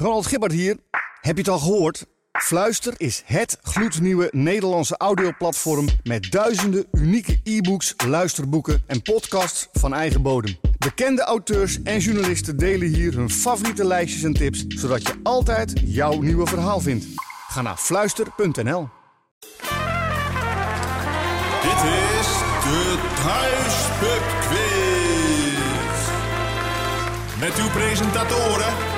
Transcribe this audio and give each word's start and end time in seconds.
Ronald 0.00 0.26
Gibbard 0.26 0.52
hier. 0.52 0.76
Heb 1.20 1.34
je 1.36 1.42
het 1.42 1.50
al 1.50 1.58
gehoord? 1.58 2.06
Fluister 2.32 2.94
is 2.96 3.22
het 3.26 3.58
gloednieuwe 3.62 4.28
Nederlandse 4.32 4.96
audioplatform 4.96 5.88
met 6.02 6.30
duizenden 6.30 6.86
unieke 6.92 7.40
e-books, 7.44 7.94
luisterboeken 8.06 8.82
en 8.86 9.02
podcasts 9.02 9.68
van 9.72 9.94
eigen 9.94 10.22
bodem. 10.22 10.56
Bekende 10.78 11.22
auteurs 11.22 11.82
en 11.82 11.98
journalisten 11.98 12.56
delen 12.56 12.88
hier 12.88 13.14
hun 13.14 13.30
favoriete 13.30 13.84
lijstjes 13.86 14.22
en 14.22 14.32
tips, 14.32 14.64
zodat 14.66 15.02
je 15.02 15.14
altijd 15.22 15.72
jouw 15.84 16.20
nieuwe 16.20 16.46
verhaal 16.46 16.80
vindt. 16.80 17.06
Ga 17.48 17.62
naar 17.62 17.76
fluister.nl. 17.76 18.88
Dit 21.62 21.82
is 22.18 22.28
de 22.64 22.98
Thuispub 23.22 24.22
Quiz. 24.48 24.80
Met 27.40 27.58
uw 27.58 27.70
presentatoren 27.70 28.89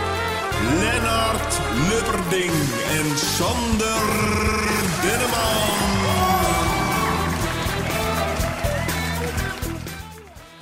Lennart 0.81 1.61
Lubberding 1.89 2.53
en 2.99 3.19
Sander 3.19 4.03
Denneman. 5.03 5.63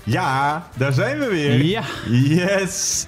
Ja, 0.05 0.66
daar 0.77 0.93
zijn 0.93 1.19
we 1.19 1.27
weer. 1.27 1.65
Ja. 1.65 1.83
Yes. 2.09 3.07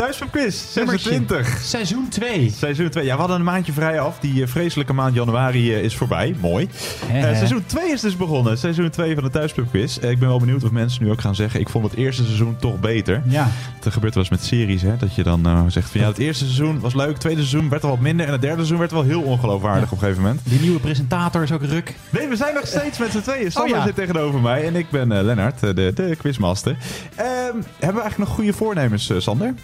Thuis 0.00 0.22
op 0.22 0.30
quiz, 0.30 0.72
26. 0.72 1.58
Seizoen 1.62 2.08
2. 2.08 2.50
Seizoen 2.56 2.88
2. 2.88 3.04
Ja, 3.04 3.12
we 3.12 3.18
hadden 3.18 3.36
een 3.36 3.44
maandje 3.44 3.72
vrij 3.72 4.00
af. 4.00 4.18
Die 4.18 4.42
eh, 4.42 4.48
vreselijke 4.48 4.92
maand 4.92 5.14
januari 5.14 5.74
eh, 5.74 5.82
is 5.82 5.96
voorbij. 5.96 6.34
Mooi. 6.40 6.68
Eh, 7.12 7.22
seizoen 7.22 7.64
2 7.66 7.92
is 7.92 8.00
dus 8.00 8.16
begonnen. 8.16 8.58
Seizoen 8.58 8.90
2 8.90 9.14
van 9.14 9.24
de 9.24 9.30
Thuispub 9.30 9.70
Quiz. 9.70 9.98
Eh, 9.98 10.10
ik 10.10 10.18
ben 10.18 10.28
wel 10.28 10.38
benieuwd 10.38 10.64
of 10.64 10.70
mensen 10.70 11.04
nu 11.04 11.10
ook 11.10 11.20
gaan 11.20 11.34
zeggen... 11.34 11.60
ik 11.60 11.68
vond 11.68 11.84
het 11.84 11.94
eerste 11.94 12.24
seizoen 12.24 12.56
toch 12.56 12.80
beter. 12.80 13.22
Ja. 13.26 13.48
Het 13.80 13.92
gebeurt 13.92 14.14
wel 14.14 14.22
eens 14.22 14.32
met 14.32 14.44
series, 14.44 14.82
hè. 14.82 14.96
Dat 14.96 15.14
je 15.14 15.22
dan 15.22 15.70
zegt 15.70 15.90
van 15.90 16.00
ja, 16.00 16.06
het 16.06 16.18
eerste 16.18 16.44
seizoen 16.44 16.80
was 16.80 16.94
leuk. 16.94 17.08
Het 17.08 17.20
tweede 17.20 17.44
seizoen 17.44 17.68
werd 17.68 17.84
al 17.84 17.90
wat 17.90 18.00
minder. 18.00 18.26
En 18.26 18.32
het 18.32 18.40
derde 18.40 18.56
seizoen 18.56 18.78
werd 18.78 18.90
wel 18.90 19.02
heel 19.02 19.22
ongeloofwaardig 19.22 19.84
op 19.84 19.92
een 19.92 19.98
gegeven 19.98 20.22
moment. 20.22 20.40
Die 20.44 20.60
nieuwe 20.60 20.80
presentator 20.80 21.42
is 21.42 21.52
ook 21.52 21.64
ruk. 21.64 21.94
Nee, 22.10 22.28
we 22.28 22.36
zijn 22.36 22.54
nog 22.54 22.66
steeds 22.66 22.98
met 22.98 23.10
z'n 23.10 23.20
tweeën. 23.20 23.52
Sander 23.52 23.72
Oh 23.72 23.78
ja. 23.78 23.86
zit 23.86 23.94
tegenover 23.94 24.40
mij 24.40 24.66
en 24.66 24.76
ik 24.76 24.90
ben 24.90 25.24
Lennart, 25.24 25.60
de, 25.60 25.92
de 25.94 26.16
quizmaster. 26.18 26.76
Ehm, 27.14 27.26
hebben 27.26 27.62
we 27.78 27.84
eigenlijk 27.84 28.18
nog 28.18 28.28
goede 28.28 28.52
voornemens, 28.52 29.12
Sander? 29.18 29.54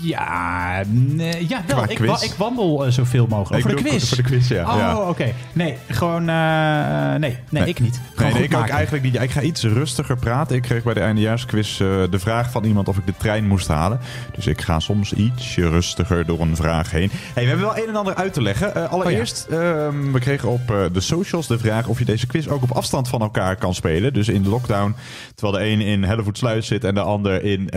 Ja, 0.00 0.82
nee, 0.88 1.48
ja 1.48 1.62
wel. 1.66 1.84
Ik, 1.90 1.98
wa- 1.98 2.20
ik 2.22 2.34
wandel 2.36 2.84
eh, 2.86 2.90
zoveel 2.92 3.26
mogelijk. 3.26 3.62
Voor 3.66 3.76
de 3.76 3.82
quiz. 3.82 4.08
Voor 4.08 4.16
de 4.16 4.22
quiz, 4.22 4.48
ja. 4.48 4.72
Oh, 4.72 4.78
ja. 4.78 4.96
oké. 5.08 5.32
Nee, 5.52 5.76
gewoon... 5.88 6.28
eh, 6.28 7.14
nee. 7.14 7.36
nee, 7.50 7.64
ik 7.68 7.80
niet. 7.80 8.00
Gewoon 8.14 8.32
Nee, 8.32 8.40
nee, 8.40 8.48
ik 8.50 8.56
ook 8.56 8.68
eigenlijk 8.68 9.04
niet. 9.04 9.20
Ik 9.22 9.30
ga 9.30 9.40
iets 9.40 9.62
rustiger 9.62 10.16
praten. 10.16 10.56
Ik 10.56 10.62
kreeg 10.62 10.82
bij 10.82 10.94
de 10.94 11.00
eindejaarsquiz 11.00 11.80
eh, 11.80 11.86
de 12.10 12.18
vraag 12.18 12.50
van 12.50 12.64
iemand 12.64 12.88
of 12.88 12.96
ik 12.98 13.06
de 13.06 13.14
trein 13.16 13.46
moest 13.46 13.68
halen. 13.68 14.00
Dus 14.34 14.46
ik 14.46 14.60
ga 14.60 14.80
soms 14.80 15.12
ietsje 15.12 15.68
rustiger 15.68 16.26
door 16.26 16.40
een 16.40 16.56
vraag 16.56 16.90
heen. 16.90 17.10
Hey, 17.34 17.42
we 17.42 17.48
hebben 17.48 17.66
wel 17.66 17.76
een 17.78 17.88
en 17.88 17.96
ander 17.96 18.14
uit 18.14 18.32
te 18.32 18.42
leggen. 18.42 18.90
Allereerst, 18.90 19.46
ehm, 19.50 20.12
we 20.12 20.18
kregen 20.20 20.48
op 20.48 20.66
de 20.92 21.00
socials 21.00 21.46
de 21.46 21.58
vraag 21.58 21.86
of 21.86 21.98
je 21.98 22.04
deze 22.04 22.26
quiz 22.26 22.46
ook 22.46 22.62
op 22.62 22.70
afstand 22.70 23.08
van 23.08 23.20
elkaar 23.20 23.56
kan 23.56 23.74
spelen. 23.74 24.12
Dus 24.12 24.28
in 24.28 24.42
de 24.42 24.48
lockdown, 24.48 24.94
terwijl 25.34 25.58
de 25.64 25.70
een 25.70 25.80
in 25.80 26.02
Hellevoetsluis 26.04 26.66
zit 26.66 26.84
en 26.84 26.94
de 26.94 27.00
ander 27.00 27.44
in 27.44 27.70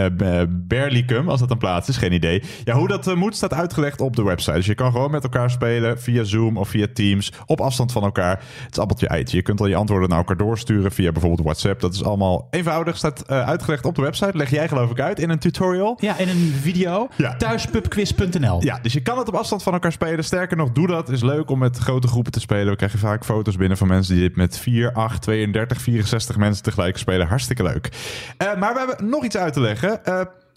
Berlicum, 0.49 1.30
als 1.30 1.39
dat 1.39 1.52
een 1.52 1.58
plaats 1.58 1.89
is, 1.89 1.97
geen 1.97 2.11
idee. 2.12 2.44
Ja, 2.64 2.76
hoe 2.76 2.88
dat 2.88 3.08
eh, 3.08 3.16
moet 3.16 3.36
staat 3.36 3.54
uitgelegd 3.54 4.02
op 4.02 4.16
de 4.16 4.23
website. 4.23 4.56
Dus 4.56 4.66
je 4.66 4.76
kan 4.76 4.92
gewoon 4.92 5.12
met 5.12 5.23
elkaar 5.23 5.50
spelen 5.50 6.00
via 6.00 6.23
Zoom 6.23 6.58
of 6.58 6.70
via 6.70 6.88
Teams 6.94 7.34
op 7.45 7.62
afstand 7.62 7.92
van 7.92 8.04
elkaar. 8.04 8.44
Het 8.64 8.72
is 8.72 8.80
appeltje 8.80 9.08
eitje. 9.08 9.38
Je 9.38 9.44
kunt 9.44 9.59
al 9.59 9.67
je 9.67 9.76
antwoorden 9.76 10.09
naar 10.09 10.17
elkaar 10.17 10.38
doorsturen 10.38 10.92
via 10.92 11.12
bijvoorbeeld 11.12 11.44
WhatsApp. 11.44 11.80
Dat 11.80 11.94
is 11.94 12.04
allemaal 12.04 12.48
eenvoudig. 12.50 12.98
Staat 12.98 13.22
eh, 13.22 13.48
uitgelegd 13.48 13.86
op 13.86 13.95
de 13.95 14.02
website. 14.02 14.38
Leg 14.38 14.50
jij 14.50 14.67
geloof 14.67 14.92
ik 14.92 15.00
uit 15.00 15.20
in 15.20 15.30
een 15.30 15.39
tutorial. 15.39 15.98
Ja, 16.00 16.17
in 16.17 16.30
een 16.30 16.54
video. 16.62 17.08
Ja. 17.17 17.36
Thuispubquiz.nl. 17.36 18.64
Ja, 18.64 18.80
dus 18.82 18.94
je 18.94 19.02
kan 19.02 19.17
het 19.17 19.28
op 19.28 19.36
afstand 19.36 19.64
van 19.64 19.73
elkaar 19.73 19.92
spelen. 19.92 20.23
Sterker 20.23 20.58
nog, 20.58 20.72
doe 20.72 20.88
dat. 20.88 21.09
Is 21.09 21.22
leuk 21.22 21.50
om 21.50 21.59
met 21.59 21.78
grote 21.78 22.08
groepen 22.08 22.32
te 22.32 22.39
spelen. 22.39 22.67
We 22.67 22.76
krijgen 22.76 23.00
vaak 23.00 23.26
foto's 23.26 23.56
binnen 23.56 23.78
van 23.78 23.88
mensen 23.88 24.14
die 24.14 24.28
dit 24.28 24.36
met 24.36 24.58
4, 24.58 24.94
8, 24.94 25.22
32, 25.22 25.82
64 25.82 26.38
mensen 26.38 26.64
tegelijk 26.64 26.98
spelen. 26.98 27.28
Hartstikke 27.28 27.64
leuk. 27.64 27.89
Eh, 28.38 28.55
maar 28.55 28.73
we 28.73 28.80
hebben 28.80 29.10
nog 29.10 29.23
iets 29.23 29.38
uit 29.38 29.54
te 29.54 29.61
leggen. 29.61 29.99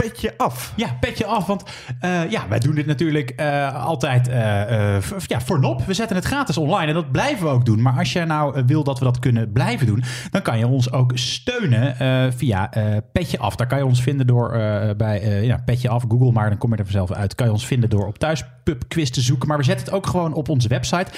Petje 0.04 0.34
af. 0.37 0.72
Ja, 0.76 0.97
petje 1.00 1.26
af. 1.26 1.47
Want 1.47 1.62
eh, 2.00 2.31
ja, 2.31 2.48
wij 2.48 2.59
doen 2.59 2.75
dit 2.75 2.87
natuurlijk 2.87 3.31
eh, 3.31 3.84
altijd 3.84 4.28
eh, 4.28 5.00
ja, 5.26 5.41
voor 5.41 5.60
nop. 5.60 5.84
We 5.84 5.94
zetten 5.94 6.16
het 6.16 6.25
gratis 6.25 6.56
online 6.56 6.87
en 6.87 6.94
dat 6.94 7.12
blijven 7.12 7.47
we 7.47 7.53
ook 7.53 7.65
doen. 7.65 7.82
Maar 7.82 7.98
als 7.98 8.12
je 8.12 8.25
nou 8.25 8.62
wil 8.66 8.84
dat 8.84 8.98
we 8.98 9.04
dat 9.04 9.19
kunnen 9.19 9.53
blijven 9.53 9.87
doen, 9.87 10.03
dan 10.31 10.42
kan 10.42 10.59
je 10.59 10.66
ons 10.66 10.92
ook 10.92 11.12
steunen 11.15 11.97
via 12.37 12.70
Petje 13.12 13.38
Af. 13.38 13.56
Daar 13.56 13.66
kan 13.66 13.78
je 13.78 13.87
ons 13.87 14.03
vinden 14.03 14.26
door 14.26 14.50
bij 14.97 15.44
ja, 15.44 15.62
Petje 15.65 15.88
Af, 15.88 16.04
Google, 16.09 16.32
maar 16.32 16.48
dan 16.48 16.59
kom 16.59 16.71
je 16.71 16.76
er 16.76 16.84
vanzelf 16.84 17.12
uit. 17.12 17.34
Kan 17.34 17.47
je 17.47 17.53
ons 17.53 17.66
vinden 17.66 17.91
door 17.91 18.06
op 18.06 18.19
Thuispubquiz 18.19 19.10
te 19.10 19.21
zoeken. 19.21 19.48
Maar 19.48 19.59
we 19.59 19.65
zetten 19.65 19.84
het 19.84 19.94
ook 19.94 20.06
gewoon 20.06 20.32
op 20.32 20.48
onze 20.48 20.69
website. 20.69 21.10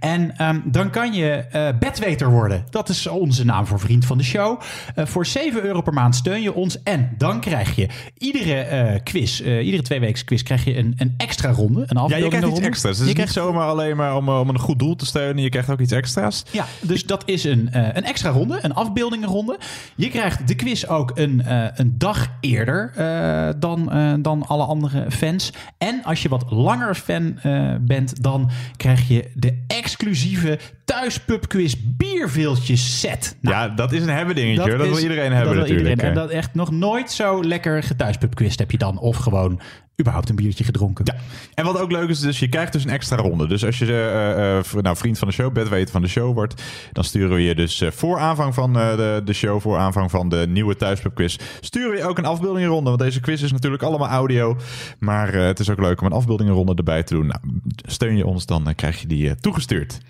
En 0.00 0.36
ehm, 0.36 0.60
dan 0.64 0.90
kan 0.90 1.12
je 1.12 1.44
bedweter 1.78 2.30
worden. 2.30 2.64
Dat 2.70 2.88
is 2.88 3.06
onze 3.06 3.44
naam 3.44 3.66
voor 3.66 3.80
vriend 3.80 4.04
van 4.04 4.18
de 4.18 4.24
show. 4.24 4.60
Voor 4.96 5.26
7 5.26 5.64
euro 5.64 5.80
per 5.80 5.92
maand 5.92 6.14
steun 6.14 6.42
je 6.42 6.54
ons. 6.54 6.82
En 6.82 7.14
dan 7.18 7.40
krijg 7.40 7.76
je 7.76 7.88
iedere 8.32 8.54
eh, 8.60 9.00
quiz, 9.04 9.40
eh, 9.40 9.64
iedere 9.64 9.82
twee 9.82 10.00
weken 10.00 10.24
quiz, 10.24 10.42
krijg 10.42 10.64
je 10.64 10.76
een, 10.76 10.94
een 10.96 11.14
extra 11.16 11.50
ronde. 11.50 11.84
Een 11.86 12.08
Ja, 12.08 12.16
je 12.16 12.26
krijgt 12.28 12.34
iets 12.46 12.54
ronde. 12.54 12.66
extra's. 12.66 12.92
Is 12.92 12.98
Je 12.98 13.04
niet 13.04 13.14
krijgt- 13.14 13.32
zomaar 13.32 13.66
alleen 13.68 13.96
maar 13.96 14.16
om, 14.16 14.28
eh, 14.28 14.40
om 14.40 14.48
een 14.48 14.58
goed 14.58 14.78
doel 14.78 14.96
te 14.96 15.06
steunen. 15.06 15.42
Je 15.42 15.48
krijgt 15.48 15.70
ook 15.70 15.80
iets 15.80 15.92
extra's. 15.92 16.42
Ja, 16.50 16.64
dus 16.80 17.04
dat 17.06 17.22
is 17.26 17.44
een, 17.44 17.68
een 17.72 18.04
extra 18.04 18.30
ronde, 18.30 18.58
een 18.62 18.74
afbeeldingenronde. 18.74 19.58
Je 19.96 20.08
krijgt 20.08 20.48
de 20.48 20.54
quiz 20.54 20.84
ook 20.84 21.10
een, 21.14 21.42
een 21.74 21.98
dag 21.98 22.28
eerder 22.40 22.92
dan, 23.58 23.92
dan 24.22 24.46
alle 24.46 24.64
andere 24.64 25.10
fans. 25.10 25.52
En 25.78 26.00
als 26.04 26.22
je 26.22 26.28
wat 26.28 26.44
langer 26.50 26.94
fan 26.94 27.38
bent, 27.80 28.22
dan 28.22 28.50
krijg 28.76 29.08
je 29.08 29.30
de 29.34 29.64
exclusieve 29.66 30.58
thuispubquiz 30.84 31.74
bierveeltjes 31.96 33.00
set. 33.00 33.36
Nou, 33.40 33.56
ja, 33.56 33.68
dat 33.74 33.92
is 33.92 34.02
een 34.02 34.08
hebben 34.08 34.34
dingetje. 34.34 34.60
hoor. 34.70 34.78
Dat, 34.78 34.88
wil 34.88 34.98
iedereen 34.98 35.32
hebben 35.32 35.38
dat 35.44 35.52
wil 35.52 35.60
natuurlijk. 35.62 35.88
iedereen. 35.88 36.10
En 36.10 36.20
dat 36.20 36.30
echt 36.30 36.54
nog 36.54 36.70
nooit 36.70 37.10
zo 37.12 37.44
lekker 37.44 37.82
gethuispubquiz 38.20 38.56
heb 38.56 38.70
je 38.70 38.78
dan. 38.78 38.98
Of 38.98 39.16
gewoon 39.16 39.60
überhaupt 40.00 40.28
een 40.28 40.36
biertje 40.36 40.64
gedronken. 40.64 41.04
Ja, 41.04 41.14
en 41.54 41.64
wat 41.64 41.80
ook 41.80 41.90
leuk 41.90 42.08
is, 42.08 42.20
dus 42.20 42.38
je 42.38 42.48
krijgt 42.48 42.72
dus 42.72 42.84
een 42.84 42.90
extra 42.90 43.16
ronde. 43.16 43.46
Dus 43.46 43.64
als 43.64 43.78
je 43.78 43.86
eh, 43.86 44.58
eh, 44.58 44.64
nou, 44.74 44.96
vriend 44.96 45.18
van 45.18 45.28
de 45.28 45.34
show, 45.34 45.52
bedweter 45.52 45.92
van 45.92 46.02
de 46.02 46.08
show 46.08 46.34
wordt, 46.34 46.62
dan 46.92 47.04
sturen 47.04 47.34
we 47.34 47.42
je 47.42 47.54
dus 47.54 47.80
eh, 47.80 47.90
voor 47.90 48.18
aanvang 48.18 48.54
van 48.54 48.72
de, 48.72 49.22
de 49.24 49.32
show, 49.32 49.60
voor 49.60 49.76
aanvang 49.76 50.10
van 50.10 50.28
de 50.28 50.46
nieuwe 50.48 50.76
thuispub 50.76 51.14
quiz, 51.14 51.36
sturen 51.60 51.90
we 51.90 51.96
je 51.96 52.04
ook 52.04 52.18
een 52.18 52.24
afbeeldingenronde. 52.24 52.88
Want 52.88 53.02
deze 53.02 53.20
quiz 53.20 53.42
is 53.42 53.52
natuurlijk 53.52 53.82
allemaal 53.82 54.08
audio, 54.08 54.56
maar 54.98 55.32
het 55.32 55.58
is 55.58 55.70
ook 55.70 55.80
leuk 55.80 56.00
om 56.00 56.06
een 56.06 56.12
afbeeldingenronde 56.12 56.74
erbij 56.74 57.02
te 57.02 57.14
doen. 57.14 57.26
Nou, 57.26 57.40
steun 57.86 58.16
je 58.16 58.26
ons, 58.26 58.46
dan 58.46 58.74
krijg 58.74 59.00
je 59.00 59.06
die 59.06 59.34
toegestuurd. 59.36 60.00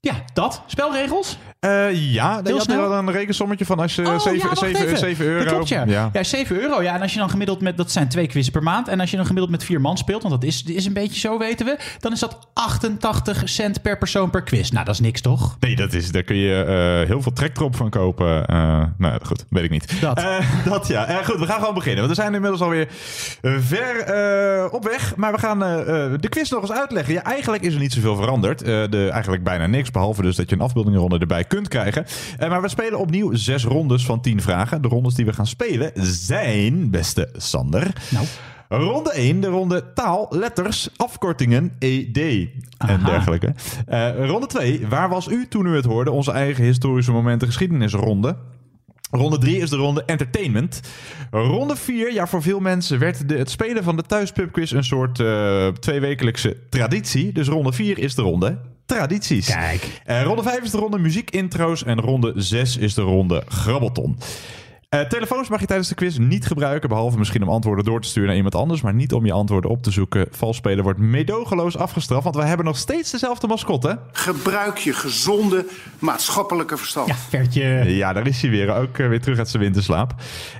Ja, 0.00 0.24
dat. 0.32 0.62
Spelregels? 0.66 1.38
Eh, 1.60 2.12
ja, 2.12 2.40
je 2.44 2.52
had 2.52 2.62
snel? 2.62 2.92
een 2.92 3.10
rekensommetje 3.10 3.64
van 3.64 3.78
als 3.78 3.94
je 3.94 4.06
Oh, 4.06 4.18
7, 4.20 4.38
ja, 4.38 4.44
wacht 4.44 4.58
7, 4.58 4.82
even. 4.84 4.98
7 4.98 5.26
euro. 5.26 5.44
Dat 5.44 5.52
klopt, 5.52 5.68
ja. 5.68 5.84
ja. 5.86 6.10
ja. 6.12 6.22
7 6.22 6.60
euro. 6.60 6.82
Ja, 6.82 6.94
en 6.94 7.02
als 7.02 7.12
je 7.12 7.18
dan 7.18 7.30
gemiddeld 7.30 7.60
met, 7.60 7.76
dat 7.76 7.90
zijn 7.90 8.08
twee 8.08 8.26
quizzen 8.26 8.52
per 8.52 8.62
maand. 8.62 8.88
En 8.88 9.00
als 9.00 9.10
je 9.10 9.16
dan 9.16 9.26
gemiddeld 9.26 9.52
met 9.52 9.64
vier 9.64 9.80
man 9.80 9.96
speelt, 9.96 10.22
want 10.22 10.34
dat 10.34 10.44
is, 10.44 10.62
is 10.62 10.86
een 10.86 10.92
beetje 10.92 11.20
zo, 11.20 11.38
weten 11.38 11.66
we. 11.66 11.78
Dan 11.98 12.12
is 12.12 12.20
dat 12.20 12.48
88 12.52 13.42
cent 13.44 13.82
per 13.82 13.98
persoon 13.98 14.30
per 14.30 14.42
quiz. 14.42 14.70
Nou, 14.70 14.84
dat 14.84 14.94
is 14.94 15.00
niks, 15.00 15.20
toch? 15.20 15.56
Nee, 15.60 15.76
dat 15.76 15.92
is, 15.92 16.10
daar 16.10 16.22
kun 16.22 16.36
je 16.36 16.62
eh, 16.64 17.08
heel 17.08 17.22
veel 17.22 17.32
trektrop 17.32 17.76
van 17.76 17.90
kopen. 17.90 18.46
Eh, 18.46 18.56
nou 18.98 19.12
ja, 19.12 19.18
goed, 19.22 19.44
weet 19.50 19.64
ik 19.64 19.70
niet. 19.70 20.00
Dat. 20.00 20.22
Dat 20.64 20.86
ja. 20.86 21.22
Goed, 21.24 21.38
we 21.38 21.46
gaan 21.46 21.58
gewoon 21.58 21.74
beginnen. 21.74 22.04
Want 22.04 22.16
we 22.16 22.22
zijn 22.22 22.34
inmiddels 22.34 22.62
alweer 22.62 22.88
ver 23.42 24.70
op 24.70 24.84
weg. 24.84 25.16
Maar 25.16 25.32
we 25.32 25.38
gaan 25.38 25.58
de 26.20 26.28
quiz 26.28 26.50
nog 26.50 26.60
eens 26.60 26.72
uitleggen. 26.72 27.14
Ja, 27.14 27.22
eigenlijk 27.22 27.62
is 27.62 27.74
er 27.74 27.80
niet 27.80 27.92
zoveel 27.92 28.16
veranderd. 28.16 28.58
De, 28.58 29.08
eigenlijk 29.12 29.44
bijna 29.44 29.66
niks. 29.66 29.85
Behalve 29.90 30.22
dus 30.22 30.36
dat 30.36 30.50
je 30.50 30.56
een 30.56 30.62
afbeeldingenronde 30.62 31.18
erbij 31.18 31.44
kunt 31.44 31.68
krijgen. 31.68 32.06
Eh, 32.38 32.48
maar 32.48 32.62
we 32.62 32.68
spelen 32.68 32.98
opnieuw 32.98 33.34
zes 33.34 33.64
rondes 33.64 34.04
van 34.04 34.20
tien 34.20 34.42
vragen. 34.42 34.82
De 34.82 34.88
rondes 34.88 35.14
die 35.14 35.24
we 35.24 35.32
gaan 35.32 35.46
spelen 35.46 35.92
zijn, 35.94 36.90
beste 36.90 37.28
Sander... 37.36 37.92
Nou. 38.10 38.26
Ronde 38.68 39.10
1, 39.10 39.40
de 39.40 39.46
ronde 39.46 39.92
taal, 39.92 40.26
letters, 40.30 40.88
afkortingen, 40.96 41.72
ED 41.78 42.18
en 42.78 43.04
dergelijke. 43.04 43.54
Eh, 43.86 44.26
ronde 44.26 44.46
2, 44.46 44.86
waar 44.88 45.08
was 45.08 45.28
u 45.28 45.46
toen 45.48 45.66
u 45.66 45.76
het 45.76 45.84
hoorde? 45.84 46.10
Onze 46.10 46.32
eigen 46.32 46.64
historische 46.64 47.12
momenten 47.12 47.48
geschiedenisronde. 47.48 48.36
Ronde 49.10 49.38
3 49.38 49.56
is 49.56 49.70
de 49.70 49.76
ronde 49.76 50.04
entertainment. 50.04 50.80
Ronde 51.30 51.76
4, 51.76 52.12
ja, 52.12 52.26
voor 52.26 52.42
veel 52.42 52.60
mensen 52.60 52.98
werd 52.98 53.28
de, 53.28 53.36
het 53.36 53.50
spelen 53.50 53.84
van 53.84 53.96
de 53.96 54.02
thuispubquiz 54.02 54.72
een 54.72 54.84
soort 54.84 55.20
eh 55.20 55.68
tweewekelijkse 55.68 56.56
traditie. 56.70 57.32
Dus 57.32 57.48
ronde 57.48 57.72
4 57.72 57.98
is 57.98 58.14
de 58.14 58.22
ronde 58.22 58.58
tradities. 58.86 59.46
Kijk. 59.46 60.00
Eh, 60.04 60.22
ronde 60.22 60.42
5 60.42 60.60
is 60.60 60.70
de 60.70 60.78
ronde 60.78 60.98
muziekintro's 60.98 61.84
en 61.84 62.00
ronde 62.00 62.32
6 62.36 62.76
is 62.76 62.94
de 62.94 63.02
ronde 63.02 63.42
grabbelton. 63.48 64.18
Eh, 64.88 65.00
telefoons 65.00 65.48
mag 65.48 65.60
je 65.60 65.66
tijdens 65.66 65.88
de 65.88 65.94
quiz 65.94 66.16
niet 66.16 66.46
gebruiken, 66.46 66.88
behalve 66.88 67.18
misschien 67.18 67.42
om 67.42 67.48
antwoorden 67.48 67.84
door 67.84 68.00
te 68.00 68.08
sturen 68.08 68.28
naar 68.28 68.36
iemand 68.36 68.54
anders, 68.54 68.80
maar 68.80 68.94
niet 68.94 69.12
om 69.12 69.26
je 69.26 69.32
antwoorden 69.32 69.70
op 69.70 69.82
te 69.82 69.90
zoeken. 69.90 70.26
Vals 70.30 70.56
spelen 70.56 70.84
wordt 70.84 70.98
medogeloos 70.98 71.76
afgestraft, 71.76 72.24
want 72.24 72.36
we 72.36 72.42
hebben 72.42 72.66
nog 72.66 72.76
steeds 72.76 73.10
dezelfde 73.10 73.46
mascotte. 73.46 73.98
Gebruik 74.12 74.76
je 74.76 74.92
gezonde 74.92 75.66
maatschappelijke 75.98 76.76
verstand. 76.76 77.08
Ja, 77.08 77.14
Vertje. 77.14 77.84
Ja, 77.86 78.12
daar 78.12 78.26
is 78.26 78.42
hij 78.42 78.50
weer. 78.50 78.74
Ook 78.74 78.98
eh, 78.98 79.08
weer 79.08 79.20
terug 79.20 79.38
uit 79.38 79.48
zijn 79.48 79.62
winterslaap. 79.62 80.14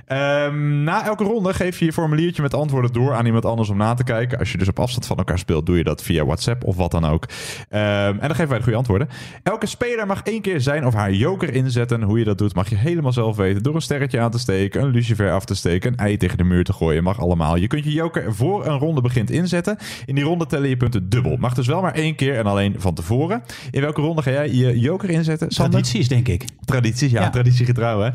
Ehm, 0.05 0.83
na 0.83 1.05
elke 1.05 1.23
ronde 1.23 1.53
geef 1.53 1.79
je 1.79 1.85
je 1.85 1.93
formuliertje 1.93 2.41
met 2.41 2.53
antwoorden 2.53 2.93
door 2.93 3.13
aan 3.13 3.25
iemand 3.25 3.45
anders 3.45 3.69
om 3.69 3.77
na 3.77 3.93
te 3.93 4.03
kijken. 4.03 4.39
Als 4.39 4.51
je 4.51 4.57
dus 4.57 4.67
op 4.67 4.79
afstand 4.79 5.05
van 5.05 5.17
elkaar 5.17 5.39
speelt, 5.39 5.65
doe 5.65 5.77
je 5.77 5.83
dat 5.83 6.01
via 6.01 6.25
WhatsApp 6.25 6.63
of 6.63 6.75
wat 6.75 6.91
dan 6.91 7.05
ook. 7.05 7.25
Ehm, 7.69 7.83
en 7.83 8.19
dan 8.19 8.29
geven 8.29 8.47
wij 8.47 8.57
de 8.57 8.63
goede 8.63 8.77
antwoorden. 8.77 9.09
Elke 9.43 9.65
speler 9.65 10.07
mag 10.07 10.21
één 10.23 10.41
keer 10.41 10.61
zijn 10.61 10.85
of 10.85 10.93
haar 10.93 11.11
joker 11.11 11.53
inzetten. 11.53 12.01
Hoe 12.01 12.19
je 12.19 12.25
dat 12.25 12.37
doet 12.37 12.55
mag 12.55 12.69
je 12.69 12.75
helemaal 12.75 13.13
zelf 13.13 13.35
weten. 13.35 13.63
Door 13.63 13.75
een 13.75 13.81
sterretje 13.81 14.16
aan 14.19 14.31
te 14.31 14.39
steken, 14.39 14.81
een 14.81 14.89
lucifer 14.89 15.31
af 15.31 15.45
te 15.45 15.55
steken, 15.55 15.91
een 15.91 15.97
ei 15.97 16.17
tegen 16.17 16.37
de 16.37 16.43
muur 16.43 16.63
te 16.63 16.73
gooien. 16.73 17.03
Mag 17.03 17.19
allemaal. 17.19 17.55
Je 17.55 17.67
kunt 17.67 17.83
je 17.83 17.91
joker 17.91 18.35
voor 18.35 18.65
een 18.65 18.77
ronde 18.77 19.01
begint 19.01 19.29
inzetten. 19.31 19.77
In 20.05 20.15
die 20.15 20.23
ronde 20.23 20.45
tellen 20.45 20.69
je 20.69 20.77
punten 20.77 21.09
dubbel. 21.09 21.37
Mag 21.37 21.53
dus 21.53 21.67
wel 21.67 21.81
maar 21.81 21.93
één 21.93 22.15
keer 22.15 22.37
en 22.37 22.45
alleen 22.45 22.75
van 22.77 22.93
tevoren. 22.93 23.43
In 23.71 23.81
welke 23.81 24.01
ronde 24.01 24.21
ga 24.21 24.31
jij 24.31 24.51
je 24.53 24.79
joker 24.79 25.09
inzetten? 25.09 25.51
Sander? 25.51 25.73
Tradities, 25.81 26.07
denk 26.07 26.27
ik. 26.27 26.45
Tradities, 26.65 27.11
ja, 27.11 27.21
Ja. 27.21 27.29
traditiegetrouw 27.29 27.99
hè. 28.01 28.09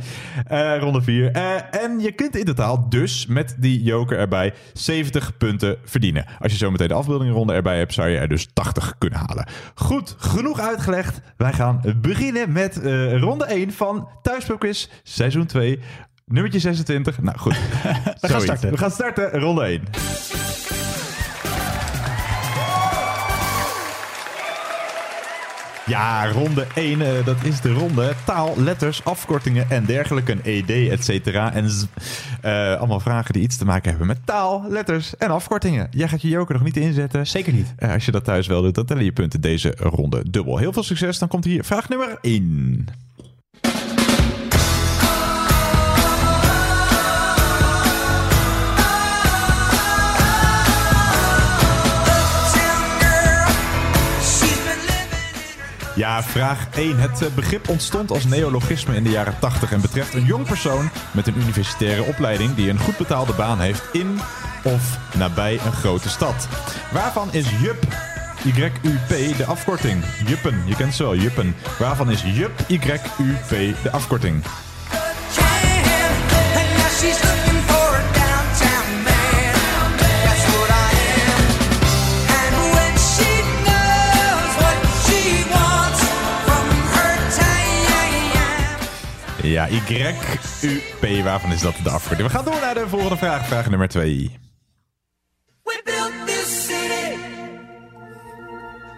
Eh, 0.47 0.81
ronde 0.81 1.03
4. 1.03 1.31
en 1.71 2.01
je 2.01 2.13
kunt 2.13 2.37
in 2.37 2.45
totaal 2.45 2.89
dus 2.89 3.27
met 3.27 3.57
die 3.59 3.83
joker 3.83 4.19
erbij 4.19 4.53
70 4.73 5.37
punten 5.37 5.77
verdienen. 5.85 6.25
Als 6.39 6.53
je 6.53 6.59
zo 6.59 6.71
meteen 6.71 6.89
de 6.89 6.95
afbeeldingronde 6.95 7.53
erbij 7.53 7.79
hebt, 7.79 7.93
zou 7.93 8.09
je 8.09 8.19
er 8.19 8.29
dus 8.29 8.49
80 8.53 8.95
kunnen 8.99 9.19
halen. 9.27 9.47
Goed, 9.75 10.15
genoeg 10.19 10.61
uitgelegd. 10.61 11.21
Wij 11.37 11.53
gaan 11.53 11.81
beginnen 12.01 12.53
met 12.53 12.81
eh, 12.81 13.19
ronde 13.21 13.45
1 13.45 13.73
van 13.73 14.09
Thuispubquiz 14.23 14.89
seizoen 15.03 15.47
2. 15.47 15.79
Nummertje 16.33 16.61
26. 16.61 17.21
Nou 17.21 17.39
goed. 17.39 17.57
We 18.21 18.29
gaan 18.29 18.41
starten. 18.41 18.71
We 18.71 18.79
gaan 18.79 18.91
starten, 18.91 19.41
ronde 19.41 19.65
1. 19.65 19.83
Ja, 25.87 26.31
ronde 26.31 26.67
1, 26.75 27.01
eh, 27.01 27.25
dat 27.25 27.37
is 27.45 27.61
de 27.61 27.73
ronde. 27.73 28.13
Taal, 28.25 28.55
letters, 28.57 29.05
afkortingen 29.05 29.71
en 29.71 29.85
dergelijke. 29.85 30.33
Een 30.33 30.43
ED, 30.43 30.91
et 30.91 31.05
cetera. 31.05 31.53
En 31.53 31.69
eh, 32.41 32.75
allemaal 32.75 33.01
vragen 33.01 33.33
die 33.33 33.43
iets 33.43 33.57
te 33.57 33.65
maken 33.65 33.91
hebben 33.91 34.07
met 34.07 34.19
taal, 34.25 34.65
letters 34.69 35.17
en 35.17 35.31
afkortingen. 35.31 35.89
Jij 35.91 36.09
gaat 36.09 36.23
je 36.23 36.29
joker 36.29 36.55
nog 36.55 36.65
niet 36.65 36.77
inzetten. 36.77 37.27
Zeker 37.27 37.53
niet. 37.53 37.75
Eh, 37.77 37.93
als 37.93 38.05
je 38.05 38.11
dat 38.11 38.25
thuis 38.25 38.47
wel 38.47 38.63
doet, 38.63 38.75
dan 38.75 38.85
tellen 38.85 39.05
je 39.05 39.13
punten 39.13 39.41
deze 39.41 39.75
ronde 39.79 40.31
dubbel. 40.31 40.59
Heel 40.59 40.73
veel 40.73 40.83
succes. 40.83 41.19
Dan 41.19 41.29
komt 41.29 41.45
hier 41.45 41.65
vraag 41.65 41.89
nummer 41.89 42.19
1. 42.21 42.87
Ja, 55.95 56.23
vraag 56.23 56.67
1. 56.75 56.99
Het 56.99 57.23
eh, 57.23 57.35
begrip 57.35 57.69
ontstond 57.69 58.11
als 58.11 58.25
neologisme 58.25 58.95
in 58.95 59.05
de 59.05 59.11
jaren 59.11 59.39
80 59.39 59.73
en 59.73 59.81
betreft 59.81 60.15
een 60.15 60.25
jong 60.25 60.47
persoon 60.47 60.91
met 61.11 61.27
een 61.27 61.37
universitaire 61.37 62.03
opleiding 62.03 62.55
die 62.55 62.71
een 62.71 62.79
goed 62.79 62.97
betaalde 62.97 63.33
baan 63.33 63.61
heeft 63.61 63.83
in 63.93 64.21
of 64.63 64.99
nabij 65.17 65.61
een 65.65 65.73
grote 65.73 66.09
stad. 66.09 66.49
Waarvan 66.93 67.33
is 67.33 67.47
JUP, 67.61 67.87
Y-U-P, 68.45 69.37
de 69.37 69.45
afkorting? 69.45 70.05
Juppen, 70.27 70.63
je 70.67 70.77
kent 70.77 70.95
ze 70.95 71.03
wel, 71.03 71.17
Juppen. 71.17 71.55
Waarvan 71.79 72.11
is 72.11 72.23
JUP, 72.23 72.53
Y-U-P, 72.69 73.83
de 73.83 73.91
afkorting? 73.91 74.43
Ja, 89.43 89.69
Y-U-P, 89.69 91.25
waarvan 91.25 91.53
is 91.53 91.61
dat 91.61 91.75
de 91.83 91.91
afkorting? 91.91 92.29
We 92.29 92.35
gaan 92.35 92.45
door 92.45 92.61
naar 92.61 92.75
de 92.75 92.89
volgende 92.89 93.17
vraag, 93.17 93.47
vraag 93.47 93.71
nummer 93.71 93.89
2. 93.89 94.39
We 95.63 95.81
built 95.85 96.13
this 96.27 96.67
city. 96.67 97.17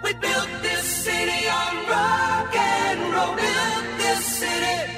We 0.03 0.15
built 0.21 0.49
this 0.63 1.03
city 1.03 1.47
on 1.47 1.77
rock 1.89 2.55
and 2.55 3.15
roll. 3.15 3.35
Built 3.35 3.99
this 3.99 4.39
city. 4.39 4.91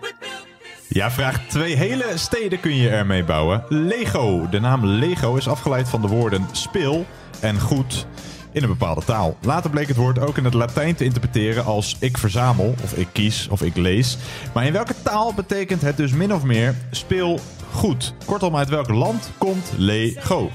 We 0.00 0.12
built 0.20 0.46
this 0.58 0.88
Ja, 0.88 1.10
vraag 1.10 1.46
2. 1.48 1.76
Hele 1.76 2.12
steden 2.14 2.60
kun 2.60 2.76
je 2.76 2.88
ermee 2.88 3.24
bouwen. 3.24 3.64
Lego. 3.68 4.48
De 4.48 4.60
naam 4.60 4.86
Lego 4.86 5.34
is 5.34 5.48
afgeleid 5.48 5.88
van 5.88 6.00
de 6.02 6.08
woorden 6.08 6.46
speel 6.52 7.06
en 7.40 7.60
goed 7.60 8.06
in 8.54 8.62
een 8.62 8.68
bepaalde 8.68 9.04
taal. 9.04 9.36
Later 9.40 9.70
bleek 9.70 9.88
het 9.88 9.96
woord 9.96 10.18
ook 10.18 10.38
in 10.38 10.44
het 10.44 10.54
Latijn 10.54 10.94
te 10.94 11.04
interpreteren 11.04 11.64
als 11.64 11.96
ik 11.98 12.18
verzamel, 12.18 12.74
of 12.82 12.92
ik 12.92 13.08
kies, 13.12 13.48
of 13.48 13.62
ik 13.62 13.76
lees. 13.76 14.18
Maar 14.52 14.66
in 14.66 14.72
welke 14.72 14.94
taal 15.02 15.34
betekent 15.34 15.80
het 15.80 15.96
dus 15.96 16.12
min 16.12 16.34
of 16.34 16.42
meer 16.42 16.74
speel 16.90 17.40
goed? 17.72 18.14
Kortom, 18.24 18.56
uit 18.56 18.68
welk 18.68 18.88
land 18.88 19.30
komt 19.38 19.72
Lego? 19.76 20.50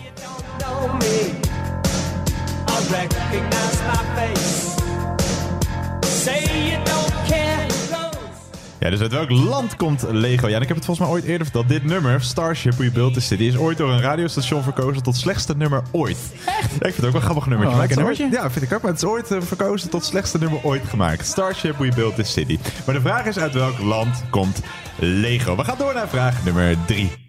Ja, 8.79 8.89
dus 8.89 8.99
uit 8.99 9.11
welk 9.11 9.29
land 9.29 9.75
komt 9.75 10.05
Lego? 10.09 10.47
Ja, 10.47 10.55
en 10.55 10.61
ik 10.61 10.67
heb 10.67 10.77
het 10.77 10.85
volgens 10.85 11.07
mij 11.07 11.15
ooit 11.17 11.25
eerder 11.25 11.43
verteld. 11.45 11.67
Dit 11.69 11.83
nummer, 11.83 12.21
Starship 12.21 12.73
We 12.73 12.91
Built 12.91 13.13
the 13.13 13.19
City, 13.19 13.43
is 13.43 13.57
ooit 13.57 13.77
door 13.77 13.89
een 13.91 14.01
radiostation 14.01 14.63
verkozen 14.63 15.03
tot 15.03 15.15
slechtste 15.15 15.57
nummer 15.57 15.81
ooit. 15.91 16.17
Echt? 16.45 16.69
Ja, 16.71 16.75
ik 16.75 16.79
vind 16.79 16.95
het 16.95 17.05
ook 17.05 17.11
wel 17.11 17.21
een 17.21 17.21
grappig 17.21 17.45
nummertje. 17.45 17.73
Oh, 17.75 17.79
Maar 17.79 17.89
het 17.89 17.97
is 17.97 18.03
lekker 18.05 18.23
ooit- 18.25 18.33
Ja, 18.33 18.51
vind 18.51 18.65
ik 18.65 18.73
ook. 18.73 18.81
Maar 18.81 18.91
het 18.91 19.01
is 19.03 19.07
ooit 19.09 19.31
eh, 19.31 19.41
verkozen 19.41 19.89
tot 19.89 20.05
slechtste 20.05 20.37
nummer 20.37 20.59
ooit 20.63 20.81
gemaakt. 20.89 21.25
Starship 21.25 21.77
We 21.77 21.91
Built 21.95 22.15
the 22.15 22.23
City. 22.23 22.59
Maar 22.85 22.95
de 22.95 23.01
vraag 23.01 23.25
is 23.25 23.37
uit 23.39 23.53
welk 23.53 23.79
land 23.79 24.23
komt 24.29 24.59
Lego? 24.95 25.55
We 25.55 25.63
gaan 25.63 25.77
door 25.77 25.93
naar 25.93 26.07
vraag 26.07 26.43
nummer 26.45 26.75
3. 26.85 27.28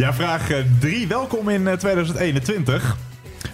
Ja, 0.00 0.14
vraag 0.14 0.50
3. 0.78 1.06
Welkom 1.06 1.48
in 1.48 1.68
eh, 1.68 1.76
2021. 1.76 2.96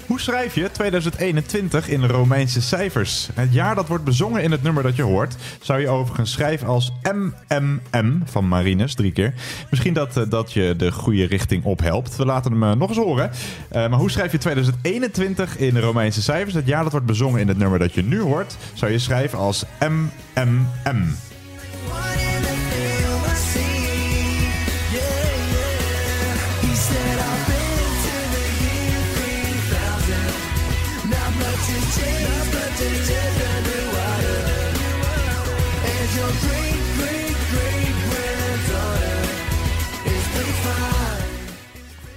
Hoe 0.07 0.21
schrijf 0.21 0.55
je 0.55 0.71
2021 0.71 1.89
in 1.89 2.05
Romeinse 2.05 2.63
cijfers? 2.63 3.29
Het 3.35 3.53
jaar 3.53 3.75
dat 3.75 3.89
wordt 3.89 4.05
bezongen 4.05 4.43
in 4.43 4.51
het 4.51 4.63
nummer 4.63 4.83
dat 4.83 4.97
je 4.97 5.03
hoort, 5.03 5.37
zou 5.61 5.81
je 5.81 5.89
overigens 5.89 6.33
schrijven 6.33 6.67
als 6.67 6.93
MMM 7.03 8.23
van 8.25 8.49
Marinus, 8.49 8.95
drie 8.95 9.13
keer. 9.13 9.35
Misschien 9.71 9.93
dat, 9.93 10.17
eh, 10.17 10.23
dat 10.29 10.53
je 10.53 10.75
de 10.77 10.93
goede 10.93 11.27
richting 11.27 11.65
ophelpt. 11.65 12.17
We 12.17 12.25
laten 12.25 12.53
hem 12.53 12.63
eh, 12.63 12.73
nog 12.73 12.89
eens 12.89 12.99
horen. 12.99 13.31
Eh, 13.69 13.89
maar 13.89 13.99
hoe 13.99 14.11
schrijf 14.11 14.33
je 14.33 14.39
2021 14.39 15.59
in 15.59 15.79
Romeinse 15.79 16.23
cijfers? 16.23 16.55
Het 16.55 16.67
jaar 16.67 16.83
dat 16.83 16.93
wordt 16.93 17.07
bezongen 17.07 17.41
in 17.41 17.49
het 17.49 17.59
nummer 17.59 17.79
dat 17.79 17.95
je 17.95 18.03
nu 18.03 18.21
hoort, 18.21 18.57
zou 18.75 18.93
je 18.93 18.99
schrijven 18.99 19.39
als 19.39 19.65
MMM. 19.81 21.17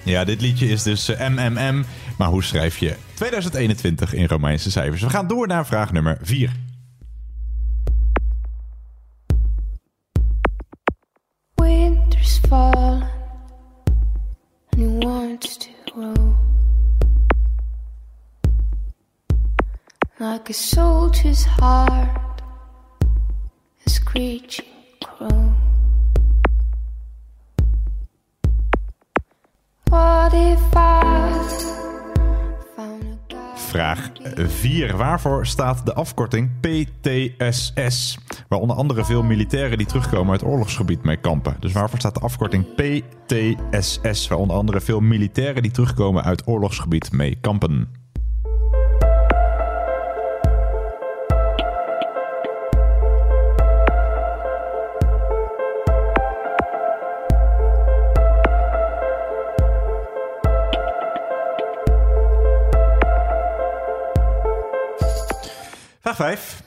Ja, 0.09 0.23
dit 0.23 0.41
liedje 0.41 0.67
is 0.67 0.83
dus 0.83 1.07
MMM. 1.07 1.85
Maar 2.17 2.27
hoe 2.27 2.43
schrijf 2.43 2.77
je 2.77 2.95
2021 3.13 4.13
in 4.13 4.25
Romeinse 4.25 4.71
cijfers? 4.71 5.01
We 5.01 5.09
gaan 5.09 5.27
door 5.27 5.47
naar 5.47 5.65
vraag 5.65 5.91
nummer 5.91 6.17
4. 6.21 6.51
Winter's 11.55 12.39
fallen 12.47 13.09
and 14.69 14.81
he 14.81 15.07
wants 15.07 15.57
to 15.57 15.69
grow 15.93 16.37
like 20.19 20.49
a 20.49 20.53
soldier's 20.53 21.45
heart, 21.45 22.41
a 23.85 23.89
screeching 23.89 24.67
crow. 24.99 25.58
Vraag 33.55 34.11
4. 34.35 34.97
Waarvoor 34.97 35.45
staat 35.45 35.85
de 35.85 35.93
afkorting 35.93 36.49
PTSS? 36.59 38.17
waar 38.47 38.59
onder 38.59 38.75
andere 38.75 39.05
veel 39.05 39.23
militairen 39.23 39.77
die 39.77 39.87
terugkomen 39.87 40.31
uit 40.31 40.43
oorlogsgebied 40.43 41.03
mee 41.03 41.17
kampen. 41.17 41.55
Dus 41.59 41.71
waarvoor 41.71 41.99
staat 41.99 42.13
de 42.13 42.19
afkorting 42.19 42.65
PTSS, 42.75 44.27
waar 44.27 44.37
onder 44.37 44.55
andere 44.55 44.81
veel 44.81 44.99
militairen 44.99 45.61
die 45.61 45.71
terugkomen 45.71 46.23
uit 46.23 46.47
oorlogsgebied 46.47 47.11
mee 47.11 47.37
kampen? 47.41 47.98
5. 66.19 66.61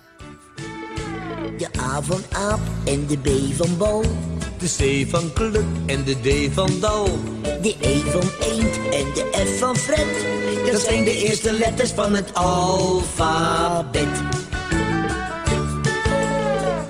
De 1.59 1.69
A 1.79 2.03
van 2.03 2.21
aap 2.33 2.61
en 2.85 3.07
de 3.07 3.19
B 3.19 3.29
van 3.57 3.77
bal. 3.77 4.03
De 4.59 4.67
C 4.67 5.11
van 5.11 5.33
club 5.33 5.65
en 5.87 6.05
de 6.05 6.15
D 6.21 6.55
van 6.55 6.71
dal. 6.81 7.05
De 7.63 7.77
E 7.81 7.99
van 7.99 8.31
eend 8.41 8.77
en 8.77 9.07
de 9.15 9.45
F 9.47 9.59
van 9.59 9.77
Fred. 9.77 10.07
Dat 10.73 10.81
zijn 10.81 11.05
de 11.05 11.25
eerste 11.27 11.53
letters 11.53 11.91
van 11.91 12.15
het 12.15 12.35
alfabet. 12.35 14.07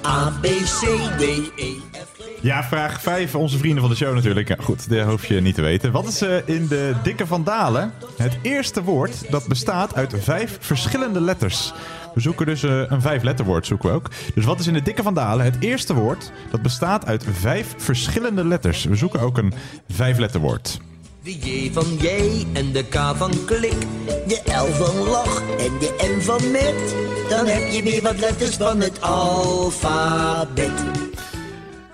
A, 0.07 0.33
B, 0.41 0.47
C, 0.47 0.81
D, 1.19 1.23
E, 1.57 1.75
F, 1.93 2.09
G. 2.19 2.43
Ja, 2.43 2.65
vraag 2.65 3.01
5. 3.01 3.35
Onze 3.35 3.59
vrienden 3.59 3.81
van 3.81 3.91
de 3.91 3.97
show 3.97 4.15
natuurlijk. 4.15 4.49
Ja, 4.49 4.57
goed, 4.61 4.89
dat 4.89 5.07
hoef 5.07 5.27
je 5.27 5.41
niet 5.41 5.55
te 5.55 5.63
weten. 5.63 5.93
Wat 5.93 6.07
is 6.07 6.21
eh, 6.21 6.37
in 6.45 6.67
de 6.67 6.95
dikke 7.03 7.27
vandalen 7.27 7.93
het 8.17 8.39
eerste 8.43 8.83
woord 8.83 9.31
dat 9.31 9.47
bestaat 9.47 9.95
uit 9.95 10.15
vijf 10.19 10.57
verschillende 10.61 11.21
letters? 11.21 11.73
We 12.15 12.21
zoeken 12.21 12.47
dus 12.47 12.63
eh, 12.63 12.83
een 12.89 13.01
vijf-letterwoord, 13.01 13.67
zoeken 13.67 13.89
we 13.89 13.95
ook. 13.95 14.11
Dus 14.35 14.45
wat 14.45 14.61
is 14.61 14.67
in 14.67 14.73
de 14.73 14.83
dikke 14.83 15.03
vandalen 15.03 15.45
het 15.45 15.57
eerste 15.61 15.95
woord 15.95 16.33
dat 16.51 16.63
bestaat 16.63 17.07
uit 17.07 17.27
vijf 17.33 17.75
verschillende 17.77 18.45
letters? 18.45 18.85
We 18.85 18.97
zoeken 18.97 19.21
ook 19.21 19.39
een 19.39 19.53
vijf-letterwoord. 19.89 20.81
De 21.23 21.39
J 21.39 21.73
van 21.73 21.97
jij 21.97 22.47
en 22.53 22.73
de 22.73 22.85
K 22.85 22.95
van 22.95 23.31
klik. 23.47 23.81
De 24.27 24.41
L 24.45 24.73
van 24.73 25.09
lach 25.09 25.41
en 25.41 25.79
de 25.79 26.15
M 26.17 26.21
van 26.21 26.51
met. 26.51 26.95
Dan 27.29 27.47
heb 27.47 27.73
je 27.73 27.83
weer 27.83 28.03
wat 28.03 28.19
letters 28.19 28.57
van 28.57 28.81
het 28.81 29.01
alfabet. 29.01 30.85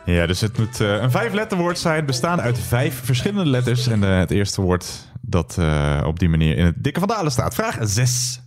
Ja, 0.05 0.27
dus 0.27 0.41
het 0.41 0.59
moet 0.59 0.81
eh, 0.81 1.03
een 1.03 1.11
vijf-letterwoord 1.11 1.79
zijn, 1.79 2.07
bestaande 2.07 2.43
uit 2.43 2.59
vijf 2.59 3.01
verschillende 3.05 3.51
letters. 3.51 3.87
En 3.87 4.05
eh, 4.05 4.19
het 4.19 4.31
eerste 4.31 4.61
woord 4.61 4.87
dat 5.21 5.59
op 6.05 6.19
die 6.19 6.29
manier 6.29 6.57
in 6.57 6.65
het 6.65 6.75
dikke 6.77 6.99
vandalen 6.99 7.33
staat. 7.33 7.55
Vraag 7.55 7.77
6. 7.81 8.41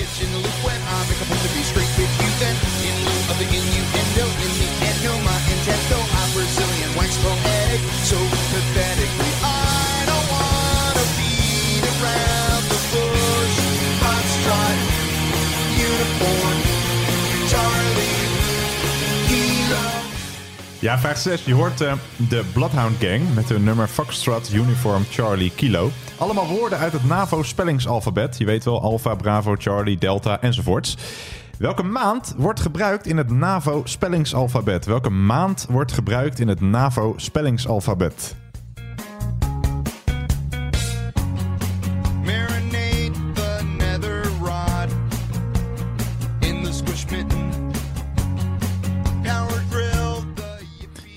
If 0.00 0.06
I 0.06 0.12
get 0.12 0.20
you 0.20 0.26
in 0.28 0.32
the 0.32 0.48
loop 0.48 0.64
when 0.64 0.80
I 0.80 1.08
make 1.08 1.20
a 1.20 1.24
point 1.26 1.42
to 1.42 1.48
be 1.52 1.62
straight 1.62 1.92
with 1.98 2.08
you, 2.22 2.30
then 2.40 2.69
Ja, 20.80 20.98
vraag 20.98 21.16
6. 21.16 21.44
Je 21.44 21.54
hoort 21.54 21.80
eh, 21.80 21.92
de 22.16 22.44
Bloodhound 22.52 22.96
Gang 22.98 23.34
met 23.34 23.48
hun 23.48 23.64
nummer 23.64 23.86
Foxtrot 23.86 24.52
Uniform 24.52 25.04
Charlie 25.10 25.52
Kilo. 25.54 25.90
Allemaal 26.18 26.46
woorden 26.46 26.78
uit 26.78 26.92
het 26.92 27.04
NAVO-spellingsalfabet. 27.04 28.38
Je 28.38 28.44
weet 28.44 28.64
wel, 28.64 28.82
Alpha, 28.82 29.14
Bravo, 29.14 29.54
Charlie, 29.58 29.98
Delta 29.98 30.40
enzovoorts. 30.40 30.96
Welke 31.58 31.82
maand 31.82 32.34
wordt 32.36 32.60
gebruikt 32.60 33.06
in 33.06 33.16
het 33.16 33.30
NAVO-spellingsalfabet? 33.30 34.86
Welke 34.86 35.10
maand 35.10 35.66
wordt 35.70 35.92
gebruikt 35.92 36.38
in 36.38 36.48
het 36.48 36.60
NAVO-spellingsalfabet? 36.60 38.36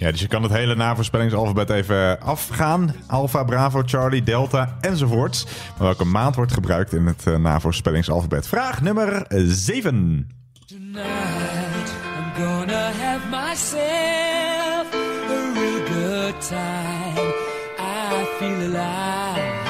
Ja, 0.03 0.11
dus 0.11 0.21
je 0.21 0.27
kan 0.27 0.43
het 0.43 0.51
hele 0.51 0.75
NAVO-spellingsalfabet 0.75 1.69
even 1.69 2.21
afgaan. 2.21 2.95
Alpha, 3.07 3.43
Bravo, 3.43 3.81
Charlie, 3.85 4.23
Delta 4.23 4.77
enzovoorts. 4.81 5.45
Maar 5.45 5.87
welke 5.87 6.05
maand 6.05 6.35
wordt 6.35 6.53
gebruikt 6.53 6.93
in 6.93 7.05
het 7.05 7.27
eh, 7.27 7.35
NAVO-spellingsalfabet? 7.35 8.47
Vraag 8.47 8.81
nummer 8.81 9.25
7. 9.29 10.29
Tonight 10.65 11.93
I'm 12.17 12.45
gonna 12.45 12.91
have 12.91 13.29
myself 13.29 14.93
a 15.29 15.51
real 15.53 15.85
good 15.85 16.41
time. 16.41 17.33
I 17.79 18.25
feel 18.39 18.77
alive. 18.77 19.61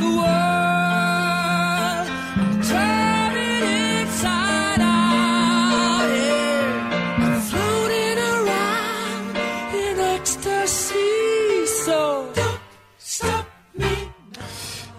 The 0.00 0.10
world 0.10 0.43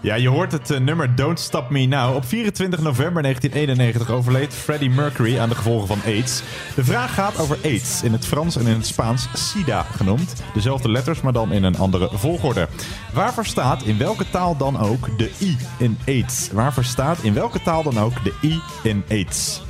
Ja, 0.06 0.14
je 0.14 0.28
hoort 0.28 0.52
het 0.52 0.70
eh, 0.70 0.80
nummer 0.80 1.14
Don't 1.14 1.40
Stop 1.40 1.70
Me 1.70 1.86
Now. 1.86 2.14
Op 2.14 2.24
24 2.24 2.80
november 2.80 3.22
1991 3.22 4.14
overleed 4.14 4.54
Freddie 4.54 4.90
Mercury 4.90 5.38
aan 5.38 5.48
de 5.48 5.54
gevolgen 5.54 5.86
van 5.86 6.00
AIDS. 6.04 6.42
De 6.74 6.84
vraag 6.84 7.14
gaat 7.14 7.38
over 7.38 7.58
AIDS, 7.64 8.02
in 8.02 8.12
het 8.12 8.26
Frans 8.26 8.56
en 8.56 8.66
in 8.66 8.74
het 8.74 8.86
Spaans 8.86 9.28
SIDA 9.32 9.82
genoemd. 9.82 10.42
Dezelfde 10.54 10.90
letters, 10.90 11.20
maar 11.20 11.32
dan 11.32 11.52
in 11.52 11.64
een 11.64 11.76
andere 11.76 12.08
volgorde. 12.12 12.68
Waarvoor 13.12 13.46
staat 13.46 13.82
in 13.82 13.98
welke 13.98 14.30
taal 14.30 14.56
dan 14.56 14.78
ook 14.78 15.18
de 15.18 15.30
I 15.40 15.56
in 15.78 15.98
AIDS? 16.06 16.50
Waarvoor 16.52 16.84
staat 16.84 17.18
in 17.22 17.34
welke 17.34 17.62
taal 17.62 17.82
dan 17.82 17.98
ook 17.98 18.24
de 18.24 18.34
I 18.42 18.60
in 18.82 19.04
AIDS? 19.08 19.62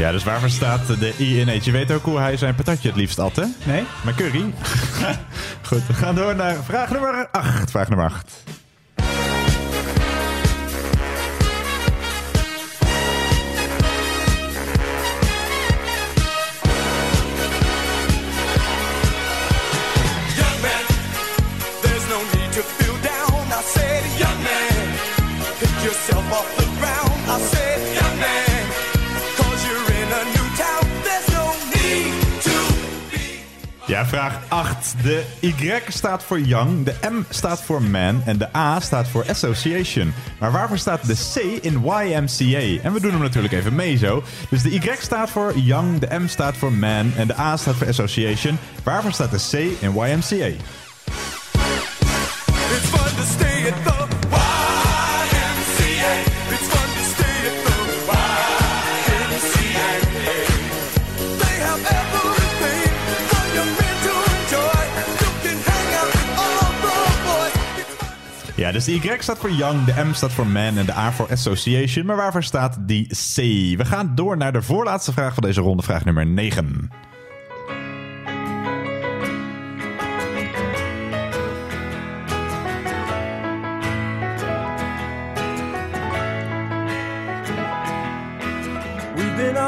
Ja, 0.00 0.12
dus 0.12 0.24
waarvoor 0.24 0.50
staat 0.50 0.86
de 0.86 1.14
I 1.18 1.40
in 1.40 1.48
AIDS? 1.48 1.64
Je 1.64 1.70
weet 1.70 1.92
ook 1.92 2.04
hoe 2.04 2.18
hij 2.18 2.36
zijn 2.36 2.54
patatje 2.54 2.88
het 2.88 2.96
liefst 2.96 3.18
at, 3.18 3.36
hè? 3.36 3.44
Nee? 3.64 3.84
Met 4.04 4.14
curry. 4.14 4.44
Goed, 5.68 5.86
we 5.86 5.94
gaan 5.94 6.14
door 6.14 6.36
naar 6.36 6.56
vraag 6.64 6.90
nummer 6.90 7.28
8. 7.30 7.70
Vraag 7.70 7.88
nummer 7.88 8.06
8. 8.06 8.44
Young 20.36 20.60
man, 20.62 20.84
there's 21.80 22.06
no 22.08 22.18
need 22.38 22.52
to 22.52 22.62
feel 22.62 22.96
down. 23.02 23.46
I 23.58 23.62
said, 23.74 24.02
young 24.18 24.42
man, 24.42 24.88
pick 25.58 25.82
yourself 25.82 26.32
off 26.32 26.56
the 26.56 26.66
ground. 26.78 27.20
I 27.28 27.40
said, 27.54 27.99
Ja, 33.90 34.06
vraag 34.06 34.38
8. 34.48 34.94
De 35.02 35.24
Y 35.40 35.72
staat 35.88 36.22
voor 36.22 36.40
young, 36.40 36.84
de 36.84 36.94
M 37.10 37.22
staat 37.28 37.62
voor 37.62 37.82
man 37.82 38.22
en 38.24 38.38
de 38.38 38.56
A 38.56 38.80
staat 38.80 39.08
voor 39.08 39.24
association. 39.28 40.12
Maar 40.38 40.52
waarvoor 40.52 40.78
staat 40.78 41.06
de 41.06 41.14
C 41.34 41.64
in 41.64 41.82
YMCA? 41.84 42.82
En 42.82 42.92
we 42.92 43.00
doen 43.00 43.10
hem 43.10 43.20
natuurlijk 43.20 43.54
even 43.54 43.74
mee 43.74 43.96
zo. 43.96 44.22
Dus 44.50 44.62
de 44.62 44.70
Y 44.70 44.80
staat 44.98 45.30
voor 45.30 45.58
young, 45.58 45.98
de 45.98 46.18
M 46.18 46.26
staat 46.26 46.56
voor 46.56 46.72
man 46.72 47.12
en 47.16 47.26
de 47.26 47.38
A 47.38 47.56
staat 47.56 47.74
voor 47.74 47.86
association. 47.86 48.58
Waarvoor 48.82 49.12
staat 49.12 49.30
de 49.30 49.48
C 49.50 49.82
in 49.82 49.92
YMCA? 49.92 50.62
Dus 68.72 68.84
de 68.84 68.94
Y 68.94 69.16
staat 69.18 69.38
voor 69.38 69.50
young, 69.50 69.84
de 69.84 70.04
M 70.04 70.12
staat 70.12 70.32
voor 70.32 70.46
man 70.46 70.76
en 70.76 70.86
de 70.86 70.94
A 70.94 71.12
voor 71.12 71.30
association. 71.30 72.06
Maar 72.06 72.16
waarvoor 72.16 72.42
staat 72.42 72.76
die 72.80 73.06
C? 73.06 73.36
We 73.76 73.84
gaan 73.84 74.12
door 74.14 74.36
naar 74.36 74.52
de 74.52 74.62
voorlaatste 74.62 75.12
vraag 75.12 75.34
van 75.34 75.42
deze 75.42 75.60
ronde, 75.60 75.82
vraag 75.82 76.04
nummer 76.04 76.26
9. 76.26 76.90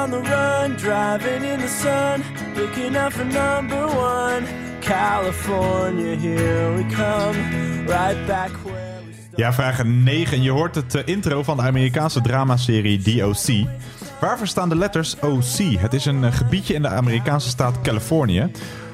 on 0.03 0.11
the 0.11 0.21
run, 0.21 0.77
driving 0.77 1.45
in 1.45 1.61
the 1.61 1.69
sun, 1.69 2.25
looking 2.57 2.97
out 2.97 3.13
for 3.13 3.25
number 3.25 3.87
one. 3.87 4.47
California, 4.81 6.17
here 6.17 6.75
we 6.75 6.85
come, 6.95 7.37
right 7.87 8.27
back 8.27 8.51
where. 8.65 8.92
Ja, 9.37 9.53
vraag 9.53 9.85
9. 9.85 10.43
Je 10.43 10.51
hoort 10.51 10.75
het 10.75 10.95
eh, 10.95 11.03
intro 11.05 11.43
van 11.43 11.57
de 11.57 11.63
Amerikaanse 11.63 12.21
dramaserie 12.21 12.99
DOC. 12.99 13.67
Waarvoor 14.21 14.47
staan 14.47 14.69
de 14.69 14.77
letters 14.77 15.17
OC? 15.21 15.81
Het 15.81 15.93
is 15.93 16.05
een 16.05 16.25
eh, 16.25 16.33
gebiedje 16.33 16.75
in 16.75 16.83
de 16.83 16.89
Amerikaanse 16.89 17.49
staat 17.49 17.81
Californië. 17.81 18.51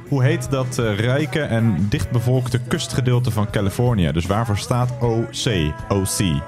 Hoe 0.08 0.22
heet 0.22 0.50
dat 0.50 0.78
eh, 0.78 0.98
rijke 0.98 1.40
en 1.40 1.86
dichtbevolkte 1.88 2.58
kustgedeelte 2.58 3.30
van 3.30 3.50
Californië? 3.50 4.12
Dus 4.12 4.26
waarvoor 4.26 4.58
staat 4.58 4.90
OC? 5.00 5.72
OC. 5.88 6.42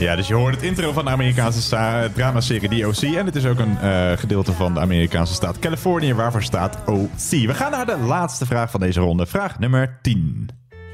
Ja, 0.00 0.16
dus 0.16 0.28
je 0.28 0.34
hoort 0.34 0.54
het 0.54 0.64
intro 0.64 0.92
van 0.92 1.04
de 1.04 1.10
Amerikaanse 1.10 2.10
dramaserie 2.14 2.82
DOC. 2.82 3.02
En 3.02 3.26
het 3.26 3.36
is 3.36 3.46
ook 3.46 3.58
een 3.58 3.78
eh, 3.78 4.12
gedeelte 4.12 4.52
van 4.52 4.74
de 4.74 4.80
Amerikaanse 4.80 5.34
staat 5.34 5.58
Californië. 5.58 6.14
Waarvoor 6.14 6.42
staat 6.42 6.78
OC? 6.86 7.30
We 7.30 7.54
gaan 7.54 7.70
naar 7.70 7.86
de 7.86 7.98
laatste 7.98 8.46
vraag 8.46 8.70
van 8.70 8.80
deze 8.80 9.00
ronde. 9.00 9.26
Vraag 9.26 9.58
nummer 9.58 9.98
10. 10.02 10.48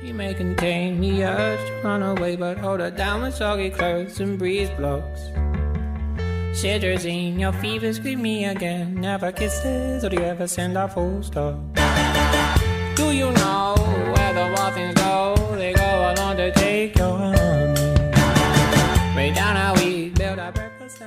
She 0.04 0.12
may 0.12 0.34
contain 0.34 1.00
the 1.00 1.22
urge 1.22 1.80
to 1.82 1.88
run 1.88 2.02
away, 2.02 2.38
but 2.38 2.58
hold 2.58 2.80
her 2.80 2.96
down 2.96 3.22
with 3.22 3.34
soggy 3.34 3.70
clothes 3.70 4.20
and 4.20 4.36
breeze 4.36 4.70
blocks. 4.76 5.20
In 7.04 7.38
your 7.38 7.54
fever, 7.54 7.94
scream 7.94 8.20
me 8.20 8.48
again. 8.48 9.00
Never 9.00 9.32
kisses, 9.32 10.04
or 10.04 10.08
do 10.08 10.16
you 10.16 10.24
ever 10.24 10.48
send 10.48 10.76
a 10.76 10.88
full 10.88 11.22
stop? 11.22 11.54
Do 12.94 13.12
you 13.12 13.30
know 13.30 13.74
where 14.14 14.32
the 14.34 14.52
wild 14.56 14.94
go? 14.94 15.34
They 15.56 15.72
go 15.72 16.12
along 16.14 16.36
to 16.36 16.50
take 16.52 16.98
your 16.98 17.15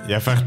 Ja, 0.09 0.21
vraag 0.21 0.43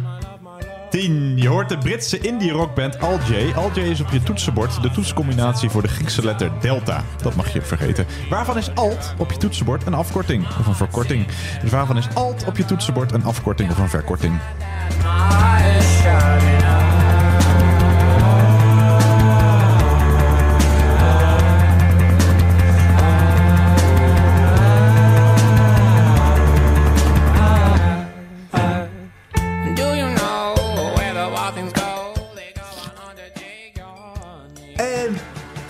10. 0.91 1.37
Je 1.37 1.49
hoort 1.49 1.69
de 1.69 1.79
Britse 1.79 2.19
indie 2.19 2.51
rockband 2.51 3.01
Al 3.01 3.19
J. 3.19 3.53
Al 3.55 3.71
J 3.75 3.79
is 3.81 4.01
op 4.01 4.09
je 4.11 4.23
toetsenbord 4.23 4.83
de 4.83 4.91
toetscombinatie 4.91 5.71
voor 5.71 5.83
de 5.83 5.89
Griekse 5.89 6.25
letter 6.25 6.51
delta. 6.61 7.05
Dat 7.23 7.35
mag 7.35 7.53
je 7.53 7.63
vergeten. 7.63 8.07
Waarvan 8.31 8.59
is 8.59 8.75
alt 8.75 9.15
op 9.19 9.31
je 9.31 9.37
toetsenbord 9.37 9.87
een 9.87 9.95
afkorting 9.95 10.47
of 10.61 10.67
een 10.67 10.75
verkorting? 10.75 11.27
Dus 11.61 11.71
waarvan 11.71 11.97
is 11.97 12.09
alt 12.15 12.45
op 12.47 12.57
je 12.57 12.65
toetsenbord 12.65 13.13
een 13.13 13.25
afkorting 13.25 13.71
of 13.71 13.79
een 13.79 13.89
verkorting? 13.89 14.39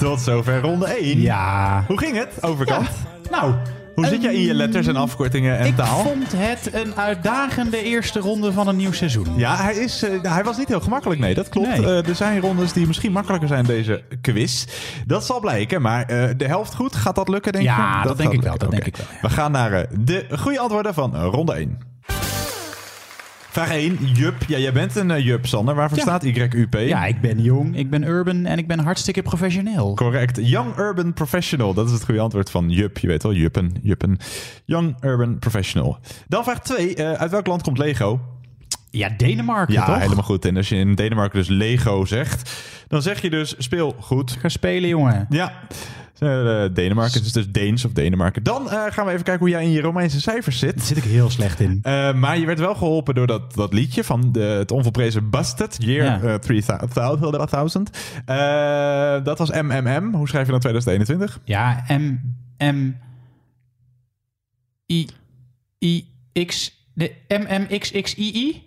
Tot 0.03 0.21
zover 0.21 0.61
ronde 0.61 0.87
1. 0.87 1.21
Ja. 1.21 1.85
Hoe 1.87 1.99
ging 1.99 2.17
het, 2.17 2.43
overkant? 2.43 2.89
Nou, 3.31 3.55
Hoe 3.95 4.07
zit 4.07 4.23
jij 4.23 4.35
in 4.35 4.41
je 4.41 4.55
letters 4.55 4.87
en 4.87 4.97
afkortingen 4.97 5.59
en 5.59 5.67
ik 5.67 5.77
taal? 5.77 6.03
vond 6.03 6.33
het 6.37 6.75
een 6.75 6.95
uitdagende 6.95 7.83
eerste 7.83 8.21
ronde 8.21 8.53
van 8.53 8.69
een 8.69 8.77
nieuw 8.77 8.93
seizoen. 8.93 9.27
Ja, 9.37 9.57
hij, 9.57 9.75
is, 9.75 10.03
eh, 10.03 10.11
hij 10.23 10.45
was 10.45 10.57
niet 10.57 10.69
heel 10.69 10.81
gemakkelijk. 10.81 11.21
Nee, 11.21 11.35
dat 11.35 11.49
klopt. 11.49 11.69
Nee. 11.69 11.87
Eh, 11.87 12.09
er 12.09 12.15
zijn 12.15 12.41
rondes 12.41 12.73
die 12.73 12.87
misschien 12.87 13.13
makkelijker 13.13 13.49
zijn 13.49 13.65
deze 13.65 14.03
quiz. 14.21 14.67
Dat 15.07 15.25
zal 15.25 15.41
blijken, 15.41 15.83
maar 15.83 16.05
eh, 16.05 16.29
de 16.37 16.47
helft 16.47 16.75
goed. 16.75 16.97
Gaat 16.97 17.15
dat 17.15 17.29
lukken, 17.29 17.53
denk 17.53 17.65
Ja, 17.65 17.99
je? 18.03 18.09
dat 18.09 18.17
denk 18.17 18.33
ik 18.33 18.43
wel, 18.43 18.59
dat 18.59 18.71
denk 18.71 18.85
ik 18.87 18.97
wel, 18.97 19.07
We 19.21 19.31
gaan 19.31 19.53
naar 19.53 19.87
de 19.99 20.27
goede 20.39 20.59
antwoorden 20.59 20.95
van 20.95 21.17
ronde 21.17 21.53
1. 21.53 21.79
Vraag 23.53 23.71
1. 23.71 23.99
Jup. 24.15 24.35
Ja, 24.49 24.59
jij 24.59 24.73
bent 24.73 24.97
een 24.97 25.11
eh, 25.11 25.25
Jup, 25.25 25.47
Sander. 25.47 25.75
Waarvoor 25.75 25.99
Ja. 25.99 26.03
staat 26.05 26.25
YUP? 26.25 26.75
Ja, 26.75 27.05
ik 27.05 27.21
ben 27.21 27.43
jong, 27.43 27.77
ik 27.77 27.91
ben 27.91 28.03
urban 28.03 28.45
en 28.47 28.59
ik 28.59 28.67
ben 28.67 28.79
hartstikke 28.79 29.23
professioneel. 29.23 29.95
Correct. 29.95 30.39
Young 30.43 30.77
Urban 30.79 31.13
Professional. 31.13 31.75
Dat 31.75 31.87
is 31.87 31.93
het 31.93 32.05
goede 32.05 32.21
antwoord 32.21 32.51
van 32.51 32.71
Jup. 32.71 32.99
Je 32.99 33.07
weet 33.07 33.23
wel, 33.23 33.33
Juppen. 33.35 33.73
Juppen. 33.83 34.19
Young 34.65 34.97
Urban 35.01 35.39
Professional. 35.39 35.99
Dan 36.29 36.45
vraag 36.45 36.61
2. 36.61 37.03
uit 37.07 37.31
welk 37.31 37.47
land 37.47 37.63
komt 37.63 37.79
Lego? 37.79 38.21
Ja, 38.91 39.09
Denemarken 39.17 39.75
Ja, 39.75 39.85
toch? 39.85 39.99
helemaal 39.99 40.25
goed. 40.25 40.45
En 40.45 40.57
als 40.57 40.69
je 40.69 40.77
in 40.77 40.95
Denemarken 40.95 41.39
dus 41.39 41.49
Lego 41.49 42.05
zegt, 42.05 42.53
dan 42.89 43.03
zeg 43.03 43.21
je 43.23 43.31
dus 43.31 43.55
speel 43.59 43.97
goed. 44.01 44.37
Ga 44.41 44.49
spelen, 44.49 44.89
jongen. 44.89 45.27
Ja. 45.31 45.53
Eh, 46.23 46.65
Denemarken, 46.75 47.15
het 47.19 47.25
is 47.27 47.33
dus 47.33 47.49
Deens 47.51 47.85
of 47.85 47.93
Denemarken. 47.93 48.43
Dan 48.43 48.71
eh, 48.71 48.85
gaan 48.91 49.07
we 49.07 49.13
even 49.13 49.25
kijken 49.25 49.39
hoe 49.39 49.49
jij 49.49 49.63
in 49.65 49.71
je 49.71 49.81
Romeinse 49.81 50.21
cijfers 50.21 50.61
Daar 50.61 50.71
zit. 50.71 50.83
zit 50.83 50.97
ik 50.97 51.03
heel 51.05 51.31
slecht 51.31 51.61
in. 51.61 51.79
Eh, 51.83 52.15
maar 52.15 52.39
je 52.39 52.47
werd 52.47 52.59
wel 52.59 52.75
geholpen 52.75 53.15
door 53.15 53.27
dat, 53.27 53.55
dat 53.55 53.73
liedje 53.73 54.05
van 54.05 54.33
de, 54.33 54.41
het 54.41 54.71
onvolprezen 54.71 55.31
Busted, 55.31 55.77
Year 55.79 56.05
Ja. 56.05 56.21
eh, 56.29 56.35
3000. 56.35 57.91
Eh, 58.27 59.25
dat 59.25 59.39
was 59.39 59.51
MMM. 59.51 60.15
Hoe 60.15 60.29
schrijf 60.29 60.45
je 60.47 60.51
dan 60.53 60.61
2021? 60.61 61.41
Ja, 61.45 61.85
M, 61.89 62.19
M, 62.59 62.93
I, 64.87 65.07
I, 65.79 66.07
X, 66.47 66.77
de 66.95 67.13
MMXXII? 67.29 68.63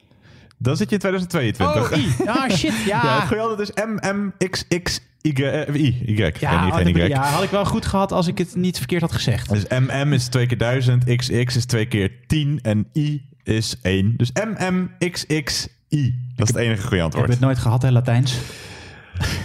Dan 0.57 0.77
zit 0.77 0.89
je 0.89 0.95
in 0.95 1.01
2022. 1.01 1.91
Oh, 1.91 1.97
I. 1.99 2.27
Ah, 2.29 2.49
shit, 2.57 2.73
ja. 2.85 3.01
ja 3.05 3.15
het 3.19 3.27
goede 3.27 3.41
antwoord 3.43 3.69
is 3.69 3.83
MMXXY. 3.85 4.99
eh, 5.21 5.75
I. 5.75 6.03
Y. 6.05 6.15
Ja, 6.39 6.77
ik- 6.79 6.95
Y. 6.95 7.07
ja, 7.07 7.21
had 7.23 7.43
ik 7.43 7.49
wel 7.49 7.65
goed 7.65 7.85
gehad 7.85 8.11
als 8.11 8.27
ik 8.27 8.37
het 8.37 8.55
niet 8.55 8.77
verkeerd 8.77 9.01
had 9.01 9.11
gezegd. 9.11 9.49
Dus 9.49 9.63
MM 9.67 10.13
is 10.13 10.27
2 10.27 10.45
keer 10.45 10.57
1000, 10.57 11.03
XX 11.15 11.55
is 11.55 11.65
2 11.65 11.85
keer 11.85 12.11
10 12.27 12.59
en 12.61 12.87
I 12.93 13.25
is 13.43 13.75
1. 13.81 14.13
Dus 14.17 14.31
MMXXI. 14.31 16.15
Dat 16.35 16.47
is 16.47 16.53
het 16.53 16.63
enige 16.63 16.81
goede 16.81 16.85
Ik 16.85 16.91
heb 16.91 17.01
antwoord. 17.03 17.29
het 17.29 17.39
nooit 17.39 17.57
gehad, 17.57 17.81
hè, 17.81 17.91
Latijns. 17.91 18.33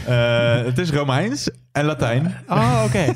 Eh, 0.06 0.64
het 0.64 0.78
is 0.78 0.90
Romeins 0.90 1.50
en 1.72 1.85
Latijn. 1.85 2.35
Oh, 2.48 2.83
oké. 2.87 3.04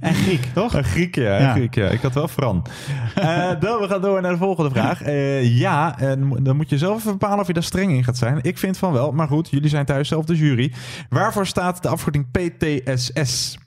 En 0.00 0.14
Griek, 0.14 0.44
toch? 0.54 0.74
Een 0.74 0.84
Griek, 0.84 1.14
ja. 1.14 1.38
Ja. 1.38 1.52
Griek, 1.52 1.74
ja. 1.74 1.88
Ik 1.88 2.00
had 2.00 2.14
wel 2.14 2.28
Fran. 2.28 2.66
Eh, 3.14 3.50
dan, 3.60 3.80
we 3.80 3.86
gaan 3.88 4.00
door 4.00 4.20
naar 4.20 4.32
de 4.32 4.38
volgende 4.38 4.70
vraag. 4.70 5.02
Eh, 5.02 5.58
ja, 5.58 5.98
en 5.98 6.44
dan 6.44 6.56
moet 6.56 6.70
je 6.70 6.78
zelf 6.78 6.98
even 6.98 7.12
bepalen 7.12 7.38
of 7.38 7.46
je 7.46 7.52
daar 7.52 7.62
streng 7.62 7.92
in 7.92 8.04
gaat 8.04 8.16
zijn. 8.16 8.38
Ik 8.42 8.58
vind 8.58 8.78
van 8.78 8.92
wel, 8.92 9.12
maar 9.12 9.28
goed, 9.28 9.50
jullie 9.50 9.68
zijn 9.68 9.84
thuis 9.84 10.08
zelf 10.08 10.24
de 10.24 10.36
jury. 10.36 10.72
Waarvoor 11.08 11.46
staat 11.46 11.82
de 11.82 11.88
afkorting 11.88 12.26
PTSS? 12.30 13.58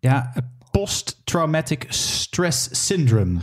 Ja, 0.00 0.32
Post-Traumatic 0.70 1.86
Stress 1.88 2.68
Syndrome. 2.86 3.38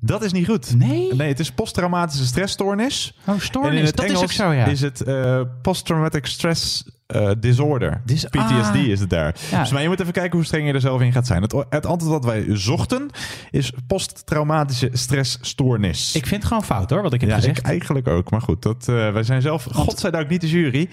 Dat 0.00 0.22
is 0.22 0.32
niet 0.32 0.46
goed. 0.46 0.74
Nee? 0.76 1.14
Nee, 1.14 1.28
het 1.28 1.40
is 1.40 1.50
posttraumatische 1.50 2.26
stressstoornis. 2.26 3.14
Oh, 3.26 3.34
En 3.34 3.40
stoornis. 3.40 3.78
in 3.78 3.84
het 3.86 3.96
dat 3.96 4.04
Engels 4.04 4.22
is 4.22 4.24
ook 4.24 4.32
zo, 4.32 4.52
ja. 4.52 4.64
is 4.64 4.80
het 4.80 5.00
eh, 5.00 5.40
Post-Traumatic 5.62 6.26
Stress 6.26 6.84
eh, 7.08 7.30
Disorder. 7.38 8.00
Dis- 8.04 8.24
PTSD 8.24 8.74
ah. 8.74 8.86
is 8.86 9.00
het 9.00 9.10
daar. 9.10 9.34
Ja. 9.50 9.60
Dus 9.60 9.70
maar 9.70 9.82
je 9.82 9.88
moet 9.88 10.00
even 10.00 10.12
kijken 10.12 10.36
hoe 10.36 10.46
streng 10.46 10.66
je 10.66 10.72
er 10.72 10.80
zelf 10.80 11.00
in 11.00 11.12
gaat 11.12 11.26
zijn. 11.26 11.42
Het, 11.42 11.54
het 11.68 11.86
antwoord 11.86 12.22
dat 12.22 12.32
wij 12.32 12.44
zochten 12.48 13.10
is 13.50 13.72
posttraumatische 13.86 14.90
stressstoornis. 14.92 16.14
Ik 16.14 16.26
vind 16.26 16.42
het 16.42 16.48
gewoon 16.48 16.64
fout, 16.64 16.90
hoor, 16.90 17.02
wat 17.02 17.12
ik 17.12 17.20
heb 17.20 17.30
ja, 17.30 17.36
gezegd. 17.36 17.58
ik 17.58 17.64
eigenlijk 17.64 18.08
ook. 18.08 18.30
Maar 18.30 18.42
goed, 18.42 18.62
dat, 18.62 18.88
eh, 18.88 19.12
wij 19.12 19.22
zijn 19.22 19.42
zelf, 19.42 19.66
godzijdank, 19.72 20.28
niet 20.28 20.40
de 20.40 20.48
jury. 20.48 20.88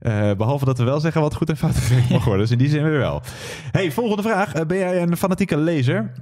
Eh, 0.00 0.30
behalve 0.36 0.64
dat 0.64 0.78
we 0.78 0.84
wel 0.84 1.00
zeggen 1.00 1.20
wat 1.20 1.34
goed 1.34 1.48
en 1.48 1.56
fout 1.56 1.74
gegeven 1.74 2.12
mag 2.12 2.24
worden. 2.24 2.42
Dus 2.42 2.50
in 2.50 2.58
die 2.58 2.68
zin 2.68 2.82
weer 2.82 2.98
wel. 2.98 3.22
Hey, 3.72 3.92
volgende 3.92 4.22
vraag. 4.22 4.66
Ben 4.66 4.78
jij 4.78 5.02
een 5.02 5.16
fanatieke 5.16 5.56
lezer? 5.56 6.12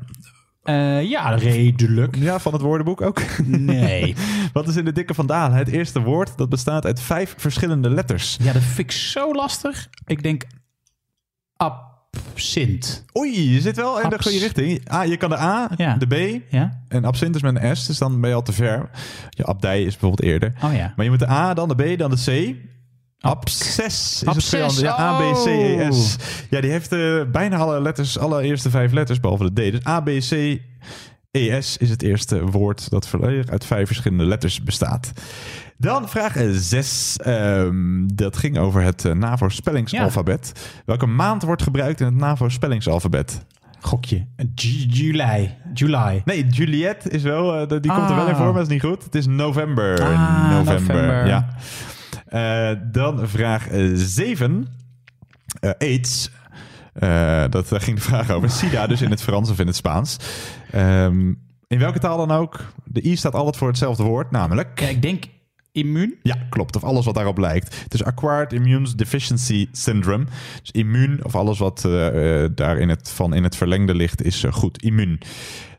Eh, 0.64 1.02
ja, 1.02 1.34
redelijk. 1.34 2.16
Ja, 2.16 2.38
van 2.38 2.52
het 2.52 2.62
woordenboek 2.62 3.00
ook? 3.00 3.20
Nee. 3.46 4.14
Wat 4.52 4.68
is 4.68 4.76
in 4.76 4.84
de 4.84 4.92
dikke 4.92 5.14
van 5.14 5.26
Dalen 5.26 5.56
het 5.58 5.68
eerste 5.68 6.00
woord 6.02 6.36
dat 6.38 6.48
bestaat 6.48 6.84
uit 6.86 7.00
vijf 7.00 7.34
verschillende 7.36 7.90
letters? 7.90 8.36
Ja, 8.42 8.52
dat 8.52 8.62
vind 8.62 8.78
ik 8.78 8.90
zo 8.92 9.34
lastig. 9.34 9.88
Ik 10.06 10.22
denk 10.22 10.44
absint. 11.56 13.04
Oei, 13.18 13.52
je 13.52 13.60
zit 13.60 13.76
wel 13.76 14.00
in 14.00 14.08
de 14.08 14.22
goede 14.22 14.38
richting. 14.38 14.88
Ah, 14.88 15.06
je 15.06 15.16
kan 15.16 15.30
de 15.30 15.38
A, 15.38 15.70
Ja. 15.76 15.94
de 15.96 16.06
B 16.06 16.42
Ja? 16.52 16.80
en 16.88 17.04
absint 17.04 17.34
is 17.34 17.42
met 17.42 17.56
een 17.62 17.76
S, 17.76 17.86
dus 17.86 17.98
dan 17.98 18.20
ben 18.20 18.30
je 18.30 18.36
al 18.36 18.42
te 18.42 18.52
ver. 18.52 18.90
Je 19.30 19.46
abdij 19.46 19.80
is 19.82 19.90
bijvoorbeeld 19.96 20.22
eerder. 20.30 20.52
Oh 20.62 20.74
ja. 20.74 20.92
Maar 20.96 21.04
je 21.04 21.10
moet 21.10 21.20
de 21.20 21.28
A, 21.28 21.54
dan 21.54 21.68
de 21.68 21.74
B, 21.94 21.98
dan 21.98 22.10
de 22.10 22.16
C. 22.16 22.56
Absces 23.20 24.22
is 24.26 24.34
het 24.34 24.44
vijand. 24.44 24.78
Ja, 24.80 24.98
A, 24.98 25.18
B, 25.18 25.32
C, 25.44 25.46
E, 25.46 25.86
S. 25.92 26.16
oh. 26.20 26.26
Ja, 26.50 26.60
die 26.60 26.70
heeft 26.70 26.92
eh, 26.92 27.20
bijna 27.32 27.56
alle 27.56 27.80
letters, 27.82 28.18
alle 28.18 28.42
eerste 28.42 28.70
vijf 28.70 28.92
letters, 28.92 29.20
behalve 29.20 29.52
de 29.52 29.68
D. 29.68 29.72
Dus 29.72 29.86
A, 29.86 30.00
B, 30.00 30.06
C, 30.08 30.30
E, 31.30 31.60
S 31.60 31.76
is 31.76 31.90
het 31.90 32.02
eerste 32.02 32.44
woord 32.44 32.90
dat 32.90 33.08
volledig 33.08 33.48
uit 33.48 33.64
vijf 33.64 33.86
verschillende 33.86 34.24
letters 34.24 34.62
bestaat. 34.62 35.12
Dan 35.78 36.08
vraag 36.08 36.32
6. 36.50 37.16
dat 38.06 38.36
ging 38.36 38.58
over 38.58 38.82
het 38.82 39.04
eh, 39.04 39.12
NAVO-spellingsalfabet. 39.12 40.52
Welke 40.86 41.06
maand 41.06 41.42
wordt 41.42 41.62
gebruikt 41.62 42.00
in 42.00 42.06
het 42.06 42.14
NAVO-spellingsalfabet? 42.14 43.44
Gokje. 43.80 44.26
Ju- 44.54 44.86
July. 44.88 45.58
July. 45.74 46.22
Nee, 46.24 46.46
Juliet 46.46 46.96
is 47.12 47.22
wel, 47.22 47.54
eh, 47.54 47.68
die 47.80 47.92
komt 47.92 48.10
er 48.10 48.16
wel 48.16 48.26
in 48.26 48.30
Ah. 48.32 48.36
voor, 48.36 48.44
maar 48.44 48.54
dat 48.54 48.62
is 48.62 48.68
niet 48.68 48.82
goed. 48.82 49.04
Het 49.04 49.14
is 49.14 49.26
november. 49.26 50.02
Ah, 50.02 50.50
november. 50.50 51.26
Ja. 51.26 51.48
Eh, 52.34 52.70
dan 52.92 53.28
vraag 53.28 53.68
7. 53.94 54.66
AIDS. 55.78 56.30
Eh, 56.92 57.44
dat, 57.50 57.68
daar 57.68 57.80
ging 57.80 57.96
de 57.96 58.02
vraag 58.02 58.30
over. 58.30 58.50
SIDA, 58.60 58.86
dus 58.86 59.02
in 59.02 59.10
het 59.10 59.22
Frans 59.22 59.50
of 59.50 59.58
in 59.58 59.66
het 59.66 59.76
Spaans. 59.76 60.16
Ehm, 60.70 61.32
in 61.66 61.78
welke 61.78 61.98
taal 61.98 62.26
dan 62.26 62.30
ook. 62.30 62.60
De 62.84 63.06
I 63.06 63.16
staat 63.16 63.34
altijd 63.34 63.56
voor 63.56 63.68
hetzelfde 63.68 64.02
woord, 64.02 64.30
namelijk... 64.30 64.80
ik 64.80 65.02
denk 65.02 65.24
immuun. 65.72 66.14
Ja, 66.22 66.36
klopt. 66.50 66.76
Of 66.76 66.84
alles 66.84 67.04
wat 67.04 67.14
daarop 67.14 67.38
lijkt. 67.38 67.82
Het 67.82 67.94
is 67.94 68.04
Acquired 68.04 68.52
Immune 68.52 68.94
Deficiency 68.94 69.68
Syndrome. 69.72 70.24
Dus 70.60 70.70
immuun, 70.70 71.24
of 71.24 71.34
alles 71.34 71.58
wat 71.58 71.84
eh, 71.84 72.42
eh, 72.44 72.50
daar 72.54 72.78
in 72.78 72.88
het, 72.88 73.10
van 73.10 73.34
in 73.34 73.42
het 73.42 73.56
verlengde 73.56 73.94
ligt, 73.94 74.22
is 74.22 74.44
eh, 74.44 74.52
goed. 74.52 74.82
Immuun. 74.82 75.18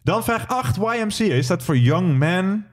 Dan 0.04 0.24
vraag 0.24 0.48
8. 0.48 0.78
YMCA 0.78 1.42
staat 1.42 1.64
voor 1.64 1.78
Young 1.78 2.20
Man... 2.20 2.64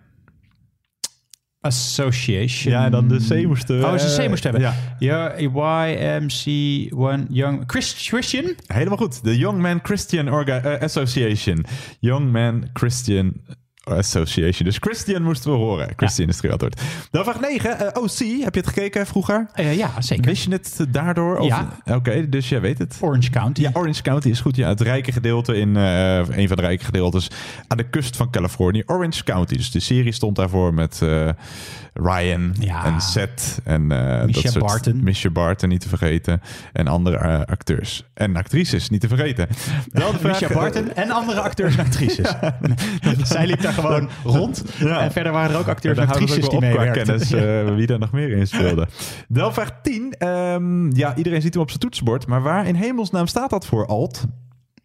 Association. 1.63 2.73
Ja, 2.73 2.91
dan 2.91 3.09
de 3.09 3.17
C 3.29 3.47
moesten... 3.47 3.85
Oh, 3.85 3.99
ze 3.99 4.17
C 4.17 4.23
eh, 4.23 4.29
moest 4.29 4.43
hebben. 4.43 4.61
Ja. 4.61 4.75
Ja, 4.99 5.35
YMC1 5.39 7.29
Young... 7.29 7.63
Chris, 7.67 8.09
Christian? 8.09 8.55
Helemaal 8.67 8.97
goed. 8.97 9.25
De 9.25 9.39
Young 9.39 9.61
Man 9.61 9.81
Christian 9.83 10.29
Orga 10.29 10.61
eh, 10.61 10.83
Association. 10.83 11.65
Young 12.01 12.33
Man 12.33 12.71
Christian 12.73 13.33
Association. 13.85 14.65
Dus 14.69 14.77
Christian 14.81 15.23
moesten 15.23 15.51
we 15.51 15.57
horen. 15.57 15.89
Christian 15.97 16.29
is 16.29 16.43
het 16.43 16.51
antwoord. 16.51 16.81
Dan 17.11 17.25
vraag 17.25 17.41
9. 17.41 17.79
eh, 17.79 18.03
OC, 18.03 18.19
heb 18.19 18.55
je 18.55 18.61
het 18.61 18.67
gekeken 18.67 19.07
vroeger? 19.07 19.47
Eh, 19.55 19.77
ja, 19.77 20.01
zeker. 20.01 20.25
Wist 20.25 20.45
je 20.45 20.51
het 20.53 20.87
daardoor? 20.89 21.37
Of- 21.37 21.47
Ja. 21.47 21.69
Oké, 21.85 22.29
dus 22.29 22.49
jij 22.49 22.61
weet 22.61 22.79
het. 22.79 22.99
Orange 23.01 23.31
County. 23.31 23.61
Ja, 23.61 23.71
Orange 23.73 24.03
County 24.03 24.29
is 24.29 24.41
goed. 24.41 24.57
Ja, 24.57 24.69
het 24.69 24.81
rijke 24.81 25.13
gedeelte 25.13 25.57
in 25.57 25.77
eh, 25.77 26.17
een 26.17 26.49
van 26.49 26.57
de 26.57 26.63
rijke 26.63 26.85
gedeeltes 26.85 27.31
aan 27.69 27.77
de 27.77 27.89
kust 27.89 28.17
van 28.17 28.31
Californië. 28.31 28.83
Orange 28.87 29.25
County. 29.25 29.57
Dus 29.57 29.71
de 29.71 29.81
serie 29.81 30.13
stond 30.13 30.37
daarvoor 30.37 30.75
met 30.75 31.01
Ryan 31.95 32.55
Ja. 32.61 32.85
en 32.85 33.01
Seth 33.01 33.61
en 33.65 33.87
Misha 33.87 34.43
dat 34.43 34.53
soort- 34.53 34.65
Barton. 34.65 35.03
Misha 35.03 35.31
Barton 35.31 35.69
niet 35.69 35.81
te 35.81 35.89
vergeten 35.89 36.41
en 36.73 36.87
andere 36.89 37.17
eh, 37.17 37.41
acteurs 37.41 38.05
en 38.15 38.37
actrices 38.37 38.91
niet 38.91 39.01
te 39.01 39.09
vergeten. 39.09 39.49
Dan 39.87 40.13
de 40.13 40.19
vraag- 40.19 40.41
Misha 40.41 40.55
Barton 40.55 40.95
en 40.95 41.11
andere 41.11 41.41
acteurs 41.41 41.77
en 41.77 41.85
actrices. 41.85 42.33
Zij 43.33 43.47
liep 43.47 43.61
daar 43.61 43.73
gewoon 43.73 44.09
rond. 44.25 44.65
Ja. 44.79 45.01
En 45.01 45.13
verder 45.13 45.33
waren 45.33 45.51
er 45.53 45.59
ook 45.59 45.69
acteurs 45.69 45.99
en 45.99 46.09
actrices 46.09 46.45
ook 46.45 46.51
die 46.51 46.61
wel 46.61 46.69
meewerkten. 46.71 47.05
kennis 47.05 47.33
eh, 47.71 47.75
wie 47.75 47.87
daar 47.87 47.99
nog 47.99 48.13
meer 48.13 48.31
in 48.31 48.47
speelde. 48.47 48.89
Dan 49.29 49.53
vraag 49.55 49.71
10. 49.83 50.15
Ehm, 50.19 50.97
ja, 50.97 51.17
iedereen 51.17 51.43
ziet 51.43 51.53
hem 51.55 51.63
op 51.63 51.69
zijn 51.69 51.81
toetsenbord. 51.81 52.27
Maar 52.27 52.43
waar 52.43 52.67
in 52.67 52.75
hemelsnaam 52.75 53.27
staat 53.27 53.51
dat 53.51 53.67
voor, 53.67 53.87
Alt? 53.87 54.25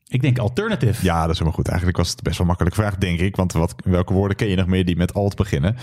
Ik 0.09 0.21
denk 0.21 0.37
alternative. 0.37 1.03
Ja, 1.05 1.21
dat 1.21 1.29
is 1.29 1.33
helemaal 1.37 1.53
goed. 1.57 1.67
Eigenlijk 1.67 1.97
was 1.97 2.09
het 2.09 2.21
best 2.21 2.31
wel 2.37 2.41
een 2.41 2.47
makkelijke 2.47 2.81
vraag, 2.81 2.95
denk 2.97 3.19
ik. 3.19 3.35
Want 3.35 3.53
wat, 3.53 3.75
welke 3.83 4.13
woorden 4.13 4.37
ken 4.37 4.47
je 4.47 4.55
nog 4.55 4.67
meer 4.67 4.85
die 4.85 4.95
met 4.97 5.13
alt 5.13 5.35
beginnen? 5.35 5.75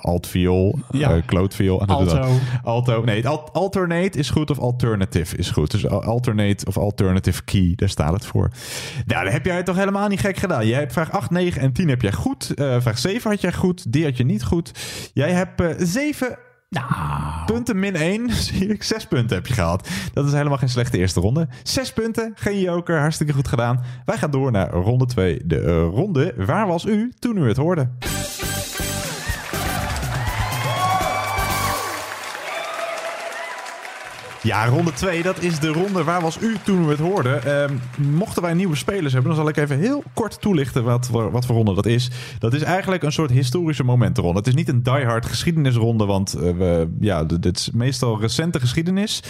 Alt, 0.00 0.26
viool, 0.26 0.78
Ja. 0.90 1.10
eh, 1.16 1.22
doet 1.26 1.88
Alto. 1.88 2.04
dat. 2.04 2.28
Alto. 2.62 3.02
Nee, 3.04 3.28
al- 3.28 3.50
alternate 3.52 4.18
is 4.18 4.30
goed 4.30 4.50
of 4.50 4.58
alternative 4.58 5.36
is 5.36 5.50
goed. 5.50 5.70
Dus 5.70 5.86
al- 5.88 6.02
alternate 6.02 6.66
of 6.66 6.78
alternative 6.78 7.44
key, 7.44 7.72
daar 7.76 7.88
staat 7.88 8.12
het 8.12 8.26
voor. 8.26 8.50
Nou, 9.06 9.24
dan 9.24 9.32
heb 9.32 9.44
jij 9.44 9.56
het 9.56 9.66
toch 9.66 9.76
helemaal 9.76 10.08
niet 10.08 10.20
gek 10.20 10.36
gedaan. 10.36 10.66
Jij 10.66 10.78
hebt 10.78 10.92
vraag 10.92 11.10
8, 11.12 11.30
9 11.30 11.60
en 11.62 11.72
10 11.72 11.88
heb 11.88 12.02
jij 12.02 12.12
goed. 12.12 12.54
Eh, 12.54 12.76
vraag 12.80 12.98
7 12.98 13.30
had 13.30 13.40
jij 13.40 13.52
goed. 13.52 13.92
Die 13.92 14.04
had 14.04 14.16
je 14.16 14.24
niet 14.24 14.44
goed. 14.44 14.70
Jij 15.12 15.32
hebt 15.32 15.60
eh 15.60 15.68
7 15.78 16.38
Nou, 16.68 17.44
punten 17.46 17.78
min 17.78 17.96
1. 17.96 18.30
Zie 18.44 18.66
ik, 18.68 18.82
6 18.82 19.06
punten 19.06 19.36
heb 19.36 19.46
je 19.46 19.54
gehaald. 19.54 19.88
Dat 20.12 20.26
is 20.26 20.32
helemaal 20.32 20.58
geen 20.58 20.68
slechte 20.68 20.98
eerste 20.98 21.20
ronde. 21.20 21.48
6 21.62 21.92
punten, 21.92 22.32
geen 22.34 22.60
joker, 22.60 22.98
hartstikke 22.98 23.32
goed 23.32 23.48
gedaan. 23.48 23.82
Wij 24.04 24.16
gaan 24.16 24.30
door 24.30 24.50
naar 24.50 24.70
ronde 24.70 25.06
2. 25.06 25.40
De 25.44 25.60
eh, 25.60 25.66
ronde 25.74 26.34
Waar 26.36 26.66
was 26.66 26.84
u 26.84 27.12
toen 27.18 27.36
u 27.36 27.48
het 27.48 27.56
hoorde? 27.56 27.88
Ja, 34.46 34.66
ronde 34.66 34.92
2, 34.92 35.22
dat 35.22 35.42
is 35.42 35.58
de 35.58 35.68
ronde 35.68 36.04
Waar 36.04 36.20
was 36.20 36.38
u 36.40 36.56
toen 36.62 36.84
u 36.84 36.88
het 36.88 36.98
hoorde? 36.98 37.30
Ehm, 37.30 37.74
mochten 38.14 38.42
wij 38.42 38.54
nieuwe 38.54 38.76
spelers 38.76 39.12
hebben, 39.12 39.30
dan 39.30 39.40
zal 39.40 39.48
ik 39.48 39.56
even 39.56 39.78
heel 39.78 40.02
kort 40.14 40.40
toelichten 40.40 40.84
wat, 40.84 41.08
voor- 41.10 41.30
wat 41.30 41.46
voor 41.46 41.56
ronde 41.56 41.74
dat 41.74 41.86
is. 41.86 42.10
Dat 42.38 42.54
is 42.54 42.62
eigenlijk 42.62 43.02
een 43.02 43.12
soort 43.12 43.30
historische 43.30 43.84
momentenronde. 43.84 44.38
Het 44.38 44.46
is 44.46 44.54
niet 44.54 44.68
een 44.68 44.82
diehard 44.82 45.26
geschiedenisronde, 45.26 46.04
want 46.04 46.34
eh, 46.34 46.40
we, 46.40 46.88
ja, 47.00 47.24
dit 47.24 47.56
is 47.56 47.70
meestal 47.70 48.20
recente 48.20 48.60
geschiedenis. 48.60 49.22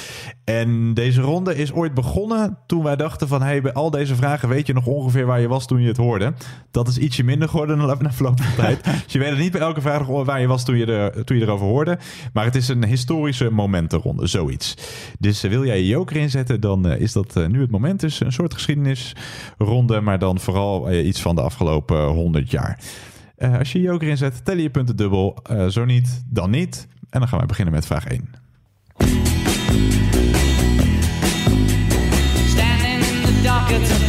En 0.45 0.95
deze 0.95 1.21
ronde 1.21 1.57
is 1.57 1.73
ooit 1.73 1.95
begonnen 1.95 2.59
toen 2.67 2.83
wij 2.83 2.97
dachten 2.97 3.29
van... 3.29 3.43
hey, 3.43 3.63
bij 3.63 3.73
al 3.73 3.91
deze 3.91 4.15
vragen 4.15 4.49
weet 4.49 4.67
je 4.67 4.73
nog 4.73 4.87
ongeveer 4.87 5.27
waar 5.27 5.41
je 5.41 5.49
was 5.49 5.67
toen 5.67 5.81
je 5.81 5.89
het 5.89 5.97
hoorde. 5.97 6.33
Dat 6.71 6.89
is 6.89 6.99
ietsje 6.99 7.25
minder 7.25 7.49
geworden 7.49 7.79
na 7.79 8.13
verloop 8.13 8.41
van 8.41 8.55
tijd. 8.65 8.85
Dus 9.05 9.13
je 9.13 9.19
weet 9.19 9.31
het 9.31 9.39
niet 9.39 9.53
bij 9.53 9.61
elke 9.61 9.81
vraag 9.81 10.07
waar 10.07 10.41
je 10.41 10.47
was 10.47 10.65
toen 10.65 10.77
je, 10.77 10.87
er, 10.87 11.25
toen 11.25 11.37
je 11.37 11.43
erover 11.43 11.67
hoorde. 11.67 11.99
Maar 12.33 12.45
het 12.45 12.55
is 12.55 12.69
een 12.69 12.85
historische 12.85 13.51
momentenronde, 13.51 14.27
zoiets. 14.27 14.75
Dus 15.19 15.43
eh, 15.43 15.51
wil 15.51 15.65
jij 15.65 15.79
je 15.79 15.87
joker 15.87 16.17
inzetten, 16.17 16.61
dan 16.61 16.89
eh, 16.89 17.01
is 17.01 17.13
dat 17.13 17.37
eh, 17.37 17.47
nu 17.47 17.61
het 17.61 17.71
moment. 17.71 18.01
Dus 18.01 18.21
een 18.21 18.33
soort 18.33 18.55
geschiedenisronde, 18.55 20.01
maar 20.01 20.19
dan 20.19 20.41
vooral 20.41 20.93
iets 20.93 21.21
van 21.21 21.35
de 21.35 21.41
afgelopen 21.41 21.97
eh, 21.97 22.09
100 22.09 22.51
jaar. 22.51 22.81
Als 23.59 23.73
je 23.73 23.79
je 23.79 23.85
joker 23.85 24.09
inzet, 24.09 24.45
tellen 24.45 24.63
je 24.63 24.71
punten 24.71 24.97
dubbel. 24.97 25.39
Zo 25.69 25.85
niet, 25.85 26.25
dan 26.27 26.51
niet. 26.51 26.89
En 27.11 27.19
dan 27.21 27.29
gaan 27.29 27.39
wij 27.39 27.47
beginnen 27.47 27.75
met 27.75 27.87
vraag 27.87 28.07
1. 28.07 28.31
Standing 32.47 33.05
in 33.05 33.23
the 33.23 33.41
dockets 33.43 34.06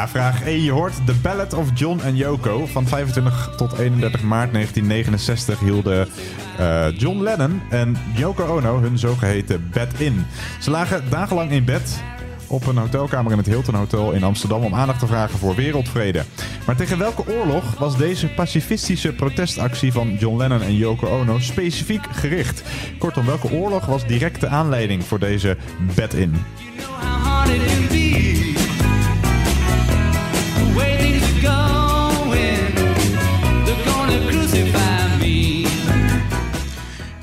Ja, 0.00 0.08
vraag 0.08 0.42
1. 0.42 0.62
Je 0.62 0.70
hoort 0.70 1.06
The 1.06 1.14
Ballad 1.22 1.54
of 1.54 1.68
John 1.74 2.00
en 2.00 2.16
Yoko. 2.16 2.66
Van 2.66 2.86
25 2.86 3.52
tot 3.56 3.78
31 3.78 4.22
maart 4.22 4.52
1969 4.52 5.60
hielden 5.60 6.08
eh, 6.58 6.98
John 6.98 7.22
Lennon 7.22 7.60
en 7.70 7.96
Yoko 8.14 8.44
Ono 8.56 8.80
hun 8.80 8.98
zogeheten 8.98 9.70
bed-in. 9.72 10.26
Ze 10.60 10.70
lagen 10.70 11.02
dagenlang 11.10 11.50
in 11.50 11.64
bed 11.64 12.02
op 12.46 12.66
een 12.66 12.76
hotelkamer 12.76 13.32
in 13.32 13.38
het 13.38 13.46
Hilton 13.46 13.74
Hotel 13.74 14.12
in 14.12 14.22
Amsterdam 14.22 14.64
om 14.64 14.74
aandacht 14.74 14.98
te 14.98 15.06
vragen 15.06 15.38
voor 15.38 15.54
wereldvrede. 15.54 16.24
Maar 16.66 16.76
tegen 16.76 16.98
welke 16.98 17.28
oorlog 17.28 17.78
was 17.78 17.96
deze 17.96 18.28
pacifistische 18.28 19.12
protestactie 19.12 19.92
van 19.92 20.14
John 20.14 20.36
Lennon 20.36 20.62
en 20.62 20.76
Yoko 20.76 21.06
Ono 21.06 21.38
specifiek 21.38 22.04
gericht? 22.10 22.62
Kortom, 22.98 23.26
welke 23.26 23.50
oorlog 23.52 23.86
was 23.86 24.06
direct 24.06 24.40
de 24.40 24.48
aanleiding 24.48 25.04
voor 25.04 25.18
deze 25.18 25.56
bed-in? 25.94 26.44
How 27.00 28.29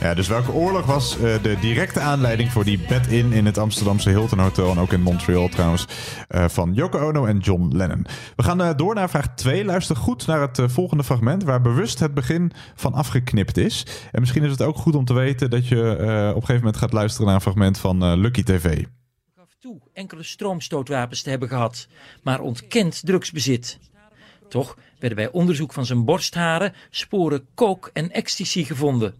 Ja, 0.07 0.13
dus 0.13 0.27
welke 0.27 0.51
oorlog 0.51 0.85
was 0.85 1.17
eh, 1.17 1.41
de 1.41 1.57
directe 1.61 1.99
aanleiding 1.99 2.51
voor 2.51 2.63
die 2.63 2.79
bed-in 2.87 3.31
in 3.31 3.45
het 3.45 3.57
Amsterdamse 3.57 4.09
Hilton 4.09 4.39
Hotel 4.39 4.71
en 4.71 4.79
ook 4.79 4.93
in 4.93 5.01
Montreal 5.01 5.49
trouwens 5.49 5.85
eh, 6.27 6.47
van 6.47 6.73
Yoko 6.73 6.99
Ono 6.99 7.25
en 7.25 7.37
John 7.37 7.75
Lennon? 7.75 8.05
We 8.35 8.43
gaan 8.43 8.61
eh, 8.61 8.75
door 8.75 8.95
naar 8.95 9.09
vraag 9.09 9.35
2. 9.35 9.65
Luister 9.65 9.95
goed 9.95 10.27
naar 10.27 10.41
het 10.41 10.61
volgende 10.65 11.03
fragment 11.03 11.43
waar 11.43 11.61
bewust 11.61 11.99
het 11.99 12.13
begin 12.13 12.51
van 12.75 12.93
afgeknipt 12.93 13.57
is. 13.57 13.85
En 14.11 14.19
misschien 14.19 14.43
is 14.43 14.51
het 14.51 14.61
ook 14.61 14.77
goed 14.77 14.95
om 14.95 15.05
te 15.05 15.13
weten 15.13 15.49
dat 15.49 15.67
je 15.67 15.95
eh, 15.95 16.05
op 16.29 16.35
een 16.35 16.41
gegeven 16.41 16.55
moment 16.55 16.77
gaat 16.77 16.93
luisteren 16.93 17.25
naar 17.25 17.35
een 17.35 17.41
fragment 17.41 17.77
van 17.77 18.15
Lucky 18.15 18.43
TV. 18.43 18.83
toe 19.59 19.79
enkele 19.93 20.23
stroomstootwapens 20.23 21.21
te 21.21 21.29
hebben 21.29 21.47
gehad, 21.47 21.87
maar 22.23 22.39
ontkent 22.39 23.01
drugsbezit. 23.05 23.79
Toch 24.47 24.77
werden 24.99 25.17
bij 25.17 25.31
onderzoek 25.31 25.73
van 25.73 25.85
zijn 25.85 26.05
borstharen 26.05 26.73
sporen 26.89 27.47
coke 27.55 27.89
en 27.93 28.11
ecstasy 28.11 28.63
gevonden. 28.63 29.15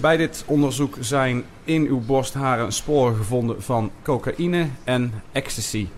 Bij 0.00 0.16
dit 0.16 0.44
onderzoek 0.46 0.96
zijn 1.00 1.44
in 1.64 1.86
uw 1.86 2.00
borstharen 2.00 2.72
sporen 2.72 3.16
gevonden 3.16 3.62
van 3.62 3.90
cocaïne 4.02 4.68
en 4.84 5.22
ecstasy. 5.32 5.88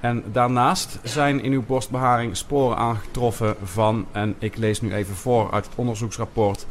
En 0.00 0.24
daarnaast 0.32 0.98
zijn 1.02 1.42
in 1.42 1.52
uw 1.52 1.62
borstbeharing 1.62 2.36
sporen 2.36 2.76
aangetroffen 2.76 3.56
van, 3.62 4.06
en 4.12 4.34
ik 4.38 4.56
lees 4.56 4.80
nu 4.80 4.94
even 4.94 5.14
voor 5.14 5.52
uit 5.52 5.64
het 5.64 5.74
onderzoeksrapport, 5.74 6.66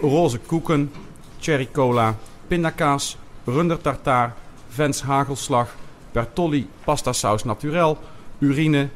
roze 0.00 0.38
koeken, 0.38 0.92
cherry 1.38 1.68
cola, 1.72 2.16
pindakaas, 2.46 3.16
runder 3.44 3.80
tartaar, 3.80 4.34
Vens 4.68 5.02
hagelslag, 5.02 5.76
Bertolli 6.12 6.68
pasta 6.84 7.12
saus 7.12 7.44
naturel, 7.44 7.98
urine, 8.38 8.88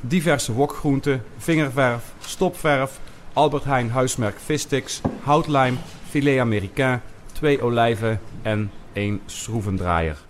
diverse 0.00 0.52
wokgroenten, 0.52 1.22
vingerverf, 1.36 2.12
stopverf, 2.20 3.00
Albert 3.32 3.64
Heijn 3.64 3.90
huismerk 3.90 4.38
vissticks, 4.38 5.00
houtlijm, 5.22 5.78
filet 6.08 6.40
américain, 6.40 7.00
twee 7.32 7.62
olijven 7.62 8.20
en 8.42 8.70
één 8.92 9.20
schroevendraaier. 9.26 10.27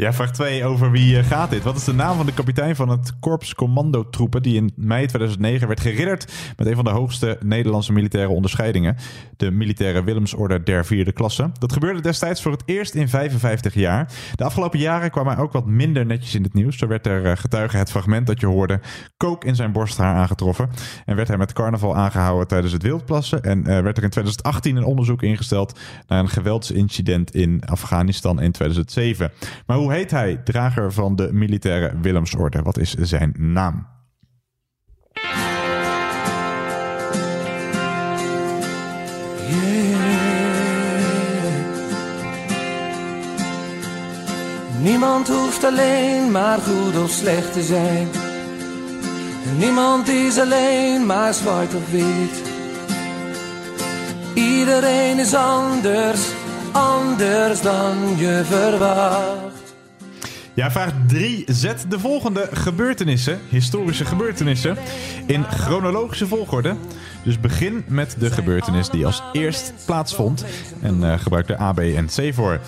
Ja, 0.00 0.12
vraag 0.12 0.30
2. 0.30 0.64
Over 0.64 0.90
wie 0.90 1.18
eh, 1.18 1.24
gaat 1.24 1.50
dit? 1.50 1.62
Wat 1.62 1.76
is 1.76 1.84
de 1.84 1.92
naam 1.92 2.16
van 2.16 2.26
de 2.26 2.34
kapitein 2.34 2.76
van 2.76 2.88
het 2.88 3.18
Korps 3.18 3.54
Commandotroepen... 3.54 4.42
die 4.42 4.56
in 4.56 4.72
mei 4.76 5.06
2009 5.06 5.66
werd 5.66 5.80
geridderd 5.80 6.32
met 6.56 6.66
een 6.66 6.74
van 6.74 6.84
de 6.84 6.90
hoogste 6.90 7.38
Nederlandse 7.40 7.92
militaire 7.92 8.32
onderscheidingen? 8.32 8.96
De 9.36 9.50
militaire 9.50 10.04
Willemsorde 10.04 10.62
der 10.62 10.84
vierde 10.84 11.12
klasse. 11.12 11.50
Dat 11.58 11.72
gebeurde 11.72 12.00
destijds 12.00 12.42
voor 12.42 12.52
het 12.52 12.62
eerst 12.64 12.94
in 12.94 13.08
55 13.08 13.74
jaar. 13.74 14.12
De 14.34 14.44
afgelopen 14.44 14.78
jaren 14.78 15.10
kwam 15.10 15.26
hij 15.26 15.36
ook 15.36 15.52
wat 15.52 15.66
minder 15.66 16.06
netjes 16.06 16.34
in 16.34 16.42
het 16.42 16.54
nieuws. 16.54 16.78
Zo 16.78 16.86
werd 16.86 17.06
er 17.06 17.26
eh, 17.26 17.36
getuige 17.36 17.76
het 17.76 17.90
fragment 17.90 18.26
dat 18.26 18.40
je 18.40 18.46
hoorde... 18.46 18.80
kook 19.16 19.44
in 19.44 19.54
zijn 19.54 19.72
borsthaar 19.72 20.14
aangetroffen. 20.14 20.70
En 21.04 21.16
werd 21.16 21.28
hij 21.28 21.36
met 21.36 21.52
carnaval 21.52 21.96
aangehouden 21.96 22.48
tijdens 22.48 22.72
het 22.72 22.82
wildplassen. 22.82 23.42
En 23.42 23.66
eh, 23.66 23.82
werd 23.82 23.96
er 23.96 24.02
in 24.02 24.10
2018 24.10 24.76
een 24.76 24.84
onderzoek 24.84 25.22
ingesteld... 25.22 25.78
naar 26.06 26.20
een 26.20 26.28
geweldsincident 26.28 27.34
in 27.34 27.62
Afghanistan 27.66 28.40
in 28.40 28.52
2007. 28.52 29.32
Maar 29.66 29.76
hoe 29.76 29.88
heet 29.90 30.10
hij, 30.10 30.40
drager 30.44 30.92
van 30.92 31.16
de 31.16 31.32
militaire 31.32 32.00
Willemsorde? 32.00 32.62
Wat 32.62 32.78
is 32.78 32.94
zijn 32.94 33.34
naam? 33.38 33.86
Niemand 44.82 45.28
hoeft 45.28 45.64
alleen 45.64 46.30
maar 46.30 46.58
goed 46.58 47.02
of 47.02 47.10
slecht 47.10 47.52
te 47.52 47.62
zijn. 47.62 48.08
Niemand 49.58 50.08
is 50.08 50.38
alleen 50.38 51.06
maar 51.06 51.34
zwart 51.34 51.74
of 51.74 51.90
wit. 51.90 52.42
Iedereen 54.34 55.18
is 55.18 55.34
anders, 55.34 56.20
anders 56.72 57.60
dan 57.62 57.96
je 58.16 58.42
verwacht. 58.44 59.59
Ja, 60.60 60.70
vraag 60.70 60.92
3. 61.06 61.44
Zet 61.46 61.86
de 61.88 61.98
volgende 61.98 62.48
gebeurtenissen, 62.52 63.40
historische 63.48 64.04
gebeurtenissen, 64.04 64.76
in 65.26 65.44
chronologische 65.44 66.26
volgorde. 66.26 66.76
Dus 67.22 67.40
begin 67.40 67.84
met 67.88 68.16
de 68.18 68.30
gebeurtenis 68.30 68.88
die 68.88 69.06
als 69.06 69.22
eerst 69.32 69.72
plaatsvond. 69.86 70.44
En 70.80 71.04
eh, 71.04 71.18
gebruik 71.18 71.48
er 71.48 71.60
A, 71.60 71.72
B 71.72 71.78
en 71.78 72.06
C 72.06 72.34
voor. 72.34 72.60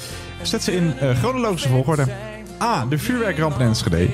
Zet 0.42 0.62
ze 0.62 0.72
in 0.72 0.98
eh, 0.98 1.16
chronologische 1.18 1.68
volgorde. 1.68 2.06
A. 2.62 2.86
De 2.86 2.98
vuurwerkramp 2.98 3.58
in 3.58 3.66
Enschede. 3.66 4.08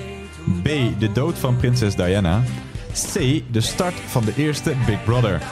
B. 0.62 0.69
De 0.99 1.12
dood 1.12 1.38
van 1.38 1.57
prinses 1.57 1.95
Diana. 1.95 2.43
C. 3.12 3.43
De 3.51 3.61
start 3.61 3.95
van 4.07 4.25
de 4.25 4.33
eerste 4.37 4.73
Big 4.87 5.05
Brother. 5.05 5.43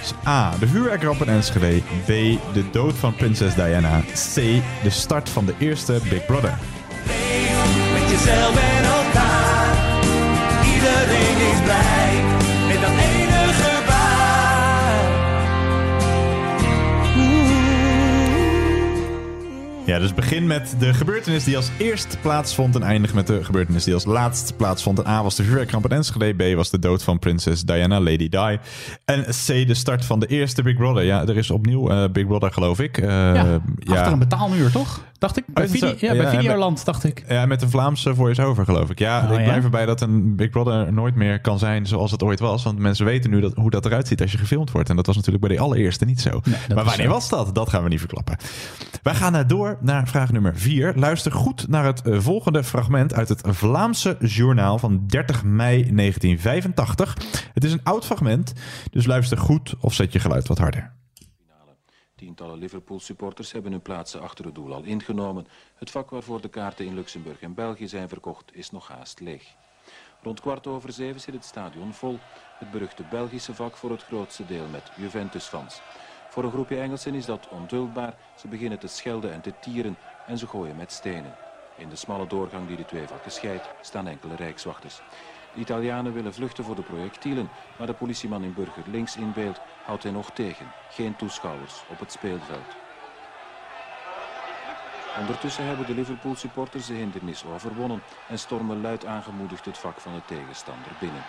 Dus 0.00 0.12
A. 0.26 0.52
De 0.58 0.68
vuurwerkramp 0.68 1.22
in 1.22 1.28
Enschede. 1.28 1.82
B. 2.04 2.08
De 2.52 2.64
dood 2.72 2.94
van 2.94 3.14
prinses 3.14 3.54
Diana. 3.54 4.00
C. 4.00 4.34
De 4.82 4.90
start 4.90 5.28
van 5.28 5.46
de 5.46 5.54
eerste 5.58 5.98
Big 6.08 6.26
Brother. 6.26 6.58
Met 8.20 8.28
jezelf 8.28 8.56
en 8.56 8.84
elkaar. 8.84 9.74
Iedereen 10.74 11.52
is 11.52 11.60
blij 11.64 12.22
met 12.68 12.80
dat 12.80 12.90
ene 12.90 13.52
gebaar. 13.52 13.98
Ja, 19.86 19.98
dus 19.98 20.14
begin 20.14 20.46
met 20.46 20.74
de 20.78 20.94
gebeurtenis 20.94 21.44
die 21.44 21.56
als 21.56 21.70
eerst 21.78 22.16
plaatsvond 22.22 22.74
en 22.74 22.82
eindig 22.82 23.14
met 23.14 23.26
de 23.26 23.44
gebeurtenis 23.44 23.84
die 23.84 23.94
als 23.94 24.04
laatst 24.04 24.56
plaatsvond. 24.56 24.98
En 24.98 25.06
A 25.10 25.22
was 25.22 25.36
de 25.36 25.42
vuurwerkramp 25.42 25.84
in 25.84 25.96
Enschede, 25.96 26.52
B 26.52 26.56
was 26.56 26.70
de 26.70 26.78
dood 26.78 27.02
van 27.02 27.18
prinses 27.18 27.62
Diana, 27.62 28.00
Lady 28.00 28.28
Di. 28.28 28.58
En 29.04 29.22
C 29.24 29.46
de 29.46 29.74
start 29.74 30.04
van 30.04 30.20
de 30.20 30.26
eerste 30.26 30.62
Big 30.62 30.76
Brother. 30.76 31.04
Ja, 31.04 31.20
er 31.26 31.36
is 31.36 31.50
opnieuw 31.50 31.90
eh, 31.90 32.04
Big 32.12 32.26
Brother, 32.26 32.52
geloof 32.52 32.80
ik. 32.80 32.98
Eh, 32.98 33.08
Ja, 33.08 33.60
achter 33.88 34.12
een 34.12 34.18
betaalmuur, 34.18 34.70
toch? 34.70 35.00
Dacht 35.20 35.36
ik. 35.36 35.44
Bij, 35.46 35.64
Oh, 35.64 35.98
ja, 35.98 36.12
bij 36.12 36.16
Ja, 36.16 36.30
Videoland, 36.30 36.84
dacht 36.84 37.04
ik. 37.04 37.24
Ja, 37.28 37.46
met 37.46 37.62
een 37.62 37.70
Vlaamse 37.70 38.14
voice-over, 38.14 38.64
geloof 38.64 38.90
ik. 38.90 38.98
Ja, 38.98 39.18
Oh, 39.18 39.32
ik 39.32 39.38
ja? 39.38 39.44
blijf 39.44 39.64
erbij 39.64 39.86
dat 39.86 40.00
een 40.00 40.36
Big 40.36 40.50
Brother 40.50 40.92
nooit 40.92 41.14
meer 41.14 41.40
kan 41.40 41.58
zijn 41.58 41.86
zoals 41.86 42.10
het 42.10 42.22
ooit 42.22 42.40
was. 42.40 42.62
Want 42.64 42.78
mensen 42.78 43.04
weten 43.04 43.30
nu 43.30 43.40
dat, 43.40 43.54
hoe 43.54 43.70
dat 43.70 43.86
eruit 43.86 44.08
ziet 44.08 44.20
als 44.20 44.32
je 44.32 44.38
gefilmd 44.38 44.70
wordt. 44.70 44.88
En 44.88 44.96
dat 44.96 45.06
was 45.06 45.16
natuurlijk 45.16 45.46
bij 45.46 45.56
de 45.56 45.62
allereerste 45.62 46.04
niet 46.04 46.20
zo. 46.20 46.40
maar 46.74 46.84
wanneer 46.84 47.08
was 47.08 47.28
dat? 47.28 47.54
Dat 47.54 47.68
gaan 47.68 47.82
we 47.82 47.88
niet 47.88 47.98
verklappen. 47.98 48.36
Wij 49.02 49.14
gaan 49.14 49.34
eh, 49.36 49.44
door 49.46 49.76
naar 49.80 50.08
vraag 50.08 50.32
nummer 50.32 50.56
4. 50.56 50.92
Luister 50.96 51.32
goed 51.32 51.68
naar 51.68 51.84
het 51.84 52.00
eh, 52.02 52.18
volgende 52.18 52.64
fragment 52.64 53.14
uit 53.14 53.28
het 53.28 53.42
Vlaamse 53.44 54.16
journaal 54.20 54.78
van 54.78 55.04
30 55.06 55.44
mei 55.44 55.94
1985. 55.94 57.16
Het 57.54 57.64
is 57.64 57.72
een 57.72 57.80
oud 57.82 58.06
fragment, 58.06 58.52
dus 58.90 59.06
luister 59.06 59.38
goed 59.38 59.74
of 59.80 59.94
zet 59.94 60.12
je 60.12 60.18
geluid 60.18 60.48
wat 60.48 60.58
harder. 60.58 60.98
Tientallen 62.20 62.58
Liverpool-supporters 62.58 63.52
hebben 63.52 63.72
hun 63.72 63.82
plaatsen 63.82 64.20
achter 64.20 64.44
het 64.44 64.54
doel 64.54 64.74
al 64.74 64.82
ingenomen. 64.82 65.46
Het 65.74 65.90
vak 65.90 66.10
waarvoor 66.10 66.40
de 66.40 66.48
kaarten 66.48 66.86
in 66.86 66.94
Luxemburg 66.94 67.40
en 67.40 67.54
België 67.54 67.88
zijn 67.88 68.08
verkocht 68.08 68.54
is 68.54 68.70
nog 68.70 68.88
haast 68.88 69.20
leeg. 69.20 69.54
Rond 70.22 70.40
kwart 70.40 70.66
over 70.66 70.92
zeven 70.92 71.20
zit 71.20 71.34
het 71.34 71.44
stadion 71.44 71.92
vol. 71.94 72.18
Het 72.58 72.70
beruchte 72.70 73.02
Belgische 73.10 73.54
vak 73.54 73.76
voor 73.76 73.90
het 73.90 74.02
grootste 74.02 74.46
deel 74.46 74.66
met 74.68 74.90
Juventus-fans. 74.96 75.80
Voor 76.30 76.44
een 76.44 76.50
groepje 76.50 76.80
Engelsen 76.80 77.14
is 77.14 77.24
dat 77.24 77.48
onduldbaar. 77.48 78.14
Ze 78.36 78.48
beginnen 78.48 78.78
te 78.78 78.86
schelden 78.86 79.32
en 79.32 79.40
te 79.40 79.52
tieren 79.60 79.96
en 80.26 80.38
ze 80.38 80.46
gooien 80.46 80.76
met 80.76 80.92
stenen. 80.92 81.34
In 81.76 81.88
de 81.88 81.96
smalle 81.96 82.26
doorgang 82.26 82.66
die 82.66 82.76
de 82.76 82.84
twee 82.84 83.06
vakken 83.06 83.32
scheidt 83.32 83.68
staan 83.80 84.06
enkele 84.06 84.36
rijkswachters. 84.36 85.00
De 85.54 85.60
Italianen 85.60 86.12
willen 86.12 86.34
vluchten 86.34 86.64
voor 86.64 86.74
de 86.74 86.82
projectielen, 86.82 87.48
maar 87.78 87.86
de 87.86 87.94
politieman 87.94 88.44
in 88.44 88.54
burger 88.54 88.84
links 88.90 89.16
in 89.16 89.32
beeld 89.32 89.60
houdt 89.90 90.04
hen 90.04 90.12
nog 90.12 90.30
tegen. 90.30 90.66
Geen 90.88 91.16
toeschouwers 91.16 91.84
op 91.88 92.00
het 92.00 92.12
speelveld. 92.12 92.76
Ondertussen 95.18 95.64
hebben 95.64 95.86
de 95.86 95.94
Liverpool 95.94 96.34
supporters 96.34 96.86
de 96.86 96.94
hindernis 96.94 97.44
overwonnen 97.44 98.00
en 98.28 98.38
stormen 98.38 98.80
luid 98.80 99.06
aangemoedigd 99.06 99.64
het 99.64 99.78
vak 99.78 100.00
van 100.00 100.14
de 100.14 100.22
tegenstander 100.24 100.92
binnen. 100.98 101.24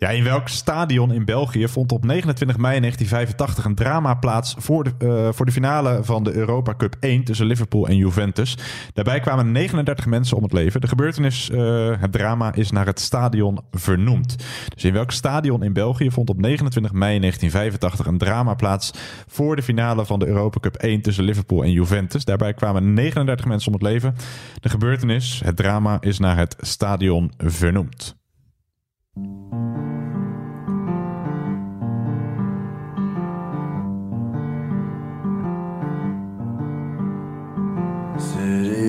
Ja, 0.00 0.08
in 0.08 0.24
welk 0.24 0.48
stadion 0.48 1.12
in 1.12 1.24
België 1.24 1.68
vond 1.68 1.92
op 1.92 2.04
29 2.04 2.56
mei 2.56 2.80
1985 2.80 3.64
een 3.64 3.74
drama 3.74 4.14
plaats 4.14 4.54
voor 4.58 4.84
de, 4.84 4.92
eh, 4.98 5.28
voor 5.32 5.46
de 5.46 5.52
finale 5.52 5.98
van 6.02 6.24
de 6.24 6.32
Europa 6.32 6.74
Cup 6.76 6.96
1 7.00 7.24
tussen 7.24 7.46
Liverpool 7.46 7.88
en 7.88 7.96
Juventus? 7.96 8.56
Daarbij 8.92 9.20
kwamen 9.20 9.52
39 9.52 10.06
mensen 10.06 10.36
om 10.36 10.42
het 10.42 10.52
leven. 10.52 10.80
De 10.80 10.88
gebeurtenis, 10.88 11.50
eh, 11.50 11.90
het 12.00 12.12
drama, 12.12 12.54
is 12.54 12.70
naar 12.70 12.86
het 12.86 13.00
stadion 13.00 13.58
vernoemd. 13.70 14.36
Dus 14.74 14.84
in 14.84 14.92
welk 14.92 15.10
stadion 15.10 15.62
in 15.62 15.72
België 15.72 16.10
vond 16.10 16.30
op 16.30 16.40
29 16.40 16.92
mei 16.92 17.18
1985 17.18 18.06
een 18.06 18.18
drama 18.18 18.54
plaats 18.54 18.90
voor 19.26 19.56
de 19.56 19.62
finale 19.62 20.06
van 20.06 20.18
de 20.18 20.26
Europa 20.26 20.60
Cup 20.60 20.76
1 20.76 21.02
tussen 21.02 21.24
Liverpool 21.24 21.62
en 21.62 21.72
Juventus? 21.72 22.24
Daarbij 22.24 22.54
kwamen 22.54 22.92
39 22.92 23.46
mensen 23.46 23.72
om 23.72 23.74
het 23.74 23.82
leven. 23.82 24.14
De 24.60 24.68
gebeurtenis, 24.68 25.40
het 25.44 25.56
drama, 25.56 25.98
is 26.00 26.18
naar 26.18 26.36
het 26.36 26.56
stadion 26.60 27.32
vernoemd. 27.36 28.16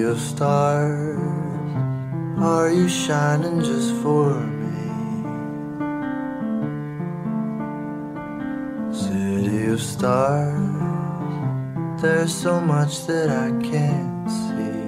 Of 0.10 0.20
stars, 0.20 1.20
are 2.40 2.72
you 2.72 2.90
shining 2.90 3.60
just 3.60 3.94
for 4.02 4.34
me? 4.34 4.82
City 8.92 9.66
of 9.68 9.80
stars, 9.80 10.58
there's 12.02 12.34
so 12.34 12.60
much 12.60 13.06
that 13.06 13.30
I 13.30 13.52
can't 13.62 14.32
see. 14.32 14.79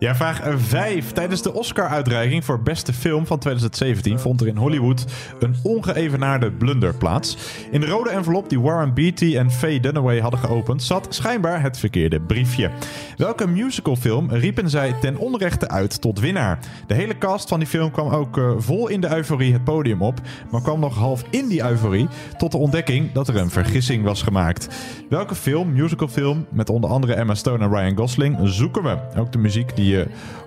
Ja, 0.00 0.14
vraag 0.14 0.42
5. 0.56 1.12
Tijdens 1.12 1.42
de 1.42 1.54
Oscar-uitreiking 1.54 2.44
voor 2.44 2.62
beste 2.62 2.92
film 2.92 3.26
van 3.26 3.38
2017 3.38 4.18
vond 4.18 4.40
er 4.40 4.46
in 4.46 4.56
Hollywood 4.56 5.04
een 5.38 5.56
ongeëvenaarde 5.62 6.50
blunder 6.50 6.94
plaats. 6.94 7.36
In 7.70 7.80
de 7.80 7.86
rode 7.86 8.10
envelop 8.10 8.48
die 8.48 8.60
Warren 8.60 8.94
Beatty 8.94 9.36
en 9.36 9.50
Faye 9.50 9.80
Dunaway 9.80 10.20
hadden 10.20 10.40
geopend 10.40 10.82
zat 10.82 11.06
schijnbaar 11.10 11.62
het 11.62 11.78
verkeerde 11.78 12.20
briefje. 12.20 12.70
Welke 13.16 13.46
musicalfilm 13.46 14.30
riepen 14.30 14.70
zij 14.70 14.94
ten 15.00 15.16
onrechte 15.16 15.68
uit 15.68 16.00
tot 16.00 16.20
winnaar? 16.20 16.58
De 16.86 16.94
hele 16.94 17.18
cast 17.18 17.48
van 17.48 17.58
die 17.58 17.68
film 17.68 17.90
kwam 17.90 18.08
ook 18.08 18.38
eh, 18.38 18.50
vol 18.56 18.88
in 18.88 19.00
de 19.00 19.14
euforie 19.16 19.52
het 19.52 19.64
podium 19.64 20.02
op, 20.02 20.20
maar 20.50 20.62
kwam 20.62 20.80
nog 20.80 20.96
half 20.96 21.24
in 21.30 21.48
die 21.48 21.62
euforie 21.62 22.08
tot 22.38 22.52
de 22.52 22.58
ontdekking 22.58 23.12
dat 23.12 23.28
er 23.28 23.36
een 23.36 23.50
vergissing 23.50 24.04
was 24.04 24.22
gemaakt. 24.22 24.68
Welke 25.08 25.34
film, 25.34 25.72
musicalfilm, 25.72 26.46
met 26.50 26.70
onder 26.70 26.90
andere 26.90 27.14
Emma 27.14 27.34
Stone 27.34 27.64
en 27.64 27.70
Ryan 27.70 27.96
Gosling, 27.96 28.38
zoeken 28.42 28.82
we? 28.82 28.96
Ook 29.16 29.32
de 29.32 29.38
muziek 29.38 29.76
die 29.76 29.89
je 29.90 30.06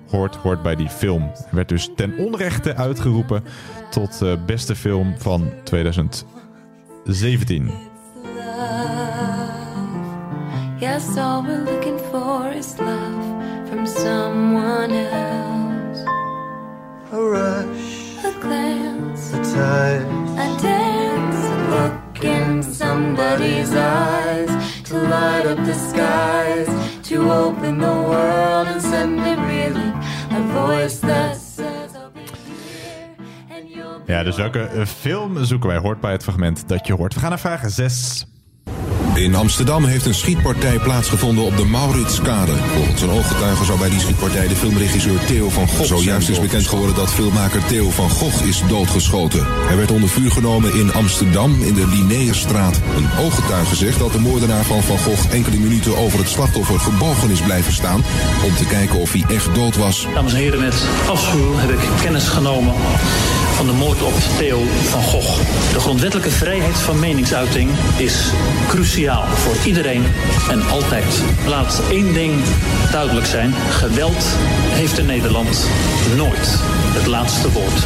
hoort, 0.10 0.36
hoort 0.36 0.62
bij 0.62 0.76
die 0.76 0.90
film. 0.90 1.32
Werd 1.52 1.70
dus 1.70 1.90
ten 1.96 2.18
onrechte 2.18 2.76
uitgeroepen 2.76 3.44
tot 3.90 4.22
eh, 4.22 4.34
beste 4.46 4.76
film 4.76 5.16
van 5.18 5.52
2017. 5.64 7.72
Yes, 10.80 11.18
all 11.18 11.44
we're 11.44 11.64
looking 11.72 12.00
for 12.12 12.52
is 12.58 12.74
love 12.78 13.24
from 13.70 13.86
someone 13.86 15.08
else. 15.12 16.04
A 17.14 17.18
rush, 17.18 18.26
A 18.26 18.32
glance, 18.40 19.34
a 19.34 19.40
touch, 19.40 20.06
a 20.38 20.58
day. 20.62 20.84
somebody's 22.64 23.74
eyes, 23.74 24.84
to 24.84 24.98
light 24.98 25.46
up 25.46 25.58
the 25.66 25.74
skies, 25.74 26.68
to 27.14 27.32
open 27.32 27.78
the 27.78 27.86
world 27.86 28.68
and 28.68 28.82
send 28.82 29.20
reeling. 29.20 29.94
A 30.32 30.42
voice 30.54 31.00
that 31.00 31.38
says, 31.38 31.96
I'll 31.96 32.10
be 32.10 32.22
here 32.22 33.16
and 33.50 33.70
you'll 33.70 34.00
be 34.00 34.12
Ja, 34.12 34.24
dus 34.24 34.36
welke 34.36 34.60
eh, 34.60 34.86
film 34.86 35.46
zoeken 35.46 35.70
wij? 35.70 35.78
Hoort 35.78 36.00
bij 36.00 36.12
het 36.12 36.24
fragment 36.24 36.68
dat 36.68 36.88
je 36.88 36.94
hoort. 36.94 37.14
We 37.14 37.20
gaan 37.20 37.30
naar 37.30 37.40
vraag 37.40 37.62
6. 37.66 38.26
In 39.14 39.36
Amsterdam 39.36 39.86
heeft 39.86 40.06
een 40.06 40.14
schietpartij 40.14 40.80
plaatsgevonden 40.80 41.44
op 41.44 41.58
de 41.58 41.66
Mauritskade. 41.66 42.52
Volgens 42.76 43.02
een 43.02 43.10
ooggetuige 43.10 43.66
zou 43.66 43.80
bij 43.80 43.90
die 43.90 44.00
schietpartij 44.00 44.48
de 44.48 44.56
filmregisseur 44.56 45.26
Theo 45.26 45.50
van 45.50 45.68
Gogh 45.68 45.88
Zojuist 45.88 46.30
is 46.30 46.40
bekend 46.40 46.68
geworden 46.68 46.96
dat 46.96 47.14
filmmaker 47.14 47.66
Theo 47.66 47.90
van 47.90 48.10
Gogh 48.10 48.46
is 48.46 48.62
doodgeschoten. 48.68 49.46
Hij 49.68 49.78
werd 49.78 49.92
onder 49.92 50.10
vuur 50.10 50.32
genomen 50.32 50.74
in 50.74 50.94
Amsterdam 50.94 51.62
in 51.62 51.74
de 51.74 51.88
Linnaeusstraat. 51.88 52.82
Een 52.96 53.24
ooggetuige 53.26 53.76
zegt 53.76 54.00
dat 54.00 54.12
de 54.12 54.20
moordenaar 54.20 54.64
van 54.64 54.84
Van 54.84 54.98
Gogh 54.98 55.34
enkele 55.34 55.58
minuten 55.58 55.98
over 55.98 56.20
het 56.20 56.30
slachtoffer 56.30 56.80
gebogen 56.80 57.30
is 57.30 57.42
blijven 57.42 57.74
staan... 57.74 58.04
om 58.46 58.56
te 58.56 58.66
kijken 58.66 59.00
of 59.00 59.12
hij 59.12 59.24
echt 59.36 59.56
dood 59.56 59.78
was. 59.78 60.08
Dames 60.14 60.34
en 60.34 60.40
heren, 60.40 60.60
met 60.60 60.88
afschuw 61.08 61.56
heb 61.56 61.70
ik 61.70 61.90
kennis 62.02 62.28
genomen 62.28 62.74
van 63.54 63.66
de 63.66 63.74
moord 63.74 64.02
op 64.02 64.14
Theo 64.38 64.60
van 64.90 65.02
Gogh. 65.02 65.38
De 65.74 65.80
grondwettelijke 65.80 66.32
vrijheid 66.32 66.78
van 66.78 67.00
meningsuiting 67.00 67.70
is 67.98 68.32
cruciaal 68.68 69.24
voor 69.26 69.56
iedereen 69.66 70.04
en 70.50 70.68
altijd. 70.70 71.24
Laat 71.48 71.82
één 71.90 72.14
ding 72.14 72.34
duidelijk 72.92 73.26
zijn. 73.26 73.54
Geweld 73.70 74.24
heeft 74.70 74.98
in 74.98 75.06
Nederland 75.06 75.68
nooit 76.18 76.48
het 76.98 77.08
laatste 77.08 77.52
woord. 77.52 77.86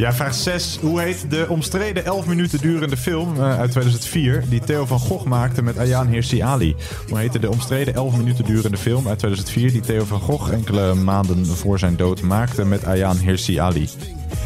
Ja, 0.00 0.12
vraag 0.12 0.34
6. 0.34 0.78
Hoe 0.80 1.00
heet 1.00 1.30
de 1.30 1.46
omstreden 1.48 2.04
11 2.04 2.26
minuten 2.26 2.58
durende 2.58 2.96
film 2.96 3.36
eh, 3.36 3.58
uit 3.58 3.70
2004 3.70 4.44
die 4.48 4.60
Theo 4.60 4.86
van 4.86 4.98
Gogh 4.98 5.24
maakte 5.24 5.62
met 5.62 5.78
Ayaan 5.78 6.06
Hirsi 6.06 6.40
Ali? 6.40 6.76
Hoe 7.08 7.18
heette 7.18 7.38
de 7.38 7.50
omstreden 7.50 7.94
11 7.94 8.16
minuten 8.16 8.44
durende 8.44 8.76
film 8.76 9.08
uit 9.08 9.18
2004 9.18 9.72
die 9.72 9.80
Theo 9.80 10.04
van 10.04 10.20
Gogh 10.20 10.52
enkele 10.52 10.94
maanden 10.94 11.46
voor 11.46 11.78
zijn 11.78 11.96
dood 11.96 12.20
maakte 12.20 12.64
met 12.64 12.84
Ayaan 12.84 13.16
Hirsi 13.16 13.58
Ali? 13.58 13.88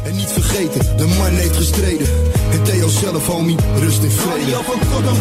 En 0.05 0.15
niet 0.15 0.31
vergeten, 0.31 0.97
de 0.97 1.05
man 1.05 1.29
heeft 1.29 1.55
gestreden. 1.55 2.07
En 2.51 2.63
Theo 2.63 2.87
zelf, 2.87 3.27
homie, 3.27 3.57
rust 3.79 4.03
in 4.03 4.09
vrede. 4.09 4.51
van 4.51 4.79
Kodam, 4.91 5.17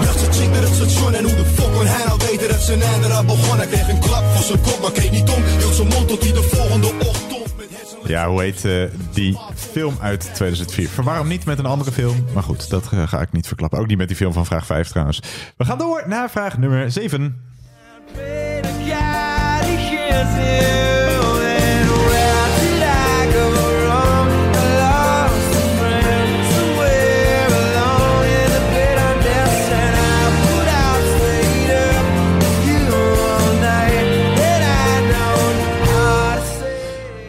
bracht 0.00 0.18
zijn 0.18 0.32
chick 0.32 0.50
naar 0.50 0.62
het 0.62 0.74
station. 0.74 1.14
En 1.14 1.24
hoe 1.24 1.34
de 1.34 1.44
fuck 1.44 1.72
kon 1.72 1.86
hij 1.86 2.04
nou 2.06 2.20
weten 2.28 2.48
dat 2.48 2.62
zijn 2.62 2.82
einde 2.82 3.08
had 3.08 3.26
begonnen? 3.26 3.58
Hij 3.58 3.66
kreeg 3.66 3.88
een 3.88 4.00
klap 4.00 4.24
voor 4.24 4.44
zijn 4.44 4.60
kop, 4.60 4.78
maar 4.80 4.92
keek 4.92 5.10
niet 5.10 5.30
om. 5.30 5.42
Hield 5.58 5.74
zijn 5.74 5.88
mond 5.88 6.08
tot 6.08 6.22
hij 6.22 6.32
de 6.32 6.42
volgende 6.42 6.86
ochtend 6.86 7.56
met. 7.56 7.96
Ja, 8.06 8.28
hoe 8.28 8.42
heet 8.42 8.64
eh, 8.64 8.82
die 9.12 9.38
film 9.54 9.96
uit 10.00 10.30
2004? 10.34 10.88
Verwar 10.88 11.18
hem 11.18 11.28
niet 11.28 11.44
met 11.44 11.58
een 11.58 11.66
andere 11.66 11.92
film. 11.92 12.24
Maar 12.34 12.42
goed, 12.42 12.70
dat 12.70 12.88
eh, 12.92 13.08
ga 13.08 13.20
ik 13.20 13.32
niet 13.32 13.46
verklappen. 13.46 13.78
Ook 13.78 13.86
niet 13.86 13.98
met 13.98 14.08
die 14.08 14.16
film 14.16 14.32
van 14.32 14.46
vraag 14.46 14.66
5 14.66 14.88
trouwens. 14.88 15.20
We 15.56 15.64
gaan 15.64 15.78
door 15.78 16.04
naar 16.06 16.30
vraag 16.30 16.58
nummer 16.58 16.90
7. 16.90 17.52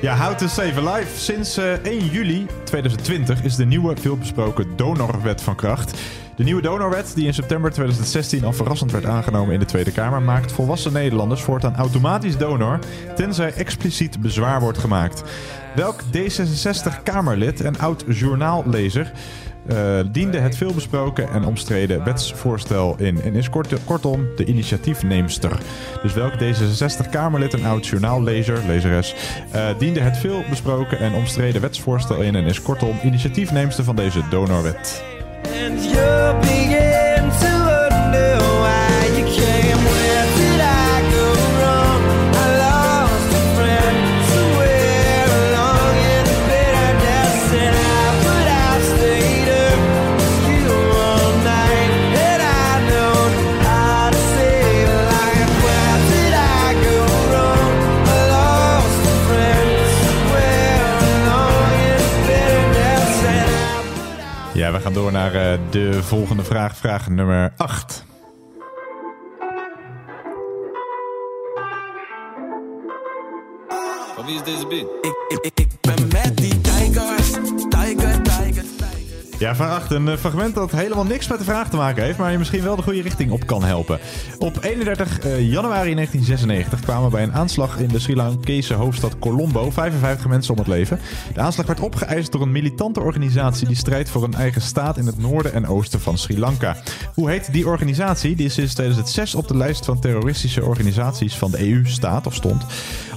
Ja, 0.06 0.18
How 0.18 0.38
to 0.38 0.48
Save 0.48 0.82
Life. 0.82 1.20
Sinds 1.20 1.58
eh, 1.58 1.72
1 1.72 2.06
juli 2.06 2.46
2020 2.64 3.44
is 3.44 3.56
de 3.56 3.66
nieuwe 3.66 3.96
veelbesproken 3.96 4.76
donorwet 4.76 5.42
van 5.42 5.56
kracht. 5.56 6.00
De 6.36 6.44
nieuwe 6.44 6.62
donorwet, 6.62 7.12
die 7.16 7.26
in 7.26 7.34
september 7.34 7.72
2016 7.72 8.44
al 8.44 8.54
verrassend 8.54 8.92
werd 8.92 9.06
aangenomen 9.06 9.54
in 9.54 9.60
de 9.60 9.66
Tweede 9.66 9.92
Kamer, 9.92 10.22
maakt 10.22 10.52
volwassen 10.52 10.94
Nederlanders 10.94 11.42
voortaan 11.42 11.76
automatisch 11.76 12.38
donor, 12.38 12.80
tenzij 13.16 13.54
expliciet 13.54 14.22
bezwaar 14.22 14.60
wordt 14.60 14.78
gemaakt. 14.78 15.24
Welk 15.76 16.02
D66-Kamerlid 16.04 17.62
en 17.62 17.80
oud-journaallezer 17.80 19.12
eh, 19.68 20.00
diende 20.12 20.38
het 20.38 20.58
veelbesproken 20.58 21.30
en 21.30 21.46
omstreden 21.46 22.04
wetsvoorstel 22.04 22.96
in 22.98 23.22
en 23.22 23.34
is 23.34 23.50
kort, 23.50 23.74
kortom 23.84 24.28
de 24.36 24.46
initiatiefneemster. 24.46 25.60
Dus 26.02 26.14
welk 26.14 26.34
D66-Kamerlid 26.34 27.54
en 27.54 27.66
oud-journaallezer, 27.66 28.60
lezeres, 28.68 29.16
eh, 29.52 29.68
diende 29.78 30.00
het 30.00 30.18
veelbesproken 30.18 31.00
en 31.00 31.14
omstreden 31.14 31.62
wetsvoorstel 31.62 32.22
in 32.22 32.36
en 32.36 32.46
is 32.46 32.62
kortom 32.62 33.00
initiatiefneemster 33.04 33.84
van 33.84 33.96
deze 33.96 34.22
donorwet. 34.30 35.04
Gaan 64.86 64.94
door 64.94 65.12
naar 65.12 65.34
eh, 65.34 65.60
de 65.70 66.04
volgende 66.04 66.44
vraag, 66.44 66.78
vraag 66.78 67.10
nummer 67.10 67.54
8. 67.58 68.06
Van 74.16 74.26
wie 74.26 74.36
is 74.36 74.44
deze 74.44 74.68
beat? 74.68 74.88
Ik, 75.02 75.40
ik, 75.42 75.52
ik 75.54 75.68
ben 75.82 76.08
met 76.08 76.38
die 76.38 76.62
tigers, 76.62 77.32
tiger, 77.32 77.44
tiger. 77.44 77.55
Ja, 79.46 79.56
vraag 79.56 79.82
8. 79.82 79.92
Een 79.92 80.18
fragment 80.18 80.56
dat 80.56 80.72
helemaal 80.72 81.06
niks 81.06 81.28
met 81.28 81.38
de 81.38 81.44
vraag 81.44 81.70
te 81.70 81.76
maken 81.76 82.04
heeft, 82.04 82.18
maar 82.18 82.32
je 82.32 82.38
misschien 82.38 82.64
wel 82.64 82.76
de 82.76 82.82
goede 82.82 83.02
richting 83.02 83.32
op 83.32 83.46
kan 83.46 83.64
helpen. 83.64 84.00
Op 84.38 84.58
31 84.62 85.20
eh, 85.20 85.52
januari 85.52 85.94
1996 85.94 86.80
kwamen 86.80 87.10
bij 87.10 87.24
een 87.24 87.34
aanslag 87.34 87.78
in 87.78 87.88
de 87.88 88.00
Sri 88.00 88.16
Lankese 88.16 88.74
hoofdstad 88.74 89.20
Colombo 89.20 89.72
55 89.72 90.28
mensen 90.28 90.54
om 90.54 90.60
het 90.60 90.68
leven. 90.68 91.00
De 91.34 91.40
aanslag 91.40 91.66
werd 91.66 91.80
opgeëist 91.80 92.32
door 92.32 92.42
een 92.42 92.52
militante 92.52 93.00
organisatie 93.00 93.68
die 93.68 93.76
strijdt 93.76 94.10
voor 94.10 94.24
een 94.24 94.34
eigen 94.34 94.62
staat 94.62 94.98
in 94.98 95.06
het 95.06 95.18
noorden 95.18 95.54
en 95.54 95.68
oosten 95.68 96.02
van 96.02 96.18
Sri 96.18 96.40
Lanka. 96.40 96.78
Hoe 97.14 97.30
heet 97.30 97.52
die 97.52 97.68
organisatie 97.68 98.36
die 98.36 98.50
sinds 98.50 98.74
2006 98.74 99.36
op 99.36 99.48
de 99.48 99.58
lijst 99.58 99.86
van 99.86 100.00
terroristische 100.00 100.64
organisaties 100.64 101.36
van 101.36 101.52
de 101.52 101.70
EU 101.70 101.86
staat 101.86 102.28
of 102.28 102.34
stond? 102.34 102.66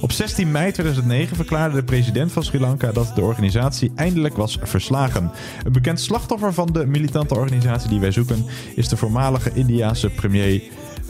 Op 0.01 0.11
16 0.11 0.51
mei 0.51 0.71
2009 0.71 1.35
verklaarde 1.35 1.75
de 1.75 1.83
president 1.83 2.31
van 2.31 2.43
Sri 2.43 2.59
Lanka 2.59 2.91
dat 2.91 3.15
de 3.15 3.21
organisatie 3.21 3.91
eindelijk 3.95 4.35
was 4.37 4.57
verslagen. 4.61 5.31
Een 5.63 5.71
bekend 5.71 5.99
slachtoffer 5.99 6.53
van 6.53 6.67
de 6.67 6.85
militante 6.85 7.35
organisatie 7.35 7.89
die 7.89 7.99
wij 7.99 8.11
zoeken 8.11 8.45
is 8.75 8.87
de 8.87 8.97
voormalige 8.97 9.51
Indiase 9.53 10.09
premier 10.09 10.61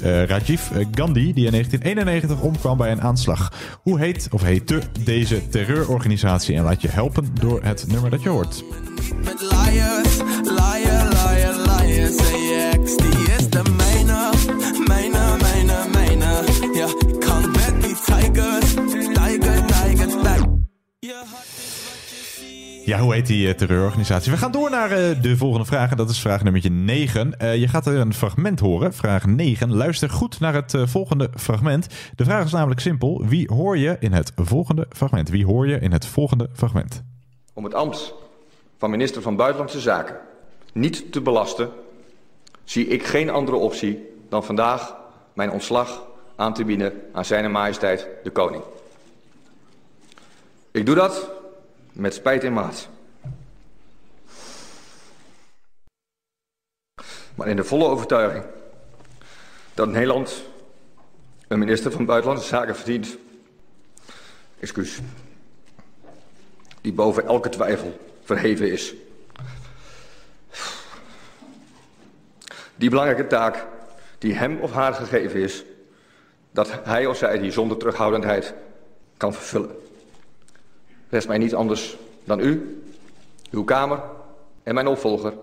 eh, 0.01 0.23
Rajiv 0.23 0.61
Gandhi, 0.91 1.33
die 1.33 1.45
in 1.45 1.51
1991 1.51 2.41
omkwam 2.41 2.77
bij 2.77 2.91
een 2.91 3.01
aanslag. 3.01 3.53
Hoe 3.81 3.99
heet 3.99 4.27
of 4.31 4.41
heette 4.41 4.81
deze 5.03 5.49
terreurorganisatie? 5.49 6.55
En 6.55 6.63
laat 6.63 6.81
je 6.81 6.89
helpen 6.89 7.27
door 7.39 7.63
het 7.63 7.85
nummer 7.87 8.09
dat 8.09 8.23
je 8.23 8.29
hoort. 8.29 8.63
Met 9.23 9.41
liar, 9.41 10.05
liar, 10.43 11.09
liar. 11.09 11.59
Ja, 22.89 22.99
hoe 22.99 23.13
heet 23.13 23.27
die 23.27 23.47
eh, 23.47 23.53
terreurorganisatie? 23.53 24.31
We 24.31 24.37
gaan 24.37 24.51
door 24.51 24.69
naar 24.69 24.91
eh, 24.91 25.21
de 25.21 25.37
volgende 25.37 25.65
vraag. 25.65 25.91
En 25.91 25.97
dat 25.97 26.09
is 26.09 26.19
vraag 26.19 26.43
nummer 26.43 26.71
9. 26.71 27.39
Eh, 27.39 27.55
je 27.55 27.67
gaat 27.67 27.85
er 27.85 27.95
een 27.95 28.13
fragment 28.13 28.59
horen. 28.59 28.93
Vraag 28.93 29.25
9. 29.25 29.73
Luister 29.73 30.09
goed 30.09 30.39
naar 30.39 30.53
het 30.53 30.73
volgende 30.85 31.29
fragment. 31.35 31.87
De 32.15 32.23
vraag 32.23 32.45
is 32.45 32.51
namelijk 32.51 32.79
simpel. 32.79 33.25
Wie 33.25 33.53
hoor 33.53 33.77
je 33.77 33.97
in 33.99 34.13
het 34.13 34.31
volgende 34.35 34.85
fragment? 34.89 35.29
Wie 35.29 35.45
hoor 35.45 35.67
je 35.67 35.79
in 35.79 35.91
het 35.91 36.05
volgende 36.05 36.49
fragment? 36.53 37.03
Om 37.53 37.63
het 37.63 37.73
ambt 37.73 38.13
van 38.77 38.89
minister 38.89 39.21
van 39.21 39.35
Buitenlandse 39.35 39.79
Zaken 39.79 40.17
niet 40.73 41.11
te 41.11 41.21
belasten, 41.21 41.69
zie 42.63 42.87
ik 42.87 43.03
geen 43.03 43.29
andere 43.29 43.57
optie 43.57 44.09
dan 44.29 44.43
vandaag 44.43 44.95
mijn 45.33 45.51
ontslag 45.51 46.03
aan 46.35 46.53
te 46.53 46.65
bieden 46.65 46.93
aan 47.13 47.25
zijn 47.25 47.51
majesteit 47.51 48.07
de 48.23 48.29
koning. 48.29 48.63
Ik 50.71 50.85
doe 50.85 50.95
dat 50.95 51.37
met 51.99 52.13
spijt 52.13 52.43
in 52.43 52.53
maat. 52.53 52.89
Maar 57.35 57.47
in 57.47 57.55
de 57.55 57.63
volle 57.63 57.85
overtuiging 57.85 58.43
dat 59.73 59.87
Nederland 59.87 60.43
een 61.47 61.59
minister 61.59 61.91
van 61.91 62.05
Buitenlandse 62.05 62.47
Zaken 62.47 62.75
verdient. 62.75 63.17
Excuus. 64.59 64.99
Die 66.81 66.93
boven 66.93 67.25
elke 67.25 67.49
twijfel 67.49 67.99
verheven 68.23 68.71
is. 68.71 68.93
die 72.75 72.89
belangrijke 72.89 73.27
taak 73.27 73.65
die 74.17 74.33
hem 74.33 74.59
of 74.59 74.71
haar 74.71 74.93
gegeven 74.93 75.39
is, 75.39 75.63
dat 76.51 76.71
hij 76.83 77.05
of 77.05 77.17
zij 77.17 77.37
die 77.37 77.51
zonder 77.51 77.77
terughoudendheid 77.77 78.53
kan 79.17 79.33
vervullen. 79.33 79.88
Rest 81.09 81.27
mij 81.27 81.37
niet 81.37 81.55
anders 81.55 81.97
dan 82.23 82.39
u, 82.39 82.81
uw 83.51 83.63
Kamer 83.63 84.01
en 84.63 84.73
mijn 84.73 84.87
opvolger 84.87 85.33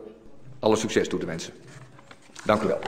alle 0.58 0.76
succes 0.76 1.08
toe 1.08 1.20
te 1.20 1.26
wensen. 1.26 1.52
Dank 2.44 2.62
u 2.62 2.66
wel. 2.66 2.78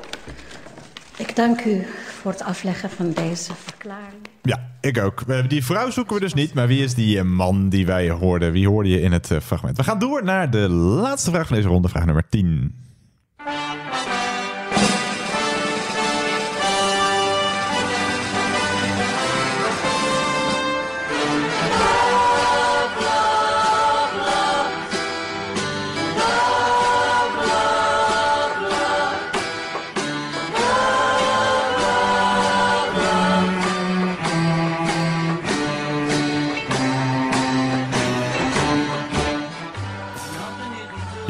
Ik 1.17 1.37
dank 1.37 1.65
u 1.65 1.87
voor 2.21 2.31
het 2.31 2.43
afleggen 2.43 2.91
van 2.91 3.13
deze 3.13 3.55
verklaring. 3.55 4.23
Ja, 4.43 4.71
ik 4.81 4.99
ook. 4.99 5.49
Die 5.49 5.65
vrouw 5.65 5.91
zoeken 5.91 6.15
we 6.15 6.21
dus 6.21 6.35
niet, 6.35 6.55
maar 6.55 6.67
wie 6.67 6.83
is 6.83 6.95
die 6.95 7.19
eh, 7.19 7.25
man 7.25 7.69
die 7.69 7.87
wij 7.87 8.11
hoorden? 8.11 8.53
Wie 8.53 8.69
hoorde 8.69 8.89
je 8.89 9.01
in 9.01 9.13
het 9.13 9.31
eh, 9.31 9.41
fragment? 9.41 9.77
We 9.77 9.85
gaan 9.85 9.99
door 9.99 10.25
naar 10.25 10.51
de 10.51 10.69
laatste 10.69 11.31
vraag 11.31 11.47
van 11.47 11.57
deze 11.57 11.69
ronde, 11.69 11.89
vraag 11.89 12.05
nummer 12.05 12.29
10. 12.29 12.75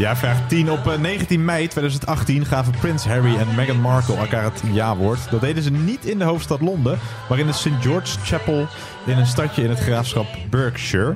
Ja, 0.08 0.16
vraag 0.16 0.48
10. 0.48 0.70
Op 0.70 0.86
eh, 0.86 0.98
19 0.98 1.44
mei 1.44 1.68
2018 1.68 2.44
gaven 2.44 2.72
Prins 2.80 3.04
Harry 3.04 3.36
en 3.36 3.54
Meghan 3.54 3.80
Markle 3.80 4.16
elkaar 4.16 4.44
het 4.44 4.62
ja-woord. 4.72 5.30
Dat 5.30 5.40
deden 5.40 5.62
ze 5.62 5.70
niet 5.70 6.04
in 6.04 6.18
de 6.18 6.24
hoofdstad 6.24 6.60
Londen, 6.60 6.98
maar 7.28 7.38
in 7.38 7.46
de 7.46 7.52
St. 7.52 7.70
George 7.80 8.18
Chapel 8.24 8.66
in 9.06 9.18
een 9.18 9.26
stadje 9.26 9.62
in 9.62 9.68
het 9.68 9.78
graafschap 9.78 10.26
Berkshire. 10.50 11.14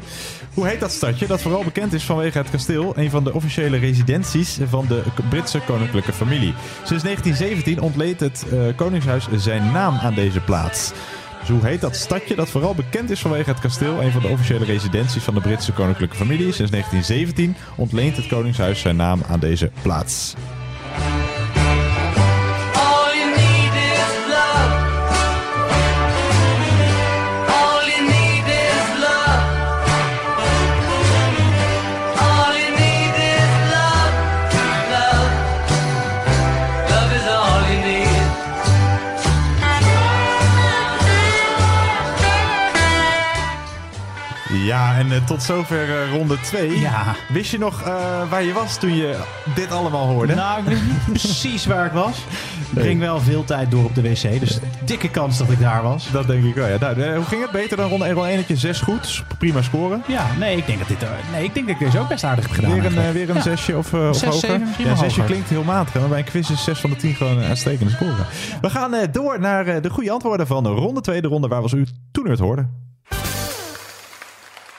Hoe 0.55 0.67
heet 0.67 0.81
dat 0.81 0.91
stadje? 0.91 1.27
Dat 1.27 1.43
vooral 1.43 1.65
bekend 1.65 1.93
is 1.93 2.05
vanwege 2.05 2.39
het 2.39 2.51
kasteel, 2.51 2.93
een 2.97 3.11
van 3.11 3.25
de 3.25 3.35
officiële 3.35 3.77
residenties 3.77 4.59
van 4.69 4.87
de 4.87 5.03
Britse 5.29 5.61
koninklijke 5.61 6.13
familie. 6.13 6.55
Sinds 6.85 7.03
1917 7.03 7.81
ontleent 7.81 8.21
het 8.21 8.45
eh, 8.51 8.59
Koningshuis 8.77 9.27
zijn 9.37 9.73
naam 9.73 9.99
aan 9.99 10.15
deze 10.15 10.41
plaats. 10.41 10.93
Dus 11.43 11.51
hoe 11.51 11.67
heet 11.67 11.81
dat 11.81 11.97
stadje 11.97 12.35
dat 12.35 12.51
vooral 12.51 12.75
bekend 12.75 13.11
is 13.11 13.21
vanwege 13.21 13.51
het 13.51 13.61
kasteel, 13.61 14.03
een 14.03 14.13
van 14.13 14.23
de 14.23 14.29
officiële 14.29 14.65
residenties 14.65 15.23
van 15.23 15.35
de 15.35 15.41
Britse 15.41 15.73
koninklijke 15.73 16.17
familie? 16.17 16.53
Sinds 16.53 16.71
1917 16.71 17.57
ontleent 17.77 18.17
het 18.17 18.27
Koningshuis 18.27 18.81
zijn 18.81 18.97
naam 18.97 19.23
aan 19.29 19.41
deze 19.41 19.71
plaats. 19.83 20.35
Ja, 44.65 44.99
en 44.99 45.13
eh, 45.13 45.25
tot 45.25 45.43
zover 45.43 45.91
eh, 46.03 46.11
ronde 46.13 46.41
2. 46.41 46.79
Ja. 46.81 47.15
Wist 47.29 47.51
je 47.51 47.59
nog 47.59 47.83
eh, 47.83 47.95
waar 48.31 48.43
je 48.43 48.53
was 48.53 48.79
toen 48.79 48.95
je 48.97 49.17
dit 49.55 49.71
allemaal 49.73 50.07
hoorde? 50.07 50.35
Nou, 50.35 50.59
ik 50.59 50.65
weet 50.65 50.83
niet 50.83 51.05
precies 51.21 51.67
waar 51.67 51.87
ik 51.87 51.93
was. 51.93 52.25
Ik 52.77 52.83
ging 52.83 53.01
wel 53.01 53.21
veel 53.21 53.45
tijd 53.45 53.71
door 53.71 53.85
op 53.85 53.95
de 53.95 54.03
wc, 54.03 54.41
dus 54.41 54.59
dikke 54.85 55.11
kans 55.11 55.39
dat 55.39 55.51
ik 55.51 55.61
daar 55.61 55.83
was. 55.83 56.11
Dat 56.11 56.27
denk 56.27 56.45
ik 56.45 56.55
wel, 56.55 56.69
ja. 56.69 56.77
Nou, 56.81 57.15
hoe 57.17 57.25
ging 57.25 57.43
het? 57.43 57.51
Beter 57.51 57.77
dan 57.77 57.89
ronde 57.89 58.05
1 58.05 58.17
1 58.17 58.45
1 58.49 58.57
6 58.59 58.81
goed. 58.81 59.25
Prima 59.39 59.63
scoren. 59.63 60.03
Ja, 60.07 60.27
nee, 60.39 60.57
ik 60.57 60.67
denk 60.67 60.79
dat 60.79 60.89
dit, 60.89 60.99
nee, 61.33 61.45
ik 61.45 61.55
denk 61.55 61.67
dat 61.67 61.77
ik 61.81 61.85
deze 61.87 61.99
ook 61.99 62.09
best 62.09 62.25
aardig 62.25 62.45
heb 62.45 62.55
gedaan. 62.55 62.73
Weer 62.73 62.85
een, 62.85 63.13
weer 63.13 63.29
een 63.31 63.35
Ja. 63.37 63.43
zesje 63.43 63.77
of, 63.77 63.95
of 63.95 64.17
Zes, 64.17 64.29
hoger? 64.29 64.61
ja, 64.79 64.85
wel 64.85 64.97
zesje 64.97 65.25
klinkt 65.25 65.49
heel 65.49 65.65
matig. 65.65 65.95
Maar 66.01 66.09
bij 66.09 66.19
een 66.19 66.25
quiz 66.25 66.51
is 66.51 66.65
6 66.65 66.79
van 66.81 66.91
de 66.91 66.97
10 66.97 67.15
gewoon 67.15 67.39
een 67.39 67.49
uitstekende 67.49 67.93
score. 67.93 68.13
We 68.61 68.71
gaan 68.71 68.91
door 69.13 69.41
naar 69.41 69.83
de 69.83 69.91
goede 69.91 70.11
antwoorden 70.11 70.47
van 70.47 70.67
ronde 70.67 71.01
2. 71.01 71.21
De 71.23 71.29
ronde 71.29 71.49
waar 71.49 71.63
was 71.63 71.73
u 71.73 71.87
toen 72.13 72.29
het 72.31 72.39
hoorde. 72.39 72.67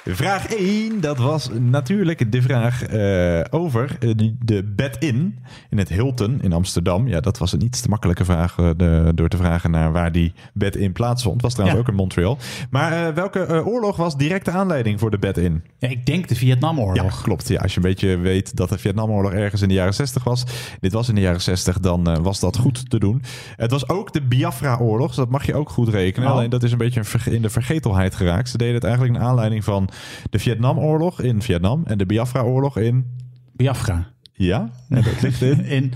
Vraag 0.05 0.47
1, 0.55 1.01
dat 1.01 1.17
was 1.17 1.49
natuurlijk 1.59 2.31
de 2.31 2.41
vraag 2.41 2.83
eh, 2.83 3.41
over 3.49 3.95
eh, 3.99 4.09
de 4.45 4.63
bed-in 4.75 5.39
in 5.69 5.77
het 5.77 5.89
Hilton 5.89 6.41
in 6.41 6.53
Amsterdam. 6.53 7.07
Ja, 7.07 7.19
dat 7.19 7.37
was 7.37 7.51
een 7.53 7.63
iets 7.63 7.81
te 7.81 7.89
makkelijke 7.89 8.25
vraag 8.25 8.57
eh, 8.57 8.69
de- 8.77 9.11
door 9.15 9.27
te 9.29 9.37
vragen 9.37 9.71
naar 9.71 9.91
waar 9.91 10.11
die 10.11 10.33
bed-in 10.53 10.91
plaatsvond. 10.91 11.41
Was 11.41 11.51
trouwens 11.53 11.79
Ja. 11.79 11.85
ook 11.85 11.91
in 11.91 11.99
Montreal. 11.99 12.37
Maar 12.69 13.13
welke 13.13 13.65
oorlog 13.65 13.95
was 13.95 14.17
directe 14.17 14.51
aanleiding 14.51 14.99
voor 14.99 15.11
de 15.11 15.17
bed-in? 15.19 15.63
Ja, 15.77 15.87
ik 15.89 16.05
denk 16.05 16.27
de 16.27 16.35
Vietnamoorlog. 16.35 17.03
Ja, 17.17 17.21
klopt. 17.23 17.47
Ja, 17.47 17.61
als 17.61 17.71
je 17.73 17.77
een 17.77 17.83
beetje 17.89 18.17
weet 18.17 18.55
dat 18.55 18.69
de 18.69 18.77
Vietnamoorlog 18.77 19.31
ergens 19.33 19.61
in 19.61 19.67
de 19.67 19.73
jaren 19.73 19.93
60 19.93 20.23
was. 20.23 20.43
Dit 20.79 20.93
was 20.93 21.09
in 21.09 21.15
de 21.15 21.21
jaren 21.21 21.41
60, 21.41 21.79
dan 21.79 22.21
was 22.23 22.39
dat 22.39 22.57
goed 22.57 22.89
te 22.89 22.99
doen. 22.99 23.21
Het 23.55 23.71
was 23.71 23.89
ook 23.89 24.13
de 24.13 24.21
Biafra-oorlog, 24.21 25.07
dus 25.07 25.15
dat 25.15 25.29
mag 25.29 25.45
je 25.45 25.55
ook 25.55 25.69
goed 25.69 25.89
rekenen. 25.89 26.29
Oh. 26.29 26.35
Alleen 26.35 26.49
dat 26.49 26.63
is 26.63 26.71
een 26.71 26.77
beetje 26.77 27.03
in 27.31 27.41
de 27.41 27.49
vergetelheid 27.49 28.15
geraakt. 28.15 28.49
Ze 28.49 28.57
deden 28.57 28.75
het 28.75 28.83
eigenlijk 28.83 29.17
naar 29.17 29.27
aanleiding 29.27 29.63
van 29.63 29.89
de 30.29 30.39
Vietnamoorlog 30.39 31.21
in 31.21 31.41
Vietnam 31.41 31.81
en 31.85 31.97
de 31.97 32.05
Biafra-oorlog 32.05 32.77
in... 32.77 33.05
Biafra. 33.53 34.07
Ja, 34.33 34.69
en 34.89 35.01
dat 35.03 35.21
ligt 35.21 35.41
in... 35.41 35.65
In 35.77 35.93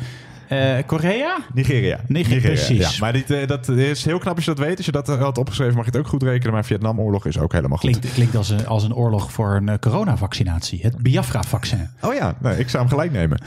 eh, 0.57 0.85
Korea? 0.85 1.37
Nigeria. 1.53 1.99
Nigeria, 2.07 2.41
precies. 2.41 2.77
Ja, 2.77 2.99
maar 2.99 3.13
dit, 3.13 3.31
eh, 3.31 3.47
dat 3.47 3.67
is 3.67 4.05
heel 4.05 4.17
knap 4.17 4.35
als 4.35 4.45
je 4.45 4.53
dat 4.55 4.65
weet. 4.65 4.77
Als 4.77 4.85
je 4.85 4.91
dat 4.91 5.09
eh, 5.09 5.19
had 5.19 5.37
opgeschreven 5.37 5.75
mag 5.75 5.85
je 5.85 5.91
het 5.91 5.99
ook 5.99 6.07
goed 6.07 6.23
rekenen. 6.23 6.53
Maar 6.53 6.65
Vietnamoorlog 6.65 7.25
is 7.25 7.39
ook 7.39 7.51
helemaal 7.51 7.77
goed. 7.77 7.89
Klinkt, 7.89 8.13
klinkt 8.13 8.35
als, 8.35 8.49
een, 8.49 8.67
als 8.67 8.83
een 8.83 8.93
oorlog 8.93 9.31
voor 9.31 9.55
een 9.55 9.79
coronavaccinatie. 9.79 10.79
Het 10.81 10.97
Biafra-vaccin. 10.97 11.89
Oh 12.01 12.13
ja, 12.13 12.37
nee, 12.41 12.57
ik 12.57 12.69
zou 12.69 12.83
hem 12.83 12.91
gelijk 12.91 13.11
nemen. 13.11 13.41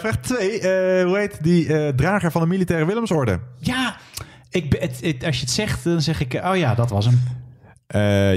Vraag 0.00 0.16
2. 0.16 0.60
hoe 1.04 1.18
heet 1.18 1.42
die 1.42 1.94
drager 1.94 2.30
van 2.30 2.40
de 2.40 2.46
militaire 2.46 2.86
Willemsorde? 2.86 3.40
Ja, 3.58 3.96
ik, 4.50 4.76
het, 4.78 5.00
het- 5.00 5.24
als 5.24 5.36
je 5.36 5.42
het 5.42 5.50
zegt, 5.50 5.84
dan 5.84 6.02
zeg 6.02 6.20
ik... 6.20 6.40
Oh 6.44 6.56
ja, 6.56 6.74
dat 6.74 6.90
was 6.90 7.06
hem. 7.06 7.20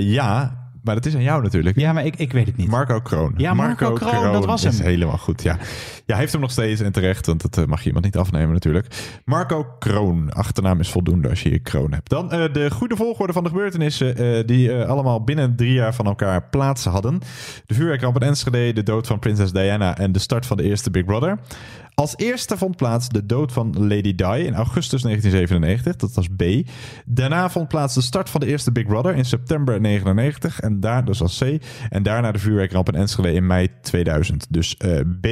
Ja, 0.02 0.58
maar 0.84 0.96
dat 0.96 1.06
is 1.06 1.16
aan 1.16 1.24
jou 1.24 1.42
natuurlijk. 1.42 1.80
Ja, 1.80 1.94
maar 1.94 2.06
ik, 2.06 2.16
ik 2.16 2.32
weet 2.32 2.46
het 2.46 2.58
niet. 2.58 2.68
Marco 2.68 3.00
Kroon. 3.00 3.34
Ja, 3.38 3.54
Marco 3.54 3.94
Kroon, 3.94 4.32
dat 4.32 4.46
was 4.46 4.64
is 4.64 4.78
hem. 4.78 4.88
helemaal 4.88 5.18
goed, 5.18 5.44
ja. 5.44 5.54
Ja, 5.54 5.60
hij 6.06 6.18
heeft 6.18 6.32
hem 6.32 6.42
nog 6.42 6.52
steeds 6.52 6.82
en 6.82 6.92
terecht, 6.92 7.26
want 7.26 7.42
dat 7.42 7.58
eh, 7.58 7.66
mag 7.66 7.80
je 7.80 7.86
iemand 7.86 8.06
niet 8.06 8.18
afnemen 8.18 8.54
natuurlijk. 8.54 8.88
Marco 9.26 9.66
Kroon. 9.80 10.34
Achternaam 10.34 10.80
is 10.80 10.90
voldoende 10.90 11.30
als 11.30 11.44
je 11.44 11.50
hier 11.50 11.62
Kroon 11.62 11.94
hebt. 11.94 12.10
Dan 12.10 12.32
eh, 12.32 12.54
de 12.54 12.72
goede 12.72 12.96
volgorde 12.96 13.34
van 13.34 13.44
de 13.44 13.50
gebeurtenissen 13.50 14.18
eh, 14.18 14.46
die 14.46 14.74
allemaal 14.74 15.24
binnen 15.24 15.56
drie 15.56 15.74
jaar 15.74 15.94
van 15.94 16.06
elkaar 16.06 16.44
plaats 16.50 16.86
hadden. 16.86 17.20
De 17.66 17.74
vuurwerkramp 17.74 18.16
in 18.16 18.28
Enschede, 18.28 18.74
de 18.74 18.84
dood 18.84 19.08
van 19.08 19.20
prinses 19.20 19.52
Diana 19.52 19.98
en 19.98 20.12
de 20.12 20.20
start 20.20 20.46
van 20.46 20.58
de 20.58 20.64
eerste 20.64 20.92
Big 20.92 21.06
Brother. 21.06 21.40
Als 21.96 22.14
eerste 22.18 22.58
vond 22.58 22.76
plaats 22.76 23.10
de 23.10 23.26
dood 23.26 23.52
van 23.52 23.74
Lady 23.78 24.16
Di 24.16 24.24
in 24.24 24.54
augustus 24.54 25.02
1997. 25.02 25.96
Dat 25.96 26.14
was 26.14 26.28
B. 26.36 26.44
Daarna 27.06 27.50
vond 27.50 27.68
plaats 27.68 27.94
de 27.94 28.02
start 28.02 28.30
van 28.30 28.42
de 28.42 28.48
eerste 28.48 28.72
Big 28.72 28.86
Brother 28.86 29.16
in 29.16 29.26
september 29.26 29.82
99. 29.82 30.60
En 30.60 30.80
daar, 30.80 31.06
dus 31.06 31.22
als 31.22 31.38
C. 31.38 31.64
En 31.90 32.04
daarna 32.04 32.32
de 32.32 32.40
vuurwerkramp 32.40 32.88
in 32.88 33.00
Enschede 33.00 33.34
in 33.34 33.48
mei 33.48 33.70
2000. 33.82 34.48
Dus 34.50 34.78
eh, 34.78 35.00
B, 35.22 35.28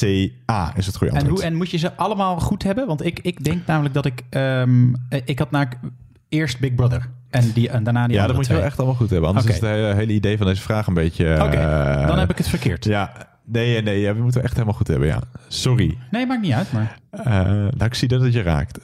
C, 0.00 0.30
A 0.50 0.72
is 0.76 0.86
het 0.86 0.96
goede 0.96 1.12
En, 1.12 1.18
antwoord. 1.18 1.40
hoe, 1.40 1.50
en 1.50 1.54
moet 1.54 1.70
je 1.70 1.78
ze 1.78 1.94
allemaal 1.96 2.40
goed 2.40 2.62
hebben? 2.62 2.86
Want 2.86 3.04
ik, 3.04 3.18
ik 3.22 3.44
denk 3.44 3.66
namelijk 3.66 3.94
dat 3.94 4.04
ik... 4.04 4.22
ehm, 4.30 4.94
eh, 5.08 5.20
ik 5.24 5.38
had 5.38 5.50
naar 5.50 5.80
eerst 6.28 6.60
Big 6.60 6.74
Brother. 6.74 7.10
En, 7.30 7.50
die, 7.54 7.68
en 7.68 7.84
daarna 7.84 8.06
die 8.06 8.16
ja, 8.16 8.26
dat 8.26 8.36
moet 8.36 8.46
je 8.46 8.52
wel 8.52 8.62
echt 8.62 8.78
allemaal 8.78 8.96
goed 8.96 9.10
hebben. 9.10 9.28
Anders 9.28 9.46
is 9.46 9.54
het 9.54 9.64
hele, 9.64 9.94
hele 9.94 10.12
idee 10.12 10.36
van 10.36 10.46
deze 10.46 10.62
vraag 10.62 10.86
een 10.86 10.94
beetje... 10.94 11.34
Oké, 11.42 11.56
eh, 11.56 12.06
dan 12.06 12.18
heb 12.18 12.30
ik 12.30 12.38
het 12.38 12.48
verkeerd. 12.48 12.84
Ja, 12.84 13.12
nee, 13.44 13.82
nee, 13.82 14.00
ja, 14.00 14.14
we 14.14 14.22
moeten 14.22 14.42
echt 14.42 14.52
helemaal 14.52 14.74
goed 14.74 14.88
hebben, 14.88 15.08
ja. 15.08 15.20
Sorry. 15.48 15.98
Nee, 16.10 16.26
maakt 16.26 16.42
niet 16.42 16.52
uit, 16.52 16.72
maar... 16.72 16.98
Eh, 17.10 17.24
nou, 17.52 17.84
ik 17.84 17.94
zie 17.94 18.08
dat 18.08 18.20
het 18.20 18.32
je 18.32 18.42
raakt. 18.42 18.78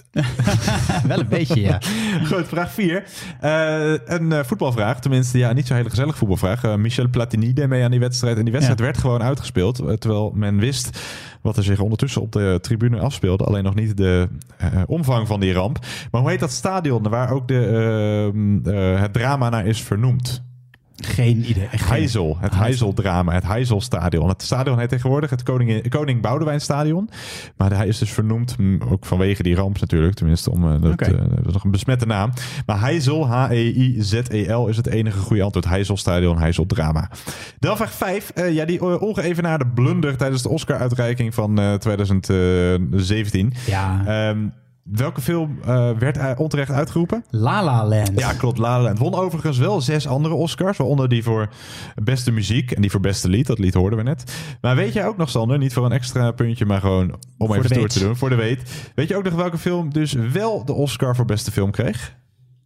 Wel 1.08 1.18
een 1.20 1.28
beetje, 1.28 1.61
ja. 1.61 1.78
Goed, 2.32 2.48
vraag 2.48 2.72
4. 2.72 3.04
een 4.04 4.32
eh, 4.32 4.44
voetbalvraag. 4.44 5.00
Tenminste, 5.00 5.38
ja, 5.38 5.52
niet 5.52 5.66
zo'n 5.66 5.76
hele 5.76 5.88
gezellige 5.90 6.16
voetbalvraag. 6.18 6.64
Eh, 6.64 6.74
Michel 6.74 7.08
Platini 7.08 7.52
deed 7.52 7.68
mee 7.68 7.84
aan 7.84 7.90
die 7.90 8.00
wedstrijd. 8.00 8.36
En 8.36 8.42
die 8.42 8.52
wedstrijd 8.52 8.78
Ja. 8.78 8.84
werd 8.84 8.98
gewoon 8.98 9.22
uitgespeeld. 9.22 9.78
eh, 9.78 9.92
Terwijl 9.92 10.32
men 10.34 10.58
wist 10.58 11.00
wat 11.42 11.56
er 11.56 11.62
zich 11.64 11.80
ondertussen 11.80 12.22
op 12.22 12.32
de 12.32 12.58
tribune 12.62 12.98
afspeelde. 12.98 13.44
Alleen 13.44 13.64
nog 13.64 13.74
niet 13.74 13.96
de 13.96 14.28
eh, 14.56 14.68
omvang 14.86 15.26
van 15.26 15.40
die 15.40 15.52
ramp. 15.52 15.78
Maar 16.11 16.20
hoe 16.20 16.30
heet 16.30 16.40
dat 16.40 16.50
stadion 16.52 17.08
waar 17.08 17.30
ook 17.30 17.48
de, 17.48 17.66
ehm, 17.66 18.74
eh, 18.76 19.00
het 19.00 19.12
drama 19.12 19.48
naar 19.48 19.66
is 19.66 19.80
vernoemd? 19.82 20.42
Geen 21.01 21.51
idee. 21.51 21.68
echt 21.70 22.14
het 22.40 22.55
Heiseldrama, 22.55 23.32
het 23.32 23.46
Heiselstadion. 23.46 24.28
Het 24.28 24.42
stadion 24.42 24.78
heet 24.78 24.88
tegenwoordig 24.88 25.30
het 25.30 25.42
Koning, 25.42 25.88
Koning 25.88 26.22
Boudewijn 26.22 26.61
Stadion. 26.61 27.11
Maar 27.57 27.76
hij 27.76 27.86
is 27.86 27.98
dus 27.98 28.12
vernoemd, 28.12 28.57
ook 28.90 29.07
vanwege 29.07 29.42
die 29.42 29.55
ramp 29.55 29.80
natuurlijk, 29.80 30.14
tenminste 30.14 30.51
om 30.51 30.72
eh, 30.72 30.82
dat, 30.82 31.01
eh, 31.01 31.09
dat 31.09 31.46
is 31.46 31.53
nog 31.53 31.64
een 31.64 31.70
besmette 31.70 32.07
naam. 32.07 32.32
Maar 32.66 32.80
Heisel, 32.80 33.28
H-E-I-Z-E-L, 33.28 34.66
is 34.66 34.76
het 34.76 34.86
enige 34.86 35.18
goede 35.18 35.42
antwoord. 35.42 35.68
Heiselstadion, 35.68 36.38
Heiseldrama. 36.38 37.11
Dan 37.59 37.76
vraag 37.76 37.92
5. 37.92 38.32
ja, 38.51 38.64
die 38.64 38.78
eh, 38.78 39.03
ongeëvenaarde 39.03 39.66
blunder 39.66 40.16
tijdens 40.16 40.42
de 40.42 40.48
Oscar-uitreiking 40.48 41.34
van 41.34 41.59
eh, 41.59 41.74
2017. 41.74 43.53
Ja. 43.66 44.03
Ehm, 44.07 44.38
welke 44.93 45.20
film 45.20 45.59
eh, 45.64 45.91
werd 45.99 46.16
eh, 46.16 46.30
onterecht 46.36 46.70
uitgeroepen? 46.70 47.24
La 47.30 47.64
La 47.64 47.86
Land. 47.86 48.20
Ja, 48.20 48.32
klopt. 48.32 48.59
La 48.59 48.76
La 48.76 48.82
Land. 48.82 48.99
Won 48.99 49.14
overigens 49.14 49.59
wel 49.59 49.80
zes 49.80 50.07
andere 50.07 50.34
Oscars. 50.34 50.76
Waaronder 50.78 51.09
die 51.09 51.22
voor 51.22 51.49
beste 52.03 52.30
muziek 52.30 52.70
en 52.70 52.80
die 52.80 52.91
voor 52.91 53.01
beste 53.01 53.28
lied. 53.28 53.47
Dat 53.47 53.59
lied 53.59 53.74
hoorden 53.74 53.99
we 53.99 54.05
net. 54.05 54.32
Maar 54.61 54.76
weet 54.76 54.93
jij 54.93 55.07
ook 55.07 55.16
nog, 55.16 55.30
Sander, 55.30 55.59
niet 55.59 55.72
voor 55.72 55.84
een 55.84 55.93
extra 55.93 56.30
puntje, 56.30 56.66
maar 56.66 56.80
gewoon 56.80 57.11
om 57.38 57.47
Voor 57.47 57.57
even 57.57 57.68
de 57.68 57.68
stoer 57.68 57.80
weet. 57.82 57.93
te 57.93 57.99
doen, 57.99 58.16
voor 58.16 58.28
de 58.28 58.34
weet. 58.34 58.91
Weet 58.95 59.09
je 59.09 59.16
ook 59.16 59.24
nog 59.24 59.34
welke 59.34 59.59
film 59.59 59.93
dus 59.93 60.12
wel 60.12 60.64
de 60.64 60.72
Oscar 60.72 61.16
voor 61.16 61.24
beste 61.24 61.51
film 61.51 61.70
kreeg? 61.70 62.14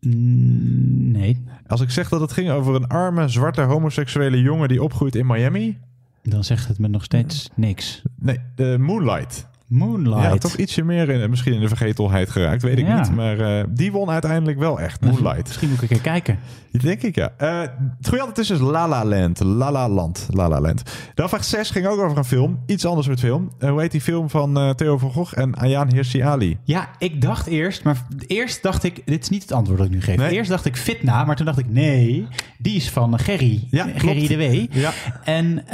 Mm, 0.00 1.10
nee. 1.12 1.44
Als 1.66 1.80
ik 1.80 1.90
zeg 1.90 2.08
dat 2.08 2.20
het 2.20 2.32
ging 2.32 2.50
over 2.50 2.74
een 2.74 2.88
arme, 2.88 3.28
zwarte, 3.28 3.60
homoseksuele 3.60 4.40
jongen 4.40 4.68
die 4.68 4.82
opgroeit 4.82 5.14
in 5.14 5.26
Miami. 5.26 5.78
Dan 6.22 6.44
zegt 6.44 6.68
het 6.68 6.78
me 6.78 6.88
nog 6.88 7.04
steeds 7.04 7.50
niks. 7.54 8.02
Nee, 8.16 8.40
eh, 8.56 8.76
Moonlight. 8.76 9.46
Moonlight. 9.66 10.22
Ja, 10.22 10.36
toch 10.36 10.56
ietsje 10.56 10.82
meer 10.82 11.08
in, 11.08 11.30
misschien 11.30 11.52
in 11.52 11.60
de 11.60 11.68
vergetelheid 11.68 12.30
geraakt, 12.30 12.62
weet 12.62 12.78
ik 12.78 12.86
Ja. 12.86 13.00
niet. 13.00 13.14
Maar 13.14 13.38
eh, 13.58 13.64
die 13.68 13.92
won 13.92 14.10
uiteindelijk 14.10 14.58
wel 14.58 14.80
echt, 14.80 15.00
Moonlight. 15.00 15.46
Misschien 15.46 15.68
moet 15.68 15.76
ik 15.76 15.82
een 15.82 15.88
keer 15.88 16.00
kijken. 16.12 16.38
Denk 16.70 17.02
ik, 17.02 17.14
ja. 17.14 17.32
Eh, 17.36 17.60
het 17.98 18.08
goede 18.08 18.40
is 18.40 18.46
dus 18.46 18.58
La 18.60 18.88
La 18.88 19.04
Land. 19.04 19.40
La 19.40 19.72
La 19.72 19.88
Land. 19.88 20.26
La 20.30 20.48
La 20.48 20.60
Land. 20.60 20.82
Dan 21.14 21.28
vraag 21.28 21.44
6 21.44 21.70
ging 21.70 21.86
ook 21.86 22.00
over 22.00 22.18
een 22.18 22.24
film. 22.24 22.58
Iets 22.66 22.84
anders 22.84 23.06
met 23.08 23.20
film. 23.20 23.50
Eh, 23.58 23.70
hoe 23.70 23.80
heet 23.80 23.90
die 23.90 24.00
film 24.00 24.30
van 24.30 24.72
Theo 24.76 24.98
van 24.98 25.10
Gogh 25.12 25.38
en 25.38 25.54
Ayaan 25.54 25.92
Hirsi 25.92 26.20
Ali? 26.20 26.58
Ja, 26.64 26.88
ik 26.98 27.20
dacht 27.22 27.46
eerst, 27.46 27.84
maar 27.84 28.06
eerst 28.26 28.62
dacht 28.62 28.84
ik, 28.84 29.02
dit 29.04 29.22
is 29.22 29.28
niet 29.28 29.42
het 29.42 29.52
antwoord 29.52 29.78
dat 29.78 29.86
ik 29.88 29.92
nu 29.94 30.00
geef. 30.02 30.16
Nee. 30.16 30.30
Eerst 30.32 30.50
dacht 30.50 30.64
ik 30.64 30.76
Fitna, 30.76 31.24
maar 31.24 31.36
toen 31.36 31.46
dacht 31.46 31.58
ik 31.58 31.68
nee, 31.70 32.26
die 32.58 32.76
is 32.76 32.90
van 32.90 33.18
Gerry. 33.18 33.66
Ja, 33.70 33.86
Gerry 33.96 34.26
de 34.26 34.36
W. 34.36 34.76
Ja. 34.76 34.90
En 35.24 35.64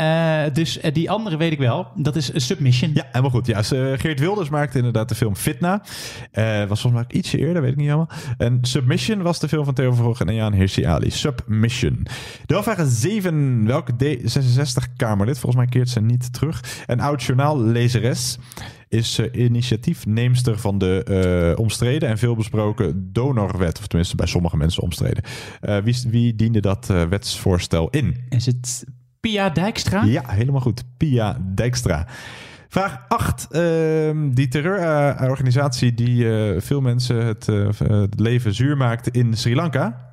dus 0.52 0.80
die 0.92 1.10
andere 1.10 1.36
weet 1.36 1.52
ik 1.52 1.58
wel, 1.58 1.86
dat 1.94 2.16
is 2.16 2.34
een 2.34 2.40
Submission. 2.40 2.90
Ja, 2.94 3.04
helemaal 3.08 3.30
goed. 3.30 3.46
Ja, 3.46 3.62
ze- 3.62 3.89
Geert 3.98 4.20
Wilders 4.20 4.48
maakte 4.48 4.78
inderdaad 4.78 5.08
de 5.08 5.14
film 5.14 5.36
Fitna. 5.36 5.82
Eh 6.30 6.58
was 6.58 6.80
volgens 6.80 6.92
mij 6.92 7.02
ook 7.02 7.12
ietsje 7.12 7.38
eerder, 7.38 7.62
weet 7.62 7.70
ik 7.70 7.76
niet 7.76 7.86
helemaal. 7.86 8.10
En 8.38 8.58
Submission 8.62 9.22
was 9.22 9.40
de 9.40 9.48
film 9.48 9.64
van 9.64 9.74
Theo 9.74 9.92
Gogh 9.92 10.20
en 10.20 10.28
Ayaan 10.28 10.52
Hirsi 10.52 10.84
Ali. 10.84 11.10
Submission. 11.10 12.06
Dan 12.46 12.62
vraag 12.62 12.84
7. 12.86 13.66
Welke 13.66 13.92
D66-Kamerlid, 13.92 15.38
volgens 15.38 15.62
mij 15.62 15.66
keert 15.66 15.88
ze 15.88 16.00
niet 16.00 16.32
terug, 16.32 16.84
een 16.86 17.00
oud 17.00 17.22
journaallezeres, 17.22 18.38
is 18.88 19.18
eh, 19.18 19.44
initiatiefneemster 19.44 20.58
van 20.58 20.78
de 20.78 21.04
eh, 21.04 21.58
omstreden 21.58 22.08
en 22.08 22.18
veelbesproken 22.18 23.12
donorwet. 23.12 23.78
Of 23.78 23.86
tenminste 23.86 24.16
bij 24.16 24.26
sommige 24.26 24.56
mensen 24.56 24.82
omstreden. 24.82 25.24
Eh, 25.60 25.76
wie, 25.78 25.96
wie 26.08 26.34
diende 26.34 26.60
dat 26.60 26.90
eh, 26.90 27.02
wetsvoorstel 27.02 27.90
in? 27.90 28.24
Is 28.28 28.46
het 28.46 28.84
Pia 29.20 29.50
Dijkstra? 29.50 30.02
Ja, 30.02 30.22
helemaal 30.26 30.60
goed. 30.60 30.84
Pia 30.96 31.38
Dijkstra. 31.54 32.06
Vraag 32.70 33.04
8. 33.08 33.48
die 34.34 34.48
terreurorganisatie 34.48 35.94
die 35.94 36.30
eh, 36.30 36.60
veel 36.60 36.80
mensen 36.80 37.26
het, 37.26 37.48
eh, 37.48 37.68
het 37.78 38.20
leven 38.20 38.54
zuur 38.54 38.76
maakte 38.76 39.10
in 39.10 39.36
Sri 39.36 39.54
Lanka. 39.54 40.09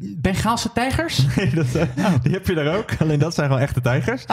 Bengaalse 0.00 0.72
tijgers? 0.72 1.26
Dat, 1.54 1.74
eh, 1.74 2.04
die 2.22 2.32
heb 2.32 2.46
je 2.46 2.54
daar 2.54 2.76
ook. 2.76 2.90
Alleen 2.98 3.18
dat 3.18 3.34
zijn 3.34 3.48
wel 3.48 3.58
echte 3.58 3.80
tijgers. 3.80 4.24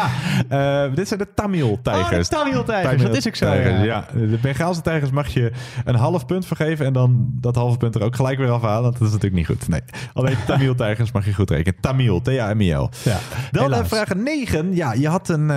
Eh, 0.50 0.94
dit 0.94 1.08
zijn 1.08 1.20
de 1.20 1.28
Tamil-tijgers. 1.36 2.30
Ah. 2.30 2.40
Oh, 2.40 2.44
Tamil-tijgers, 2.46 3.02
dat 3.02 3.16
is 3.16 3.28
ook 3.28 3.36
zo, 3.36 3.54
ja. 3.54 3.84
ja. 3.84 4.08
De 4.14 4.38
Bengaalse 4.42 4.82
tijgers 4.82 5.12
mag 5.12 5.28
je 5.28 5.52
een 5.86 5.96
half 5.96 6.26
punt 6.26 6.46
vergeven... 6.46 6.86
en 6.86 6.94
dan 6.94 7.28
dat 7.32 7.56
halve 7.56 7.78
punt 7.78 7.96
er 7.96 8.04
ook 8.04 8.16
gelijk 8.16 8.38
weer 8.38 8.50
afhalen. 8.50 8.82
Want 8.82 8.94
dat 8.94 9.08
is 9.08 9.14
natuurlijk 9.14 9.36
niet 9.36 9.46
goed. 9.60 9.68
Nee, 9.68 9.82
alleen 10.14 10.36
Tamil-tijgers 10.48 11.12
mag 11.12 11.26
je 11.26 11.34
goed 11.34 11.50
rekenen. 11.50 11.80
Tamil, 11.80 12.22
T-A-M-I-L. 12.22 12.90
Ja, 13.04 13.18
Dan 13.52 13.74
eh, 13.74 13.86
vraag 13.86 14.16
9. 14.16 14.76
Ja, 14.76 14.94
je, 14.94 15.08
had 15.08 15.30
een, 15.30 15.48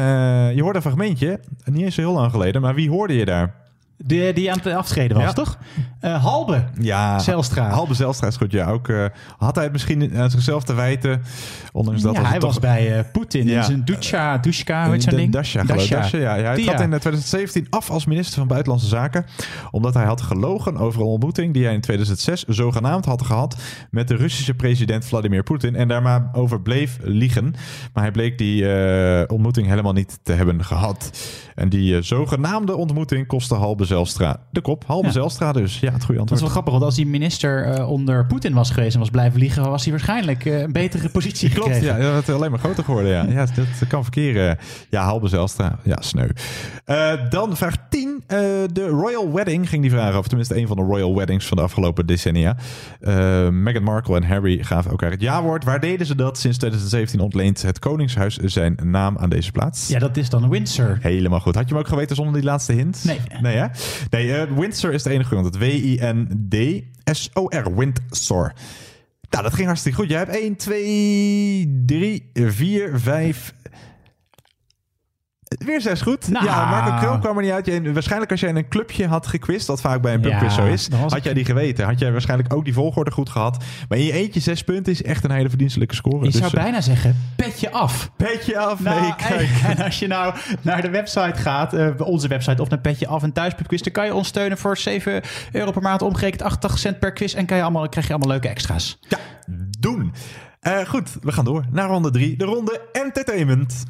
je 0.54 0.62
hoorde 0.62 0.76
een 0.76 0.82
fragmentje. 0.82 1.40
Niet 1.64 1.82
eens 1.84 1.94
zo 1.94 2.00
heel 2.00 2.12
lang 2.12 2.30
geleden. 2.30 2.60
Maar 2.62 2.74
wie 2.74 2.90
hoorde 2.90 3.14
je 3.14 3.24
daar? 3.24 3.54
De, 3.96 4.30
die 4.34 4.52
aan 4.52 4.58
het 4.62 4.72
aftreden 4.74 5.16
was, 5.16 5.26
Ja. 5.26 5.32
toch? 5.32 5.58
Eh, 6.00 6.22
Halbe. 6.24 6.64
Ja, 6.80 7.18
Zelstra. 7.18 7.68
Halbe 7.68 7.94
Zelstra 7.94 8.26
is 8.26 8.36
goed. 8.36 8.52
Ja, 8.52 8.70
ook 8.70 8.88
eh, 8.88 9.04
had 9.38 9.54
hij 9.54 9.64
het 9.64 9.72
misschien 9.72 10.16
aan 10.16 10.30
zichzelf 10.30 10.64
te 10.64 10.74
wijten. 10.74 11.22
Ondanks 11.72 12.02
dat 12.02 12.14
ja, 12.14 12.22
hij 12.22 12.38
toch- 12.38 12.48
was 12.48 12.58
bij 12.58 12.98
eh, 12.98 13.04
Poetin 13.12 13.46
Ja. 13.46 13.58
in 13.58 13.64
zijn 13.64 13.84
Ducha, 13.84 14.38
Dushka, 14.38 14.82
hoe 14.84 14.92
heet 14.92 15.02
zo'n 15.02 15.10
De 15.12 15.16
ding? 15.18 15.32
Dasha. 15.32 15.62
Dasha, 15.62 16.16
ja. 16.16 16.34
Hij 16.34 16.62
trad 16.62 16.80
in 16.80 16.92
eh, 16.92 16.98
2017 16.98 17.66
af 17.70 17.90
als 17.90 18.04
minister 18.06 18.38
van 18.38 18.46
Buitenlandse 18.46 18.88
Zaken. 18.88 19.24
Omdat 19.70 19.94
hij 19.94 20.04
had 20.04 20.20
gelogen 20.20 20.76
over 20.76 21.00
een 21.00 21.06
ontmoeting 21.06 21.54
die 21.54 21.64
hij 21.64 21.74
in 21.74 21.80
2006 21.80 22.44
zogenaamd 22.44 23.04
had 23.04 23.22
gehad 23.22 23.56
met 23.90 24.08
de 24.08 24.16
Russische 24.16 24.54
president 24.54 25.04
Vladimir 25.04 25.42
Poetin. 25.42 25.76
En 25.76 25.88
daar 25.88 26.02
maar 26.02 26.28
over 26.32 26.60
bleef 26.60 26.98
liegen. 27.02 27.54
Maar 27.92 28.02
hij 28.02 28.12
bleek 28.12 28.38
die 28.38 28.66
ontmoeting 29.28 29.66
helemaal 29.66 29.92
niet 29.92 30.18
te 30.22 30.32
hebben 30.32 30.64
gehad. 30.64 31.10
En 31.54 31.68
die 31.68 32.02
zogenaamde 32.02 32.76
ontmoeting 32.76 33.26
kostte 33.26 33.54
Halbe 33.54 33.84
Zelstra 33.84 34.36
de 34.50 34.60
kop. 34.60 34.84
Halbe. 34.86 35.10
Zelstra 35.10 35.52
dus. 35.52 35.80
Ja, 35.80 35.87
het 35.92 36.04
goede 36.04 36.20
Dat 36.20 36.30
is 36.30 36.30
antwoord. 36.32 36.40
wel 36.40 36.50
grappig, 36.50 36.72
want 36.72 36.84
als 36.84 36.94
die 36.94 37.06
minister 37.06 37.64
eh, 37.64 37.90
onder 37.90 38.26
Poetin 38.26 38.54
was 38.54 38.70
geweest 38.70 38.94
en 38.94 39.00
was 39.00 39.10
blijven 39.10 39.38
liegen, 39.40 39.70
was 39.70 39.82
hij 39.82 39.92
waarschijnlijk 39.92 40.44
eh, 40.44 40.60
een 40.60 40.72
betere 40.72 41.08
positie 41.08 41.50
Klopt, 41.50 41.72
gekregen. 41.72 42.00
ja, 42.02 42.12
dat 42.12 42.28
is 42.28 42.34
alleen 42.34 42.50
maar 42.50 42.58
groter 42.60 42.84
geworden. 42.84 43.10
Ja, 43.12 43.24
ja 43.28 43.46
dat 43.54 43.88
kan 43.88 44.02
verkeren. 44.02 44.58
Ja, 44.90 45.02
Halbe 45.04 45.28
Zelstra. 45.28 45.78
Ja, 45.82 45.96
sneu. 46.00 46.28
Eh, 46.84 47.12
dan 47.30 47.56
vraag 47.56 47.76
10. 47.90 48.22
Eh, 48.26 48.38
de 48.72 48.86
Royal 48.88 49.32
Wedding 49.32 49.68
ging 49.68 49.82
die 49.82 49.90
vragen 49.90 50.14
over. 50.14 50.28
Tenminste, 50.28 50.56
een 50.56 50.66
van 50.66 50.76
de 50.76 50.82
Royal 50.82 51.16
Weddings 51.16 51.46
van 51.46 51.56
de 51.56 51.62
afgelopen 51.62 52.06
decennia. 52.06 52.56
Meghan 53.50 53.82
Markle 53.82 54.16
en 54.16 54.24
Harry 54.24 54.62
gaven 54.64 54.90
elkaar 54.90 55.10
het 55.10 55.20
ja-woord. 55.20 55.64
Waar 55.64 55.80
deden 55.80 56.06
ze 56.06 56.14
dat? 56.14 56.38
Sinds 56.38 56.58
2017 56.58 57.20
ontleent 57.20 57.62
het 57.62 57.78
Koningshuis 57.78 58.36
zijn 58.36 58.78
naam 58.82 59.18
aan 59.18 59.30
deze 59.30 59.50
plaats. 59.52 59.88
Ja, 59.88 59.98
dat 59.98 60.16
is 60.16 60.30
dan 60.30 60.48
Windsor. 60.48 60.98
Helemaal 61.00 61.40
goed. 61.40 61.54
Had 61.54 61.68
je 61.68 61.74
hem 61.74 61.82
ook 61.82 61.88
geweten 61.88 62.16
zonder 62.16 62.34
die 62.34 62.42
laatste 62.44 62.72
hint? 62.72 63.04
Nee. 63.04 63.20
Nee, 63.40 63.56
hè? 63.56 63.66
Nee, 64.10 64.46
Windsor 64.56 64.92
is 64.92 65.02
de 65.02 65.10
enige 65.10 65.28
grond. 65.28 65.44
Het 65.44 65.56
W-I-N-D-S-O-R. 65.80 67.74
Windsor. 67.76 68.52
Nou, 69.30 69.42
dat 69.42 69.54
ging 69.54 69.66
hartstikke 69.66 69.98
goed. 69.98 70.08
Jij 70.08 70.18
hebt 70.18 70.36
1, 70.36 70.56
2, 70.56 71.82
3, 71.86 72.30
4, 72.32 73.00
5... 73.00 73.54
Weer 75.48 75.80
zes 75.80 76.00
goed. 76.00 76.28
Nou. 76.28 76.44
Ja, 76.44 76.70
Marco 76.70 76.96
Krul 77.06 77.18
kwam 77.18 77.36
er 77.36 77.42
niet 77.42 77.52
uit. 77.52 77.66
Je- 77.66 77.92
waarschijnlijk 77.92 78.30
als 78.30 78.40
jij 78.40 78.48
in 78.48 78.56
een 78.56 78.68
clubje 78.68 79.06
had 79.06 79.26
gequist, 79.26 79.66
wat 79.66 79.80
vaak 79.80 80.00
bij 80.02 80.14
een 80.14 80.20
pubquiz 80.20 80.56
Ja, 80.56 80.62
zo 80.62 80.66
is, 80.66 80.88
had 80.92 81.16
ik- 81.16 81.24
jij 81.24 81.34
die 81.34 81.44
geweten. 81.44 81.84
Had 81.86 81.98
jij 81.98 82.12
waarschijnlijk 82.12 82.54
ook 82.54 82.64
die 82.64 82.72
volgorde 82.74 83.10
goed 83.10 83.28
gehad. 83.30 83.64
Maar 83.88 83.98
in 83.98 84.04
je 84.04 84.12
eentje 84.12 84.40
zes 84.40 84.64
punten 84.64 84.92
is 84.92 85.02
echt 85.02 85.24
een 85.24 85.30
hele 85.30 85.48
verdienstelijke 85.48 85.94
score. 85.94 86.16
Je 86.24 86.30
Dus, 86.30 86.40
zou 86.40 86.46
eh, 86.56 86.62
bijna 86.62 86.80
zeggen, 86.80 87.16
petje 87.36 87.70
af. 87.70 88.10
Petje 88.16 88.58
af, 88.58 88.80
Nou, 88.80 89.00
nee, 89.00 89.14
kijk. 89.16 89.48
en, 89.76 89.84
als 89.84 89.98
je 89.98 90.06
nou 90.06 90.34
naar 90.62 90.82
de 90.82 90.90
website 90.90 91.34
gaat, 91.40 91.74
eh, 91.74 91.88
onze 91.98 92.28
website 92.28 92.62
of 92.62 92.68
naar 92.68 92.80
Petje 92.80 93.06
Af 93.06 93.22
en 93.22 93.32
Thuispubquiz, 93.32 93.80
dan 93.80 93.92
kan 93.92 94.04
je 94.06 94.14
ons 94.14 94.28
steunen 94.28 94.58
voor 94.58 94.76
7 94.76 95.22
euro 95.52 95.70
per 95.70 95.82
maand, 95.82 96.02
omgerekend 96.02 96.42
88 96.42 96.80
cent 96.80 96.98
per 96.98 97.12
quiz 97.12 97.34
en 97.34 97.46
kan 97.46 97.56
je 97.56 97.62
allemaal, 97.62 97.88
krijg 97.88 98.06
je 98.06 98.12
allemaal 98.12 98.30
leuke 98.32 98.48
extra's. 98.48 98.98
Ja, 99.08 99.18
doen. 99.80 100.12
Eh, 100.60 100.78
goed, 100.86 101.16
we 101.22 101.32
gaan 101.32 101.44
door 101.44 101.64
naar 101.70 101.88
ronde 101.88 102.10
drie. 102.10 102.36
De 102.36 102.44
ronde 102.44 102.80
entertainment. 102.92 103.84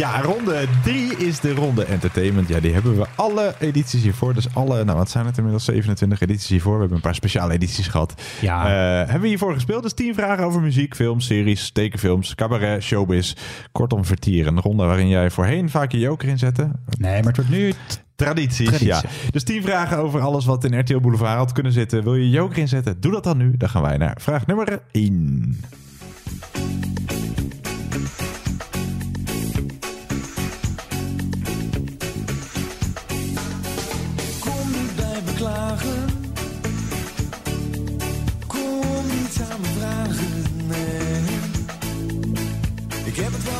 Ja, 0.00 0.20
ronde 0.20 0.64
3 0.82 1.16
is 1.16 1.40
de 1.40 1.54
ronde 1.54 1.84
entertainment. 1.84 2.48
Ja, 2.48 2.60
die 2.60 2.72
hebben 2.72 2.96
we 2.96 3.06
alle 3.14 3.54
edities 3.58 4.02
hiervoor. 4.02 4.34
Dus 4.34 4.54
alle, 4.54 4.84
nou 4.84 4.98
wat 4.98 5.10
zijn 5.10 5.26
het 5.26 5.36
inmiddels, 5.36 5.64
27 5.64 6.20
edities 6.20 6.48
hiervoor. 6.48 6.72
We 6.72 6.78
hebben 6.78 6.96
een 6.96 7.02
paar 7.02 7.14
speciale 7.14 7.52
edities 7.52 7.88
gehad. 7.88 8.22
Ja. 8.40 8.64
Eh, 8.64 8.98
hebben 8.98 9.20
we 9.20 9.28
hiervoor 9.28 9.54
gespeeld. 9.54 9.82
Dus 9.82 9.92
10 9.92 10.14
vragen 10.14 10.44
over 10.44 10.60
muziek, 10.60 10.94
films, 10.94 11.26
series, 11.26 11.70
tekenfilms, 11.70 12.34
cabaret, 12.34 12.82
showbiz. 12.82 13.34
Kortom, 13.72 14.04
vertieren. 14.04 14.56
Een 14.56 14.62
ronde 14.62 14.84
waarin 14.84 15.08
jij 15.08 15.30
voorheen 15.30 15.70
vaak 15.70 15.92
je 15.92 15.98
joker 15.98 16.28
inzette. 16.28 16.70
Nee, 16.98 17.22
maar 17.22 17.32
het 17.32 17.36
wordt 17.36 17.50
nu 17.50 17.72
Tradities, 18.14 18.66
Traditie. 18.66 18.86
ja. 18.86 19.02
Dus 19.30 19.44
10 19.44 19.62
vragen 19.62 19.98
over 19.98 20.20
alles 20.20 20.44
wat 20.44 20.64
in 20.64 20.78
RTL 20.78 20.98
Boulevard 21.00 21.36
had 21.36 21.52
kunnen 21.52 21.72
zitten. 21.72 22.02
Wil 22.02 22.14
je 22.14 22.30
joker 22.30 22.58
inzetten? 22.58 23.00
Doe 23.00 23.12
dat 23.12 23.24
dan 23.24 23.36
nu. 23.36 23.56
Dan 23.56 23.68
gaan 23.68 23.82
wij 23.82 23.96
naar 23.96 24.16
vraag 24.20 24.46
nummer 24.46 24.82
1. 24.90 25.60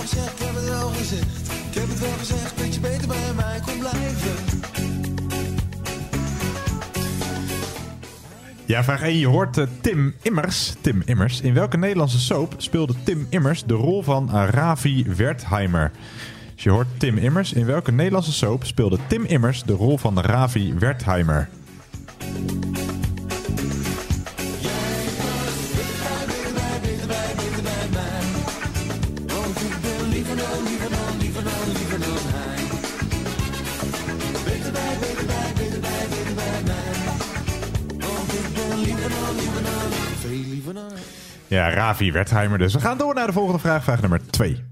Wel 0.01 0.09
gezegd, 0.09 0.41
ik 0.41 0.47
heb 0.47 0.55
het 0.55 0.69
wel 0.69 0.89
gezegd. 0.89 1.49
Ik 1.69 1.75
heb 1.75 1.89
het 1.89 2.01
wel 2.01 2.13
gezegd, 2.19 2.59
dat 2.59 2.75
je 2.75 2.81
beter 2.81 3.09
bij 3.09 3.35
mij 3.37 3.61
kon 3.65 3.79
blijven. 3.79 4.31
Ja, 8.65 8.85
vraag 8.85 9.03
1. 9.03 9.19
Je 9.19 9.27
hoort 9.27 9.59
eh, 9.59 9.67
Tim 9.81 10.15
Immers. 10.23 10.75
Tim 10.81 11.03
Immers. 11.05 11.41
In 11.41 11.55
welke 11.55 11.77
Nederlandse 11.77 12.19
soap 12.19 12.55
speelde 12.57 12.95
Tim 13.03 13.27
Immers 13.31 13.65
de 13.65 13.75
rol 13.75 14.03
van 14.03 14.31
Ravi 14.31 15.07
Wertheimer? 15.17 15.91
Dus 16.55 16.65
je 16.65 16.71
hoort 16.71 16.87
Tim 16.97 17.17
Immers. 17.17 17.53
In 17.53 17.67
welke 17.67 17.93
Nederlandse 17.93 18.33
soap 18.33 18.65
speelde 18.65 18.99
Tim 19.07 19.25
Immers 19.25 19.63
de 19.63 19.73
rol 19.73 19.99
van 19.99 20.21
Ravi 20.21 20.75
Wertheimer? 20.79 21.49
Ja, 41.51 41.71
Ravi 41.71 42.13
Wertheimer 42.13 42.59
dus. 42.59 42.73
We 42.73 42.81
gaan 42.81 42.99
door 42.99 43.15
naar 43.15 43.27
de 43.27 43.33
volgende 43.33 43.59
vraag. 43.59 43.85
Vraag 43.85 44.01
nummer 44.01 44.21
2. 44.31 44.70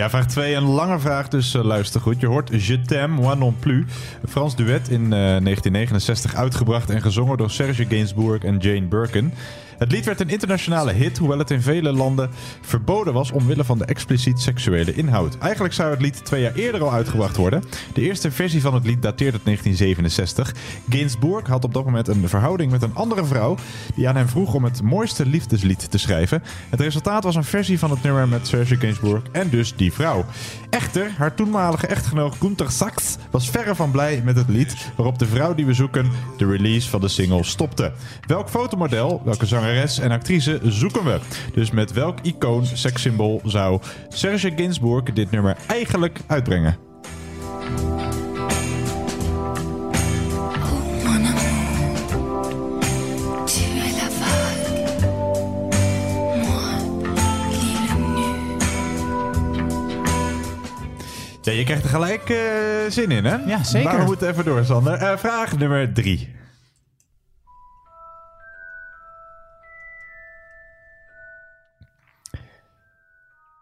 Ja, 0.00 0.10
vraag 0.10 0.26
2. 0.26 0.54
Een 0.54 0.62
lange 0.62 0.98
vraag, 0.98 1.28
dus 1.28 1.54
eh, 1.54 1.64
luister 1.64 2.00
goed. 2.00 2.20
Je 2.20 2.26
hoort 2.26 2.64
Je 2.64 2.80
t'aime, 2.80 3.14
moi 3.14 3.38
non 3.38 3.56
plus. 3.58 3.84
Een 4.22 4.28
Frans 4.28 4.56
duet 4.56 4.88
in 4.88 5.02
eh, 5.02 5.10
1969 5.10 6.34
uitgebracht 6.34 6.90
en 6.90 7.02
gezongen 7.02 7.36
door 7.36 7.50
Serge 7.50 7.86
Gainsbourg 7.88 8.42
en 8.42 8.58
Jane 8.58 8.86
Birkin. 8.86 9.32
Het 9.80 9.92
lied 9.92 10.04
werd 10.04 10.20
een 10.20 10.28
internationale 10.28 10.92
hit, 10.92 11.18
hoewel 11.18 11.38
het 11.38 11.50
in 11.50 11.62
vele 11.62 11.92
landen 11.92 12.30
verboden 12.60 13.12
was 13.12 13.30
omwille 13.30 13.64
van 13.64 13.78
de 13.78 13.84
expliciet 13.84 14.40
seksuele 14.40 14.94
inhoud. 14.94 15.38
Eigenlijk 15.38 15.74
zou 15.74 15.90
het 15.90 16.00
lied 16.00 16.24
twee 16.24 16.42
jaar 16.42 16.54
eerder 16.54 16.82
al 16.82 16.92
uitgebracht 16.92 17.36
worden. 17.36 17.62
De 17.94 18.00
eerste 18.00 18.30
versie 18.30 18.60
van 18.60 18.74
het 18.74 18.86
lied 18.86 19.02
dateert 19.02 19.32
uit 19.32 19.44
1967. 19.44 20.54
Gainsbourg 20.88 21.46
had 21.46 21.64
op 21.64 21.74
dat 21.74 21.84
moment 21.84 22.08
een 22.08 22.28
verhouding 22.28 22.70
met 22.70 22.82
een 22.82 22.94
andere 22.94 23.24
vrouw 23.24 23.56
die 23.94 24.08
aan 24.08 24.16
hem 24.16 24.28
vroeg 24.28 24.54
om 24.54 24.64
het 24.64 24.82
mooiste 24.82 25.26
liefdeslied 25.26 25.90
te 25.90 25.98
schrijven. 25.98 26.42
Het 26.70 26.80
resultaat 26.80 27.24
was 27.24 27.36
een 27.36 27.44
versie 27.44 27.78
van 27.78 27.90
het 27.90 28.02
nummer 28.02 28.28
met 28.28 28.46
Serge 28.46 28.76
Gainsbourg 28.76 29.22
en 29.32 29.48
dus 29.48 29.76
die 29.76 29.89
vrouw. 29.92 30.24
Echter, 30.70 31.10
haar 31.16 31.34
toenmalige 31.34 31.86
echtgenoot 31.86 32.34
Gunther 32.40 32.70
Sachs 32.70 33.16
was 33.30 33.50
verre 33.50 33.74
van 33.74 33.90
blij 33.90 34.22
met 34.24 34.36
het 34.36 34.48
lied, 34.48 34.76
waarop 34.96 35.18
de 35.18 35.26
vrouw 35.26 35.54
die 35.54 35.66
we 35.66 35.74
zoeken 35.74 36.10
de 36.36 36.46
release 36.46 36.88
van 36.90 37.00
de 37.00 37.08
single 37.08 37.44
stopte. 37.44 37.92
Welk 38.26 38.48
fotomodel, 38.48 39.22
welke 39.24 39.46
zangeres 39.46 39.98
en 39.98 40.10
actrice 40.10 40.60
zoeken 40.62 41.04
we? 41.04 41.20
Dus 41.54 41.70
met 41.70 41.92
welk 41.92 42.18
icoon, 42.22 42.66
sekssymbool 42.66 43.40
zou 43.44 43.80
Serge 44.08 44.52
Gainsbourg 44.56 45.12
dit 45.12 45.30
nummer 45.30 45.56
eigenlijk 45.66 46.18
uitbrengen? 46.26 46.78
Ja, 61.42 61.52
je 61.52 61.64
krijgt 61.64 61.82
er 61.84 61.88
gelijk 61.90 62.28
eh, 62.30 62.36
zin 62.88 63.10
in, 63.10 63.24
hè? 63.24 63.36
Ja, 63.36 63.64
zeker. 63.64 63.90
Maar 63.90 63.98
we 63.98 64.04
moeten 64.04 64.28
even 64.28 64.44
door, 64.44 64.64
Sander. 64.64 64.92
Eh, 64.92 65.16
vraag 65.16 65.58
nummer 65.58 65.92
drie. 65.92 66.28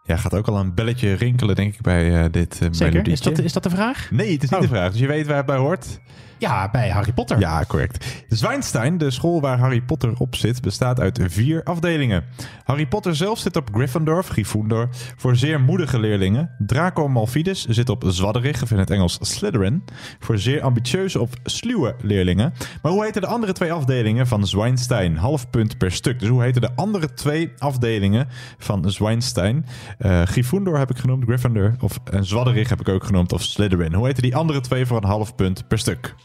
Ja, 0.03 0.17
gaat 0.17 0.33
ook 0.33 0.47
al 0.47 0.57
een 0.57 0.73
belletje 0.73 1.13
rinkelen, 1.13 1.55
denk 1.55 1.73
ik, 1.73 1.81
bij 1.81 2.23
eh, 2.23 2.31
dit 2.31 2.59
uh, 2.63 2.67
Zeker. 2.71 3.07
Is 3.07 3.21
dat, 3.21 3.37
is 3.37 3.53
dat 3.53 3.63
de 3.63 3.69
vraag? 3.69 4.11
Nee, 4.11 4.31
het 4.33 4.43
is 4.43 4.49
niet 4.49 4.59
Oh. 4.59 4.65
de 4.65 4.73
vraag. 4.75 4.91
Dus 4.91 4.99
je 4.99 5.07
weet 5.07 5.27
waar 5.27 5.37
het 5.37 5.45
bij 5.45 5.57
hoort. 5.57 5.99
Ja, 6.39 6.69
bij 6.71 6.89
Harry 6.89 7.13
Potter. 7.13 7.39
Ja, 7.39 7.63
correct. 7.67 8.23
Zwijnstein, 8.27 8.97
de 8.97 9.11
school 9.11 9.41
waar 9.41 9.59
Harry 9.59 9.81
Potter 9.81 10.13
op 10.17 10.35
zit, 10.35 10.61
bestaat 10.61 10.99
uit 10.99 11.19
vier 11.27 11.63
afdelingen. 11.63 12.23
Harry 12.63 12.87
Potter 12.87 13.15
zelf 13.15 13.39
zit 13.39 13.55
op 13.55 13.69
Gryffindor, 13.73 14.23
Gryffindor, 14.23 14.87
voor 15.17 15.35
zeer 15.35 15.61
moedige 15.61 15.99
leerlingen. 15.99 16.49
Draco 16.57 17.07
Malfides 17.07 17.65
zit 17.65 17.89
op 17.89 18.03
Zwadderig, 18.07 18.63
of 18.63 18.71
in 18.71 18.77
het 18.77 18.89
Engels 18.89 19.17
Slytherin, 19.21 19.83
voor 20.19 20.37
zeer 20.37 20.61
ambitieuze 20.61 21.19
of 21.21 21.29
sluwe 21.43 21.95
leerlingen. 22.01 22.53
Maar 22.81 22.91
hoe 22.91 23.03
heten 23.03 23.21
de 23.21 23.27
andere 23.27 23.53
twee 23.53 23.73
afdelingen 23.73 24.27
van 24.27 24.47
Zwijnstein? 24.47 25.17
Half 25.17 25.49
punt 25.49 25.77
per 25.77 25.91
stuk. 25.91 26.19
Dus 26.19 26.29
hoe 26.29 26.41
heten 26.41 26.61
de 26.61 26.75
andere 26.75 27.13
twee 27.13 27.51
afdelingen 27.57 28.27
van 28.57 28.91
Zwijnstein? 28.91 29.65
Eh 29.97 30.21
Gryffindor 30.21 30.77
heb 30.77 30.89
ik 30.89 30.97
genoemd, 30.97 31.23
Gryffindor, 31.23 31.75
of 31.79 31.99
en 32.11 32.25
Zwadderig 32.25 32.69
heb 32.69 32.79
ik 32.79 32.89
ook 32.89 33.03
genoemd, 33.03 33.33
of 33.33 33.41
Slytherin. 33.41 33.93
Hoe 33.93 34.05
heten 34.05 34.23
die 34.23 34.35
andere 34.35 34.61
twee 34.61 34.85
voor 34.85 34.97
een 34.97 35.03
half 35.03 35.35
punt 35.35 35.67
per 35.67 35.79
stuk? 35.79 36.15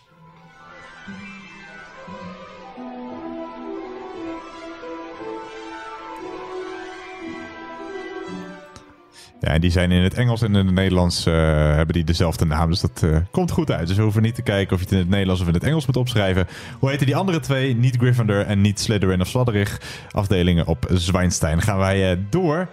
Ja, 9.45 9.51
en 9.51 9.61
die 9.61 9.71
zijn 9.71 9.91
in 9.91 10.03
het 10.03 10.15
Engels 10.15 10.43
en 10.43 10.55
in 10.55 10.67
het 10.67 10.75
Nederlands 10.75 11.27
eh, 11.27 11.35
hebben 11.75 11.95
die 11.95 12.05
dezelfde 12.05 12.45
naam. 12.45 12.71
Dus 12.71 12.81
dat 12.81 13.03
eh, 13.03 13.17
komt 13.31 13.51
goed 13.51 13.71
uit. 13.71 13.87
Dus 13.87 13.97
we 13.97 14.03
hoeven 14.03 14.23
niet 14.23 14.35
te 14.35 14.43
kijken 14.43 14.75
of 14.75 14.79
je 14.79 14.85
het 14.85 14.95
in 14.95 15.01
het 15.01 15.09
Nederlands 15.09 15.41
of 15.41 15.49
in 15.49 15.55
het 15.55 15.63
Engels 15.63 15.87
moet 15.87 15.97
opschrijven. 15.97 16.47
Hoe 16.79 16.91
heten 16.91 17.07
die 17.07 17.17
andere 17.17 17.41
twee? 17.41 17.77
Niet 17.77 17.97
Gryffindor 17.97 18.41
en 18.41 18.61
niet 18.61 18.81
Slytherin 18.81 19.21
of 19.21 19.27
Sladderig. 19.27 19.81
Afdelingen 20.11 20.67
op 20.67 20.87
Zwijnstein. 20.93 21.63
Gaan 21.63 21.79
wij 21.79 22.11
eh, 22.11 22.19
door 22.31 22.69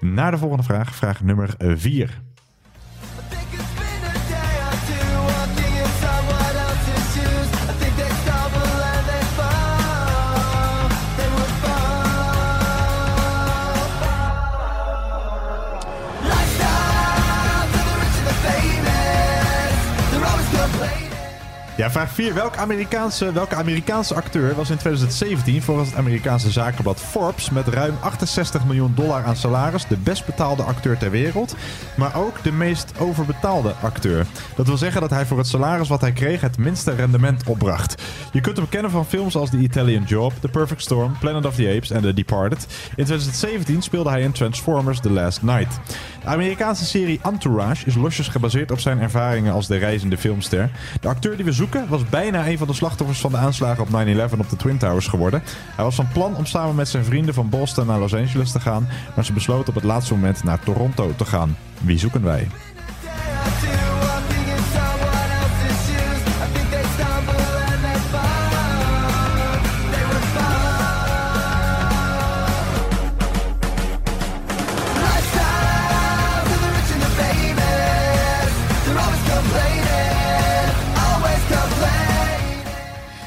naar 0.00 0.30
de 0.30 0.38
volgende 0.38 0.64
vraag. 0.64 0.94
Vraag 0.94 1.20
nummer 1.20 1.54
4. 1.58 2.25
Vraag 21.90 22.12
4. 22.12 22.34
Welk 22.34 22.56
Amerikaanse, 22.56 23.32
welke 23.32 23.54
Amerikaanse 23.54 24.14
acteur 24.14 24.54
was 24.54 24.70
in 24.70 24.76
2017 24.76 25.62
volgens 25.62 25.88
het 25.88 25.98
Amerikaanse 25.98 26.50
zakenblad 26.50 27.00
Forbes 27.00 27.50
met 27.50 27.68
ruim 27.68 27.94
68 28.00 28.64
miljoen 28.64 28.92
dollar 28.94 29.24
aan 29.24 29.36
salaris 29.36 29.86
de 29.86 29.96
best 29.96 30.26
betaalde 30.26 30.62
acteur 30.62 30.98
ter 30.98 31.10
wereld, 31.10 31.56
maar 31.96 32.16
ook 32.16 32.42
de 32.42 32.52
meest 32.52 32.92
overbetaalde 32.98 33.74
acteur? 33.82 34.26
Dat 34.56 34.66
wil 34.66 34.76
zeggen 34.76 35.00
dat 35.00 35.10
hij 35.10 35.26
voor 35.26 35.38
het 35.38 35.46
salaris 35.46 35.88
wat 35.88 36.00
hij 36.00 36.12
kreeg 36.12 36.40
het 36.40 36.58
minste 36.58 36.94
rendement 36.94 37.46
opbracht. 37.46 38.02
Je 38.32 38.40
kunt 38.40 38.56
hem 38.56 38.68
kennen 38.68 38.90
van 38.90 39.06
films 39.06 39.36
als 39.36 39.50
The 39.50 39.58
Italian 39.58 40.04
Job, 40.04 40.32
The 40.40 40.48
Perfect 40.48 40.82
Storm, 40.82 41.18
Planet 41.18 41.44
of 41.44 41.54
the 41.54 41.72
Apes 41.76 41.90
en 41.90 42.02
The 42.02 42.14
Departed. 42.14 42.66
In 42.96 43.04
2017 43.04 43.82
speelde 43.82 44.10
hij 44.10 44.20
in 44.20 44.32
Transformers 44.32 45.00
The 45.00 45.10
Last 45.10 45.42
Night. 45.42 45.80
De 46.20 46.26
Amerikaanse 46.26 46.84
serie 46.84 47.20
Entourage 47.22 47.86
is 47.86 47.94
losjes 47.94 48.28
gebaseerd 48.28 48.70
op 48.70 48.80
zijn 48.80 49.00
ervaringen 49.00 49.52
als 49.52 49.66
de 49.66 49.76
reizende 49.76 50.16
filmster. 50.16 50.70
De 51.00 51.08
acteur 51.08 51.36
die 51.36 51.44
we 51.44 51.52
zoeken 51.52 51.75
was 51.88 52.08
bijna 52.08 52.48
een 52.48 52.58
van 52.58 52.66
de 52.66 52.72
slachtoffers 52.72 53.20
van 53.20 53.30
de 53.30 53.36
aanslagen 53.36 53.82
op 53.82 53.88
9-11 53.88 54.38
op 54.38 54.50
de 54.50 54.56
Twin 54.56 54.78
Towers 54.78 55.06
geworden. 55.06 55.42
Hij 55.74 55.84
was 55.84 55.94
van 55.94 56.08
plan 56.12 56.36
om 56.36 56.46
samen 56.46 56.74
met 56.74 56.88
zijn 56.88 57.04
vrienden 57.04 57.34
van 57.34 57.48
Boston 57.48 57.86
naar 57.86 57.98
Los 57.98 58.14
Angeles 58.14 58.52
te 58.52 58.60
gaan, 58.60 58.88
maar 59.14 59.24
ze 59.24 59.32
besloten 59.32 59.68
op 59.68 59.74
het 59.74 59.84
laatste 59.84 60.14
moment 60.14 60.44
naar 60.44 60.60
Toronto 60.60 61.12
te 61.16 61.24
gaan. 61.24 61.56
Wie 61.80 61.98
zoeken 61.98 62.22
wij? 62.22 62.48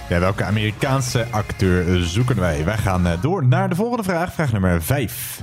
Ja, 0.10 0.20
welke 0.20 0.44
Amerikaanse 0.44 1.26
acteur 1.32 2.04
zoeken 2.04 2.40
wij? 2.40 2.66
Wij 2.66 2.78
gaan 2.78 3.08
eh, 3.08 3.22
door 3.22 3.48
naar 3.48 3.70
de 3.70 3.76
volgende 3.76 4.04
vraag. 4.04 4.34
Vraag 4.34 4.52
nummer 4.52 4.82
5. 4.82 5.42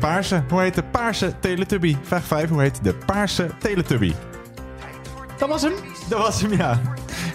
Paarse? 0.00 0.42
Hoe 0.48 0.60
heet 0.60 0.74
de 0.74 0.82
paarse 0.82 1.38
Teletubby? 1.40 1.96
Vraag 2.02 2.24
5. 2.24 2.48
Hoe 2.48 2.60
heet 2.60 2.84
de 2.84 2.94
paarse 2.94 3.50
Teletubby? 3.58 4.12
Dat 5.38 5.48
was 5.48 5.62
hem? 5.62 5.72
Dat 6.08 6.18
was 6.18 6.40
hem, 6.40 6.52
ja. 6.52 6.80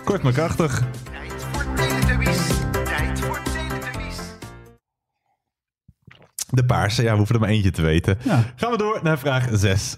Kort 0.03 0.24
maar 0.24 0.34
krachtig. 0.34 0.82
De 6.49 6.66
paarse, 6.66 7.03
ja, 7.03 7.11
we 7.11 7.18
hoeven 7.18 7.36
er 7.36 7.41
maar 7.41 7.49
eentje 7.49 7.72
te 7.72 7.82
weten. 7.82 8.18
Gaan 8.55 8.72
we 8.72 8.78
door 8.78 8.99
naar 9.03 9.20
vraag 9.20 9.47
6. 9.51 9.97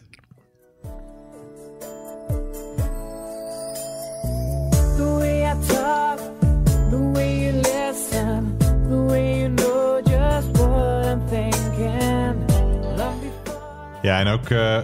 Eh, 14.45 14.77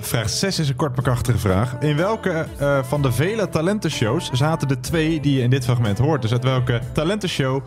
vraag 0.00 0.28
6 0.28 0.58
is 0.58 0.68
een 0.68 0.76
kort 0.76 0.94
vraag. 1.38 1.76
In 1.80 1.96
welke 1.96 2.46
eh, 2.58 2.82
van 2.82 3.02
de 3.02 3.12
vele 3.12 3.48
talentenshows 3.48 4.30
zaten 4.32 4.68
de 4.68 4.80
twee 4.80 5.20
die 5.20 5.36
je 5.36 5.42
in 5.42 5.50
dit 5.50 5.64
fragment 5.64 5.98
hoort? 5.98 6.22
Dus 6.22 6.32
uit 6.32 6.44
welke 6.44 6.80
talentenshow 6.92 7.62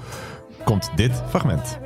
komt 0.64 0.92
dit 0.96 1.24
fragment? 1.30 1.80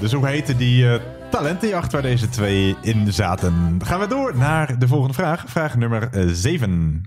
Dus 0.00 0.12
hoe 0.12 0.26
heette 0.26 0.56
die 0.56 0.92
eh, 0.92 1.00
talentenjacht 1.30 1.92
waar 1.92 2.02
deze 2.02 2.28
twee 2.28 2.76
in 2.82 3.12
zaten? 3.12 3.78
Dan 3.78 3.86
gaan 3.86 4.00
we 4.00 4.06
door 4.06 4.36
naar 4.36 4.78
de 4.78 4.88
volgende 4.88 5.14
vraag. 5.14 5.44
Vraag 5.46 5.76
nummer 5.76 6.10
7. 6.26 7.02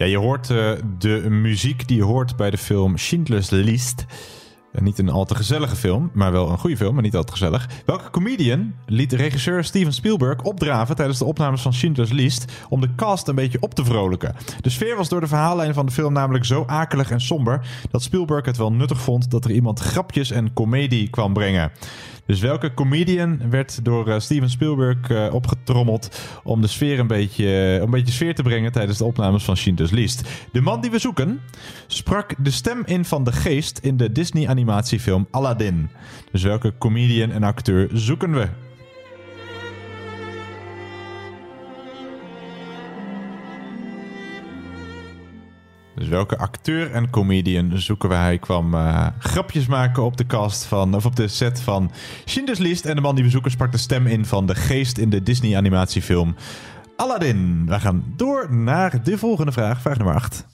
Ja, 0.00 0.06
je 0.06 0.18
hoort 0.18 0.50
eh, 0.50 0.72
de 0.98 1.30
muziek 1.30 1.88
die 1.88 1.96
je 1.96 2.02
hoort 2.02 2.36
bij 2.36 2.50
de 2.50 2.58
film 2.58 2.96
Schindler's 2.96 3.50
List. 3.50 4.04
Eh, 4.72 4.82
niet 4.82 4.98
een 4.98 5.08
al 5.08 5.24
te 5.24 5.34
gezellige 5.34 5.76
film, 5.76 6.10
maar 6.12 6.32
wel 6.32 6.50
een 6.50 6.58
goede 6.58 6.76
film, 6.76 6.94
maar 6.94 7.02
niet 7.02 7.16
al 7.16 7.24
te 7.24 7.32
gezellig. 7.32 7.68
Welke 7.86 8.10
comedian 8.10 8.74
liet 8.86 9.12
regisseur 9.12 9.64
Steven 9.64 9.92
Spielberg 9.92 10.42
opdraven 10.42 10.96
tijdens 10.96 11.18
de 11.18 11.24
opnames 11.24 11.62
van 11.62 11.72
Schindler's 11.72 12.12
List 12.12 12.52
om 12.68 12.80
de 12.80 12.94
cast 12.94 13.28
een 13.28 13.34
beetje 13.34 13.60
op 13.60 13.74
te 13.74 13.84
vrolijken? 13.84 14.34
De 14.60 14.70
sfeer 14.70 14.96
was 14.96 15.08
door 15.08 15.20
de 15.20 15.26
verhaallijn 15.26 15.74
van 15.74 15.86
de 15.86 15.92
film 15.92 16.12
namelijk 16.12 16.44
zo 16.44 16.64
akelig 16.66 17.10
en 17.10 17.20
somber 17.20 17.66
dat 17.90 18.02
Spielberg 18.02 18.46
het 18.46 18.56
wel 18.56 18.72
nuttig 18.72 19.00
vond 19.00 19.30
dat 19.30 19.44
er 19.44 19.50
iemand 19.50 19.80
grapjes 19.80 20.30
en 20.30 20.52
comedie 20.52 21.10
kwam 21.10 21.32
brengen. 21.32 21.72
Dus 22.30 22.40
welke 22.40 22.74
comedian 22.74 23.50
werd 23.50 23.84
door 23.84 24.08
eh, 24.08 24.20
Steven 24.20 24.50
Spielberg 24.50 25.10
eh, 25.10 25.34
opgetrommeld 25.34 26.20
om 26.42 26.60
de 26.60 26.66
sfeer 26.66 26.98
een 26.98 27.06
beetje, 27.06 27.44
eh, 27.44 27.74
een 27.74 27.90
beetje 27.90 28.12
sfeer 28.12 28.34
te 28.34 28.42
brengen 28.42 28.72
tijdens 28.72 28.98
de 28.98 29.04
opnames 29.04 29.44
van 29.44 29.56
Schindler's 29.56 29.90
List? 29.90 30.28
De 30.52 30.60
man 30.60 30.80
die 30.80 30.90
we 30.90 30.98
zoeken 30.98 31.40
sprak 31.86 32.44
de 32.44 32.50
stem 32.50 32.82
in 32.84 33.04
van 33.04 33.24
de 33.24 33.32
geest 33.32 33.78
in 33.78 33.96
de 33.96 34.12
Disney 34.12 34.48
animatiefilm 34.48 35.26
Aladdin. 35.30 35.90
Dus 36.32 36.42
welke 36.42 36.72
comedian 36.78 37.30
en 37.30 37.42
acteur 37.42 37.88
zoeken 37.92 38.32
we? 38.32 38.69
Dus 46.00 46.08
welke 46.08 46.38
acteur 46.38 46.92
en 46.92 47.10
comedian 47.10 47.72
zoeken 47.74 48.08
we? 48.08 48.14
Hij 48.14 48.38
kwam 48.38 48.74
eh, 48.74 49.06
grapjes 49.18 49.66
maken 49.66 50.02
op 50.02 50.16
de 50.16 50.26
cast 50.26 50.64
van, 50.64 50.94
of 50.94 51.06
op 51.06 51.16
de 51.16 51.28
set 51.28 51.60
van 51.60 51.90
Schindler's 52.24 52.58
List. 52.58 52.84
En 52.84 52.94
de 52.94 53.00
man 53.00 53.14
die 53.14 53.24
we 53.24 53.30
zoeken 53.30 53.50
sprak 53.50 53.72
de 53.72 53.78
stem 53.78 54.06
in 54.06 54.24
van 54.24 54.46
de 54.46 54.54
geest 54.54 54.98
in 54.98 55.10
de 55.10 55.22
Disney 55.22 55.56
animatiefilm 55.56 56.34
Aladdin. 56.96 57.66
We 57.66 57.80
gaan 57.80 58.04
door 58.16 58.54
naar 58.54 59.02
de 59.02 59.18
volgende 59.18 59.52
vraag, 59.52 59.80
vraag 59.80 59.96
nummer 59.96 60.14
8. 60.14 60.46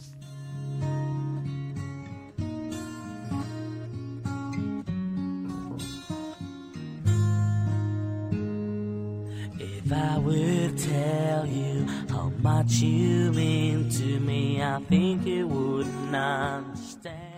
If 9.87 9.93
I 9.93 10.19
would 10.19 10.77
tell 10.79 11.47
you 11.47 11.87
how 12.11 12.33
much 12.43 12.73
you 12.73 13.31
mean 13.31 13.89
to 13.89 14.19
me, 14.19 14.61
I 14.61 14.81
think 14.81 15.25
you 15.25 15.47
wouldn't 15.47 16.13
understand. 16.13 17.36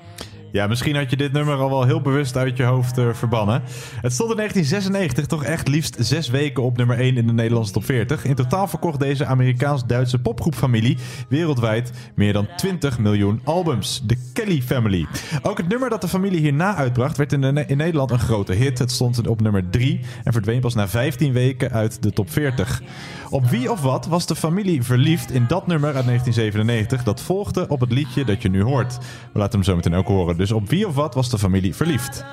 Ja, 0.52 0.66
misschien 0.66 0.96
had 0.96 1.10
je 1.10 1.16
dit 1.16 1.32
nummer 1.32 1.56
al 1.56 1.68
wel 1.68 1.84
heel 1.84 2.00
bewust 2.00 2.36
uit 2.36 2.56
je 2.56 2.62
hoofd 2.62 2.98
eh, 2.98 3.08
verbannen. 3.12 3.62
Het 4.00 4.12
stond 4.12 4.30
in 4.30 4.36
1996 4.36 5.26
toch 5.26 5.44
echt 5.44 5.68
liefst 5.68 5.96
zes 5.98 6.28
weken 6.28 6.62
op 6.62 6.76
nummer 6.76 6.98
1 6.98 7.16
in 7.16 7.26
de 7.26 7.32
Nederlandse 7.32 7.72
top 7.72 7.84
40. 7.84 8.24
In 8.24 8.34
totaal 8.34 8.68
verkocht 8.68 9.00
deze 9.00 9.26
Amerikaans-Duitse 9.26 10.18
popgroepfamilie 10.18 10.96
wereldwijd 11.28 11.92
meer 12.14 12.32
dan 12.32 12.48
20 12.56 12.98
miljoen 12.98 13.40
albums. 13.44 14.02
De 14.06 14.16
Kelly 14.32 14.62
Family. 14.62 15.06
Ook 15.42 15.58
het 15.58 15.68
nummer 15.68 15.90
dat 15.90 16.00
de 16.00 16.08
familie 16.08 16.40
hierna 16.40 16.74
uitbracht 16.74 17.16
werd 17.16 17.32
in, 17.32 17.44
in 17.68 17.76
Nederland 17.76 18.10
een 18.10 18.18
grote 18.18 18.52
hit. 18.52 18.78
Het 18.78 18.90
stond 18.90 19.26
op 19.26 19.40
nummer 19.40 19.70
3 19.70 20.00
en 20.24 20.32
verdween 20.32 20.60
pas 20.60 20.74
na 20.74 20.88
15 20.88 21.32
weken 21.32 21.72
uit 21.72 22.02
de 22.02 22.12
top 22.12 22.30
40. 22.30 22.82
Op 23.30 23.46
wie 23.46 23.70
of 23.70 23.80
wat 23.80 24.06
was 24.06 24.26
de 24.26 24.36
familie 24.36 24.82
verliefd 24.82 25.30
in 25.30 25.44
dat 25.48 25.66
nummer 25.66 25.94
uit 25.94 26.06
1997 26.06 27.02
dat 27.02 27.20
volgde 27.20 27.68
op 27.68 27.80
het 27.80 27.92
liedje 27.92 28.24
dat 28.24 28.42
je 28.42 28.48
nu 28.48 28.62
hoort? 28.62 28.98
We 29.32 29.38
laten 29.38 29.52
hem 29.52 29.62
zo 29.62 29.76
meteen 29.76 29.94
ook 29.94 30.06
horen. 30.06 30.36
Dus 30.38 30.52
op 30.52 30.68
wie 30.68 30.86
of 30.86 30.94
wat 30.94 31.14
was 31.14 31.30
de 31.30 31.38
familie 31.38 31.74
verliefd? 31.74 32.24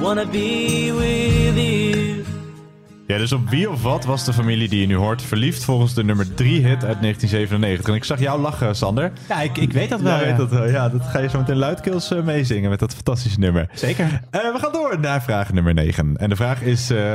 Wanna 0.00 0.26
be 0.26 0.92
with 0.92 1.56
you. 1.56 1.91
Ja, 3.12 3.18
dus 3.18 3.32
op 3.32 3.48
wie 3.48 3.70
of 3.70 3.82
wat 3.82 4.04
was 4.04 4.24
de 4.24 4.32
familie 4.32 4.68
die 4.68 4.80
je 4.80 4.86
nu 4.86 4.94
hoort 4.94 5.22
verliefd 5.22 5.64
volgens 5.64 5.94
de 5.94 6.04
nummer 6.04 6.34
3 6.34 6.52
hit 6.52 6.84
uit 6.84 7.00
1997? 7.00 7.88
En 7.88 7.94
ik 7.94 8.04
zag 8.04 8.20
jou 8.20 8.40
lachen, 8.40 8.76
Sander. 8.76 9.12
Ja, 9.28 9.40
ik, 9.40 9.58
ik 9.58 9.72
weet 9.72 9.88
dat 9.88 10.00
wel. 10.00 10.18
Ja. 10.18 10.24
weet 10.24 10.36
dat 10.36 10.50
wel. 10.50 10.68
Ja, 10.68 10.88
dat 10.88 11.02
ga 11.02 11.18
je 11.18 11.28
zo 11.28 11.38
meteen 11.38 11.56
luidkeels 11.56 12.10
eh, 12.10 12.22
meezingen 12.22 12.70
met 12.70 12.78
dat 12.78 12.94
fantastische 12.94 13.38
nummer. 13.38 13.68
Zeker. 13.74 14.04
Eh, 14.30 14.40
we 14.40 14.58
gaan 14.58 14.72
door 14.72 15.00
naar 15.00 15.22
vraag 15.22 15.52
nummer 15.52 15.74
9. 15.74 16.16
En 16.16 16.28
de 16.28 16.36
vraag 16.36 16.62
is 16.62 16.90
eh, 16.90 17.14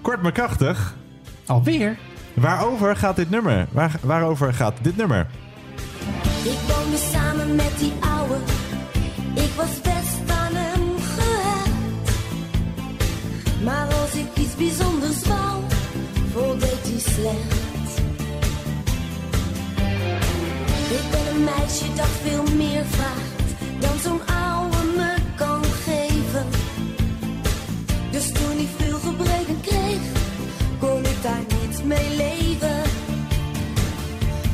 kort 0.00 0.22
maar 0.22 0.32
krachtig. 0.32 0.96
Alweer? 1.46 1.96
Waarover 2.34 2.96
gaat 2.96 3.16
dit 3.16 3.30
nummer? 3.30 3.66
Waar, 3.70 3.92
waarover 4.00 4.54
gaat 4.54 4.74
dit 4.82 4.96
nummer? 4.96 5.26
Ik 6.42 6.58
woonde 6.68 6.96
samen 6.96 7.54
met 7.54 7.72
die 7.78 7.92
ouwe. 8.00 8.36
Ik 9.34 9.50
was 9.56 9.80
best 9.80 10.30
aan 10.30 10.54
hem 10.54 10.82
gehecht. 10.98 11.70
Maar 13.64 13.93
als 14.04 14.14
ik 14.14 14.36
iets 14.36 14.56
bijzonders 14.56 15.22
wou, 15.26 15.62
voldeed 16.32 16.82
hij 16.82 16.98
slecht. 16.98 17.90
Ik 20.98 21.10
ben 21.10 21.26
een 21.34 21.44
meisje 21.44 21.92
dat 21.94 22.12
veel 22.24 22.44
meer 22.56 22.84
vraagt 22.84 23.48
dan 23.80 23.98
zo'n 24.02 24.20
ouwe 24.26 24.76
me 24.96 25.14
kan 25.36 25.64
geven. 25.64 26.46
Dus 28.10 28.32
toen 28.32 28.56
hij 28.56 28.68
veel 28.78 28.98
gebreken 28.98 29.60
kreeg, 29.60 30.02
kon 30.78 30.98
ik 30.98 31.22
daar 31.22 31.44
niet 31.60 31.84
mee 31.84 32.16
leven. 32.16 32.82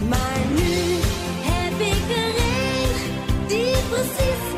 Maar 0.08 0.40
nu 0.58 0.74
heb 1.52 1.80
ik 1.94 2.16
er 2.16 2.34
een 2.52 3.46
die 3.46 3.76
precies 3.88 4.49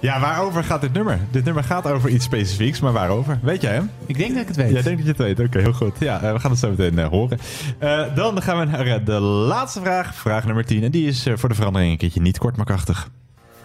Ja, 0.00 0.20
waarover 0.20 0.64
gaat 0.64 0.80
dit 0.80 0.92
nummer? 0.92 1.18
Dit 1.30 1.44
nummer 1.44 1.64
gaat 1.64 1.86
over 1.86 2.10
iets 2.10 2.24
specifieks, 2.24 2.80
maar 2.80 2.92
waarover? 2.92 3.38
Weet 3.42 3.62
jij 3.62 3.72
hem? 3.72 3.90
Ik 4.06 4.18
denk 4.18 4.32
dat 4.32 4.40
ik 4.40 4.48
het 4.48 4.56
weet. 4.56 4.70
Jij 4.70 4.82
denkt 4.82 5.06
dat 5.06 5.16
je 5.16 5.22
het 5.24 5.36
weet. 5.38 5.46
Oké, 5.46 5.58
heel 5.58 5.72
goed. 5.72 5.96
Ja, 5.98 6.22
eh, 6.22 6.32
we 6.32 6.40
gaan 6.40 6.50
het 6.50 6.60
zo 6.60 6.68
meteen 6.68 6.98
eh, 6.98 7.08
horen. 7.08 7.38
Eh, 7.78 8.14
dan 8.14 8.42
gaan 8.42 8.58
we 8.58 8.64
naar 8.64 9.04
de 9.04 9.20
laatste 9.20 9.80
vraag. 9.80 10.14
Vraag 10.14 10.44
nummer 10.44 10.64
10. 10.64 10.82
En 10.82 10.90
die 10.90 11.06
is 11.06 11.26
voor 11.34 11.48
de 11.48 11.54
verandering 11.54 11.92
een 11.92 11.98
keertje 11.98 12.20
niet 12.20 12.38
kort, 12.38 12.56
maar 12.56 12.66
krachtig. 12.66 13.08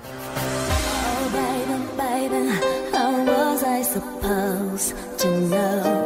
Oh, 0.03 1.31
baby, 1.31 1.81
baby, 1.97 2.49
how 2.91 3.25
was 3.25 3.61
I 3.61 3.83
supposed 3.93 4.93
to 5.17 5.29
know? 5.29 6.04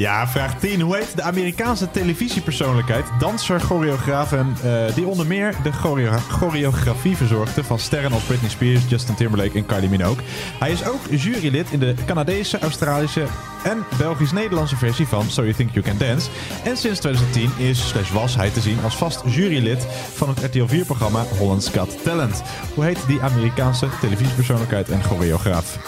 Ja, 0.00 0.28
vraag 0.28 0.58
10. 0.58 0.80
Hoe 0.80 0.96
heet 0.96 1.16
de 1.16 1.22
Amerikaanse 1.22 1.90
televisiepersoonlijkheid, 1.90 3.04
danser, 3.18 3.60
choreograaf 3.60 4.32
en 4.32 4.56
eh, 4.62 4.94
die 4.94 5.06
onder 5.06 5.26
meer 5.26 5.54
de 5.62 5.72
choreo- 5.72 6.18
choreografie 6.28 7.16
verzorgde 7.16 7.64
van 7.64 7.78
sterren 7.78 8.12
als 8.12 8.22
Britney 8.22 8.50
Spears, 8.50 8.88
Justin 8.88 9.14
Timberlake 9.14 9.58
en 9.58 9.66
Kylie 9.66 9.88
Minogue. 9.88 10.24
Hij 10.58 10.70
is 10.70 10.86
ook 10.88 11.00
jurylid 11.10 11.70
in 11.70 11.78
de 11.78 11.94
Canadese, 12.06 12.58
Australische 12.58 13.24
en 13.64 13.84
Belgisch-Nederlandse 13.98 14.76
versie 14.76 15.06
van 15.06 15.30
So 15.30 15.42
You 15.42 15.54
Think 15.54 15.70
You 15.72 15.84
Can 15.84 15.98
Dance. 15.98 16.28
En 16.64 16.76
sinds 16.76 17.00
2010 17.00 17.66
is 17.66 17.88
slash 17.88 18.10
was 18.10 18.36
hij 18.36 18.50
te 18.50 18.60
zien 18.60 18.78
als 18.84 18.96
vast 18.96 19.22
jurylid 19.26 19.86
van 20.14 20.28
het 20.28 20.44
RTL 20.44 20.76
4-programma 20.76 21.24
Holland's 21.38 21.68
Got 21.68 22.04
Talent. 22.04 22.42
Hoe 22.74 22.84
heet 22.84 23.06
die 23.06 23.20
Amerikaanse 23.20 23.86
televisiepersoonlijkheid 24.00 24.88
en 24.88 25.02
choreograaf? 25.02 25.78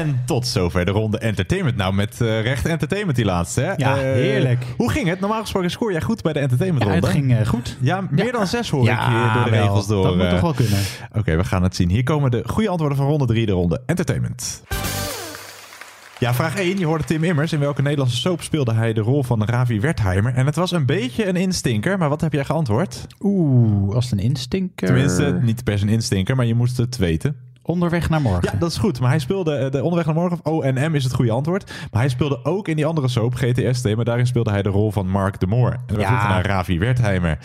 En 0.00 0.22
tot 0.26 0.46
zover 0.46 0.84
de 0.84 0.90
ronde 0.90 1.18
entertainment. 1.18 1.76
Nou, 1.76 1.94
met 1.94 2.20
eh, 2.20 2.42
recht 2.42 2.66
entertainment 2.66 3.16
die 3.16 3.24
laatste. 3.24 3.60
Hè? 3.60 3.72
Ja, 3.76 3.96
Eh, 3.96 4.02
heerlijk. 4.02 4.64
Hoe 4.76 4.90
ging 4.90 5.08
het? 5.08 5.20
Normaal 5.20 5.40
gesproken 5.40 5.70
scoor 5.70 5.92
jij 5.92 6.00
goed 6.00 6.22
bij 6.22 6.32
de 6.32 6.38
entertainment 6.38 6.84
Ja, 6.84 6.90
ronde. 6.92 7.06
het 7.06 7.16
ging 7.16 7.34
eh, 7.36 7.46
goed. 7.46 7.76
Ja, 7.80 8.04
meer 8.10 8.32
dan 8.32 8.46
zes 8.46 8.70
hoor 8.70 8.84
Ja, 8.84 9.00
ik 9.02 9.08
hier 9.08 9.32
door 9.34 9.44
de 9.44 9.50
wel. 9.50 9.60
regels 9.60 9.86
door. 9.86 10.04
Dat 10.04 10.16
moet 10.16 10.30
toch 10.30 10.40
wel 10.40 10.54
kunnen. 10.54 10.78
Oké, 11.12 11.36
we 11.36 11.44
gaan 11.44 11.62
het 11.62 11.76
zien. 11.76 11.88
Hier 11.90 12.02
komen 12.02 12.30
de 12.30 12.42
goede 12.46 12.68
antwoorden 12.68 12.96
van 12.98 13.06
ronde 13.06 13.26
3, 13.26 13.46
de 13.46 13.52
ronde 13.52 13.82
entertainment. 13.86 14.62
Ja, 16.18 16.34
vraag 16.34 16.56
1. 16.58 16.78
Je 16.78 16.86
hoorde 16.86 17.04
Tim 17.04 17.24
Immers. 17.24 17.52
In 17.52 17.58
welke 17.60 17.82
Nederlandse 17.82 18.16
soap 18.16 18.42
speelde 18.42 18.72
hij 18.74 18.92
de 18.92 19.00
rol 19.00 19.22
van 19.22 19.44
Ravi 19.44 19.80
Wertheimer? 19.80 20.34
En 20.34 20.46
het 20.46 20.56
was 20.56 20.70
een 20.72 20.86
beetje 20.86 21.26
een 21.26 21.36
instinker, 21.36 21.98
maar 21.98 22.08
wat 22.08 22.20
heb 22.20 22.32
jij 22.32 22.44
geantwoord? 22.44 23.06
Oeh, 23.20 23.94
als 23.94 24.04
het 24.10 24.12
een 24.12 24.24
instinker... 24.24 24.86
Tenminste, 24.86 25.38
niet 25.42 25.64
per 25.64 25.78
se 25.78 25.84
een 25.84 25.90
instinker, 25.90 26.36
maar 26.36 26.46
je 26.46 26.54
moest 26.54 26.76
het 26.76 26.96
weten. 26.96 27.36
Onderweg 27.70 28.08
naar 28.08 28.20
morgen. 28.20 28.48
Ja, 28.52 28.58
dat 28.58 28.70
is 28.70 28.76
goed. 28.78 29.00
Maar 29.00 29.10
hij 29.10 29.18
speelde 29.18 29.54
eh, 29.54 29.70
de 29.70 29.82
Onderweg 29.82 30.06
naar 30.06 30.14
Morgen, 30.14 30.38
of 30.42 30.52
ONM 30.52 30.94
is 30.94 31.04
het 31.04 31.14
goede 31.14 31.30
antwoord. 31.32 31.72
Maar 31.90 32.00
hij 32.00 32.10
speelde 32.10 32.44
ook 32.44 32.68
in 32.68 32.76
die 32.76 32.86
andere 32.86 33.08
soap, 33.08 33.34
GTST, 33.34 33.94
maar 33.96 34.04
daarin 34.04 34.26
speelde 34.26 34.50
hij 34.50 34.62
de 34.62 34.68
rol 34.68 34.90
van 34.90 35.08
Mark 35.08 35.40
de 35.40 35.46
Moor. 35.46 35.72
En 35.86 35.94
we 35.94 36.00
Ja. 36.00 36.06
vroegen 36.06 36.28
naar 36.28 36.46
Ravi 36.46 36.78
Wertheimer. 36.78 37.38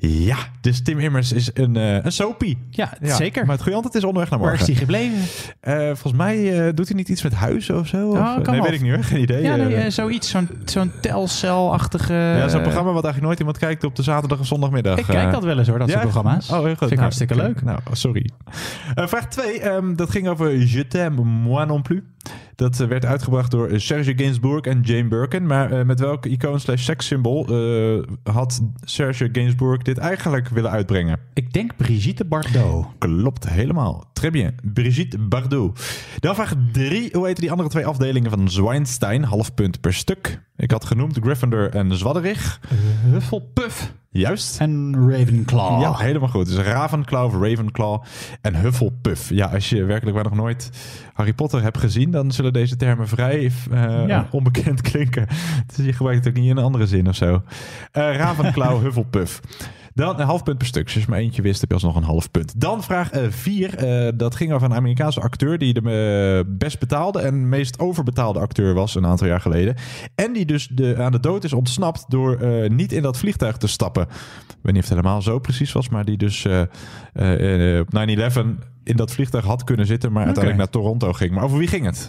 Ja, 0.00 0.36
dus 0.60 0.82
Tim 0.82 0.98
Immers 0.98 1.32
is 1.32 1.50
een, 1.54 1.76
eh 1.76 2.04
een 2.04 2.12
soapie. 2.12 2.58
Ja, 2.70 2.92
zeker. 3.02 3.42
Maar 3.42 3.52
het 3.52 3.62
goede 3.62 3.76
antwoord 3.76 3.96
is 3.96 4.04
Onderweg 4.04 4.30
naar 4.30 4.38
Waar 4.38 4.48
Morgen. 4.48 4.66
is 4.68 4.72
die 4.74 4.84
gebleven? 4.84 5.18
Eh, 5.60 5.74
volgens 5.86 6.12
mij 6.12 6.66
eh, 6.66 6.74
doet 6.74 6.86
hij 6.88 6.96
niet 6.96 7.08
iets 7.08 7.22
met 7.22 7.32
huizen 7.34 7.78
of 7.78 7.86
zo. 7.86 8.08
Of, 8.08 8.16
eh, 8.16 8.42
kan 8.42 8.52
nee, 8.54 8.62
weet 8.62 8.72
ik 8.72 8.80
niet 8.80 8.94
hoor. 8.94 9.04
Geen 9.04 9.20
idee. 9.20 9.42
Ja, 9.42 9.56
nee, 9.56 9.90
zoiets. 9.90 10.30
Zo'n 10.30 10.48
zo'n 10.64 10.92
telcelachtige... 11.00 12.12
ja, 12.12 12.48
zo'n 12.48 12.62
programma 12.62 12.92
wat 12.92 13.04
eigenlijk 13.04 13.24
nooit 13.24 13.38
iemand 13.38 13.58
kijkt 13.58 13.84
op 13.84 13.96
de 13.96 14.02
zaterdag 14.02 14.38
of 14.38 14.46
zondagmiddag. 14.46 14.98
Ik 14.98 15.04
kijk 15.04 15.30
dat 15.32 15.44
wel 15.44 15.58
eens 15.58 15.68
hoor, 15.68 15.78
dat 15.78 15.88
Ja, 15.88 15.92
soort 16.00 16.12
programma's. 16.12 16.50
Oh, 16.50 16.56
heel 16.56 16.68
goed. 16.68 16.78
Vind 16.78 16.82
ik 16.82 16.88
Nou, 16.90 17.00
hartstikke 17.00 17.36
leuk. 17.36 17.62
Nou, 17.62 17.78
sorry. 17.92 18.30
Vraag 18.94 19.28
2, 19.28 19.60
dat 19.94 20.10
ging 20.10 20.28
over 20.28 20.56
Je 20.56 20.86
t'aime 20.86 21.24
moi 21.24 21.66
non 21.66 21.82
plus. 21.82 22.00
Dat 22.58 22.80
eh, 22.80 22.88
werd 22.88 23.04
uitgebracht 23.04 23.50
door 23.50 23.68
eh, 23.68 23.78
Serge 23.78 24.12
Gainsbourg 24.16 24.64
en 24.64 24.80
Jane 24.80 25.08
Birkin. 25.08 25.46
Maar 25.46 25.72
eh, 25.72 25.84
met 25.84 26.00
welk 26.00 26.26
icoon 26.26 26.60
slash 26.60 26.84
sekssymbool 26.84 27.46
had 28.22 28.62
Serge 28.80 29.28
Gainsbourg 29.32 29.82
dit 29.82 29.98
eigenlijk 29.98 30.48
willen 30.48 30.70
uitbrengen? 30.70 31.18
Ik 31.34 31.52
denk 31.52 31.76
Brigitte 31.76 32.24
Bardot. 32.24 32.86
Klopt, 32.98 33.48
helemaal. 33.48 34.10
Très 34.12 34.30
bien. 34.30 34.54
Brigitte 34.72 35.18
Bardot. 35.18 35.80
Dan 36.18 36.34
vraag 36.34 36.54
3. 36.72 37.08
Hoe 37.12 37.26
heten 37.26 37.40
die 37.40 37.50
andere 37.50 37.68
twee 37.68 37.86
afdelingen 37.86 38.30
van 38.30 38.50
Zwijnstein? 38.50 39.24
Half 39.24 39.54
punt 39.54 39.80
per 39.80 39.94
stuk. 39.94 40.42
Ik 40.56 40.70
had 40.70 40.84
genoemd 40.84 41.18
Gryffindor 41.20 41.68
en 41.70 41.96
Zwadderich. 41.96 42.60
Hufflepuff. 43.10 43.92
Juist. 44.10 44.60
En 44.60 44.96
Ravenclaw. 45.10 45.80
Ja, 45.80 45.96
helemaal 45.96 46.28
goed. 46.28 46.46
Dus 46.46 46.56
Ravenclaw 46.56 47.24
of 47.24 47.32
Ravenclaw 47.42 48.02
en 48.40 48.54
Hufflepuff. 48.54 49.30
Ja, 49.30 49.46
als 49.46 49.68
je 49.68 49.84
werkelijk 49.84 50.16
maar 50.16 50.24
nog 50.24 50.34
nooit 50.34 50.70
Harry 51.14 51.32
Potter 51.32 51.62
hebt 51.62 51.78
gezien, 51.78 52.10
dan 52.10 52.30
zullen 52.32 52.52
deze 52.52 52.76
termen 52.76 53.08
vrij 53.08 53.50
eh, 53.70 54.06
Ja. 54.06 54.28
onbekend 54.30 54.80
klinken. 54.80 55.26
Dus 55.76 55.84
je 55.86 55.92
gebruikt 55.92 56.24
het 56.24 56.34
ook 56.34 56.40
niet 56.40 56.50
in 56.50 56.56
een 56.56 56.64
andere 56.64 56.86
zin 56.86 57.08
of 57.08 57.14
zo. 57.14 57.42
Eh 57.92 58.16
Ravenclaw, 58.16 58.80
Hufflepuff. 58.84 59.40
Dan 59.98 60.20
een 60.20 60.26
half 60.26 60.42
punt 60.42 60.58
per 60.58 60.66
stuk. 60.66 60.84
Dus 60.84 60.94
als 60.94 61.04
je 61.04 61.10
maar 61.10 61.18
eentje 61.18 61.42
wist, 61.42 61.60
heb 61.60 61.68
je 61.68 61.74
alsnog 61.74 61.96
een 61.96 62.02
half 62.02 62.30
punt. 62.30 62.60
Dan 62.60 62.82
vraag 62.82 63.10
4. 63.28 64.16
dat 64.16 64.34
ging 64.34 64.52
over 64.52 64.70
een 64.70 64.76
Amerikaanse 64.76 65.20
acteur 65.20 65.58
die 65.58 65.74
de 65.74 65.80
eh, 65.80 66.52
best 66.58 66.78
betaalde 66.78 67.20
en 67.20 67.48
meest 67.48 67.78
overbetaalde 67.78 68.38
acteur 68.38 68.74
was 68.74 68.94
een 68.94 69.06
aantal 69.06 69.26
jaar 69.26 69.40
geleden. 69.40 69.74
En 70.14 70.32
die 70.32 70.44
dus 70.44 70.68
de, 70.68 70.96
aan 70.98 71.12
de 71.12 71.20
dood 71.20 71.44
is 71.44 71.52
ontsnapt 71.52 72.04
door 72.08 72.36
eh, 72.36 72.70
niet 72.70 72.92
in 72.92 73.02
dat 73.02 73.18
vliegtuig 73.18 73.56
te 73.56 73.66
stappen. 73.66 74.02
Ik 74.02 74.64
weet 74.64 74.72
niet 74.72 74.82
of 74.82 74.88
het 74.88 74.98
helemaal 74.98 75.22
zo 75.22 75.38
precies 75.38 75.72
was, 75.72 75.88
maar 75.88 76.04
die 76.04 76.16
dus 76.16 76.44
eh, 76.44 76.60
eh, 77.12 77.78
eh, 77.78 77.80
op 77.80 77.88
9-11 77.92 78.66
in 78.84 78.96
dat 78.96 79.12
vliegtuig 79.12 79.44
had 79.44 79.64
kunnen 79.64 79.86
zitten, 79.86 80.12
maar 80.12 80.24
uiteindelijk 80.24 80.64
naar 80.64 80.72
Toronto 80.72 81.12
ging. 81.12 81.30
Maar 81.30 81.44
over 81.44 81.58
wie 81.58 81.68
ging 81.68 81.84
het? 81.84 82.08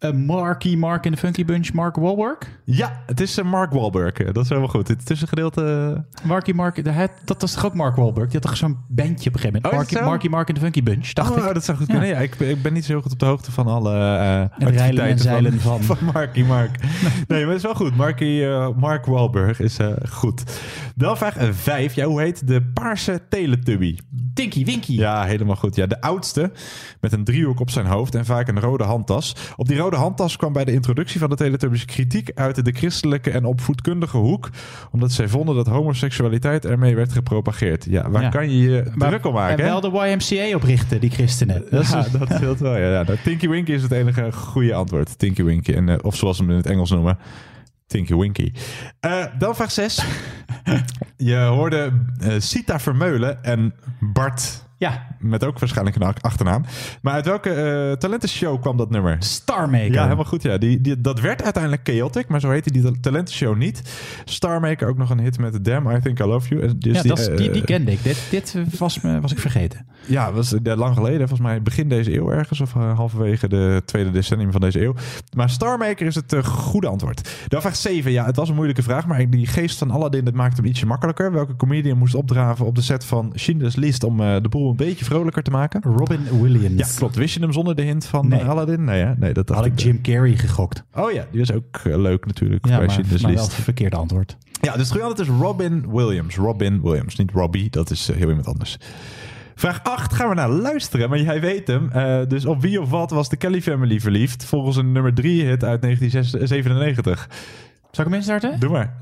Eh, 0.00 0.10
Marky 0.12 0.76
Mark 0.76 1.04
in 1.06 1.10
de 1.12 1.16
Funky 1.18 1.44
Bunch, 1.44 1.72
Mark 1.72 1.96
Wahlberg. 1.96 2.38
Ja, 2.64 3.02
het 3.06 3.20
is 3.20 3.38
eh, 3.38 3.44
Mark 3.44 3.72
Wahlberg. 3.72 4.12
Eh, 4.12 4.26
Dat 4.32 4.42
is 4.42 4.48
helemaal 4.48 4.70
goed. 4.70 4.88
Het 4.88 5.06
tussengedeelte... 5.06 6.04
Marky 6.24 6.52
Mark, 6.52 6.84
de, 6.84 6.90
het- 6.90 7.10
dat 7.24 7.40
was 7.40 7.52
toch 7.52 7.64
ook 7.66 7.74
Mark 7.74 7.96
Wahlberg? 7.96 8.24
Die 8.30 8.38
had 8.40 8.42
toch 8.42 8.56
zo'n 8.56 8.78
bandje 8.88 9.28
op 9.28 9.34
een 9.34 9.40
gegeven 9.40 9.52
moment? 9.62 9.92
Oh, 9.96 10.02
Marky, 10.04 10.28
Mark 10.28 10.48
in 10.48 10.54
de 10.54 10.60
Funky 10.60 10.82
Bunch, 10.82 11.12
dacht 11.12 11.30
oh, 11.30 11.46
ik. 11.46 11.54
dat 11.54 11.64
zou 11.64 11.78
goed 11.78 11.86
kunnen. 11.86 12.08
Ja, 12.08 12.18
ik, 12.18 12.34
ben- 12.38 12.48
ik 12.48 12.62
ben 12.62 12.72
niet 12.72 12.84
zo 12.84 13.00
goed 13.00 13.12
op 13.12 13.18
de 13.18 13.24
hoogte 13.26 13.52
van 13.52 13.66
alle 13.66 13.90
eh 13.92 13.98
rijlen 13.98 14.50
en 14.58 14.66
activiteiten 14.66 15.18
zeilen 15.24 15.60
van, 15.60 15.82
van. 15.82 15.96
van 15.96 16.06
Marky 16.12 16.42
Mark. 16.42 16.76
Nee, 17.26 17.40
maar 17.40 17.48
het 17.48 17.56
is 17.56 17.62
wel 17.62 17.74
goed. 17.74 17.96
Marky, 17.96 18.44
Mark 18.76 19.04
Wahlberg 19.06 19.60
is 19.60 19.76
goed. 20.10 20.42
Dan 20.94 21.16
vraag 21.16 21.36
5. 21.50 21.94
Ja, 21.94 22.04
hoe 22.06 22.20
heet 22.20 22.46
de 22.46 22.62
paarse 22.62 23.20
Teletubby? 23.28 23.96
Tinky 24.34 24.64
Winky. 24.64 24.92
Ja, 24.92 25.24
helemaal 25.24 25.56
goed. 25.56 25.76
Ja, 25.76 25.86
de 25.86 26.00
oudste 26.00 26.52
met 27.00 27.12
een 27.12 27.24
driehoek 27.24 27.60
op 27.60 27.70
zijn 27.70 27.86
hoofd 27.86 28.14
en 28.14 28.24
vaak 28.24 28.48
een 28.48 28.60
rode 28.60 28.84
handtas. 28.84 29.36
Op 29.56 29.68
die 29.68 29.76
rode 29.78 29.89
handtas 29.96 30.36
kwam 30.36 30.52
bij 30.52 30.64
de 30.64 30.72
introductie 30.72 31.20
van 31.20 31.28
de 31.30 31.36
Teletubbies 31.36 31.84
kritiek 31.84 32.30
uit 32.34 32.64
de 32.64 32.72
christelijke 32.72 33.30
en 33.30 33.44
opvoedkundige 33.44 34.16
hoek. 34.16 34.48
Omdat 34.90 35.12
zij 35.12 35.28
vonden 35.28 35.54
dat 35.54 35.66
homoseksualiteit 35.66 36.64
ermee 36.64 36.94
werd 36.96 37.12
gepropageerd. 37.12 37.84
Ja, 37.84 38.10
waar 38.10 38.22
Ja. 38.22 38.28
kan 38.28 38.50
je 38.50 38.58
je 38.70 38.90
Maar- 38.94 39.08
druk 39.08 39.26
om 39.26 39.32
maken? 39.34 39.58
En 39.58 39.64
hè? 39.64 39.70
wel 39.70 39.80
de 39.80 40.08
YMCA 40.08 40.54
oprichten, 40.56 41.00
die 41.00 41.10
christenen. 41.10 41.64
Dat 41.70 41.82
is 41.82 41.90
ja, 41.90 42.06
dat 42.18 42.28
scheelt 42.34 42.58
wel. 42.60 42.76
Ja, 42.76 42.90
ja. 42.92 43.02
Nou, 43.02 43.18
Tinky 43.24 43.48
Winky 43.48 43.72
is 43.72 43.82
het 43.82 43.92
enige 43.92 44.32
goede 44.32 44.74
antwoord. 44.74 45.18
Tinky 45.18 45.42
Winky. 45.42 45.72
En, 45.72 45.88
eh, 45.88 45.96
of 46.02 46.16
zoals 46.16 46.36
ze 46.36 46.42
hem 46.42 46.50
in 46.50 46.56
het 46.58 46.66
Engels 46.66 46.90
noemen. 46.90 47.18
Tinky 47.86 48.14
Winky. 48.14 48.52
Eh, 49.00 49.24
dan 49.38 49.54
vraag 49.54 49.70
6. 49.70 50.04
Je 51.16 51.36
hoorde 51.36 51.92
eh, 52.20 52.34
Sita 52.38 52.80
Vermeulen 52.80 53.44
en 53.44 53.74
Bart 54.00 54.64
Ja. 54.80 55.06
Met 55.18 55.44
ook 55.44 55.58
waarschijnlijk 55.58 55.96
een 55.96 56.02
ach- 56.02 56.20
achternaam. 56.20 56.64
Maar 57.02 57.12
uit 57.14 57.24
welke 57.26 57.50
eh, 57.50 57.92
talentenshow 57.96 58.60
kwam 58.60 58.76
dat 58.76 58.90
nummer? 58.90 59.16
Starmaker. 59.18 59.92
Ja, 59.92 60.02
helemaal 60.02 60.24
goed. 60.24 60.42
Ja. 60.42 60.58
Die, 60.58 60.80
die, 60.80 61.00
dat 61.00 61.20
werd 61.20 61.42
uiteindelijk 61.42 61.82
Chaotic, 61.88 62.28
maar 62.28 62.40
zo 62.40 62.50
heette 62.50 62.70
die 62.70 62.82
ta- 62.82 62.90
talentenshow 63.00 63.56
niet. 63.56 63.82
Starmaker 64.24 64.88
ook 64.88 64.98
nog 64.98 65.10
een 65.10 65.18
hit 65.20 65.38
met 65.38 65.64
Damn, 65.64 65.90
I 65.90 65.98
Think 66.00 66.18
I 66.18 66.24
Love 66.24 66.48
You. 66.48 66.78
Dus 66.78 66.96
ja, 66.96 67.02
dat 67.02 67.18
is- 67.18 67.26
die, 67.26 67.46
eh, 67.48 67.52
die 67.52 67.64
kende 67.64 67.92
ik. 67.92 68.02
Dit, 68.02 68.26
dit 68.30 68.56
was, 68.78 69.00
me, 69.00 69.20
was 69.20 69.32
ik 69.32 69.38
vergeten. 69.38 69.86
Ja, 70.06 70.32
was 70.32 70.52
eh, 70.54 70.76
lang 70.76 70.94
geleden. 70.94 71.18
Volgens 71.28 71.48
mij 71.48 71.62
begin 71.62 71.88
deze 71.88 72.14
eeuw 72.16 72.30
ergens. 72.30 72.60
Of 72.60 72.74
eh, 72.76 72.96
halverwege 72.96 73.48
de 73.48 73.82
tweede 73.84 74.10
decennium 74.10 74.52
van 74.52 74.60
deze 74.60 74.82
eeuw. 74.82 74.94
Maar 75.36 75.50
Starmaker 75.50 76.06
is 76.06 76.14
het 76.14 76.32
eh, 76.32 76.44
goede 76.44 76.86
antwoord. 76.88 77.30
Dan 77.48 77.60
vraag 77.60 77.76
7. 77.76 78.10
Ja, 78.12 78.24
het 78.24 78.36
was 78.36 78.48
een 78.48 78.54
moeilijke 78.54 78.82
vraag. 78.82 79.06
Maar 79.06 79.30
die 79.30 79.46
geest 79.46 79.78
van 79.78 79.90
Aladdin, 79.90 80.24
dat 80.24 80.34
maakt 80.34 80.56
hem 80.56 80.66
ietsje 80.66 80.86
makkelijker. 80.86 81.32
Welke 81.32 81.56
comedian 81.56 81.98
moest 81.98 82.14
opdraven 82.14 82.66
op 82.66 82.74
de 82.74 82.82
set 82.82 83.04
van 83.04 83.32
Schindler's 83.34 83.76
List... 83.76 84.04
om 84.04 84.20
eh, 84.20 84.36
de 84.42 84.48
boel 84.48 84.69
een 84.70 84.76
beetje 84.76 85.04
vrolijker 85.04 85.42
te 85.42 85.50
maken? 85.50 85.82
Robin 85.82 86.40
Williams. 86.42 86.78
Ja, 86.78 86.86
klopt. 86.96 87.16
Wist 87.16 87.34
je 87.34 87.40
hem 87.40 87.52
zonder 87.52 87.76
de 87.76 87.82
hint 87.82 88.06
van 88.06 88.28
Nee. 88.28 88.44
Aladdin? 88.44 88.84
Nee, 88.84 89.02
hè? 89.04 89.14
nee 89.16 89.32
dat 89.32 89.48
Had 89.48 89.64
ik 89.64 89.78
Jim 89.80 90.02
Carrey 90.02 90.36
gegokt. 90.36 90.84
Oh 90.94 91.12
ja, 91.12 91.26
die 91.30 91.40
was 91.40 91.52
ook 91.52 91.76
eh, 91.84 91.98
leuk 91.98 92.26
natuurlijk 92.26 92.66
Ja, 92.66 92.78
maar, 92.78 92.90
Schindler's 92.90 93.22
maar 93.22 93.34
wel 93.34 93.42
het 93.42 93.54
verkeerde 93.54 93.96
antwoord. 93.96 94.36
Ja, 94.60 94.76
dus 94.76 94.92
het 94.92 95.18
is 95.18 95.28
Robin 95.28 95.90
Williams. 95.90 96.36
Robin 96.36 96.80
Williams, 96.82 97.16
niet 97.16 97.30
Robbie. 97.30 97.70
Dat 97.70 97.90
is 97.90 98.08
eh, 98.08 98.16
heel 98.16 98.28
iemand 98.28 98.46
anders. 98.46 98.76
Vraag 99.54 99.82
8 99.82 100.14
gaan 100.14 100.28
we 100.28 100.34
naar 100.34 100.50
luisteren, 100.50 101.08
maar 101.08 101.20
jij 101.20 101.40
weet 101.40 101.66
hem. 101.66 101.90
Eh, 101.90 102.18
dus 102.28 102.46
op 102.46 102.60
wie 102.60 102.80
of 102.80 102.90
wat 102.90 103.10
was 103.10 103.28
de 103.28 103.36
Kelly 103.36 103.62
Family 103.62 104.00
verliefd? 104.00 104.44
Volgens 104.44 104.76
een 104.76 104.92
nummer 104.92 105.14
3 105.14 105.44
hit 105.44 105.64
uit 105.64 105.82
1997. 105.82 107.28
Zal 107.90 108.04
ik 108.04 108.10
hem 108.10 108.18
instarten? 108.18 108.60
Doe 108.60 108.70
maar. 108.70 108.96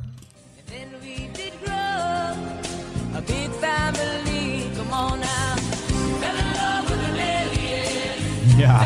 Ja. 8.59 8.85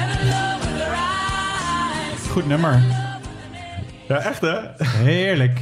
Goed 2.31 2.47
nummer. 2.47 2.83
Ja, 4.09 4.17
echt 4.17 4.41
hè? 4.41 4.59
Heerlijk. 4.87 5.61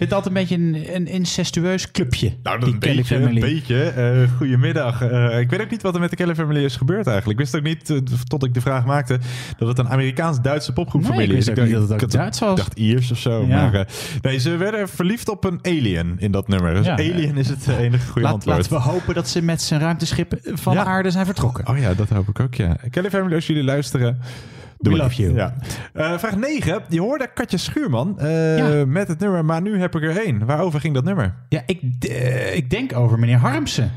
Ik 0.00 0.06
vind 0.08 0.24
het 0.24 0.34
altijd 0.34 0.48
een 0.60 0.72
beetje 0.72 0.88
een, 0.90 0.96
een 0.96 1.06
incestueus 1.14 1.90
clubje. 1.90 2.32
Nou, 2.42 2.60
dat 2.60 2.68
een 2.68 2.78
Kelly 2.78 2.96
beetje, 2.96 3.16
een 3.16 3.40
beetje. 3.40 3.82
Eh, 3.82 4.36
goedemiddag. 4.36 5.02
Eh, 5.02 5.38
ik 5.40 5.50
weet 5.50 5.60
ook 5.60 5.70
niet 5.70 5.82
wat 5.82 5.94
er 5.94 6.00
met 6.00 6.10
de 6.10 6.16
Kelly 6.16 6.34
Family 6.34 6.64
is 6.64 6.76
gebeurd 6.76 7.06
eigenlijk. 7.06 7.38
Ik 7.38 7.44
wist 7.44 7.56
ook 7.56 7.62
niet, 7.68 7.90
eh, 7.90 7.96
tot 8.28 8.44
ik 8.44 8.54
de 8.54 8.60
vraag 8.60 8.84
maakte, 8.84 9.18
dat 9.58 9.68
het 9.68 9.78
een 9.78 9.88
Amerikaans-Duitse 9.88 10.72
popgroepfamilie 10.72 11.26
Nee, 11.26 11.36
ik 11.36 11.42
is. 11.42 11.48
ook 11.50 11.56
niet 11.64 11.72
dat 11.72 11.82
het 11.82 11.92
ook 11.92 12.00
had- 12.00 12.10
Duits 12.10 12.38
was. 12.38 12.50
Ik 12.50 12.56
dacht 12.56 12.78
Iers 12.78 13.10
of 13.10 13.18
zo. 13.18 13.44
Ja. 13.46 13.70
Maar, 13.70 13.86
nee, 14.22 14.38
ze 14.38 14.56
werden 14.56 14.88
verliefd 14.88 15.28
op 15.28 15.44
een 15.44 15.58
alien 15.62 16.14
in 16.18 16.30
dat 16.32 16.48
nummer. 16.48 16.74
Dus 16.74 16.86
Ja. 16.86 16.92
alien 16.92 17.36
is 17.36 17.48
het 17.48 17.68
enige 17.68 18.06
goede 18.06 18.20
Laat, 18.20 18.32
antwoord. 18.32 18.56
laten 18.56 18.72
we 18.72 18.78
hopen 18.78 19.14
dat 19.14 19.28
ze 19.28 19.42
met 19.42 19.62
zijn 19.62 19.80
ruimteschip 19.80 20.38
van 20.42 20.74
Ja. 20.74 20.84
aarde 20.84 21.10
zijn 21.10 21.24
vertrokken. 21.26 21.68
Oh 21.68 21.78
ja, 21.78 21.94
dat 21.94 22.08
hoop 22.08 22.28
ik 22.28 22.40
ook, 22.40 22.54
ja. 22.54 22.76
Kelly 22.90 23.10
Family, 23.10 23.34
als 23.34 23.46
jullie 23.46 23.64
luisteren... 23.64 24.18
doe 24.80 24.92
We 24.92 24.98
love 24.98 25.22
you. 25.22 25.34
Ja. 25.34 25.54
Eh, 25.92 26.18
vraag 26.18 26.36
9. 26.36 26.82
Je 26.88 27.00
hoorde 27.00 27.30
Katja 27.34 27.58
Schuurman 27.58 28.18
eh, 28.18 28.82
met 28.84 29.08
het 29.08 29.18
nummer 29.18 29.44
Maar 29.44 29.62
nu 29.62 29.80
heb 29.80 29.94
ik 29.96 30.02
er 30.02 30.18
één. 30.24 30.46
Waarover 30.46 30.80
ging 30.80 30.94
dat 30.94 31.04
nummer? 31.04 31.34
Ja, 31.48 31.62
ik, 31.66 31.80
eh, 32.08 32.56
ik 32.56 32.70
denk 32.70 32.96
over 32.96 33.18
meneer 33.18 33.36
Harmsen. 33.38 33.90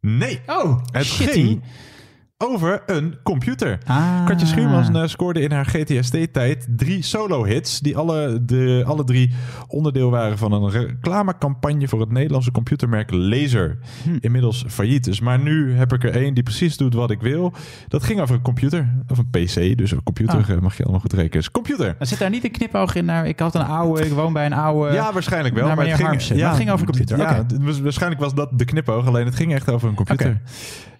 Nee. 0.00 0.40
Oh, 0.46 0.78
Het 0.92 1.04
shitty. 1.04 1.32
ging 1.32 1.62
over 2.44 2.82
een 2.86 3.14
computer. 3.22 3.78
Ah. 3.86 4.26
Katja 4.26 4.46
Schuurman 4.46 4.96
eh, 4.96 5.06
scoorde 5.06 5.40
in 5.40 5.52
haar 5.52 5.64
GTSD-tijd 5.66 6.66
drie 6.76 7.02
solo-hits... 7.02 7.80
die 7.80 7.96
alle, 7.96 8.44
de, 8.44 8.82
alle 8.86 9.04
drie 9.04 9.34
onderdeel 9.68 10.10
waren 10.10 10.38
van 10.38 10.52
een 10.52 10.70
reclamecampagne... 10.70 11.88
voor 11.88 12.00
het 12.00 12.10
Nederlandse 12.10 12.50
computermerk 12.50 13.10
Laser. 13.10 13.78
Hm. 14.02 14.16
Inmiddels 14.20 14.64
failliet 14.68 15.04
dus. 15.04 15.20
Maar 15.20 15.38
nu 15.38 15.72
heb 15.74 15.92
ik 15.92 16.04
er 16.04 16.10
één 16.10 16.34
die 16.34 16.42
precies 16.42 16.76
doet 16.76 16.94
wat 16.94 17.10
ik 17.10 17.20
wil. 17.20 17.52
Dat 17.88 18.02
ging 18.02 18.20
over 18.20 18.34
een 18.34 18.42
computer. 18.42 18.94
Of 19.08 19.18
een 19.18 19.30
PC, 19.30 19.78
dus 19.78 19.90
een 19.90 20.02
computer 20.02 20.38
Ah. 20.38 20.50
eh, 20.50 20.58
mag 20.60 20.76
je 20.76 20.82
allemaal 20.82 21.00
goed 21.00 21.12
rekenen. 21.12 21.32
Dus 21.32 21.50
computer. 21.50 21.96
Er 21.98 22.06
zit 22.06 22.18
daar 22.18 22.30
niet 22.30 22.44
een 22.44 22.50
knipoog 22.50 22.94
in 22.94 23.04
naar... 23.04 23.26
Ik 23.26 23.38
had 23.38 23.54
een 23.54 23.64
oude, 23.66 24.06
ik 24.06 24.12
woon 24.12 24.32
bij 24.32 24.46
een 24.46 24.52
oude... 24.52 24.92
Ja, 24.92 25.12
waarschijnlijk 25.12 25.54
wel. 25.54 25.66
Maar 25.66 25.86
het 25.86 25.94
ging, 25.94 26.08
Harmsen. 26.08 26.36
Maar 26.38 26.48
het 26.48 26.56
ging 26.56 26.70
over 26.70 26.86
computer. 26.86 27.18
Ja, 27.18 27.46
waarschijnlijk 27.82 28.20
was 28.20 28.34
dat 28.34 28.58
de 28.58 28.64
knipoog. 28.64 29.06
Alleen 29.06 29.24
het 29.24 29.36
ging 29.36 29.54
echt 29.54 29.70
over 29.70 29.88
een 29.88 29.94
computer. 29.94 30.40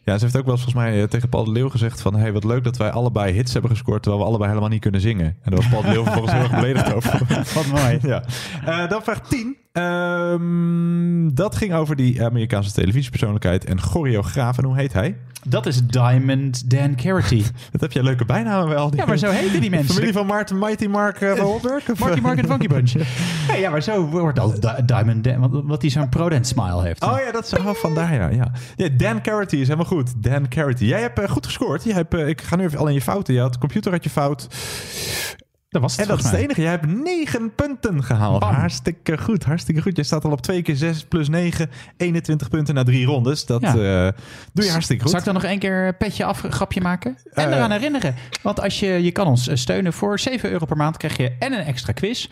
Ja, 0.04 0.18
ze 0.18 0.24
heeft 0.24 0.36
ook 0.36 0.44
wel 0.44 0.54
eens 0.54 0.62
volgens 0.62 0.84
mij 0.84 1.02
eh, 1.02 1.08
tegen 1.08 1.28
Paul 1.28 1.44
de 1.44 1.50
Leeuw 1.50 1.68
gezegd 1.68 2.00
van... 2.00 2.14
hey, 2.14 2.32
wat 2.32 2.44
leuk 2.44 2.64
dat 2.64 2.76
wij 2.76 2.90
allebei 2.90 3.32
hits 3.32 3.52
hebben 3.52 3.70
gescoord... 3.70 4.02
terwijl 4.02 4.22
we 4.22 4.28
allebei 4.28 4.50
helemaal 4.50 4.70
niet 4.70 4.80
kunnen 4.80 5.00
zingen. 5.00 5.26
En 5.26 5.50
daar 5.50 5.60
was 5.60 5.68
Paul 5.68 5.82
de 5.82 5.88
Leeuw 5.88 6.02
vervolgens 6.12 6.32
heel 6.32 6.42
erg 6.42 6.54
beledigd 6.54 6.92
over. 6.92 7.26
Wat 7.54 7.66
mooi. 7.66 7.98
ja. 8.12 8.22
Eh, 8.64 8.88
dan 8.88 9.02
vraag 9.02 9.20
10. 9.20 9.56
Ehm, 9.72 11.28
dat 11.34 11.56
ging 11.56 11.72
over 11.74 11.96
die 11.96 12.24
Amerikaanse 12.24 12.72
televisiepersoonlijkheid 12.72 13.64
en 13.64 13.80
choreograaf. 13.80 14.58
En 14.58 14.64
hoe 14.64 14.76
heet 14.76 14.92
hij? 14.92 15.16
Dat 15.46 15.66
is 15.66 15.86
Diamond 15.86 16.70
Dan 16.70 16.94
Carity. 16.96 17.42
Dat 17.72 17.80
heb 17.80 17.92
je 17.92 18.02
leuke 18.02 18.24
bijnamen 18.24 18.68
wel. 18.68 18.92
Ja, 18.96 19.06
maar 19.06 19.18
zo 19.18 19.30
heten 19.30 19.60
die 19.60 19.70
mensen. 19.70 19.94
Familie 19.94 20.12
van 20.12 20.26
Maarten 20.26 20.58
Mighty 20.58 20.86
Mark 20.86 21.20
uh, 21.20 21.34
Wahlberg? 21.34 21.90
of- 21.90 21.98
Marky 21.98 22.20
Mark 22.20 22.36
en 22.38 22.42
de 22.42 22.48
Funky 22.48 22.66
Bunch. 22.66 22.92
Nee, 23.48 23.60
ja, 23.60 23.70
maar 23.70 23.82
zo 23.82 24.06
wordt 24.06 24.38
al 24.38 24.60
Di- 24.60 24.84
Diamond 24.84 25.24
Dan... 25.24 25.66
Want 25.66 25.82
hij 25.82 25.90
zo'n 25.90 26.08
Prodent 26.08 26.46
smile 26.46 26.82
heeft. 26.82 27.04
Oh 27.04 27.18
ja, 27.26 27.32
dat 27.32 27.44
is 27.44 27.52
oh, 27.58 27.74
vandaar 27.74 28.14
ja. 28.14 28.28
ja. 28.28 28.52
ja 28.76 28.88
Dan 28.88 29.22
Carity 29.22 29.56
is 29.56 29.66
helemaal 29.66 29.86
goed. 29.86 30.22
Dan 30.22 30.48
Carity. 30.48 30.84
Jij 30.84 31.00
hebt 31.00 31.18
eh, 31.18 31.28
goed 31.28 31.46
gescoord. 31.46 31.84
Jij 31.84 31.94
hebt, 31.94 32.14
eh, 32.14 32.28
ik 32.28 32.40
ga 32.40 32.56
nu 32.56 32.64
even 32.64 32.78
al 32.78 32.86
in 32.88 32.94
je 32.94 33.02
fouten. 33.02 33.34
Je 33.34 33.40
had 33.40 33.52
de 33.52 33.58
computer 33.58 33.92
had 33.92 34.04
je 34.04 34.10
fout. 34.10 34.46
Dat 35.70 35.82
was 35.82 35.92
het 35.92 36.00
En 36.00 36.08
dat 36.08 36.18
is 36.18 36.24
het 36.30 36.34
enige. 36.40 36.60
Jij 36.60 36.70
hebt 36.70 36.86
negen 36.86 37.54
punten 37.54 38.04
gehaald. 38.04 38.40
Bam. 38.40 38.54
Hartstikke 38.54 39.18
goed. 39.18 39.44
Hartstikke 39.44 39.82
goed. 39.82 39.96
Je 39.96 40.02
staat 40.02 40.24
al 40.24 40.30
op 40.30 40.40
2 40.40 40.62
keer 40.62 40.76
6 40.76 41.04
plus 41.04 41.28
9. 41.28 41.70
21 41.96 42.48
punten 42.48 42.74
na 42.74 42.82
drie 42.82 43.06
rondes. 43.06 43.46
Dat 43.46 43.60
Ja. 43.60 43.68
eh, 43.68 44.12
doe 44.52 44.64
je 44.64 44.70
hartstikke 44.70 45.02
goed. 45.02 45.10
Zal 45.10 45.18
ik 45.20 45.24
dan 45.24 45.34
nog 45.34 45.44
één 45.44 45.58
keer 45.58 45.86
een 45.86 45.96
petje 45.96 46.24
af, 46.24 46.40
grapje 46.48 46.80
maken? 46.80 47.16
En 47.32 47.50
Eh. 47.50 47.56
eraan 47.56 47.70
herinneren. 47.70 48.14
Want 48.42 48.60
als 48.60 48.80
je, 48.80 48.86
je 48.86 49.10
kan 49.12 49.26
ons 49.26 49.48
eh, 49.48 49.56
steunen 49.56 49.92
voor 49.92 50.18
7 50.18 50.50
euro 50.50 50.66
per 50.66 50.76
maand 50.76 50.96
krijg 50.96 51.16
je 51.16 51.36
en 51.38 51.52
een 51.52 51.64
extra 51.64 51.92
quiz. 51.92 52.28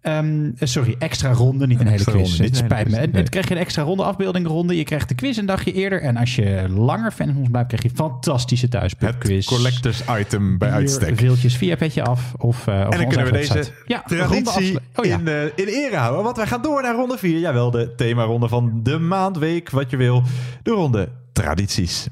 Ehm, 0.00 0.50
eh, 0.58 0.68
sorry, 0.68 0.94
extra 0.98 1.32
ronde, 1.32 1.66
niet 1.66 1.80
een, 1.80 1.86
hele 1.86 2.04
quiz. 2.04 2.14
ronde, 2.14 2.42
hele 2.42 2.54
spijt 2.54 2.88
me. 2.88 2.96
nee. 2.96 3.10
Dan 3.10 3.24
krijg 3.24 3.48
je 3.48 3.54
een 3.54 3.60
extra 3.60 3.82
ronde, 3.82 4.02
afbeeldingronde. 4.02 4.76
Je 4.76 4.84
krijgt 4.84 5.08
de 5.08 5.14
quiz 5.14 5.36
een 5.36 5.46
dagje 5.46 5.72
eerder. 5.72 6.02
En 6.02 6.16
als 6.16 6.34
je 6.34 6.66
langer 6.68 7.10
fan 7.10 7.26
van 7.26 7.36
ons 7.36 7.48
blijft, 7.50 7.68
krijg 7.68 7.82
je 7.82 7.90
fantastische 7.94 8.68
thuispubquiz. 8.68 9.46
Collectors 9.46 10.02
item 10.18 10.58
bij 10.58 10.68
Hier 10.68 10.76
uitstek. 10.76 11.18
Veeltjes 11.18 11.56
via 11.56 11.76
petje 11.76 12.02
af 12.02 12.32
of, 12.36 12.66
eh 12.66 12.74
of 12.74 12.92
En 12.92 12.98
dan 12.98 13.08
kunnen 13.08 13.26
we 13.26 13.32
website. 13.32 13.54
deze 13.58 13.72
ja, 13.86 14.02
traditie 14.06 14.78
Oh 14.94 15.04
ja. 15.04 15.18
in, 15.18 15.28
eh, 15.28 15.42
in 15.44 15.66
ere 15.66 15.96
houden. 15.96 16.24
Want 16.24 16.36
wij 16.36 16.46
gaan 16.46 16.62
door 16.62 16.82
naar 16.82 16.94
ronde 16.94 17.18
4. 17.18 17.38
Jawel, 17.38 17.70
de 17.70 17.94
themaronde 17.94 18.48
van 18.48 18.80
de 18.82 18.98
maand, 18.98 19.38
week, 19.38 19.70
wat 19.70 19.90
je 19.90 19.96
wil. 19.96 20.22
De 20.62 20.70
ronde 20.70 21.08
tradities. 21.32 22.06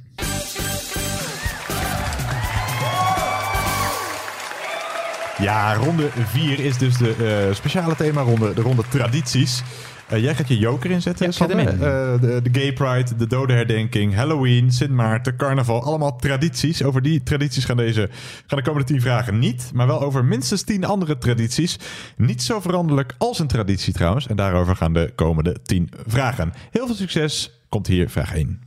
Ja, 5.39 5.75
ronde 5.75 6.09
4 6.27 6.59
is 6.61 6.79
dus 6.79 6.97
de 6.97 7.15
eh, 7.49 7.55
speciale 7.55 7.97
themaronde, 7.97 8.55
de 8.55 8.61
ronde 8.63 8.83
tradities. 8.89 9.63
Eh, 10.09 10.23
jij 10.23 10.35
gaat 10.35 10.49
je 10.49 10.59
joker 10.59 10.91
inzetten, 10.91 11.25
Ja, 11.27 11.31
ik 11.33 11.37
zet 11.39 11.49
hem 11.53 11.59
Sander. 11.67 11.75
in. 11.75 11.93
Eh, 11.93 12.21
de, 12.43 12.51
de 12.51 12.61
Gay 12.61 12.73
Pride, 12.73 13.17
de 13.17 13.27
Dodenherdenking, 13.27 14.15
Halloween, 14.15 14.73
Sint 14.73 14.91
Maarten, 14.91 15.37
Carnaval. 15.37 15.83
Allemaal 15.83 16.17
tradities. 16.17 16.83
Over 16.83 17.03
die 17.03 17.23
tradities 17.23 17.65
gaan, 17.65 17.77
deze, 17.77 18.09
gaan 18.47 18.59
de 18.59 18.65
komende 18.65 18.87
10 18.87 19.01
vragen 19.01 19.39
niet. 19.39 19.71
Maar 19.75 19.87
wel 19.87 20.01
over 20.03 20.25
minstens 20.25 20.63
10 20.63 20.85
andere 20.85 21.19
tradities. 21.19 21.79
Niet 22.17 22.43
zo 22.43 22.61
veranderlijk 22.61 23.15
als 23.19 23.39
een 23.39 23.47
traditie 23.47 23.93
trouwens. 23.93 24.27
En 24.27 24.37
daarover 24.37 24.77
gaan 24.77 24.93
de 24.93 25.13
komende 25.15 25.57
10 25.63 25.91
vragen. 26.07 26.53
Heel 26.71 26.87
veel 26.87 26.95
succes. 26.97 27.61
Komt 27.69 27.87
hier 27.87 28.11
vraag 28.11 28.35
1. 28.35 28.61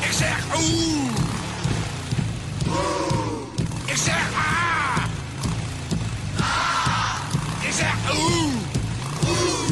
Ik 0.00 0.12
zeg 0.12 0.46
oeh. 0.56 1.21
Ik 3.92 3.98
zeg 3.98 4.32
ah. 4.34 5.04
Ah. 6.38 7.16
Ik 7.60 7.72
zeg 7.72 7.94
oeh. 8.14 8.52
Oeh. 9.28 9.68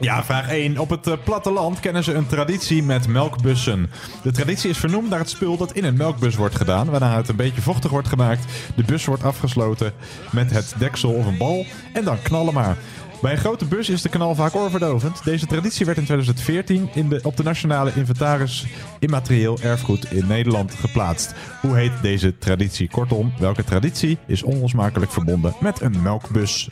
Ja, 0.00 0.24
vraag 0.24 0.48
1. 0.48 0.78
Op 0.78 0.90
het 0.90 1.06
eh, 1.06 1.14
platteland 1.24 1.80
kennen 1.80 2.04
ze 2.04 2.14
een 2.14 2.26
traditie 2.26 2.82
met 2.82 3.08
melkbussen. 3.08 3.90
De 4.22 4.30
traditie 4.30 4.70
is 4.70 4.78
vernoemd 4.78 5.08
naar 5.10 5.18
het 5.18 5.30
spul 5.30 5.56
dat 5.56 5.72
in 5.72 5.84
een 5.84 5.96
melkbus 5.96 6.34
wordt 6.34 6.56
gedaan, 6.56 6.90
waarna 6.90 7.16
het 7.16 7.28
een 7.28 7.36
beetje 7.36 7.62
vochtig 7.62 7.90
wordt 7.90 8.08
gemaakt. 8.08 8.44
De 8.76 8.84
bus 8.84 9.04
wordt 9.04 9.22
afgesloten 9.22 9.92
met 10.30 10.50
het 10.50 10.74
deksel 10.78 11.10
of 11.10 11.26
een 11.26 11.38
bal 11.38 11.66
en 11.92 12.04
dan 12.04 12.22
knallen 12.22 12.54
maar. 12.54 12.76
Bij 13.20 13.32
een 13.32 13.38
grote 13.38 13.64
bus 13.64 13.88
is 13.88 14.02
de 14.02 14.08
knal 14.08 14.34
vaak 14.34 14.54
oorverdovend. 14.54 15.24
Deze 15.24 15.46
traditie 15.46 15.86
werd 15.86 15.98
in 15.98 16.04
2014 16.04 16.88
in 16.94 17.08
de, 17.08 17.20
op 17.22 17.36
de 17.36 17.42
Nationale 17.42 17.92
Inventaris 17.94 18.66
Immaterieel 18.98 19.58
Erfgoed 19.62 20.10
in 20.10 20.26
Nederland 20.26 20.74
geplaatst. 20.74 21.34
Hoe 21.60 21.76
heet 21.76 21.92
deze 22.02 22.38
traditie? 22.38 22.88
Kortom, 22.88 23.32
welke 23.38 23.64
traditie 23.64 24.18
is 24.26 24.42
onlosmakelijk 24.42 25.12
verbonden 25.12 25.54
met 25.60 25.80
een 25.80 26.02
melkbus? 26.02 26.68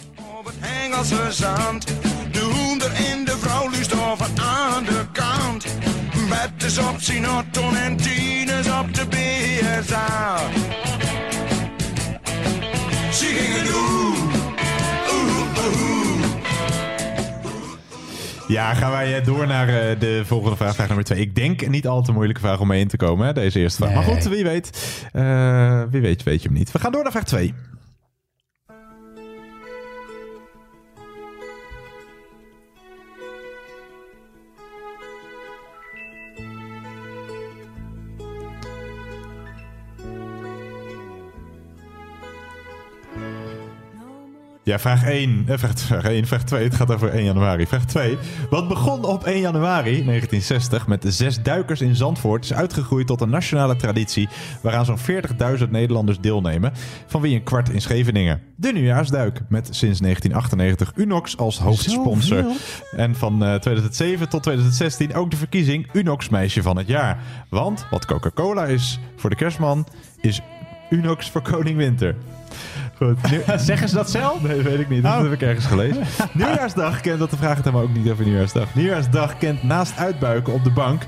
Zand. 1.30 1.86
De 2.32 2.90
en 3.10 3.24
de 3.24 3.36
vrouw 3.38 3.70
aan 4.36 4.84
de 4.84 5.06
kant. 5.12 5.66
en 7.14 7.28
op 8.80 8.94
de 8.94 9.06
oeh, 13.74 13.97
Ja, 18.48 18.74
gaan 18.74 18.90
wij 18.90 19.18
eh, 19.18 19.24
door 19.24 19.46
naar 19.46 19.68
eh, 19.68 20.00
de 20.00 20.22
volgende 20.24 20.56
vraag, 20.56 20.74
vraag 20.74 20.86
nummer 20.86 21.04
twee. 21.04 21.20
Ik 21.20 21.34
denk 21.34 21.68
niet 21.68 21.86
al 21.86 22.02
te 22.02 22.12
moeilijke 22.12 22.40
vraag 22.40 22.60
om 22.60 22.66
mee 22.66 22.80
in 22.80 22.88
te 22.88 22.96
komen, 22.96 23.26
hè, 23.26 23.32
deze 23.32 23.58
eerste 23.60 23.82
vraag. 23.82 23.94
Maar 23.94 24.02
goed, 24.02 24.24
wie 24.24 24.44
weet. 24.44 24.96
Eh, 25.12 25.82
wie 25.90 26.00
weet, 26.00 26.22
weet 26.22 26.42
je 26.42 26.48
hem 26.48 26.56
niet. 26.56 26.72
We 26.72 26.78
gaan 26.78 26.92
door 26.92 27.02
naar 27.02 27.12
vraag 27.12 27.24
2. 27.24 27.54
Ja, 44.68 44.78
vraag 44.78 45.04
1. 45.04 45.44
Eh, 45.46 45.58
vraag, 45.58 45.78
vraag 45.78 46.04
1, 46.04 46.26
vraag 46.26 46.44
2. 46.44 46.64
Het 46.64 46.74
gaat 46.74 46.90
over 46.90 47.08
1 47.14 47.24
januari. 47.24 47.66
Vraag 47.66 47.84
2. 47.84 48.18
Wat 48.50 48.68
begon 48.68 49.04
op 49.04 49.24
1 49.24 49.40
januari 49.40 50.04
1960 50.04 50.86
met 50.86 51.02
de 51.02 51.10
zes 51.10 51.42
duikers 51.42 51.80
in 51.80 51.96
Zandvoort... 51.96 52.44
is 52.44 52.52
uitgegroeid 52.52 53.06
tot 53.06 53.20
een 53.20 53.30
nationale 53.30 53.76
traditie... 53.76 54.28
waaraan 54.60 54.84
zo'n 54.84 54.98
40.000 55.58 55.70
Nederlanders 55.70 56.20
deelnemen... 56.20 56.72
van 57.06 57.20
wie 57.20 57.34
een 57.34 57.42
kwart 57.42 57.68
in 57.68 57.80
Scheveningen. 57.80 58.40
De 58.56 58.72
nieuwjaarsduik 58.72 59.40
met 59.48 59.64
sinds 59.64 60.00
1998 60.00 60.92
Unox 60.96 61.36
als 61.36 61.58
hoofdsponsor. 61.58 62.44
En 62.96 63.14
van 63.14 63.32
eh, 63.44 63.54
2007 63.54 64.28
tot 64.28 64.42
2016 64.42 65.14
ook 65.14 65.30
de 65.30 65.36
verkiezing 65.36 65.88
Unox 65.92 66.28
Meisje 66.28 66.62
van 66.62 66.76
het 66.76 66.86
Jaar. 66.86 67.18
Want 67.50 67.86
wat 67.90 68.06
Coca-Cola 68.06 68.64
is 68.64 69.00
voor 69.16 69.30
de 69.30 69.36
kerstman... 69.36 69.86
is 70.20 70.40
Unox 70.90 71.30
voor 71.30 71.42
Koning 71.42 71.76
Winter. 71.76 72.14
Goed. 72.98 73.18
nu- 73.30 73.42
Zeggen 73.56 73.88
ze 73.88 73.94
dat 73.94 74.10
zelf? 74.10 74.42
Nee, 74.42 74.62
weet 74.62 74.78
ik 74.80 74.88
niet. 74.88 75.02
Dat 75.02 75.12
Oh. 75.16 75.22
heb 75.22 75.32
ik 75.32 75.42
ergens 75.42 75.66
gelezen. 75.66 76.02
Nieuwjaarsdag 76.32 77.00
kent, 77.00 77.18
dat 77.18 77.30
vraagt 77.38 77.56
het 77.56 77.64
helemaal 77.64 77.86
ook 77.86 77.94
niet 77.94 78.10
over 78.10 78.24
Nieuwjaarsdag. 78.24 78.74
Nieuwjaarsdag 78.74 79.38
kent 79.38 79.62
naast 79.62 79.96
uitbuiken 79.96 80.52
op 80.52 80.64
de 80.64 80.70
bank 80.70 81.02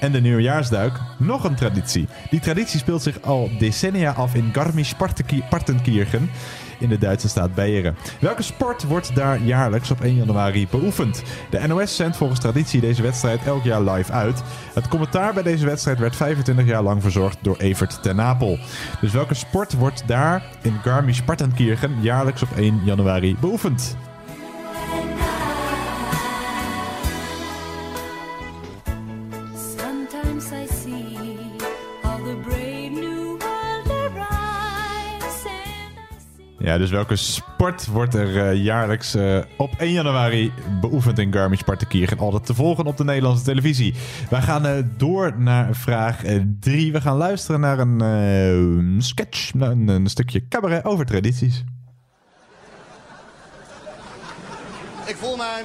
en 0.00 0.12
de 0.12 0.20
Nieuwjaarsduik 0.20 0.92
nog 1.18 1.44
een 1.44 1.54
traditie. 1.54 2.08
Die 2.30 2.40
traditie 2.40 2.78
speelt 2.78 3.02
zich 3.02 3.22
al 3.22 3.50
decennia 3.58 4.12
af 4.12 4.34
in 4.34 4.50
Garmisch-Partenkirchen 4.52 6.30
in 6.84 6.90
de 6.90 6.98
Duitse 6.98 7.28
staat 7.28 7.54
Beieren. 7.54 7.96
Welke 8.20 8.42
sport 8.42 8.84
wordt 8.84 9.14
daar 9.14 9.42
jaarlijks 9.42 9.90
op 9.90 10.00
1 10.00 10.14
januari 10.14 10.66
beoefend? 10.70 11.22
De 11.50 11.66
NOS 11.66 11.96
zendt 11.96 12.16
volgens 12.16 12.40
traditie 12.40 12.80
deze 12.80 13.02
wedstrijd 13.02 13.44
elk 13.44 13.64
jaar 13.64 13.82
live 13.82 14.12
uit. 14.12 14.42
Het 14.74 14.88
commentaar 14.88 15.34
bij 15.34 15.42
deze 15.42 15.66
wedstrijd 15.66 15.98
werd 15.98 16.16
25 16.16 16.66
jaar 16.66 16.82
lang 16.82 17.02
verzorgd 17.02 17.38
door 17.40 17.56
Evert 17.56 18.02
ten 18.02 18.16
Napel. 18.16 18.58
Dus 19.00 19.12
welke 19.12 19.34
sport 19.34 19.72
wordt 19.72 20.02
daar 20.06 20.42
in 20.62 20.78
Garmisch-Partenkirchen 20.82 21.96
jaarlijks 22.00 22.42
op 22.42 22.48
1 22.56 22.80
januari 22.84 23.36
beoefend? 23.40 23.96
Ja, 36.64 36.78
dus 36.78 36.90
welke 36.90 37.16
sport 37.16 37.86
wordt 37.86 38.14
er 38.14 38.48
eh, 38.48 38.62
jaarlijks 38.62 39.14
eh, 39.14 39.38
op 39.56 39.70
1 39.78 39.92
januari 39.92 40.52
beoefend 40.80 41.18
in 41.18 41.32
Garmisch-Partenkirchen? 41.32 42.18
Altijd 42.18 42.46
te 42.46 42.54
volgen 42.54 42.86
op 42.86 42.96
de 42.96 43.04
Nederlandse 43.04 43.44
televisie. 43.44 43.94
Wij 44.30 44.42
gaan 44.42 44.66
eh, 44.66 44.82
door 44.96 45.38
naar 45.38 45.74
vraag 45.74 46.22
3. 46.60 46.92
We 46.92 47.00
gaan 47.00 47.16
luisteren 47.16 47.60
naar 47.60 47.78
een 47.78 49.02
sketch, 49.02 49.52
een, 49.54 49.88
een 49.88 50.06
stukje 50.06 50.48
cabaret 50.48 50.84
over 50.84 51.06
tradities. 51.06 51.64
Ik 55.06 55.16
voel 55.16 55.36
mij... 55.36 55.64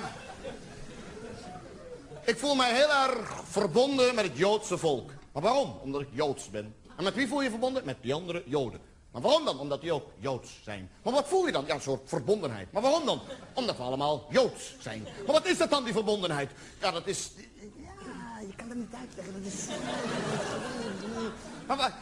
Ik 2.25 2.37
voel 2.37 2.55
mij 2.55 2.73
heel 2.73 2.89
erg 3.07 3.41
verbonden 3.49 4.15
met 4.15 4.23
het 4.23 4.37
Joodse 4.37 4.77
volk. 4.77 5.11
Maar 5.33 5.43
waarom? 5.43 5.73
Omdat 5.83 6.01
ik 6.01 6.07
Joods 6.11 6.49
ben. 6.49 6.73
En 6.97 7.03
met 7.03 7.15
wie 7.15 7.27
voel 7.27 7.41
je 7.41 7.49
verbonden? 7.49 7.85
Met 7.85 7.97
die 8.01 8.13
andere 8.13 8.43
Joden. 8.45 8.88
Maar 9.11 9.21
waarom 9.21 9.45
dan? 9.45 9.59
Omdat 9.59 9.81
die 9.81 9.93
ook 9.93 10.11
Joods 10.17 10.59
zijn. 10.63 10.91
Maar 11.03 11.13
wat 11.13 11.27
voel 11.27 11.45
je 11.45 11.51
dan? 11.51 11.65
Ja, 11.65 11.73
een 11.73 11.81
soort 11.81 12.01
verbondenheid. 12.05 12.71
Maar 12.71 12.81
waarom 12.81 13.05
dan? 13.05 13.21
Omdat 13.53 13.77
we 13.77 13.83
allemaal 13.83 14.27
Joods 14.29 14.73
zijn. 14.79 15.03
Maar 15.25 15.35
wat 15.35 15.45
is 15.45 15.57
dat 15.57 15.69
dan, 15.69 15.83
die 15.83 15.93
verbondenheid? 15.93 16.51
Ja, 16.81 16.91
dat 16.91 17.07
is... 17.07 17.31
Ja, 17.35 18.39
je 18.47 18.55
kan 18.55 18.69
het 18.69 18.77
niet 18.77 18.93
uitleggen. 18.93 19.33
Dat 19.33 19.53
is... 19.53 19.65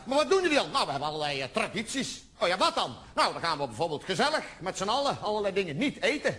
Maar 0.05 0.17
wat 0.17 0.29
doen 0.29 0.41
jullie 0.41 0.57
dan? 0.57 0.71
Nou, 0.71 0.85
we 0.85 0.91
hebben 0.91 1.09
allerlei 1.09 1.41
eh, 1.41 1.47
tradities. 1.53 2.21
Oh 2.39 2.47
ja, 2.47 2.57
wat 2.57 2.75
dan? 2.75 2.95
Nou, 3.15 3.33
dan 3.33 3.41
gaan 3.41 3.57
we 3.57 3.65
bijvoorbeeld 3.65 4.03
gezellig 4.03 4.43
met 4.59 4.77
z'n 4.77 4.87
allen 4.87 5.21
allerlei 5.21 5.53
dingen 5.53 5.77
niet 5.77 6.01
eten. 6.01 6.37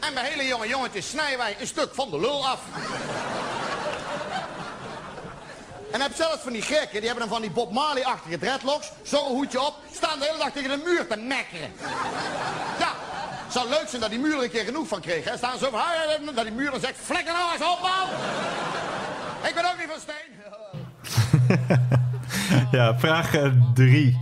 En 0.00 0.14
bij 0.14 0.30
hele 0.30 0.46
jonge 0.46 0.68
jongetjes 0.68 1.08
snijden 1.08 1.38
wij 1.38 1.56
een 1.60 1.66
stuk 1.66 1.94
van 1.94 2.10
de 2.10 2.20
lul 2.20 2.46
af. 2.46 2.60
En 5.92 6.00
heb 6.00 6.14
zelfs 6.14 6.42
van 6.42 6.52
die 6.52 6.62
gekken, 6.62 7.00
die 7.00 7.08
hebben 7.08 7.28
dan 7.28 7.28
van 7.28 7.42
die 7.42 7.50
Bob 7.50 7.72
Marley-achtige 7.72 8.38
dreadlocks. 8.38 8.90
Zo'n 9.02 9.28
hoedje 9.28 9.60
op, 9.60 9.74
staan 9.92 10.18
de 10.18 10.24
hele 10.24 10.38
dag 10.38 10.52
tegen 10.52 10.70
de 10.70 10.82
muur 10.84 11.06
te 11.06 11.16
mekkeren. 11.16 11.70
Ja, 12.78 12.92
het 13.44 13.52
zou 13.52 13.68
leuk 13.68 13.88
zijn 13.88 14.00
dat 14.00 14.10
die 14.10 14.18
muur 14.18 14.36
er 14.36 14.42
een 14.42 14.50
keer 14.50 14.64
genoeg 14.64 14.88
van 14.88 15.00
kreeg. 15.00 15.24
Hè. 15.24 15.36
Staan 15.36 15.58
zo 15.58 15.70
van, 15.70 16.34
dat 16.34 16.44
die 16.44 16.54
muur 16.54 16.70
dan 16.70 16.80
zegt, 16.80 16.94
flikker 17.02 17.32
nou 17.32 17.52
eens 17.52 17.62
op 17.62 17.80
man! 17.80 18.08
Ik 19.48 19.54
ben 19.54 19.64
ook 19.64 19.78
niet 19.78 19.90
van 19.90 20.00
steen. 20.00 20.30
Ja, 22.70 22.98
vraag 22.98 23.30
3. 23.74 24.18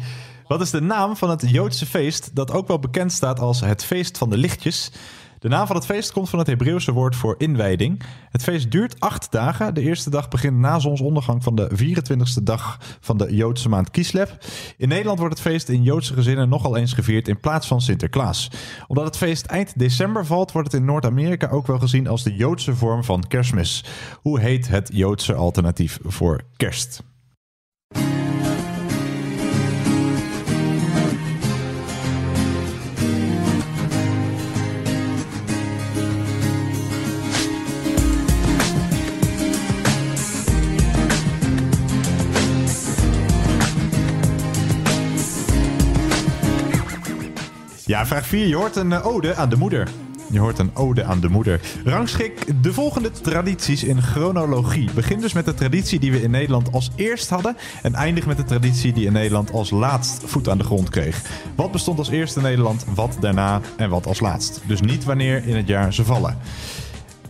Wat 0.46 0.60
is 0.60 0.70
de 0.70 0.80
naam 0.80 1.16
van 1.16 1.30
het 1.30 1.50
Joodse 1.50 1.86
feest 1.86 2.36
dat 2.36 2.50
ook 2.50 2.68
wel 2.68 2.78
bekend 2.78 3.12
staat 3.12 3.40
als 3.40 3.60
het 3.60 3.84
feest 3.84 4.18
van 4.18 4.30
de 4.30 4.36
lichtjes? 4.36 4.90
De 5.41 5.49
naam 5.49 5.66
van 5.66 5.76
het 5.76 5.84
feest 5.84 6.12
komt 6.12 6.28
van 6.28 6.38
het 6.38 6.49
Hebreeuwse 6.49 6.93
woord 6.93 7.16
voor 7.16 7.34
inwijding. 7.38 8.03
Het 8.30 8.43
feest 8.43 8.70
duurt 8.70 9.01
acht 9.01 9.32
dagen. 9.32 9.74
De 9.74 9.80
eerste 9.80 10.11
dag 10.11 10.28
begint 10.28 10.57
na 10.57 10.78
zonsondergang 10.78 11.43
van 11.43 11.55
de 11.55 11.70
24e 11.74 12.43
dag 12.43 12.78
van 13.01 13.18
de 13.18 13.34
Joodse 13.34 13.68
maand 13.68 13.91
Kislev. 13.91 14.30
In 14.76 14.88
Nederland 14.88 15.18
wordt 15.18 15.34
het 15.34 15.43
feest 15.47 15.68
in 15.68 15.82
Joodse 15.82 16.14
gezinnen 16.14 16.49
nogal 16.49 16.76
eens 16.76 16.93
gevierd 16.93 17.28
in 17.28 17.41
plaats 17.41 17.66
van 17.66 17.80
Sinterklaas. 17.80 18.51
Omdat 18.86 19.05
het 19.05 19.16
feest 19.16 19.47
eind 19.47 19.78
december 19.78 20.26
valt, 20.26 20.53
wordt 20.53 20.72
het 20.72 20.80
in 20.80 20.86
Noord-Amerika 20.86 21.49
ook 21.49 21.66
wel 21.66 21.78
gezien 21.78 22.09
als 22.09 22.22
de 22.22 22.34
Joodse 22.34 22.74
vorm 22.74 23.05
van 23.05 23.24
kerstmis. 23.28 23.84
Hoe 24.22 24.41
heet 24.41 24.68
het 24.68 24.91
Joodse 24.93 25.34
alternatief 25.34 25.99
voor 26.03 26.41
kerst? 26.57 27.03
Ja, 47.91 48.07
vraag 48.07 48.26
4. 48.26 48.47
Je 48.47 48.57
hoort 48.57 48.76
een 48.76 48.93
eh, 48.93 49.07
ode 49.07 49.34
aan 49.34 49.49
de 49.49 49.57
moeder. 49.57 49.88
Je 50.30 50.38
hoort 50.38 50.59
een 50.59 50.76
ode 50.76 51.05
aan 51.05 51.20
de 51.20 51.28
moeder. 51.28 51.61
Rangschik 51.84 52.62
de 52.62 52.72
volgende 52.72 53.11
tradities 53.11 53.84
in 53.84 54.03
chronologie. 54.03 54.91
Begin 54.95 55.20
dus 55.20 55.32
met 55.32 55.45
de 55.45 55.55
traditie 55.55 55.99
die 55.99 56.12
we 56.12 56.22
in 56.22 56.30
Nederland 56.30 56.72
als 56.72 56.91
eerst 56.95 57.28
hadden. 57.28 57.57
En 57.82 57.95
eindig 57.95 58.26
met 58.26 58.36
de 58.36 58.45
traditie 58.45 58.93
die 58.93 59.07
in 59.07 59.12
Nederland 59.12 59.53
als 59.53 59.70
laatst 59.70 60.22
voet 60.24 60.49
aan 60.49 60.59
de 60.59 60.64
grond 60.64 60.88
kreeg. 60.88 61.22
Wat 61.55 61.72
bestond 61.72 61.99
als 61.99 62.11
eerste 62.11 62.38
in 62.38 62.45
Nederland, 62.45 62.84
wat 62.95 63.16
daarna 63.20 63.61
en 63.76 63.91
wat 63.91 64.07
als 64.07 64.20
laatst. 64.20 64.61
Dus 64.66 64.80
niet 64.80 65.05
wanneer 65.05 65.47
in 65.47 65.57
het 65.57 65.68
jaar 65.68 65.93
ze 65.93 66.05
vallen. 66.05 66.38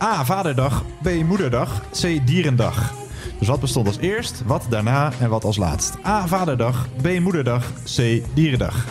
A. 0.03 0.25
Vaderdag. 0.25 0.83
B. 1.01 1.09
Moederdag. 1.25 1.81
C. 2.01 2.27
Dierendag. 2.27 2.93
Dus 3.39 3.47
wat 3.47 3.59
bestond 3.59 3.87
als 3.87 3.97
eerst, 3.97 4.43
wat 4.45 4.65
daarna 4.69 5.11
en 5.19 5.29
wat 5.29 5.43
als 5.43 5.57
laatst. 5.57 5.97
A. 6.05 6.27
Vaderdag. 6.27 6.87
B. 7.01 7.19
Moederdag. 7.19 7.71
C. 7.95 8.23
Dierendag. 8.33 8.85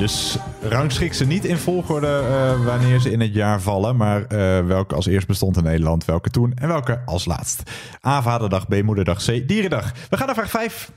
Dus 0.00 0.36
Rangschik 0.62 1.14
ze 1.14 1.26
niet 1.26 1.44
in 1.44 1.56
volgorde 1.56 2.06
eh, 2.06 2.64
wanneer 2.64 3.00
ze 3.00 3.10
in 3.10 3.20
het 3.20 3.34
jaar 3.34 3.60
vallen, 3.60 3.96
maar 3.96 4.22
eh, 4.22 4.66
welke 4.66 4.94
als 4.94 5.06
eerst 5.06 5.26
bestond 5.26 5.56
in 5.56 5.62
Nederland, 5.62 6.04
welke 6.04 6.30
toen 6.30 6.52
en 6.54 6.68
welke 6.68 7.00
als 7.06 7.24
laatst. 7.24 7.62
A. 8.06 8.22
Vaderdag, 8.22 8.68
B. 8.68 8.82
Moederdag, 8.82 9.24
C. 9.24 9.48
Dierendag. 9.48 9.92
We 10.10 10.16
gaan 10.16 10.26
naar 10.26 10.34
vraag 10.34 10.50
5. 10.50 10.90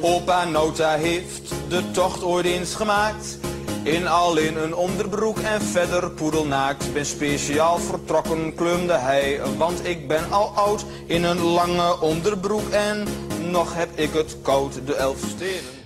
Opa 0.00 0.44
Nota 0.44 0.96
heeft 0.96 1.54
de 1.68 1.90
tocht 1.90 2.22
ooit 2.22 2.46
eens 2.46 2.74
gemaakt. 2.74 3.38
In 3.82 4.08
al 4.08 4.36
in 4.36 4.56
een 4.56 4.74
onderbroek 4.74 5.38
en 5.38 5.62
verder 5.62 6.10
poedelnaakt. 6.10 6.92
Ben 6.92 7.06
speciaal 7.06 7.78
vertrokken, 7.78 8.54
klumde 8.54 8.98
hij. 8.98 9.40
Want 9.58 9.86
ik 9.86 10.08
ben 10.08 10.30
al 10.30 10.46
oud 10.46 10.84
in 11.06 11.24
een 11.24 11.40
lange 11.40 12.00
onderbroek. 12.00 12.68
En 12.68 13.04
nog 13.50 13.74
heb 13.74 13.88
ik 13.94 14.12
het 14.12 14.36
koud, 14.42 14.86
de 14.86 14.94
elf 14.94 15.18
steden. 15.18 15.79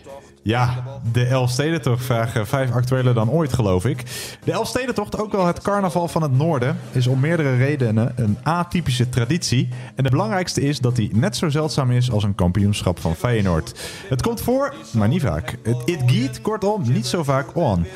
Ja, 0.46 0.84
de 1.12 1.26
Elfstedentocht 1.26 2.04
vragen 2.04 2.46
vijf 2.46 2.72
actueler 2.72 3.14
dan 3.14 3.30
ooit, 3.30 3.52
geloof 3.52 3.84
ik. 3.84 4.02
De 4.44 4.52
Elfstedentocht, 4.52 5.18
ook 5.18 5.32
wel 5.32 5.46
het 5.46 5.62
carnaval 5.62 6.08
van 6.08 6.22
het 6.22 6.32
noorden, 6.32 6.78
is 6.92 7.06
om 7.06 7.20
meerdere 7.20 7.56
redenen 7.56 8.12
een 8.16 8.38
atypische 8.42 9.08
traditie. 9.08 9.68
En 9.94 10.04
de 10.04 10.10
belangrijkste 10.10 10.60
is 10.60 10.78
dat 10.78 10.96
die 10.96 11.16
net 11.16 11.36
zo 11.36 11.48
zeldzaam 11.48 11.90
is 11.90 12.10
als 12.10 12.24
een 12.24 12.34
kampioenschap 12.34 13.00
van 13.00 13.14
Feyenoord. 13.14 13.80
Het 14.08 14.22
komt 14.22 14.40
voor, 14.40 14.74
maar 14.92 15.08
niet 15.08 15.22
vaak. 15.22 15.58
Het 15.62 15.82
it 15.84 16.00
giet, 16.06 16.40
kortom, 16.40 16.92
niet 16.92 17.06
zo 17.06 17.22
vaak 17.22 17.56
on. 17.56 17.86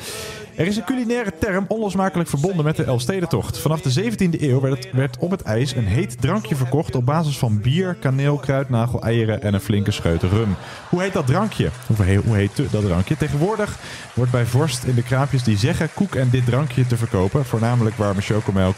Er 0.59 0.67
is 0.67 0.77
een 0.77 0.83
culinaire 0.83 1.33
term 1.39 1.65
onlosmakelijk 1.67 2.29
verbonden 2.29 2.65
met 2.65 2.75
de 2.75 2.83
Elfstedentocht. 2.83 3.57
Vanaf 3.57 3.81
de 3.81 4.03
17e 4.03 4.41
eeuw 4.41 4.59
werd, 4.91 5.17
op 5.19 5.31
het 5.31 5.41
ijs 5.41 5.75
een 5.75 5.87
heet 5.87 6.21
drankje 6.21 6.55
verkocht 6.55 6.95
op 6.95 7.05
basis 7.05 7.37
van 7.37 7.61
bier, 7.61 7.93
kaneel, 7.99 8.37
kruidnagel, 8.37 9.01
eieren 9.01 9.41
en 9.41 9.53
een 9.53 9.59
flinke 9.59 9.91
scheut 9.91 10.23
rum. 10.23 10.55
Hoe 10.89 11.01
heet 11.01 11.13
dat 11.13 11.27
drankje? 11.27 11.69
Hoe 11.95 12.35
heet, 12.35 12.71
dat 12.71 12.85
drankje? 12.85 13.17
Tegenwoordig 13.17 13.77
wordt 14.13 14.31
bij 14.31 14.45
vorst 14.45 14.83
in 14.83 14.95
de 14.95 15.03
kraampjes 15.03 15.43
die 15.43 15.57
zeggen 15.57 15.89
koek 15.93 16.15
en 16.15 16.29
dit 16.29 16.45
drankje 16.45 16.87
te 16.87 16.97
verkopen, 16.97 17.45
voornamelijk 17.45 17.95
warme 17.95 18.21
chocomelk, 18.21 18.77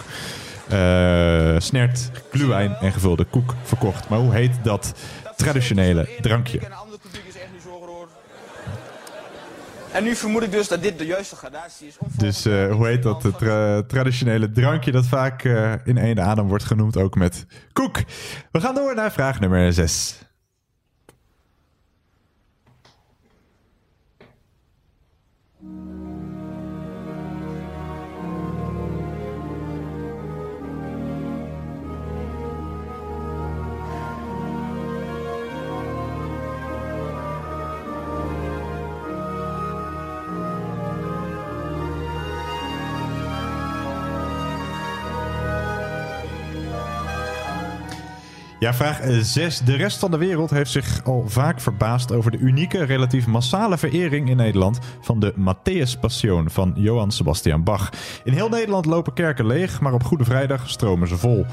eh 0.67 1.55
snert, 1.57 2.11
gluwijn 2.31 2.75
en 2.75 2.91
gevulde 2.91 3.23
koek 3.23 3.55
verkocht. 3.63 4.09
Maar 4.09 4.19
hoe 4.19 4.33
heet 4.33 4.59
dat 4.63 4.93
traditionele 5.35 6.09
drankje? 6.19 6.59
En 9.93 10.03
nu 10.03 10.15
vermoed 10.15 10.43
ik 10.43 10.51
dus 10.51 10.68
dat 10.68 10.81
dit 10.81 10.97
de 10.97 11.05
juiste 11.05 11.35
gradatie 11.35 11.88
is. 11.88 11.97
Om 11.97 12.07
Dus 12.18 12.45
eh, 12.45 12.72
hoe 12.72 12.88
heet 12.88 13.03
dat? 13.03 13.23
Het 13.23 13.38
tra- 13.38 13.81
traditionele 13.84 14.51
drankje 14.51 14.91
dat 14.91 15.05
vaak 15.05 15.43
eh, 15.43 15.73
in 15.84 15.97
één 15.97 16.19
adem 16.19 16.47
wordt 16.47 16.63
genoemd, 16.63 16.97
ook 16.97 17.15
met 17.15 17.45
koek. 17.73 17.97
We 18.51 18.61
gaan 18.61 18.76
door 18.76 18.95
naar 18.95 19.11
vraag 19.11 19.39
nummer 19.39 19.73
6. 19.73 20.19
Ja, 48.61 48.73
vraag 48.73 48.99
6. 49.21 49.59
De 49.59 49.75
rest 49.75 49.99
van 49.99 50.11
de 50.11 50.17
wereld 50.17 50.49
heeft 50.49 50.71
zich 50.71 51.03
al 51.03 51.23
vaak 51.27 51.61
verbaasd 51.61 52.11
over 52.11 52.31
de 52.31 52.38
unieke, 52.38 52.83
relatief 52.83 53.27
massale 53.27 53.77
verering 53.77 54.29
in 54.29 54.38
Nederland 54.38 54.79
van 55.01 55.19
de 55.19 55.33
Matthäus 55.33 55.99
Passion 55.99 56.49
van 56.49 56.73
Johann 56.75 57.11
Sebastian 57.11 57.63
Bach. 57.63 57.89
In 58.23 58.33
heel 58.33 58.49
Nederland 58.49 58.85
lopen 58.85 59.13
kerken 59.13 59.45
leeg, 59.45 59.81
maar 59.81 59.93
op 59.93 60.03
Goede 60.03 60.23
Vrijdag 60.23 60.69
stromen 60.69 61.07
ze 61.07 61.17
vol. 61.17 61.45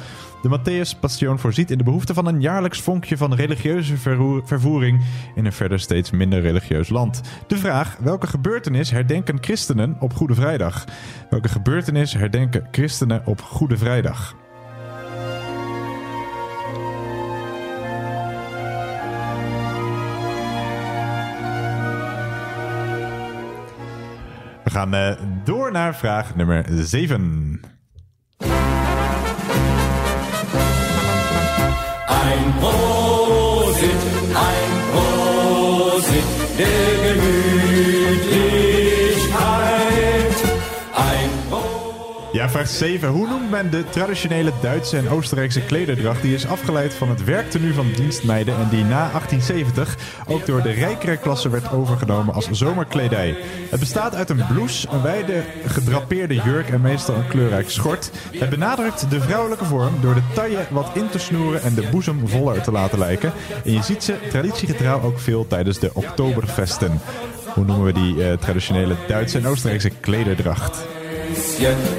De 0.43 0.59
Matthäus 0.59 0.99
Passion 1.01 1.39
voorziet 1.39 1.71
in 1.71 1.79
de 1.79 1.85
behoefte 1.85 2.15
van 2.15 2.27
een 2.27 2.41
jaarlijks 2.41 2.81
vonkje 2.81 3.17
van 3.17 3.35
religieuze 3.35 3.97
vervoering 4.45 5.05
in 5.35 5.47
een 5.47 5.53
verder 5.53 5.81
steeds 5.81 6.11
minder 6.11 6.41
religieus 6.41 6.89
land. 6.89 7.21
De 7.47 7.57
vraag: 7.57 7.97
welke 8.01 8.27
gebeurtenis 8.27 8.91
herdenken 8.91 9.39
christenen 9.41 9.97
op 10.01 10.15
Goede 10.15 10.35
Vrijdag? 10.35 10.85
Welke 11.31 11.49
gebeurtenis 11.49 12.13
herdenken 12.13 12.69
christenen 12.71 13.23
op 13.27 13.41
Goede 13.41 13.77
Vrijdag? 13.77 14.35
We 24.69 24.75
gaan 24.75 24.95
eh, 24.95 25.13
door 25.45 25.73
naar 25.73 25.95
vraag 25.95 26.37
nummer 26.37 26.65
7. 26.69 27.61
Ein 28.39 28.49
Prosit, 32.59 34.03
ein 34.35 34.83
Prosit 34.91 36.25
der 36.57 36.67
Gemütlichkeit. 37.03 38.68
Ja, 42.39 42.49
vraag 42.49 42.69
7. 42.69 43.09
Hoe 43.09 43.29
noemt 43.29 43.51
men 43.51 43.71
de 43.71 43.85
traditionele 43.91 44.53
Duitse 44.61 44.97
en 44.97 45.09
Oostenrijkse 45.09 45.61
klederdracht 45.61 46.23
die 46.23 46.35
is 46.35 46.47
afgeleid 46.47 46.95
van 46.95 47.09
het 47.09 47.25
werktenu 47.25 47.73
van 47.73 47.93
dienstmeiden 47.97 48.57
en 48.57 48.69
die 48.69 48.85
na 48.85 49.11
1870 49.11 49.97
ook 50.27 50.47
door 50.47 50.63
de 50.63 50.71
rijkere 50.71 51.17
klasse 51.17 51.49
werd 51.49 51.73
overgenomen 51.73 52.35
als 52.35 52.51
zomerkledij? 52.51 53.37
Het 53.71 53.81
bestaat 53.81 54.15
uit 54.15 54.31
een 54.31 54.47
blouse, 54.47 54.89
een 54.91 55.03
wijde 55.03 55.43
gedrapeerde 55.67 56.35
jurk 56.35 56.69
en 56.69 56.81
meestal 56.81 57.15
een 57.15 57.29
kleurrijk 57.29 57.71
schort. 57.71 58.11
Het 58.37 58.51
benadrukt 58.51 59.11
de 59.11 59.21
vrouwelijke 59.21 59.65
vorm 59.65 60.01
door 60.01 60.15
de 60.15 60.33
taille 60.35 60.67
wat 60.71 60.91
in 60.95 61.09
te 61.09 61.19
snoeren 61.19 61.63
en 61.63 61.75
de 61.75 61.89
boezem 61.91 62.29
voller 62.29 62.63
te 62.63 62.73
laten 62.73 62.99
lijken. 62.99 63.33
En 63.65 63.73
je 63.73 63.83
ziet 63.83 64.05
ze 64.05 64.15
traditiegetrouw 64.31 65.03
ook 65.03 65.21
veel 65.21 65.47
tijdens 65.47 65.79
de 65.79 65.91
Oktoberfesten. 65.95 67.01
Hoe 67.55 67.65
noemen 67.65 67.85
we 67.85 67.93
die 67.93 68.25
eh, 68.25 68.33
traditionele 68.33 68.95
Duitse 69.07 69.39
en 69.39 69.47
Oostenrijkse 69.47 69.91
klederdracht? 70.01 70.98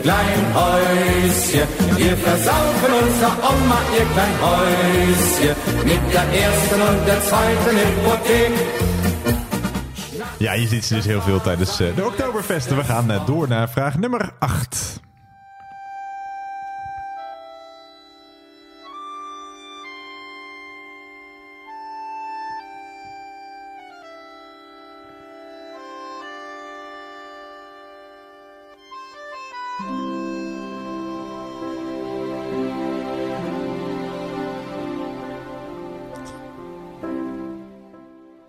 Klein 0.01 0.53
Häuschen, 0.53 1.67
wir 1.95 2.17
versaufen 2.17 2.91
unser 3.03 3.31
Oma 3.49 3.79
ihr 3.97 4.05
klein 4.13 4.35
Häuschen, 4.41 5.55
mit 5.83 6.13
der 6.13 6.27
ersten 6.45 6.81
und 6.81 7.05
der 7.05 7.21
zweiten 7.21 7.77
Hypothek. 7.77 8.51
Ja, 10.37 10.53
je 10.53 10.67
ziet 10.67 10.85
ze 10.85 10.95
dus 10.95 11.05
heel 11.05 11.21
veel 11.21 11.41
tijdens 11.41 11.79
eh, 11.79 11.95
de 11.95 12.05
Oktoberfesten. 12.05 12.77
We 12.77 12.83
gaan 12.83 13.11
eh, 13.11 13.25
door 13.25 13.47
naar 13.47 13.69
vraag 13.69 13.97
nummer 13.97 14.33
8. 14.39 14.99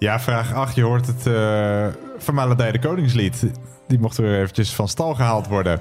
Ja, 0.00 0.20
vraag 0.20 0.54
8. 0.54 0.74
Je 0.74 0.82
hoort 0.82 1.06
het 1.06 1.26
uh, 1.26 1.86
vermalendijde 2.18 2.78
koningslied. 2.78 3.50
Die 3.86 3.98
mocht 3.98 4.16
weer 4.16 4.40
eventjes 4.40 4.74
van 4.74 4.88
stal 4.88 5.14
gehaald 5.14 5.46
worden. 5.46 5.80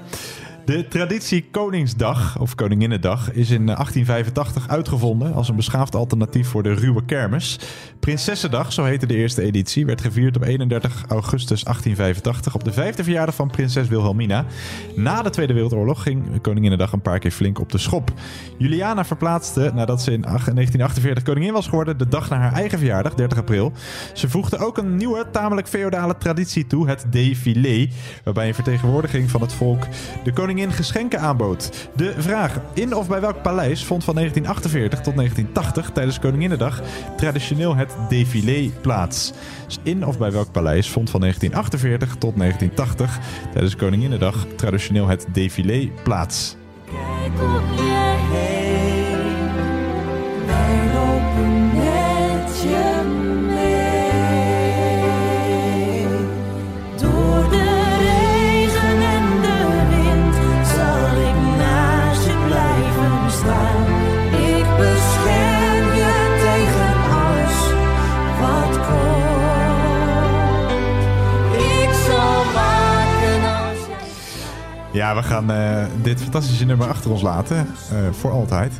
De 0.64 0.88
traditie 0.88 1.48
Koningsdag, 1.50 2.38
of 2.38 2.54
Koninginnedag, 2.54 3.32
is 3.32 3.50
in 3.50 3.66
1885 3.66 4.68
uitgevonden 4.68 5.34
als 5.34 5.48
een 5.48 5.56
beschaafd 5.56 5.94
alternatief 5.94 6.48
voor 6.48 6.62
de 6.62 6.74
ruwe 6.74 7.04
kermis. 7.04 7.58
Prinsessendag, 8.00 8.72
zo 8.72 8.84
heette 8.84 9.06
de 9.06 9.14
eerste 9.14 9.42
editie, 9.42 9.86
werd 9.86 10.00
gevierd 10.00 10.36
op 10.36 10.42
31 10.42 11.04
augustus 11.08 11.64
1885 11.64 12.54
op 12.54 12.64
de 12.64 12.72
vijfde 12.72 13.04
verjaardag 13.04 13.34
van 13.34 13.50
prinses 13.50 13.88
Wilhelmina. 13.88 14.44
Na 14.94 15.22
de 15.22 15.30
Tweede 15.30 15.52
Wereldoorlog 15.52 16.02
ging 16.02 16.40
Koninginnedag 16.40 16.92
een 16.92 17.02
paar 17.02 17.18
keer 17.18 17.30
flink 17.30 17.58
op 17.58 17.72
de 17.72 17.78
schop. 17.78 18.12
Juliana 18.58 19.04
verplaatste, 19.04 19.70
nadat 19.74 20.02
ze 20.02 20.12
in 20.12 20.20
1948 20.20 21.24
koningin 21.24 21.52
was 21.52 21.68
geworden, 21.68 21.98
de 21.98 22.08
dag 22.08 22.30
naar 22.30 22.40
haar 22.40 22.52
eigen 22.52 22.78
verjaardag, 22.78 23.14
30 23.14 23.38
april. 23.38 23.72
Ze 24.14 24.28
voegde 24.28 24.58
ook 24.58 24.78
een 24.78 24.96
nieuwe, 24.96 25.26
tamelijk 25.32 25.68
feodale 25.68 26.18
traditie 26.18 26.66
toe, 26.66 26.88
het 26.88 27.06
défilé, 27.10 27.88
waarbij 28.24 28.48
een 28.48 28.54
vertegenwoordiging 28.54 29.30
van 29.30 29.40
het 29.40 29.52
volk 29.52 29.86
de 30.24 30.32
koningin 30.50 30.72
geschenken 30.72 31.20
aanbood. 31.20 31.88
De 31.96 32.14
vraag: 32.18 32.60
in 32.74 32.94
of 32.94 33.08
bij 33.08 33.20
welk 33.20 33.42
paleis 33.42 33.84
vond 33.84 34.04
van 34.04 34.14
1948 34.14 35.00
tot 35.00 35.16
1980 35.16 35.90
tijdens 35.92 36.18
Koninginnedag 36.18 36.82
traditioneel 37.16 37.76
het 37.76 37.96
défilé 38.08 38.70
plaats? 38.80 39.32
Dus 39.66 39.78
in 39.82 40.06
of 40.06 40.18
bij 40.18 40.32
welk 40.32 40.52
paleis 40.52 40.88
vond 40.88 41.10
van 41.10 41.20
1948 41.20 42.16
tot 42.18 42.36
1980 42.36 43.18
tijdens 43.52 43.76
Koninginnedag 43.76 44.46
traditioneel 44.56 45.06
het 45.06 45.26
défilé 45.32 45.90
plaats? 46.02 46.56
We 75.14 75.22
gaan 75.22 75.50
eh, 75.50 75.84
dit 76.02 76.22
fantastische 76.22 76.64
nummer 76.66 76.88
achter 76.88 77.10
ons 77.10 77.22
laten. 77.22 77.56
eh, 77.56 77.96
voor 78.12 78.30
altijd. 78.30 78.72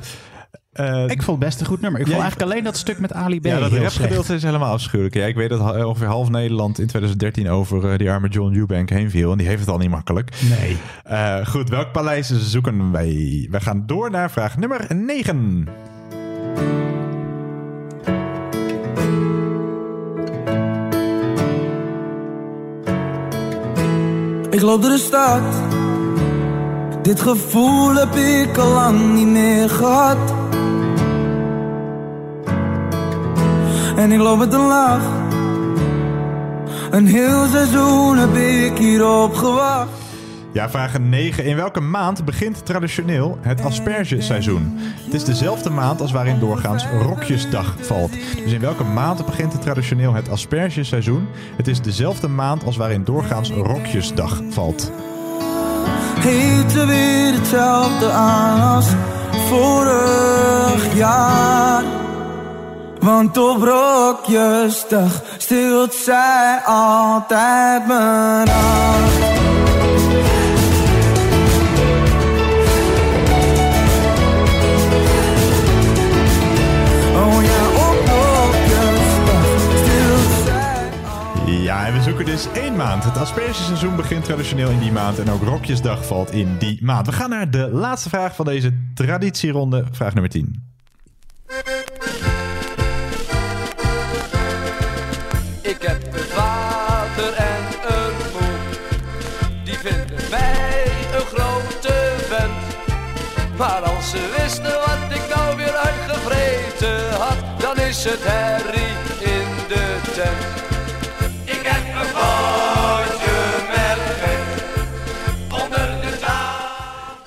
Eh, 0.73 1.03
Ik 1.07 1.23
vond 1.23 1.39
het 1.39 1.49
best 1.49 1.61
een 1.61 1.67
goed 1.67 1.81
nummer. 1.81 2.01
Ik 2.01 2.07
vond 2.07 2.21
eigenlijk 2.21 2.51
alleen 2.51 2.65
dat 2.65 2.77
stuk 2.77 2.99
met 2.99 3.13
Ali 3.13 3.41
B. 3.41 3.45
ja, 3.45 3.59
dat 3.59 3.73
rapgedeelte 3.73 4.35
is 4.35 4.43
helemaal 4.43 4.73
afschuwelijk. 4.73 5.15
Ja, 5.15 5.25
ik 5.27 5.35
weet 5.35 5.49
dat 5.49 5.85
ongeveer 5.85 6.07
half 6.07 6.29
Nederland 6.29 6.79
in 6.79 6.87
2013 6.87 7.49
over 7.51 7.91
eh, 7.91 7.99
die 7.99 8.11
arme 8.11 8.29
John 8.29 8.55
Eubank 8.55 8.91
heen 8.91 9.11
viel. 9.11 9.33
En 9.33 9.39
die 9.39 9.47
heeft 9.47 9.61
het 9.61 9.69
al 9.69 9.79
niet 9.79 9.91
makkelijk. 9.91 10.31
Nee. 10.49 10.77
Eh, 11.05 11.47
goed, 11.47 11.69
welk 11.69 11.93
paleis 11.93 12.33
zoeken 12.51 12.93
wij? 12.93 13.47
We 13.51 13.61
gaan 13.61 13.83
door 13.87 14.11
naar 14.11 14.31
vraag 14.31 14.57
nummer 14.57 14.87
9. 14.95 15.69
Ik 24.51 24.61
loop 24.61 24.83
door 24.83 24.91
de 24.91 24.99
stad. 24.99 25.60
Dit 27.11 27.21
gevoel 27.21 27.95
heb 27.95 28.15
ik 28.15 28.57
al 28.57 28.69
lang 28.69 29.15
niet 29.15 29.27
meer 29.27 29.71
gehad. 29.71 30.35
En 33.97 34.13
ik 34.13 34.19
loop 34.19 34.39
met 34.39 34.53
een 34.53 34.67
lach. 34.67 35.03
Een 36.91 37.07
heel 37.07 37.47
seizoen 37.47 38.17
heb 38.17 38.35
ik 38.35 38.79
hierop 38.79 39.35
gewacht. 39.35 39.89
Ja, 40.53 40.71
vraag 40.71 40.99
9. 40.99 41.45
In 41.45 41.57
welke 41.57 41.81
maand 41.81 42.25
begint 42.25 42.67
traditioneel 42.67 43.39
het 43.41 43.65
aspergeseizoen? 43.65 44.79
Het 45.05 45.15
is 45.15 45.25
dezelfde 45.25 45.71
maand 45.71 46.01
als 46.01 46.13
waarin 46.13 46.39
doorgaans 46.39 46.87
Rokjesdag 46.87 47.75
valt. 47.81 48.13
Dus 48.45 48.53
in 48.53 48.61
welke 48.61 48.85
maand 48.85 49.27
begint 49.27 49.63
traditioneel 49.63 50.15
het 50.15 50.29
aspergeseizoen? 50.29 51.29
Het 51.57 51.69
is 51.69 51.81
dezelfde 51.81 52.29
maand 52.29 52.65
als 52.65 52.77
waarin 52.77 53.05
doorgaans 53.05 53.51
Rokjesdag 53.51 54.43
valt. 54.51 54.93
Heet 56.23 56.75
er 56.77 56.87
weer 56.87 57.33
hetzelfde 57.33 58.11
aan 58.11 58.75
als 58.75 58.87
vorig 59.49 60.97
jaar. 60.97 61.83
Want 63.01 63.39
op 63.39 63.63
rokjesdag 63.63 65.23
stilt 65.39 65.95
zij 65.95 66.61
altijd 66.65 67.87
mijn 67.87 68.49
hart. 68.49 69.50
Zoeken 82.21 82.39
dus 82.39 82.63
één 82.63 82.77
maand. 82.77 83.05
Het 83.05 83.17
aspergeseizoen 83.17 83.97
begint 83.97 84.25
traditioneel 84.25 84.71
in 84.71 84.79
die 84.79 84.93
maand 84.93 85.19
en 85.19 85.31
ook 85.31 85.43
Rokjesdag 85.43 86.07
valt 86.07 86.31
in 86.33 86.57
die 86.59 86.85
maand. 86.85 87.07
We 87.07 87.13
gaan 87.13 87.31
naar 87.31 87.51
de 87.51 87.71
laatste 87.71 88.09
vraag 88.09 88.35
van 88.35 88.45
deze 88.45 88.73
traditieronde, 88.95 89.85
vraag 89.91 90.13
nummer 90.15 90.31
10. 90.31 90.73
Ik 95.63 95.83
heb 95.83 96.07
een 96.13 96.19
vader 96.19 97.33
en 97.33 97.65
een 97.89 98.15
moeder. 98.33 99.65
Die 99.65 99.79
vinden 99.79 100.31
mij 100.31 100.85
een 101.15 101.27
grote 101.27 102.15
vent. 102.19 103.57
Maar 103.57 103.81
als 103.81 104.11
ze 104.11 104.37
wisten 104.39 104.73
wat 104.73 105.19
ik 105.19 105.35
nou 105.35 105.57
weer 105.57 105.75
uitgevreten 105.75 107.11
had, 107.19 107.61
dan 107.61 107.77
is 107.77 108.05
het 108.05 108.21
herrie 108.23 109.33
in 109.35 109.69
de 109.69 110.01
tent. 110.15 110.70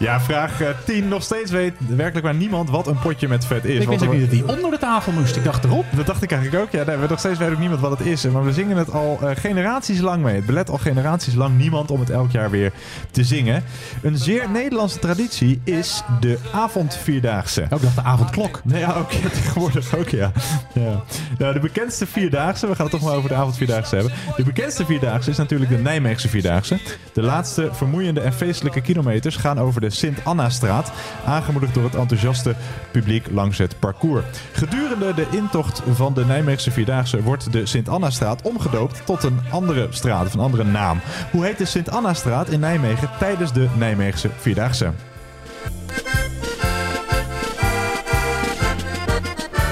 Ja, 0.04 0.22
vraag 0.22 0.62
eh, 0.62 0.68
10. 0.86 1.08
Nog 1.08 1.24
steeds 1.24 1.52
weet 1.52 1.74
werkelijk 1.88 2.26
maar 2.26 2.36
niemand 2.36 2.70
wat 2.70 2.88
een 2.88 3.00
potje 3.00 3.28
met 3.28 3.46
vet 3.46 3.66
is. 3.66 3.82
Ik 3.82 3.88
wist 3.88 4.04
ook 4.04 4.14
niet 4.14 4.32
dat 4.32 4.40
hij 4.40 4.56
onder 4.56 4.72
de 4.72 4.78
tafel 4.78 5.12
moest. 5.12 5.36
Ik 5.36 5.44
dacht 5.44 5.64
erop. 5.64 5.86
Dat 5.96 6.06
dacht 6.06 6.24
ik 6.24 6.32
eigenlijk 6.32 6.64
ook. 6.64 6.72
Ja, 6.72 6.84
nee, 6.84 7.08
nog 7.10 7.20
steeds 7.20 7.40
weet 7.40 7.52
ook 7.52 7.60
niemand 7.60 7.82
wat 7.82 7.98
het 7.98 8.08
is. 8.08 8.24
Maar 8.24 8.46
we 8.46 8.54
zingen 8.54 8.78
het 8.78 8.92
al 8.92 9.18
eh, 9.22 9.30
generaties 9.36 10.00
lang 10.00 10.24
mee. 10.24 10.36
Het 10.36 10.46
belet 10.46 10.70
al 10.70 10.78
generaties 10.78 11.34
lang 11.34 11.58
niemand 11.58 11.92
om 11.92 12.00
het 12.00 12.10
elk 12.10 12.32
jaar 12.32 12.50
weer 12.50 12.72
te 13.12 13.24
zingen. 13.24 13.64
Een 14.02 14.18
zeer 14.18 14.50
Nederlandse 14.50 15.00
traditie 15.00 15.62
is 15.64 16.04
de 16.20 16.38
avondvierdaagse. 16.54 17.68
Ook 17.70 17.82
dacht 17.82 17.96
de 17.96 18.04
avondklok. 18.04 18.62
Nee, 18.64 18.80
ja, 18.80 18.94
ook 18.94 19.12
ja, 19.12 19.30
tegenwoordig 19.40 19.98
ook, 19.98 20.10
ja. 20.10 20.32
ja. 20.74 21.04
Nou, 21.38 21.54
de 21.54 21.60
bekendste 21.60 22.08
vierdaagse, 22.08 22.68
we 22.68 22.76
gaan 22.76 22.86
het 22.86 22.94
toch 22.94 23.04
maar 23.04 23.18
over 23.18 23.30
de 23.30 23.36
avondvierdaagse 23.36 23.96
hebben. 23.96 24.14
De 24.36 24.44
bekendste 24.44 24.86
vierdaagse 24.86 25.30
is 25.30 25.38
natuurlijk 25.38 25.72
de 25.72 25.78
Nijmeegse 25.78 26.30
vierdaagse. 26.30 26.80
De 27.14 27.22
laatste 27.22 27.70
vermoeiende 27.72 28.22
en 28.22 28.34
feestelijke 28.34 28.82
kilometers 28.82 29.36
gaan 29.36 29.60
over 29.60 29.82
de 29.82 29.92
Sint-Anna-straat, 29.94 30.92
aangemoedigd 31.26 31.74
door 31.74 31.84
het 31.84 31.96
enthousiaste 31.96 32.56
publiek 32.92 33.28
langs 33.32 33.58
het 33.58 33.80
parcours. 33.80 34.26
Gedurende 34.52 35.14
de 35.14 35.28
intocht 35.32 35.82
van 35.94 36.14
de 36.14 36.26
Nijmeegse 36.26 36.72
vierdaagse 36.72 37.22
wordt 37.22 37.52
de 37.52 37.66
Sint-Anna-straat 37.66 38.42
omgedoopt 38.42 39.06
tot 39.06 39.24
een 39.24 39.40
andere 39.52 39.88
straat, 39.90 40.26
of 40.26 40.34
een 40.34 40.40
andere 40.40 40.64
naam. 40.64 41.00
Hoe 41.32 41.46
heet 41.46 41.58
de 41.58 41.66
Sint-Anna-straat 41.66 42.50
in 42.50 42.60
Nijmegen 42.60 43.10
tijdens 43.20 43.54
de 43.54 43.68
Nijmeegse 43.78 44.30
vierdaagse? 44.38 44.92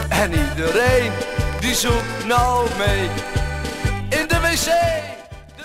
En 0.10 0.32
iedereen 0.32 1.12
die 1.60 1.76
zoekt 1.76 2.26
nou 2.28 2.68
mee 2.78 3.10
in 4.10 4.28
de 4.28 4.40
wc. 4.42 5.21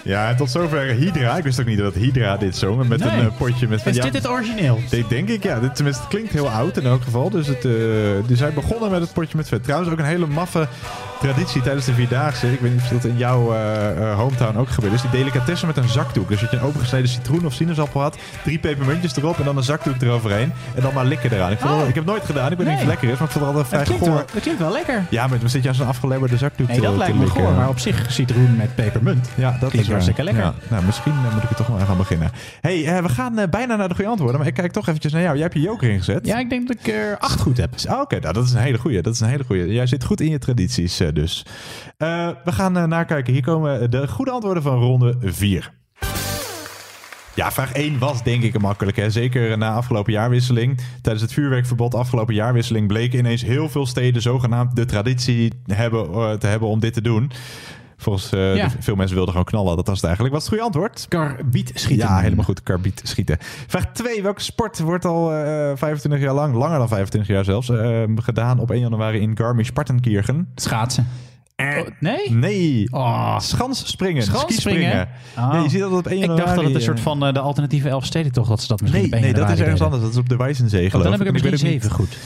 Ja, 0.06 0.34
tot 0.34 0.50
zover 0.50 0.86
Hydra. 0.86 1.36
Ik 1.36 1.44
wist 1.44 1.60
ook 1.60 1.66
niet 1.66 1.78
dat 1.78 1.94
Hydra 1.94 2.36
dit 2.36 2.56
zong. 2.56 2.88
Met 2.88 2.98
Nee. 3.04 3.08
een 3.18 3.20
eh, 3.26 3.36
potje 3.36 3.68
met... 3.68 3.86
Is 3.86 3.96
ja, 3.96 4.02
dit 4.02 4.14
het 4.14 4.28
origineel? 4.28 4.80
Dit 4.90 5.08
denk 5.08 5.28
ik, 5.28 5.42
ja. 5.42 5.60
Dit, 5.60 5.74
tenminste, 5.74 6.02
het 6.02 6.10
klinkt 6.10 6.32
heel 6.32 6.50
oud 6.50 6.76
in 6.76 6.86
elk 6.86 7.02
geval. 7.02 7.30
Dus, 7.30 7.46
het, 7.46 7.64
eh, 7.64 7.72
dus 8.26 8.40
hij 8.40 8.52
begonnen 8.52 8.90
met 8.90 9.00
het 9.00 9.12
potje 9.12 9.36
met 9.36 9.48
vet. 9.48 9.62
Trouwens, 9.64 9.92
ook 9.92 9.98
een 9.98 10.04
hele 10.04 10.26
maffe 10.26 10.68
traditie 11.20 11.62
tijdens 11.62 11.84
de 11.86 11.92
Vierdaagse. 11.94 12.52
Ik 12.52 12.60
weet 12.60 12.72
niet 12.72 12.80
of 12.82 12.88
dat 12.88 13.04
in 13.04 13.16
jouw 13.16 13.52
eh, 13.54 13.90
eh, 14.10 14.16
hometown 14.18 14.56
ook 14.58 14.68
gebeurd 14.68 14.92
is. 14.92 15.00
Die 15.00 15.10
delicatessen 15.10 15.66
met 15.66 15.76
een 15.76 15.88
zakdoek. 15.88 16.28
Dus 16.28 16.40
dat 16.40 16.50
je 16.50 16.56
een 16.56 16.62
opengesneden 16.62 17.08
citroen 17.08 17.46
of 17.46 17.52
sinaasappel 17.52 18.00
had. 18.00 18.18
Drie 18.44 18.58
pepermuntjes 18.58 19.16
erop 19.16 19.38
en 19.38 19.44
dan 19.44 19.56
een 19.56 19.62
zakdoek 19.62 19.94
eroverheen. 20.02 20.52
En 20.74 20.82
dan 20.82 20.94
maar 20.94 21.04
likken 21.04 21.32
eraan. 21.32 21.50
Ik, 21.52 21.58
vond 21.58 21.70
Oh. 21.72 21.76
wel- 21.78 21.88
ik 21.88 21.94
heb 21.94 22.04
het 22.04 22.12
nooit 22.14 22.24
gedaan. 22.24 22.50
Ik 22.52 22.58
weet 22.58 22.66
niet 22.66 22.66
of 22.66 22.72
het 22.72 22.88
Nee. 22.88 22.88
lekker 22.88 23.08
is. 23.12 23.18
Maar 23.18 23.26
ik 23.28 23.32
vond 23.32 23.44
het 23.46 23.54
altijd 23.54 23.66
vrij 23.66 23.78
Dat 23.78 23.88
klinkt, 23.88 24.04
goor. 24.06 24.14
wel, 24.14 24.24
dat 24.32 24.42
klinkt 24.42 24.60
wel 24.60 24.72
lekker. 24.72 25.04
Ja, 25.10 25.26
maar 25.26 25.38
dan 25.38 25.48
zit 25.48 25.62
je 25.62 25.68
aan 25.68 25.74
zo'n 25.74 25.86
afgelebberde 25.86 26.36
zakdoek 26.36 26.68
Nee, 26.68 26.76
te, 26.76 26.82
dat 26.82 26.96
lijkt 26.96 27.18
me 27.18 27.26
goor. 27.26 27.52
Maar 27.52 27.68
op 27.68 27.78
zich 27.78 28.12
citroen 28.12 28.56
met 28.56 28.74
pepermunt. 28.74 29.28
Ja, 29.34 29.50
dat 29.50 29.58
Klinkt 29.58 29.78
is 29.86 29.88
hartstikke 29.88 30.22
lekker. 30.22 30.42
Ja, 30.42 30.54
nou, 30.68 30.84
misschien 30.84 31.12
eh, 31.12 31.34
moet 31.34 31.42
ik 31.42 31.50
er 31.50 31.56
toch 31.56 31.68
maar 31.68 31.80
aan 31.80 31.86
gaan 31.86 31.96
beginnen. 31.96 32.30
hey, 32.60 33.02
we 33.02 33.08
gaan 33.08 33.34
bijna 33.50 33.76
naar 33.76 33.88
de 33.88 33.94
goede 33.94 34.10
antwoorden. 34.10 34.38
Maar 34.38 34.48
ik 34.48 34.54
kijk 34.54 34.72
toch 34.72 34.86
eventjes 34.88 35.12
naar 35.12 35.22
jou. 35.22 35.34
Jij 35.34 35.42
hebt 35.42 35.54
je 35.54 35.60
joker 35.60 35.90
ingezet. 35.90 36.26
Ja, 36.26 36.38
ik 36.38 36.50
denk 36.50 36.68
dat 36.68 36.76
ik 36.80 36.86
er 36.94 37.18
acht 37.18 37.40
goed 37.40 37.56
heb. 37.56 37.70
Oké, 38.00 38.18
nou, 38.20 38.32
dat 38.32 38.44
is 38.44 38.52
een 38.52 38.60
hele 38.60 38.78
goeie. 38.78 39.02
Dat 39.02 39.14
is 39.14 39.20
een 39.20 39.28
hele 39.28 39.44
goeie. 39.44 39.72
Jij 39.72 39.86
zit 39.86 40.04
goed 40.04 40.20
in 40.20 40.30
je 40.30 40.38
tradities 40.38 41.00
eh, 41.06 41.14
dus. 41.14 41.44
Eh, 41.96 42.28
we 42.44 42.52
gaan 42.52 42.76
eh, 42.76 42.84
nakijken. 42.84 43.32
Hier 43.32 43.42
komen 43.42 43.90
de 43.90 44.08
goede 44.08 44.30
antwoorden 44.30 44.62
van 44.62 44.78
ronde 44.78 45.14
4. 45.20 45.72
Ja, 47.34 47.52
vraag 47.52 47.72
1 47.72 47.98
was 47.98 48.22
denk 48.22 48.42
ik 48.42 48.54
een 48.54 48.60
makkelijk. 48.60 48.96
Hè? 48.96 49.10
Zeker 49.10 49.58
na 49.58 49.72
afgelopen 49.72 50.12
jaarwisseling. 50.12 50.80
Tijdens 51.02 51.24
het 51.24 51.32
vuurwerkverbod 51.32 51.94
afgelopen 51.94 52.34
jaarwisseling 52.34 52.86
bleken 52.86 53.18
ineens 53.18 53.42
heel 53.42 53.68
veel 53.68 53.86
steden 53.86 54.22
zogenaamd 54.22 54.76
de 54.76 54.84
traditie 54.84 55.52
hebben, 55.66 56.38
te 56.38 56.46
hebben 56.46 56.68
om 56.68 56.80
dit 56.80 56.92
te 56.92 57.00
doen. 57.00 57.30
Volgens 57.96 58.32
eh, 58.32 58.56
Ja. 58.56 58.70
veel 58.80 58.94
mensen 58.94 59.14
wilden 59.14 59.32
gewoon 59.34 59.48
knallen. 59.50 59.76
Dat 59.76 59.86
was 59.86 59.96
het 59.96 60.04
eigenlijk. 60.04 60.34
Wat 60.34 60.42
is 60.44 60.50
het 60.50 60.58
goede 60.58 60.78
antwoord? 60.78 61.06
Karbiet 61.08 61.70
schieten. 61.74 62.06
Ja, 62.08 62.18
helemaal 62.20 62.44
goed. 62.44 62.62
Karbiet 62.62 63.00
schieten. 63.04 63.36
Vraag 63.66 63.92
2. 63.92 64.22
Welke 64.22 64.40
sport 64.42 64.78
wordt 64.78 65.04
al 65.04 65.32
eh 65.32 65.70
25 65.74 66.20
jaar 66.20 66.34
lang, 66.34 66.54
langer 66.54 66.78
dan 66.78 66.88
25 66.88 67.34
jaar 67.34 67.44
zelfs, 67.44 67.68
eh, 67.68 68.02
gedaan 68.16 68.58
op 68.58 68.70
1 68.70 68.80
januari 68.80 69.18
in 69.20 69.36
Garmisch-Partenkirchen? 69.36 70.48
Schaatsen. 70.54 71.06
Oh, 71.56 71.86
nee? 72.00 72.30
Nee. 72.30 72.88
Oh. 72.90 73.38
Schansspringen. 73.38 74.22
Schansspringen? 74.22 75.08
Oh. 75.38 75.48
Ja, 75.52 75.62
je 75.62 75.68
ziet 75.68 75.80
dat 75.80 75.92
op 75.92 76.06
1 76.06 76.14
Ik 76.16 76.20
januari. 76.20 76.44
dacht 76.44 76.54
dat 76.56 76.64
het 76.64 76.74
een 76.74 76.80
eh, 76.80 76.86
soort 76.86 77.00
van 77.00 77.26
eh, 77.26 77.32
de 77.32 77.40
alternatieve 77.40 77.88
Elfsteden 77.88 78.32
toch, 78.32 78.48
dat 78.48 78.60
ze 78.60 78.68
dat 78.68 78.80
misschien 78.80 79.10
Nee, 79.10 79.20
nee 79.20 79.34
dat 79.34 79.50
is 79.50 79.60
ergens 79.60 79.80
anders. 79.80 80.02
Dat 80.02 80.10
is 80.12 80.16
op 80.18 80.28
de 80.28 80.36
Wijzenzee 80.36 80.84
Oh, 80.84 80.90
geloof 80.90 81.04
dan 81.04 81.12
heb 81.26 81.36
ik 81.36 81.44
het 81.44 81.60
zeven 81.60 81.90
goed. 81.90 82.16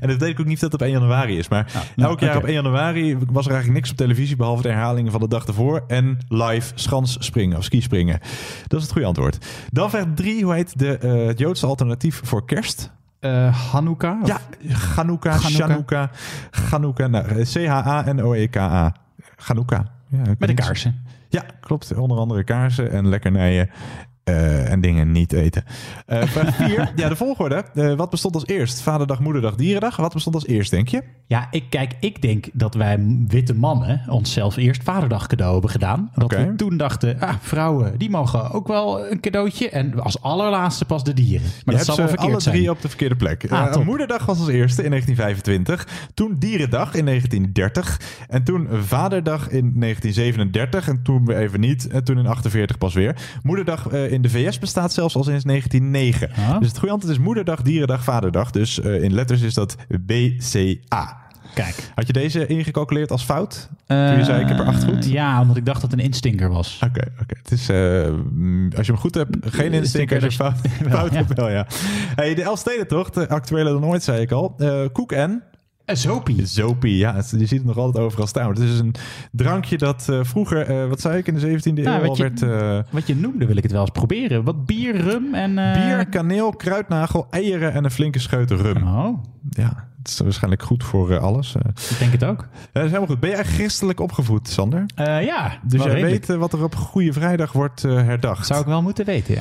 en 0.00 0.08
dat 0.08 0.16
weet 0.16 0.28
ik 0.30 0.40
ook 0.40 0.46
niet 0.46 0.60
dat 0.60 0.72
het 0.72 0.80
op 0.80 0.86
1 0.86 0.90
januari 1.00 1.38
is. 1.38 1.48
Maar 1.48 1.66
nou, 1.96 2.08
elk 2.10 2.20
jaar 2.20 2.36
op 2.36 2.44
1 2.44 2.52
januari 2.54 3.16
was 3.30 3.44
er 3.46 3.52
eigenlijk 3.52 3.80
niks 3.80 3.90
op 3.90 3.96
televisie... 3.96 4.36
behalve 4.36 4.62
de 4.62 4.68
herhalingen 4.68 5.12
van 5.12 5.20
de 5.20 5.28
dag 5.28 5.46
ervoor. 5.46 5.84
En 5.86 6.18
live 6.28 6.72
schansspringen 6.74 7.56
of 7.56 7.64
skispringen. 7.64 8.18
Dat 8.66 8.78
is 8.78 8.82
het 8.84 8.92
goede 8.92 9.06
antwoord. 9.06 9.46
Dan 9.72 9.90
vraag 9.90 10.04
3. 10.14 10.44
Hoe 10.44 10.54
heet 10.54 10.78
de, 10.78 10.98
eh, 10.98 11.26
het 11.26 11.38
Joodse 11.38 11.66
alternatief 11.66 12.20
voor 12.24 12.44
kerst? 12.44 12.90
Eh 13.20 13.72
Hanukkah? 13.72 14.16
Ja, 14.24 14.38
Chanukka, 14.72 15.32
Chanukka. 15.38 15.66
Chanukka, 15.66 16.10
Chanukka. 16.50 17.08
Nou, 17.08 17.44
C-H-A-N-O-E-K-A. 17.44 18.92
Chanukka. 19.36 19.84
Ja, 20.08 20.18
Met 20.38 20.48
de 20.48 20.54
kaarsen. 20.54 21.04
Ja, 21.28 21.42
klopt. 21.60 21.94
Onder 21.96 22.18
andere 22.18 22.44
kaarsen 22.44 22.90
en 22.90 23.08
lekkernijen. 23.08 23.70
Eh, 24.30 24.72
en 24.72 24.80
dingen 24.80 25.12
niet 25.12 25.32
eten. 25.32 25.64
Eh, 26.06 26.22
vraag 26.22 26.56
4. 26.66 26.92
ja, 26.96 27.08
de 27.08 27.16
volgorde. 27.16 27.64
Eh, 27.74 27.94
wat 27.94 28.10
bestond 28.10 28.34
als 28.34 28.46
eerst? 28.46 28.82
Vaderdag, 28.82 29.20
moederdag, 29.20 29.54
dierendag. 29.54 29.96
Wat 29.96 30.12
bestond 30.12 30.34
als 30.34 30.46
eerst, 30.46 30.70
denk 30.70 30.88
je? 30.88 31.02
Ja, 31.26 31.48
ik, 31.50 31.64
kijk, 31.68 31.94
ik 32.00 32.22
denk 32.22 32.46
dat 32.52 32.74
wij 32.74 32.98
witte 33.26 33.54
mannen 33.54 34.02
onszelf 34.08 34.56
eerst 34.56 34.82
vaderdag 34.82 35.26
cadeau 35.26 35.52
hebben 35.52 35.70
gedaan. 35.70 36.10
Dat 36.14 36.32
we 36.32 36.54
toen 36.56 36.76
dachten, 36.76 37.20
ah, 37.20 37.34
vrouwen, 37.40 37.98
die 37.98 38.10
mogen 38.10 38.50
ook 38.50 38.68
wel 38.68 39.10
een 39.10 39.20
cadeautje. 39.20 39.68
En 39.70 40.00
als 40.00 40.22
allerlaatste 40.22 40.84
pas 40.84 41.04
de 41.04 41.14
dieren. 41.14 41.46
Maar 41.64 41.74
je 41.74 41.84
dat 41.84 41.84
zal 41.84 41.96
wel 41.96 42.08
verkeerd 42.08 42.30
alle 42.32 42.40
zijn. 42.40 42.54
drie 42.54 42.70
op 42.70 42.80
de 42.82 42.88
verkeerde 42.88 43.16
plek. 43.16 43.50
Ah, 43.50 43.84
moederdag 43.84 44.26
was 44.26 44.38
als 44.38 44.48
eerste 44.48 44.82
in 44.82 44.90
1925. 44.90 46.08
Toen 46.14 46.36
Dierendag 46.38 46.94
in 46.94 47.04
1930. 47.04 48.00
En 48.28 48.44
toen 48.44 48.68
Vaderdag 48.70 49.48
in 49.50 49.72
1937. 49.80 50.88
En 50.88 51.02
toen 51.02 51.26
weer 51.26 51.36
even 51.36 51.60
niet. 51.60 51.88
En 51.88 52.04
toen 52.04 52.18
in 52.18 52.26
48 52.26 52.78
pas 52.78 52.94
weer. 52.94 53.16
Moederdag 53.42 53.88
eh, 53.88 54.12
in 54.22 54.30
de 54.30 54.38
VS 54.38 54.58
bestaat 54.58 54.92
zelfs 54.92 55.16
al 55.16 55.24
sinds 55.24 55.44
1909. 55.44 56.30
Ah. 56.36 56.58
Dus 56.58 56.68
het 56.68 56.78
goede 56.78 56.92
antwoord 56.94 57.16
is 57.16 57.22
Moederdag, 57.22 57.62
Dierendag, 57.62 58.04
Vaderdag. 58.04 58.50
Dus 58.50 58.80
eh, 58.80 59.02
in 59.02 59.14
letters 59.14 59.40
is 59.40 59.54
dat 59.54 59.76
BCA. 59.88 61.16
Kijk. 61.54 61.90
Had 61.94 62.06
je 62.06 62.12
deze 62.12 62.46
ingecalculeerd 62.46 63.10
als 63.10 63.22
fout? 63.24 63.68
Toen 63.86 63.96
je 63.96 64.24
zei 64.24 64.40
ik 64.40 64.48
heb 64.48 64.58
er 64.58 64.64
acht 64.66 64.84
goed? 64.84 65.04
Eh, 65.04 65.10
Ja, 65.12 65.40
omdat 65.40 65.56
ik 65.56 65.64
dacht 65.64 65.80
dat 65.80 65.90
het 65.90 66.00
een 66.00 66.06
instinker 66.06 66.48
was. 66.50 66.78
Oké, 66.84 67.04
oké. 67.20 67.34
Het 67.42 67.50
is, 67.50 67.68
eh, 67.68 68.08
mm, 68.32 68.72
als 68.76 68.86
je 68.86 68.92
hem 68.92 69.00
goed 69.00 69.14
hebt, 69.14 69.36
geen 69.40 69.72
instinker. 69.72 70.24
Als 70.24 70.34
je 70.36 70.42
fout, 70.42 70.56
fout 70.96 71.10
ja. 71.12 71.16
hebt, 71.16 71.34
wel 71.34 71.50
ja. 71.50 71.66
Hey, 72.14 72.34
de 72.34 72.42
Elfstedentocht, 72.42 73.28
actuele 73.28 73.70
dan 73.70 73.80
nooit, 73.80 74.02
zei 74.02 74.20
ik 74.20 74.30
al. 74.30 74.54
Eh, 74.58 74.80
koek 74.92 75.12
en... 75.12 75.42
Zopie. 75.96 76.46
Zopie, 76.46 76.96
ja. 76.96 77.14
het- 77.14 77.30
Je 77.30 77.38
ziet 77.46 77.50
het 77.58 77.64
nog 77.64 77.76
altijd 77.76 78.04
overal 78.04 78.26
staan. 78.26 78.44
Maar 78.46 78.54
het 78.54 78.62
is 78.64 78.78
een 78.78 78.94
drankje 79.32 79.78
dat 79.78 80.06
eh, 80.08 80.18
vroeger, 80.22 80.66
eh, 80.66 80.88
wat 80.88 81.00
zei 81.00 81.18
ik, 81.18 81.26
in 81.26 81.34
de 81.34 81.40
17e 81.40 81.78
eeuw 81.78 81.84
Nou, 81.84 82.02
al 82.02 82.08
wat, 82.08 82.16
je, 82.16 82.22
werd... 82.22 82.42
eh, 82.42 82.92
wat 82.92 83.06
je 83.06 83.16
noemde 83.16 83.46
wil 83.46 83.56
ik 83.56 83.62
het 83.62 83.72
wel 83.72 83.80
eens 83.80 83.90
proberen. 83.90 84.44
Wat 84.44 84.66
bier, 84.66 84.96
rum 84.96 85.34
en... 85.34 85.54
bier, 85.54 86.06
kaneel, 86.10 86.50
kruidnagel, 86.50 87.26
eieren 87.30 87.72
en 87.72 87.84
een 87.84 87.90
flinke 87.90 88.18
scheut 88.18 88.50
rum. 88.50 88.82
Oh, 88.88 89.22
Ja, 89.50 89.88
het 89.98 90.08
is 90.08 90.18
waarschijnlijk 90.18 90.62
goed 90.62 90.84
voor 90.84 91.18
alles. 91.18 91.54
ik 91.90 91.98
denk 91.98 92.12
het 92.12 92.24
ook. 92.24 92.40
Ja, 92.40 92.58
dat 92.72 92.82
is 92.84 92.88
helemaal 92.88 93.06
goed. 93.08 93.20
Ben 93.20 93.30
jij 93.30 93.44
christelijk 93.44 94.00
opgevoed, 94.00 94.48
Sander? 94.48 94.84
Ja, 94.96 95.58
Dus 95.62 95.82
redelijk. 95.84 96.26
weet 96.26 96.36
wat 96.38 96.52
er 96.52 96.62
op 96.64 96.74
Goede 96.74 97.12
Vrijdag 97.12 97.52
wordt 97.52 97.82
herdacht. 97.82 98.46
Zou 98.46 98.60
ik 98.60 98.66
wel 98.66 98.82
moeten 98.82 99.04
weten, 99.04 99.34
ja. 99.34 99.40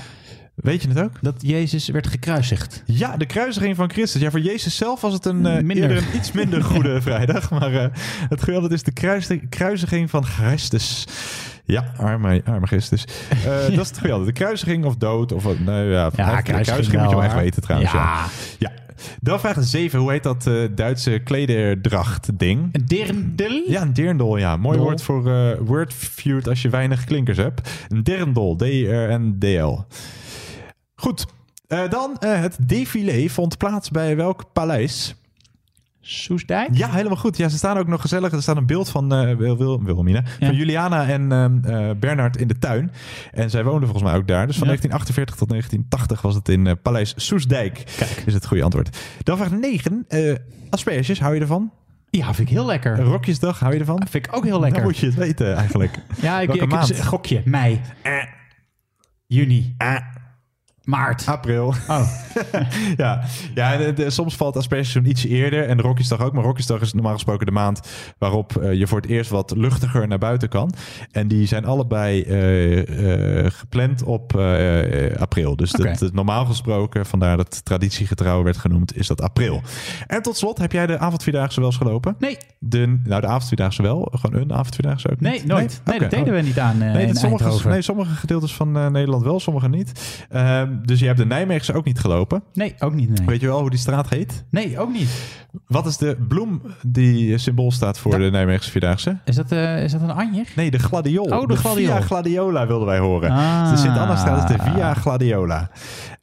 Weet 0.61 0.81
je 0.81 0.87
het 0.87 0.99
ook? 0.99 1.11
Dat 1.21 1.35
Jezus 1.37 1.87
werd 1.89 2.07
gekruisigd. 2.07 2.83
Ja, 2.85 3.17
de 3.17 3.25
kruisiging 3.25 3.75
van 3.75 3.89
Christus. 3.91 4.21
Ja, 4.21 4.29
voor 4.31 4.39
Jezus 4.39 4.75
zelf 4.75 5.01
was 5.01 5.13
het 5.13 5.25
een, 5.25 5.45
eh, 5.45 5.53
Minder. 5.63 5.75
eerder 5.77 5.97
een 5.97 6.15
iets 6.19 6.31
minder 6.31 6.63
goede 6.63 7.01
vrijdag. 7.01 7.49
Maar 7.51 7.73
eh, 7.73 7.85
het 8.29 8.43
geweldige 8.43 8.73
is 8.73 8.83
de 8.83 8.91
kruis- 8.91 9.29
kruisiging 9.49 10.09
van 10.09 10.23
Christus. 10.25 11.05
Ja, 11.65 11.93
arme, 11.97 12.41
arme 12.45 12.67
Christus. 12.67 13.05
Eh, 13.29 13.43
Dat 13.61 13.69
is 13.69 13.87
het 13.89 13.97
geweldige. 13.97 14.31
De 14.31 14.37
kruisiging 14.39 14.85
of 14.85 14.95
dood. 14.95 15.31
Of, 15.31 15.43
wat- 15.43 15.59
nou 15.59 15.83
ja, 15.85 16.11
eigenlijk 16.15 16.45
de 16.45 16.51
kruisiging 16.63 17.01
moet 17.01 17.09
je 17.09 17.15
wel 17.15 17.25
echt 17.25 17.35
weten 17.35 17.61
trouwens. 17.61 17.91
Ja. 17.91 17.97
Ja. 17.99 18.25
ja. 18.59 18.71
Dan 19.21 19.39
vraag 19.39 19.55
7. 19.59 19.99
Hoe 19.99 20.11
heet 20.11 20.23
dat 20.23 20.49
Duitse 20.75 21.21
klederdracht 21.23 22.39
ding? 22.39 22.69
Een 22.71 22.85
derndel? 22.85 23.61
Ja, 23.67 23.81
een 23.81 23.93
dirndl, 23.93 24.35
ja. 24.37 24.57
Mooi 24.57 24.77
Dol. 24.77 24.85
woord 24.85 25.01
voor 25.01 25.31
eh 25.33 25.57
wordfeud 25.59 26.47
als 26.47 26.61
je 26.61 26.69
weinig 26.69 27.03
klinkers 27.03 27.37
hebt. 27.37 27.69
Een 27.89 28.03
dirndl, 28.03 28.55
D-R-N-D-L. 28.55 29.85
Goed. 30.99 31.25
Eh, 31.67 31.89
dan 31.89 32.17
eh, 32.19 32.39
het 32.39 32.57
défilé 32.61 33.29
vond 33.29 33.57
plaats 33.57 33.89
bij 33.91 34.15
welk 34.15 34.53
paleis? 34.53 35.15
Soesdijk? 36.01 36.69
Ja, 36.71 36.89
helemaal 36.91 37.17
goed. 37.17 37.37
Ja, 37.37 37.47
ze 37.49 37.57
staan 37.57 37.77
ook 37.77 37.87
nog 37.87 38.01
gezellig. 38.01 38.31
Er 38.31 38.41
staat 38.41 38.57
een 38.57 38.65
beeld 38.65 38.89
van 38.89 39.13
eh 39.13 39.35
Wil, 39.35 39.57
Wil, 39.57 39.83
Wilhelmina, 39.83 40.23
van 40.39 40.55
Juliana 40.55 41.07
en 41.07 41.31
eh, 41.65 41.89
Bernard 41.99 42.37
in 42.37 42.47
de 42.47 42.57
tuin. 42.59 42.91
En 43.31 43.49
zij 43.49 43.63
woonden 43.63 43.89
volgens 43.89 44.03
mij 44.11 44.15
ook 44.19 44.27
daar. 44.27 44.47
Dus 44.47 44.57
van 44.57 44.67
Ja. 44.67 44.73
1948 44.73 45.35
tot 45.35 45.49
1980 45.49 46.21
was 46.21 46.35
het 46.35 46.49
in 46.49 46.67
eh, 46.67 46.73
Paleis 46.81 47.13
Soesdijk. 47.15 47.73
Kijk. 47.97 48.23
Is 48.25 48.33
het 48.33 48.45
goede 48.47 48.63
antwoord. 48.63 48.97
Dan 49.23 49.37
vraag 49.37 49.51
9. 49.51 50.05
eh 50.07 50.35
asperges, 50.69 51.19
hou 51.19 51.35
je 51.35 51.41
ervan? 51.41 51.71
Ja, 52.09 52.25
vind 52.33 52.49
ik 52.49 52.53
heel 52.55 52.65
lekker. 52.65 52.99
Rokjesdag, 52.99 53.59
hou 53.59 53.73
je 53.73 53.79
ervan? 53.79 54.07
Vind 54.09 54.25
ik 54.27 54.35
ook 54.35 54.43
heel 54.43 54.59
lekker. 54.59 54.77
Dan 54.79 54.87
moet 54.89 54.97
je 54.97 55.05
het 55.05 55.15
weten 55.15 55.55
eigenlijk. 55.55 55.97
Ja, 56.21 56.39
ik, 56.39 56.47
Welke 56.47 56.63
ik, 56.63 56.69
maand? 56.69 57.05
gokje. 57.05 57.41
Mei. 57.45 57.81
Juni. 59.27 59.75
Maart. 60.89 61.25
April. 61.27 61.73
Oh. 61.87 62.07
ja, 62.97 63.21
ja 63.55 63.77
de- 63.77 63.93
de- 63.93 64.09
soms 64.09 64.35
valt 64.35 64.57
aspergeseizoen 64.57 65.11
iets 65.11 65.25
eerder. 65.25 65.67
En 65.67 65.77
de 65.77 65.83
Rokjesdag 65.83 66.21
ook. 66.21 66.33
Maar 66.33 66.43
Rokjesdag 66.43 66.81
is 66.81 66.93
normaal 66.93 67.13
gesproken 67.13 67.45
de 67.45 67.51
maand 67.51 67.81
waarop 68.17 68.57
eh, 68.57 68.73
je 68.73 68.87
voor 68.87 69.01
het 69.01 69.09
eerst 69.09 69.29
wat 69.29 69.53
luchtiger 69.55 70.07
naar 70.07 70.17
buiten 70.17 70.49
kan. 70.49 70.73
En 71.11 71.27
die 71.27 71.47
zijn 71.47 71.65
allebei 71.65 72.21
eh, 72.21 73.45
eh, 73.45 73.51
gepland 73.51 74.03
op 74.03 74.35
april. 75.19 75.55
Dus 75.55 75.71
dat, 75.71 75.99
dat 75.99 76.13
normaal 76.13 76.45
gesproken, 76.45 77.05
vandaar 77.05 77.37
dat 77.37 77.65
traditiegetrouw 77.65 78.43
werd 78.43 78.57
genoemd, 78.57 78.97
is 78.97 79.07
dat 79.07 79.21
april. 79.21 79.61
En 80.07 80.21
tot 80.21 80.37
slot, 80.37 80.57
heb 80.57 80.71
jij 80.71 80.87
de 80.87 80.97
avondvierdaagse 80.97 81.59
wel 81.59 81.69
eens 81.69 81.77
gelopen? 81.77 82.15
Nee. 82.19 82.37
De, 82.59 82.99
nou, 83.03 83.21
de 83.21 83.27
avondvierdaagse 83.27 83.81
wel. 83.81 84.11
Gewoon 84.11 84.41
een 84.41 84.53
avondvierdaagse 84.53 85.11
ook 85.11 85.19
niet? 85.19 85.29
Nee, 85.29 85.45
nooit. 85.45 85.81
Nee, 85.85 85.99
dat 85.99 86.09
deden 86.09 86.27
oh. 86.27 86.33
we 86.33 86.41
niet 86.41 86.59
aan 86.59 86.81
eh 86.81 86.93
Nee, 86.93 87.15
sommige, 87.15 87.67
nee, 87.69 87.81
sommige 87.81 88.15
gedeeltes 88.15 88.53
van 88.53 88.77
eh, 88.77 88.87
Nederland 88.87 89.23
wel, 89.23 89.39
sommige 89.39 89.69
niet. 89.69 90.23
Ehm, 90.29 90.78
dus 90.85 90.99
je 90.99 91.05
hebt 91.05 91.17
de 91.17 91.25
Nijmeegse 91.25 91.73
ook 91.73 91.85
niet 91.85 91.99
gelopen. 91.99 92.43
Nee, 92.53 92.75
ook 92.79 92.93
niet. 92.93 93.09
Nee, 93.09 93.27
Weet 93.27 93.41
je 93.41 93.47
wel 93.47 93.59
hoe 93.59 93.69
die 93.69 93.79
straat 93.79 94.09
heet? 94.09 94.43
nee 94.49 94.79
ook 94.79 94.91
niet. 94.93 95.09
Wat 95.67 95.85
is 95.85 95.97
de 95.97 96.17
bloem 96.27 96.61
die 96.87 97.37
symbool 97.37 97.71
staat 97.71 97.99
voor 97.99 98.17
de 98.17 98.29
Nijmeegse 98.31 98.71
Vierdaagse? 98.71 99.17
Is 99.25 99.35
dat, 99.35 99.51
eh, 99.51 99.83
is 99.83 99.91
dat 99.91 100.01
een 100.01 100.11
anjer? 100.11 100.47
Nee, 100.55 100.71
de 100.71 100.79
gladiool. 100.79 101.25
Oh, 101.25 101.47
de. 101.47 101.57
Via 101.57 102.01
Gladiola 102.01 102.67
wilden 102.67 102.87
wij 102.87 102.99
horen. 102.99 103.29
Ah. 103.31 103.71
De 103.71 103.77
Sint-Anna-straat 103.77 104.49
is 104.49 104.55
de 104.57 104.63
Via 104.63 104.93
Gladiola. 104.93 105.71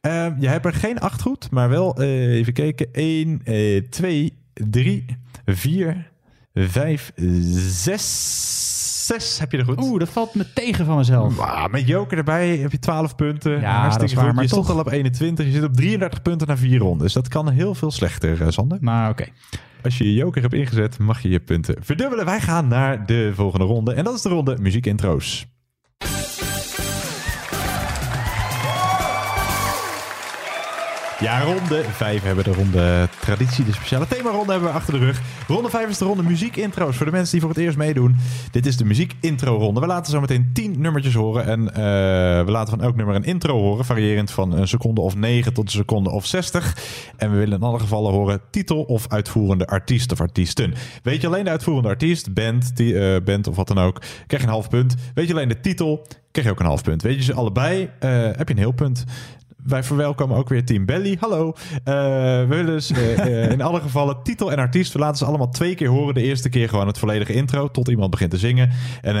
Ehm, 0.01 0.33
je 0.39 0.47
hebt 0.47 0.65
er 0.65 0.73
geen 0.73 0.99
acht 0.99 1.21
goed, 1.21 1.51
maar 1.51 1.69
wel, 1.69 1.95
eh, 1.95 2.33
even 2.33 2.53
kijken, 2.53 2.87
1, 2.91 3.41
2, 3.89 4.33
3, 4.53 5.05
4, 5.45 6.11
5, 6.53 7.11
6. 7.15 8.76
6 9.07 9.39
heb 9.39 9.51
je 9.51 9.57
er 9.57 9.65
goed. 9.65 9.81
Oeh, 9.81 9.99
dat 9.99 10.09
valt 10.09 10.35
me 10.35 10.53
tegen 10.53 10.85
van 10.85 10.97
mezelf. 10.97 11.39
Ah, 11.39 11.71
met 11.71 11.87
Joker 11.87 12.17
erbij 12.17 12.57
heb 12.57 12.71
je 12.71 12.79
12 12.79 13.15
punten. 13.15 13.51
Ja, 13.59 13.79
Hartstikke 13.79 13.99
dat 13.99 14.09
is 14.09 14.13
waar, 14.13 14.25
goed. 14.25 14.33
maar 14.33 14.43
je 14.43 14.49
stond 14.49 14.65
toch. 14.65 14.75
al 14.75 14.81
op 14.81 14.91
21. 14.91 15.45
Je 15.45 15.51
zit 15.51 15.63
op 15.63 15.73
33 15.73 16.21
punten 16.21 16.47
na 16.47 16.57
vier 16.57 16.79
ronden. 16.79 17.03
Dus 17.03 17.13
dat 17.13 17.27
kan 17.27 17.49
heel 17.49 17.75
veel 17.75 17.91
slechter, 17.91 18.41
eh, 18.41 18.47
Sander. 18.49 18.77
Maar 18.81 19.09
oké. 19.09 19.25
Als 19.83 19.97
je 19.97 20.03
je 20.03 20.13
Joker 20.13 20.41
hebt 20.41 20.53
ingezet, 20.53 20.97
mag 20.99 21.21
je 21.21 21.29
je 21.29 21.39
punten 21.39 21.75
verdubbelen. 21.79 22.25
Wij 22.25 22.39
gaan 22.41 22.67
naar 22.67 23.05
de 23.05 23.31
volgende 23.35 23.65
ronde. 23.65 23.93
En 23.93 24.03
dat 24.03 24.15
is 24.15 24.21
de 24.21 24.29
ronde 24.29 24.57
muziekintro's. 24.59 25.45
Ja, 31.19 31.41
ronde 31.41 31.83
5 31.83 32.23
hebben 32.23 32.43
we 32.43 32.51
de 32.51 32.57
ronde 32.57 33.09
traditie, 33.19 33.65
de 33.65 33.73
speciale 33.73 34.07
themaronde 34.07 34.51
hebben 34.51 34.69
we 34.69 34.75
achter 34.75 34.93
de 34.93 34.99
rug. 34.99 35.21
Ronde 35.47 35.69
5 35.69 35.89
is 35.89 35.97
de 35.97 36.05
ronde 36.05 36.23
muziekintro's. 36.23 36.95
Voor 36.95 37.05
de 37.05 37.11
mensen 37.11 37.31
die 37.31 37.41
voor 37.41 37.49
het 37.49 37.59
eerst 37.59 37.77
meedoen, 37.77 38.15
dit 38.51 38.65
is 38.65 38.77
de 38.77 38.85
muziekintro-ronde. 38.85 39.79
We 39.79 39.85
laten 39.85 40.11
zo 40.11 40.19
meteen 40.19 40.49
10 40.53 40.81
nummertjes 40.81 41.13
horen 41.13 41.45
en 41.45 41.73
eh, 41.73 42.45
we 42.45 42.51
laten 42.51 42.77
van 42.77 42.81
elk 42.81 42.95
nummer 42.95 43.15
een 43.15 43.23
intro 43.23 43.59
horen, 43.59 43.85
variërend 43.85 44.31
van 44.31 44.51
een 44.51 44.67
seconde 44.67 45.01
of 45.01 45.15
9 45.15 45.53
tot 45.53 45.65
een 45.65 45.71
seconde 45.71 46.11
of 46.11 46.25
60. 46.25 46.77
En 47.17 47.31
we 47.31 47.37
willen 47.37 47.57
in 47.57 47.63
alle 47.63 47.79
gevallen 47.79 48.11
horen 48.11 48.41
titel 48.51 48.81
of 48.81 49.07
uitvoerende 49.07 49.67
artiest 49.67 50.11
of 50.11 50.21
artiesten. 50.21 50.73
Weet 51.03 51.21
je 51.21 51.27
alleen 51.27 51.43
de 51.43 51.49
uitvoerende 51.49 51.89
artiest, 51.89 52.33
band, 52.33 52.75
die, 52.75 52.99
eh, 52.99 53.23
band 53.23 53.47
of 53.47 53.55
wat 53.55 53.67
dan 53.67 53.79
ook, 53.79 53.99
krijg 54.27 54.41
je 54.41 54.47
een 54.47 54.53
half 54.53 54.69
punt. 54.69 54.95
Weet 55.13 55.27
je 55.27 55.33
alleen 55.33 55.49
de 55.49 55.59
titel, 55.59 56.07
krijg 56.31 56.47
je 56.47 56.53
ook 56.53 56.59
een 56.59 56.65
half 56.65 56.83
punt. 56.83 57.01
Weet 57.01 57.15
je 57.15 57.23
ze 57.23 57.33
allebei, 57.33 57.89
eh, 57.99 58.09
heb 58.11 58.47
je 58.47 58.53
een 58.53 58.59
heel 58.59 58.71
punt. 58.71 59.05
Wij 59.67 59.83
verwelkomen 59.83 60.37
ook 60.37 60.49
weer 60.49 60.65
Team 60.65 60.85
Belly. 60.85 61.17
Hallo. 61.19 61.53
Eh, 61.83 61.93
we 61.93 62.45
willen 62.47 62.65
dus 62.65 62.91
eh, 62.91 63.19
eh, 63.43 63.51
in 63.51 63.61
alle 63.61 63.81
gevallen 63.81 64.23
titel 64.23 64.51
en 64.51 64.57
artiest. 64.57 64.93
We 64.93 64.99
laten 64.99 65.17
ze 65.17 65.25
allemaal 65.25 65.49
twee 65.49 65.75
keer 65.75 65.87
horen. 65.87 66.13
De 66.13 66.21
eerste 66.21 66.49
keer 66.49 66.69
gewoon 66.69 66.87
het 66.87 66.97
volledige 66.97 67.33
intro. 67.33 67.71
Tot 67.71 67.87
iemand 67.87 68.11
begint 68.11 68.31
te 68.31 68.37
zingen. 68.37 68.69
En 69.01 69.13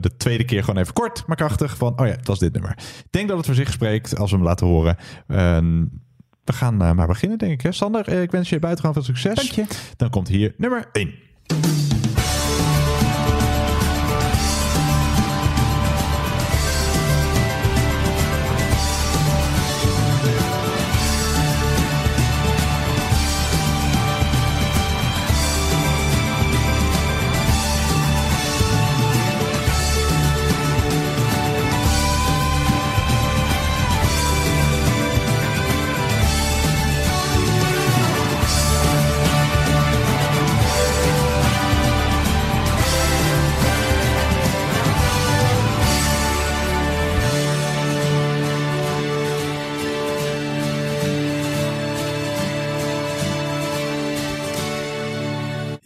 de 0.00 0.10
tweede 0.16 0.44
keer 0.44 0.64
gewoon 0.64 0.80
even 0.80 0.94
kort, 0.94 1.26
maar 1.26 1.36
krachtig. 1.36 1.76
Van, 1.76 2.00
oh 2.00 2.06
ja, 2.06 2.16
dat 2.22 2.34
is 2.34 2.38
dit 2.38 2.52
nummer. 2.52 2.70
Ik 2.78 3.04
denk 3.10 3.28
dat 3.28 3.36
het 3.36 3.46
voor 3.46 3.54
zich 3.54 3.72
spreekt 3.72 4.18
als 4.18 4.30
we 4.30 4.36
hem 4.36 4.46
laten 4.46 4.66
horen. 4.66 4.96
We 6.44 6.52
gaan 6.52 6.76
maar 6.76 7.06
beginnen, 7.06 7.38
denk 7.38 7.52
ik. 7.52 7.60
Hè? 7.60 7.72
Sander, 7.72 8.08
ik 8.08 8.30
wens 8.30 8.48
je 8.48 8.58
buitengewoon 8.58 9.02
veel 9.02 9.14
succes. 9.14 9.34
Dank 9.34 9.68
je. 9.68 9.76
Dan 9.96 10.10
komt 10.10 10.28
hier 10.28 10.54
nummer 10.56 10.88
1. 10.92 11.89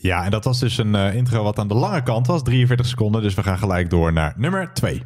Ja, 0.04 0.24
en 0.24 0.30
dat 0.30 0.44
was 0.44 0.60
dus 0.60 0.78
een 0.78 0.94
eh, 0.94 1.14
intro 1.14 1.42
wat 1.42 1.58
aan 1.58 1.68
de 1.68 1.74
lange 1.74 2.02
kant 2.02 2.26
was, 2.26 2.42
43 2.42 2.86
seconden. 2.86 3.22
Dus 3.22 3.34
we 3.34 3.42
gaan 3.42 3.58
gelijk 3.58 3.90
door 3.90 4.12
naar 4.12 4.34
nummer 4.36 4.70
2. 4.74 5.02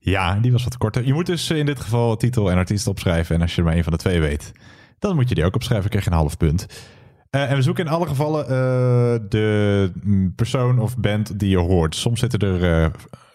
Ja, 0.00 0.34
die 0.34 0.52
was 0.52 0.64
wat 0.64 0.76
korter. 0.76 1.06
Je 1.06 1.12
moet 1.12 1.26
dus 1.26 1.50
in 1.50 1.66
dit 1.66 1.80
geval 1.80 2.16
titel 2.16 2.50
en 2.50 2.56
artiest 2.56 2.86
opschrijven. 2.86 3.34
En 3.34 3.42
als 3.42 3.54
je 3.54 3.62
maar 3.62 3.74
één 3.74 3.84
van 3.84 3.92
de 3.92 3.98
twee 3.98 4.20
weet, 4.20 4.52
dan 4.98 5.14
moet 5.14 5.28
je 5.28 5.34
die 5.34 5.44
ook 5.44 5.54
opschrijven. 5.54 5.90
krijg 5.90 6.04
je 6.04 6.10
een 6.10 6.16
half 6.16 6.36
punt. 6.36 6.66
Eh, 7.30 7.50
en 7.50 7.56
we 7.56 7.62
zoeken 7.62 7.84
in 7.84 7.90
alle 7.90 8.06
gevallen 8.06 8.42
eh, 8.42 9.28
de 9.28 9.92
mm, 10.02 10.34
persoon 10.34 10.78
of 10.78 10.96
band 10.96 11.38
die 11.38 11.50
je 11.50 11.58
hoort. 11.58 11.94
Soms 11.94 12.20
zitten 12.20 12.38
er 12.38 12.82
eh, 12.82 12.90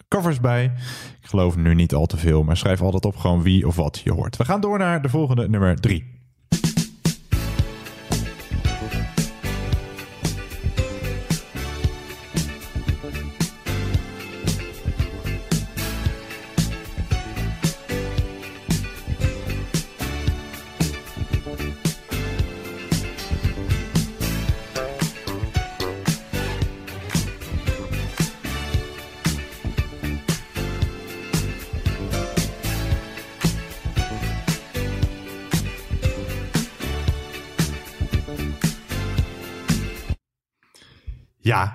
covers 0.08 0.40
bij. 0.40 0.64
Ik 1.22 1.30
geloof 1.30 1.56
nu 1.56 1.76
niet 1.76 1.94
al 1.94 2.06
te 2.06 2.18
veel, 2.18 2.44
maar 2.44 2.58
schrijf 2.58 2.82
altijd 2.82 3.06
op 3.06 3.16
gewoon 3.16 3.42
wie 3.42 3.68
of 3.68 3.76
wat 3.76 4.02
je 4.04 4.12
hoort. 4.12 4.38
We 4.38 4.46
gaan 4.46 4.62
door 4.62 4.78
naar 4.78 5.02
de 5.02 5.10
volgende, 5.10 5.50
nummer 5.50 5.80
3. 5.80 6.13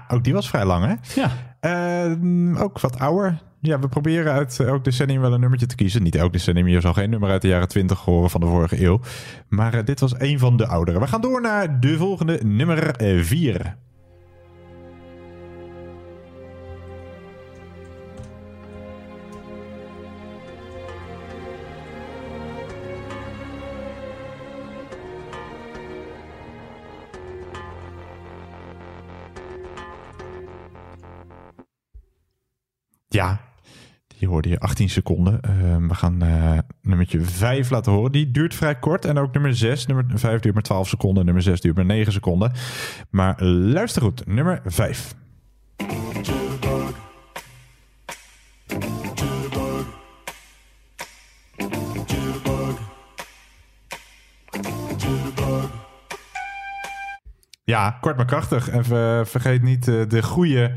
Ook 0.08 0.24
die 0.24 0.32
was 0.32 0.48
vrij 0.48 0.64
lang, 0.64 0.84
hè? 0.84 1.20
Ja. 1.20 1.30
Eh, 1.60 2.62
ook 2.62 2.80
wat 2.80 2.98
ouder. 2.98 3.38
Ja, 3.60 3.78
we 3.78 3.88
proberen 3.88 4.32
uit 4.32 4.60
elk 4.60 4.84
decennium 4.84 5.20
wel 5.20 5.32
een 5.32 5.40
nummertje 5.40 5.66
te 5.66 5.74
kiezen. 5.74 6.02
Niet 6.02 6.14
elk 6.14 6.32
decennium, 6.32 6.68
je 6.68 6.80
zal 6.80 6.92
geen 6.92 7.10
nummer 7.10 7.30
uit 7.30 7.42
de 7.42 7.48
jaren 7.48 7.68
20 7.68 8.00
horen 8.00 8.30
van 8.30 8.40
de 8.40 8.46
vorige 8.46 8.84
eeuw. 8.84 9.00
Maar 9.48 9.74
eh, 9.74 9.84
dit 9.84 10.00
was 10.00 10.20
een 10.20 10.38
van 10.38 10.56
de 10.56 10.66
oudere. 10.66 11.00
We 11.00 11.06
gaan 11.06 11.20
door 11.20 11.40
naar 11.40 11.80
de 11.80 11.96
volgende, 11.96 12.40
nummer 12.44 12.94
4. 13.24 13.76
Ja, 33.08 33.40
die 34.18 34.28
hoorde 34.28 34.48
je 34.48 34.58
18 34.60 34.88
seconden. 34.88 35.40
Eh, 35.40 35.76
we 35.88 35.94
gaan 35.94 36.22
eh 36.22 36.58
nummertje 36.82 37.20
5 37.20 37.70
laten 37.70 37.92
horen. 37.92 38.12
Die 38.12 38.30
duurt 38.30 38.54
vrij 38.54 38.78
kort. 38.78 39.04
En 39.04 39.18
ook 39.18 39.32
nummer 39.32 39.56
6. 39.56 39.86
Nummer 39.86 40.18
5 40.18 40.40
duurt 40.40 40.54
maar 40.54 40.62
12 40.62 40.88
seconden. 40.88 41.24
Nummer 41.24 41.42
6 41.42 41.60
duurt 41.60 41.76
maar 41.76 41.84
9 41.84 42.12
seconden. 42.12 42.52
Maar 43.10 43.42
luister 43.44 44.02
goed. 44.02 44.26
Nummer 44.26 44.60
5. 44.64 45.14
Ja, 57.64 57.98
kort 58.00 58.16
maar 58.16 58.26
krachtig. 58.26 58.68
En 58.68 58.84
ver- 58.84 59.26
vergeet 59.26 59.62
niet 59.62 59.88
eh, 59.88 59.94
de 60.08 60.22
goede 60.22 60.72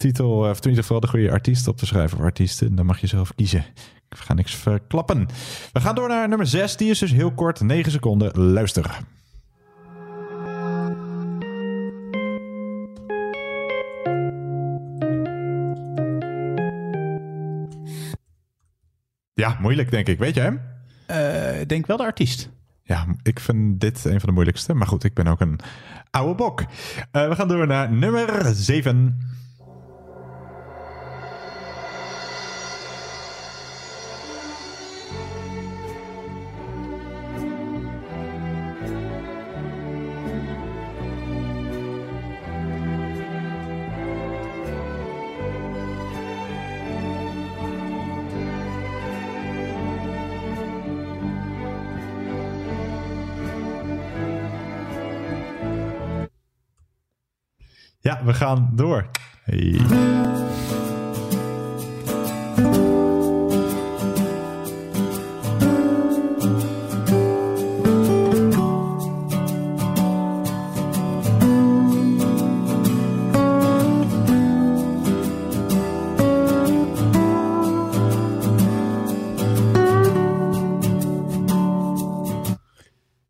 titel, 0.00 0.30
of 0.30 0.56
in 0.60 0.68
ieder 0.68 0.82
geval 0.82 1.00
de 1.00 1.06
goede 1.08 1.30
artiest 1.30 1.68
op 1.68 1.76
te 1.76 1.86
schrijven 1.86 2.18
of 2.18 2.24
artiesten. 2.24 2.74
Dan 2.74 2.86
mag 2.86 3.00
je 3.00 3.06
zelf 3.06 3.34
kiezen. 3.34 3.64
Ik 4.08 4.16
ga 4.16 4.34
niks 4.34 4.54
verklappen. 4.54 5.28
We 5.72 5.80
gaan 5.80 5.94
door 5.94 6.08
naar 6.08 6.28
nummer 6.28 6.46
6. 6.46 6.76
Die 6.76 6.90
is 6.90 6.98
dus 6.98 7.12
heel 7.12 7.32
kort, 7.32 7.60
9 7.60 7.92
seconden. 7.92 8.38
Luister. 8.40 8.98
Ja, 19.34 19.56
moeilijk 19.60 19.90
denk 19.90 20.06
ik. 20.08 20.18
Weet 20.18 20.34
je 20.34 20.40
hem? 20.40 20.60
Eh, 21.06 21.60
Ik 21.60 21.68
denk 21.68 21.86
wel 21.86 21.96
de 21.96 22.02
artiest. 22.02 22.50
Ja, 22.82 23.06
ik 23.22 23.40
vind 23.40 23.80
dit 23.80 24.04
een 24.04 24.20
van 24.20 24.28
de 24.28 24.34
moeilijkste. 24.34 24.74
Maar 24.74 24.86
goed, 24.86 25.04
ik 25.04 25.14
ben 25.14 25.26
ook 25.26 25.40
een 25.40 25.58
oude 26.10 26.34
bok. 26.34 26.64
Eh, 27.10 27.28
we 27.28 27.34
gaan 27.34 27.48
door 27.48 27.66
naar 27.66 27.92
nummer 27.92 28.54
7. 28.54 29.18
We 58.24 58.34
gaan 58.34 58.70
door. 58.72 59.06
Hey. 59.44 59.80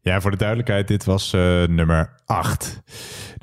Ja, 0.02 0.20
voor 0.20 0.30
de 0.30 0.36
duidelijkheid, 0.36 0.88
dit 0.88 1.04
was 1.04 1.32
eh, 1.32 1.40
nummer 1.64 2.12
8. 2.26 2.80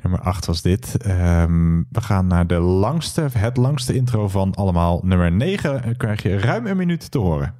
Nummer 0.08 0.26
8 0.26 0.46
was 0.46 0.62
dit. 0.62 0.96
Ehm, 0.96 1.82
we 1.90 2.00
gaan 2.00 2.26
naar 2.26 2.46
de 2.46 2.58
langste, 2.58 3.28
het 3.32 3.56
langste 3.56 3.94
intro 3.94 4.28
van 4.28 4.54
allemaal. 4.54 5.00
Nummer 5.04 5.32
9 5.32 5.96
krijg 5.96 6.22
je 6.22 6.38
ruim 6.38 6.66
een 6.66 6.76
minuut 6.76 7.10
te 7.10 7.18
horen. 7.18 7.54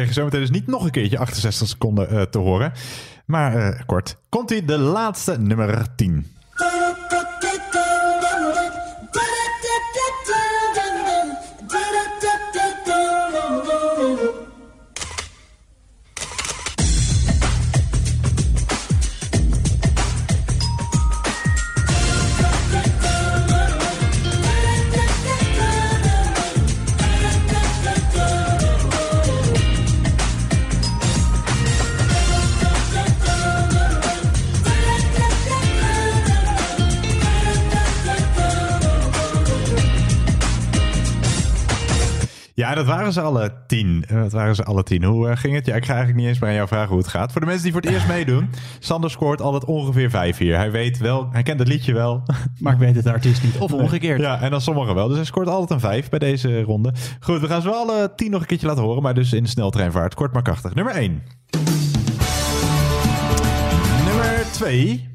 Krijg 0.00 0.12
zometeen 0.12 0.40
dus 0.40 0.50
niet 0.50 0.66
nog 0.66 0.84
een 0.84 0.90
keertje 0.90 1.18
68 1.18 1.68
seconden 1.68 2.08
eh, 2.08 2.22
te 2.22 2.38
horen. 2.38 2.72
Maar 3.24 3.54
eh, 3.54 3.80
kort. 3.86 4.16
Komt-ie 4.28 4.64
de 4.64 4.78
laatste, 4.78 5.38
nummer 5.38 5.86
10. 5.96 6.26
Dat 42.80 42.88
waren 42.88 43.12
ze 43.12 43.20
alle 43.20 43.52
tien. 43.66 44.04
Eh, 44.08 44.16
Dat 44.22 44.32
waren 44.32 44.54
ze 44.54 44.64
alle 44.64 44.82
tien. 44.82 45.04
Hoe 45.04 45.28
eh, 45.28 45.36
ging 45.36 45.54
het? 45.54 45.66
Ja, 45.66 45.74
ik 45.74 45.84
ga 45.84 45.94
eigenlijk 45.94 46.20
niet 46.20 46.28
eens 46.28 46.38
meer 46.38 46.48
aan 46.48 46.54
jou 46.54 46.68
vragen 46.68 46.88
hoe 46.88 46.98
het 46.98 47.08
gaat. 47.08 47.32
Voor 47.32 47.40
de 47.40 47.46
mensen 47.46 47.64
die 47.64 47.72
voor 47.72 47.80
het 47.80 47.90
eerst 47.90 48.08
meedoen. 48.08 48.50
Sander 48.78 49.10
scoort 49.10 49.40
altijd 49.40 49.64
ongeveer 49.64 50.10
vijf 50.10 50.36
hier. 50.36 50.56
Hij 50.56 50.70
weet 50.70 50.98
wel, 50.98 51.28
hij 51.32 51.42
kent 51.42 51.58
het 51.58 51.68
liedje 51.68 51.92
wel. 51.92 52.22
Maar 52.60 52.72
ik 52.72 52.78
weet 52.78 52.96
het 52.96 53.06
artiest 53.06 53.42
niet. 53.42 53.58
Of 53.58 53.72
omgekeerd. 53.72 54.20
Ja, 54.20 54.40
en 54.40 54.50
dan 54.50 54.60
sommigen 54.60 54.94
wel. 54.94 55.06
Dus 55.08 55.16
hij 55.16 55.24
scoort 55.24 55.48
altijd 55.48 55.70
een 55.70 55.80
vijf 55.80 56.08
bij 56.08 56.18
deze 56.18 56.62
ronde. 56.62 56.92
Goed, 57.20 57.40
we 57.40 57.46
gaan 57.46 57.62
ze 57.62 57.68
wel 57.68 57.76
alle 57.76 58.12
tien 58.16 58.30
nog 58.30 58.40
een 58.40 58.46
keertje 58.46 58.66
laten 58.66 58.82
horen. 58.82 59.02
Maar 59.02 59.14
dus 59.14 59.32
in 59.32 59.46
sneltreinvaart. 59.46 60.14
Kort 60.14 60.32
maar 60.32 60.42
krachtig. 60.42 60.74
Nummer 60.74 60.94
1. 60.94 61.22
Nummer 64.06 64.44
2. 64.52 65.08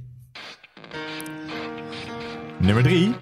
Nummer 2.59 2.83
3. 2.83 3.15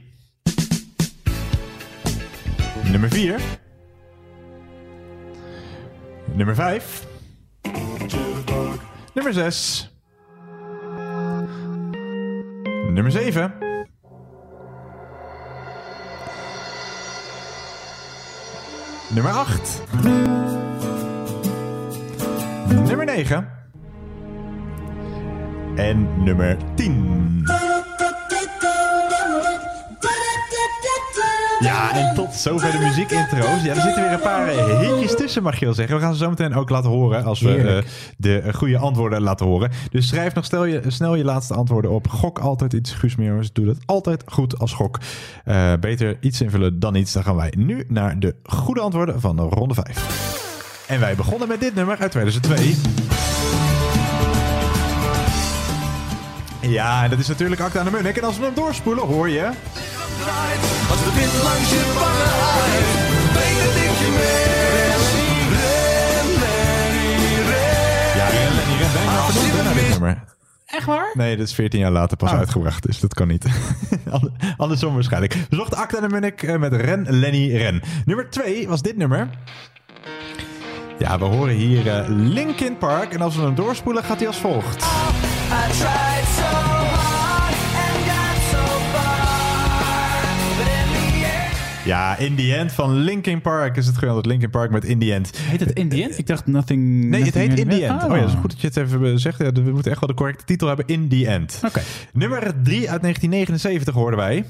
Nummer 2.91 3.09
4. 3.09 3.39
Nummer 6.27 6.55
5. 6.55 7.07
Nummer 9.15 9.33
6. 9.33 9.89
Nummer 12.91 13.11
7. 13.11 13.51
Nummer 19.15 19.31
8. 19.31 19.83
Nummer 22.89 23.05
9. 23.05 23.47
En 25.77 26.07
nummer 26.25 26.57
10. 26.77 27.45
Ja, 31.63 31.95
en 31.95 32.15
tot 32.15 32.33
zover 32.33 32.71
de 32.71 32.77
muziekintro's. 32.77 33.63
Ja, 33.63 33.75
er 33.75 33.81
zitten 33.81 34.03
weer 34.03 34.11
een 34.11 34.19
paar 34.19 34.47
eh, 34.47 34.79
hitjes 34.79 35.15
tussen, 35.15 35.43
mag 35.43 35.59
je 35.59 35.65
wel 35.65 35.73
zeggen. 35.73 35.95
We 35.95 36.01
gaan 36.01 36.13
ze 36.13 36.23
zo 36.23 36.29
meteen 36.29 36.55
ook 36.55 36.69
laten 36.69 36.89
horen 36.89 37.23
als 37.23 37.41
we 37.41 37.55
eh, 37.55 37.83
de 38.17 38.53
goede 38.53 38.77
antwoorden 38.77 39.21
laten 39.21 39.45
horen. 39.45 39.71
Dus 39.91 40.07
schrijf 40.07 40.33
nog 40.33 40.45
snel 40.45 40.65
je, 40.65 40.81
snel 40.87 41.15
je 41.15 41.23
laatste 41.23 41.53
antwoorden 41.53 41.91
op. 41.91 42.07
Gok 42.07 42.39
altijd 42.39 42.73
iets, 42.73 42.91
Guus 42.91 43.15
Meeuwers. 43.15 43.53
Doe 43.53 43.65
dat 43.65 43.77
altijd 43.85 44.23
goed 44.25 44.59
als 44.59 44.73
gok. 44.73 44.99
Eh, 45.45 45.73
beter 45.79 46.17
iets 46.19 46.41
invullen 46.41 46.79
dan 46.79 46.95
iets. 46.95 47.13
Dan 47.13 47.23
gaan 47.23 47.35
wij 47.35 47.53
nu 47.57 47.85
naar 47.87 48.19
de 48.19 48.35
goede 48.43 48.81
antwoorden 48.81 49.21
van 49.21 49.39
ronde 49.39 49.73
5. 49.73 50.85
En 50.87 50.99
wij 50.99 51.15
begonnen 51.15 51.47
met 51.47 51.59
dit 51.59 51.75
nummer 51.75 51.97
uit 51.99 52.11
2002. 52.11 52.75
Ja, 56.61 57.03
en 57.03 57.09
dat 57.09 57.19
is 57.19 57.27
natuurlijk 57.27 57.61
Acta 57.61 57.79
aan 57.79 57.85
de 57.85 57.91
Munnik. 57.91 58.17
En 58.17 58.23
als 58.23 58.37
we 58.37 58.45
hem 58.45 58.53
doorspoelen, 58.53 59.03
hoor 59.03 59.29
je... 59.29 59.49
Als 60.89 61.03
de 61.03 61.11
wind 61.19 61.33
langs 61.43 61.69
je 61.69 61.83
wangen 61.99 62.33
waait, 62.41 62.89
breng 63.35 63.57
het 63.63 63.73
dikje 63.79 64.09
mee. 64.19 64.41
Ren, 65.59 66.27
Lenny, 66.43 67.35
ren. 67.49 68.17
Ja, 68.19 68.27
Ren, 68.27 68.55
Lenny, 68.55 68.75
Ren. 68.81 69.55
Je 69.55 69.61
naar 69.63 69.73
dit 69.73 69.89
nummer? 69.89 70.23
Echt 70.65 70.85
waar? 70.85 71.11
Nee, 71.13 71.37
dat 71.37 71.47
is 71.47 71.53
14 71.53 71.79
jaar 71.79 71.91
later 71.91 72.17
pas 72.17 72.31
Oh. 72.31 72.37
uitgebracht, 72.37 72.83
dus 72.85 72.99
dat 72.99 73.13
kan 73.13 73.27
niet. 73.27 73.45
Ander- 74.11 74.31
Andersom 74.57 74.93
waarschijnlijk. 74.93 75.33
We 75.49 75.55
zochten 75.55 75.77
Acta 75.77 76.01
en 76.01 76.11
Munnik 76.11 76.43
eh, 76.43 76.55
met 76.57 76.73
Ren, 76.73 77.05
Lenny, 77.09 77.55
Ren. 77.57 77.81
Nummer 78.05 78.29
2 78.29 78.67
was 78.67 78.81
dit 78.81 78.97
nummer. 78.97 79.29
Ja, 80.99 81.19
we 81.19 81.25
horen 81.25 81.55
hier 81.55 81.87
eh, 81.89 82.03
Linkin 82.07 82.77
Park. 82.77 83.13
En 83.13 83.21
als 83.21 83.35
we 83.35 83.41
hem 83.41 83.55
doorspoelen, 83.55 84.03
gaat 84.03 84.17
hij 84.17 84.27
als 84.27 84.37
volgt. 84.39 84.83
I 84.83 85.71
Ja, 91.83 92.17
In 92.17 92.35
The 92.35 92.55
End 92.55 92.71
van 92.71 92.95
Linkin 92.95 93.41
Park 93.41 93.77
is 93.77 93.85
het 93.85 93.97
geweldig. 93.97 94.25
Linkin 94.25 94.49
Park 94.49 94.71
met 94.71 94.85
In 94.85 94.99
The 94.99 95.13
End. 95.13 95.37
Heet 95.37 95.59
het 95.59 95.71
In 95.71 95.89
The 95.89 96.03
End? 96.03 96.17
Ik 96.17 96.27
dacht 96.27 96.45
Nothing... 96.45 97.03
Nee, 97.09 97.23
het 97.23 97.33
heet 97.33 97.59
In 97.59 97.69
The. 97.69 97.85
End. 97.85 98.03
Oh 98.03 98.09
ja, 98.09 98.19
dat 98.19 98.29
is 98.29 98.35
goed 98.39 98.49
dat 98.51 98.61
je 98.61 98.67
het 98.67 98.77
even 98.77 99.19
zegt. 99.19 99.37
Ja, 99.37 99.51
we 99.51 99.71
moeten 99.71 99.91
echt 99.91 99.99
wel 99.99 100.09
de 100.09 100.15
correcte 100.15 100.43
titel 100.43 100.67
hebben. 100.67 100.87
In 100.87 101.09
The 101.09 101.27
End. 101.27 101.59
Oké. 101.65 101.81
Nummer 102.13 102.39
3 102.39 102.89
uit 102.89 103.01
1979 103.01 103.93
hoorden 103.93 104.19
wij. 104.19 104.45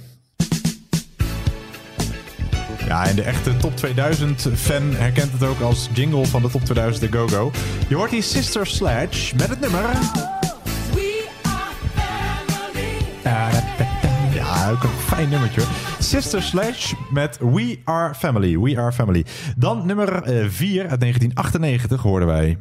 Ja, 2.88 3.08
en 3.08 3.16
de 3.16 3.24
echte 3.24 3.58
Top 3.58 3.78
2000 3.78 4.48
fan 4.56 4.96
herkent 4.96 5.32
het 5.32 5.44
ook 5.44 5.60
als 5.60 5.90
jingle 5.94 6.26
van 6.26 6.42
de 6.42 6.50
Top 6.50 6.66
2000 6.66 7.12
de 7.12 7.18
Go-Go. 7.18 7.52
Je 7.88 7.96
hoort 7.96 8.12
hier 8.12 8.24
Sister 8.24 8.68
Sledge 8.68 9.36
met 9.36 9.50
het 9.50 9.60
nummer... 9.60 9.90
Een 14.70 14.90
fijn 14.90 15.30
nummertje. 15.30 15.62
Sister 16.00 16.42
Sledge 16.42 16.96
met 17.12 17.38
We 17.42 17.80
Are 17.84 18.14
Family. 18.16 18.60
We 18.60 18.80
Are 18.80 18.92
Family. 18.92 19.26
Dan 19.58 19.86
nummer 19.86 20.08
4 20.50 20.90
uit 20.90 21.00
1998 21.00 22.02
hoorden 22.02 22.28
wij. 22.28 22.58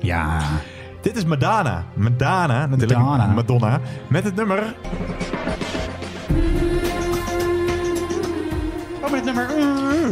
Ja. 0.00 0.40
Dit 1.02 1.16
is 1.16 1.24
Madonna. 1.24 1.84
Madonna, 1.94 2.66
natuurlijk. 2.66 3.00
Madonna. 3.00 3.26
Madonna. 3.26 3.80
Met 4.08 4.24
het 4.24 4.34
nummer... 4.34 4.74
Oh, 9.02 9.10
met 9.10 9.24
het 9.24 9.24
nummer... 9.24 9.48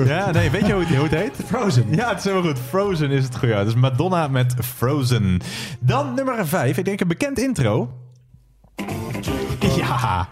Ja, 0.06 0.30
nee, 0.30 0.50
weet 0.50 0.66
je 0.66 0.72
hoe 0.72 0.82
het, 0.84 0.94
hoe 0.94 1.08
het 1.08 1.14
heet? 1.14 1.36
Frozen. 1.46 1.84
Ja, 1.90 2.08
het 2.08 2.18
is 2.18 2.24
helemaal 2.24 2.50
goed. 2.50 2.60
Frozen 2.68 3.10
is 3.10 3.24
het 3.24 3.36
goede. 3.36 3.64
Dus 3.64 3.74
Madonna 3.74 4.28
met 4.28 4.54
Frozen. 4.60 5.40
Dan 5.80 6.14
nummer 6.14 6.46
5. 6.46 6.78
Ik 6.78 6.84
denk 6.84 7.00
een 7.00 7.08
bekend 7.08 7.38
intro. 7.38 7.90
Ja. 9.76 10.28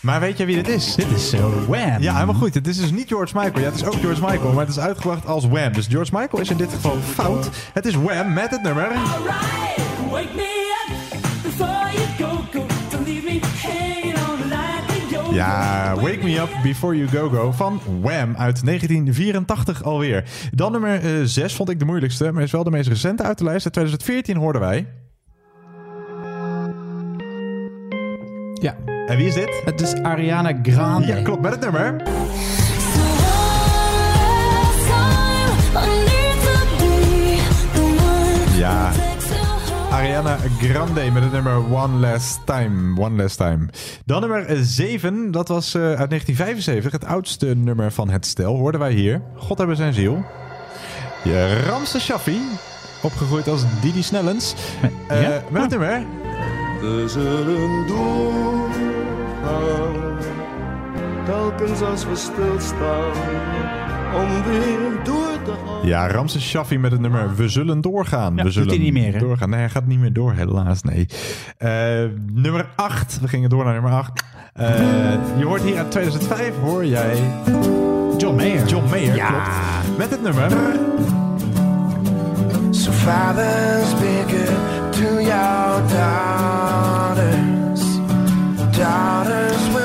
Maar 0.00 0.20
weet 0.20 0.38
je 0.38 0.44
wie 0.44 0.56
dit 0.56 0.68
is? 0.68 0.94
Dit 0.94 1.10
is 1.10 1.30
zo 1.30 1.64
Wham. 1.68 2.02
Ja, 2.02 2.14
helemaal 2.14 2.34
goed. 2.34 2.54
Het 2.54 2.66
is 2.66 2.76
dus 2.76 2.90
niet 2.90 3.08
George 3.08 3.32
Michael. 3.38 3.58
Ja, 3.58 3.64
het 3.64 3.74
is 3.74 3.84
ook 3.84 3.94
George 3.94 4.20
Michael, 4.20 4.52
maar 4.52 4.66
het 4.66 4.76
is 4.76 4.78
uitgebracht 4.78 5.26
als 5.26 5.46
Wham. 5.46 5.72
Dus 5.72 5.86
George 5.86 6.10
Michael 6.14 6.42
is 6.42 6.50
in 6.50 6.56
dit 6.56 6.70
geval 6.72 6.96
fout. 7.14 7.48
Het 7.72 7.86
is 7.86 7.94
Wham 7.94 8.32
met 8.32 8.50
het 8.50 8.62
nummer... 8.62 8.88
Wake 10.10 10.28
me 10.34 10.74
up 10.88 11.42
before 11.42 11.92
you 11.92 12.06
go, 12.18 12.44
go. 12.52 12.66
Don't 12.90 13.06
leave 13.06 13.24
me 13.24 13.40
hanging 13.62 14.16
on 14.28 14.48
like 14.48 15.16
a 15.16 15.24
yo. 15.24 15.34
Ja, 15.34 15.94
Wake 15.94 16.24
Me 16.24 16.40
Up 16.40 16.50
Before 16.62 16.96
You 16.96 17.08
Go 17.08 17.28
Go 17.28 17.52
van 17.52 17.80
Wham 18.00 18.36
uit 18.36 18.64
1984 18.64 19.82
alweer. 19.82 20.24
Dan 20.50 20.72
nummer 20.72 21.28
6 21.28 21.54
vond 21.54 21.70
ik 21.70 21.78
de 21.78 21.84
moeilijkste, 21.84 22.32
maar 22.32 22.42
is 22.42 22.50
wel 22.50 22.64
de 22.64 22.70
meest 22.70 22.88
recente 22.88 23.22
uit 23.22 23.38
de 23.38 23.44
lijst. 23.44 23.64
Uit 23.64 23.72
2014 23.72 24.36
hoorden 24.36 24.60
wij. 24.60 24.86
Ja. 28.62 28.76
En 29.06 29.16
wie 29.16 29.26
is 29.26 29.34
dit? 29.34 29.62
Het 29.64 29.80
is 29.80 29.94
Ariana 29.94 30.58
Grande. 30.62 31.06
Ja, 31.06 31.22
klopt, 31.22 31.42
met 31.42 31.50
het 31.50 31.60
nummer. 31.60 32.02
Ja. 38.56 38.92
Ariana 39.90 40.36
Grande 40.60 41.10
met 41.12 41.22
het 41.22 41.32
nummer 41.32 41.56
One 41.72 41.98
Last 41.98 42.40
Time. 42.44 43.00
One 43.00 43.22
Last 43.22 43.36
Time. 43.36 43.68
Dan 44.04 44.20
nummer 44.20 44.64
7, 44.64 45.30
dat 45.30 45.48
was 45.48 45.74
eh, 45.74 45.82
uit 45.82 46.10
1975. 46.10 46.92
Het 46.92 47.04
oudste 47.04 47.46
nummer 47.46 47.92
van 47.92 48.08
het 48.08 48.26
stel, 48.26 48.56
hoorden 48.56 48.80
wij 48.80 48.92
hier. 48.92 49.22
God 49.36 49.58
hebben 49.58 49.76
zijn 49.76 49.92
ziel. 49.92 50.24
Ramse 51.66 52.00
Shaffi, 52.00 52.40
opgegroeid 53.02 53.48
als 53.48 53.64
Didi 53.80 54.02
Snellens. 54.02 54.54
Eh? 55.08 55.28
Met 55.50 55.62
het 55.62 55.70
nummer... 55.70 56.25
We 56.80 57.04
zullen 57.08 57.86
doorgaan, 57.86 58.74
telkens 61.24 61.80
als 61.82 62.04
we 62.06 62.16
stilstaan, 62.16 63.12
om 64.14 64.42
weer 64.44 64.78
door 65.04 65.42
te 65.44 65.52
gaan. 65.66 65.86
Ja, 65.86 66.08
Ramses 66.08 66.48
Shaffi 66.48 66.78
met 66.78 66.90
het 66.92 67.00
nummer 67.00 67.34
We 67.36 67.48
zullen 67.48 67.80
doorgaan. 67.80 68.30
Ja, 68.30 68.36
we 68.36 68.42
doet 68.42 68.52
zullen 68.52 68.68
hij 68.68 68.78
niet 68.78 68.92
meer, 68.92 69.12
hè? 69.12 69.18
doorgaan. 69.18 69.50
Nee, 69.50 69.58
hij 69.60 69.68
gaat 69.68 69.86
niet 69.86 69.98
meer 69.98 70.12
door, 70.12 70.32
helaas. 70.32 70.82
Nee. 70.82 71.06
Eh, 71.58 71.70
nummer 72.32 72.68
8. 72.76 73.20
We 73.20 73.28
gingen 73.28 73.50
door 73.50 73.64
naar 73.64 73.72
nummer 73.72 73.92
8. 73.92 74.22
Eh, 74.52 74.68
je 75.38 75.44
hoort 75.44 75.62
hier 75.62 75.76
uit 75.78 75.90
2005, 75.90 76.52
hoor 76.62 76.84
jij... 76.86 77.16
John 78.16 78.36
Mayer. 78.36 78.66
John 78.66 78.88
Mayer, 78.90 79.14
Ja. 79.14 79.26
klopt. 79.28 79.98
Met 79.98 80.10
het 80.10 80.22
nummer... 80.22 80.50
Father, 83.06 83.84
speak 83.86 84.28
it 84.30 84.50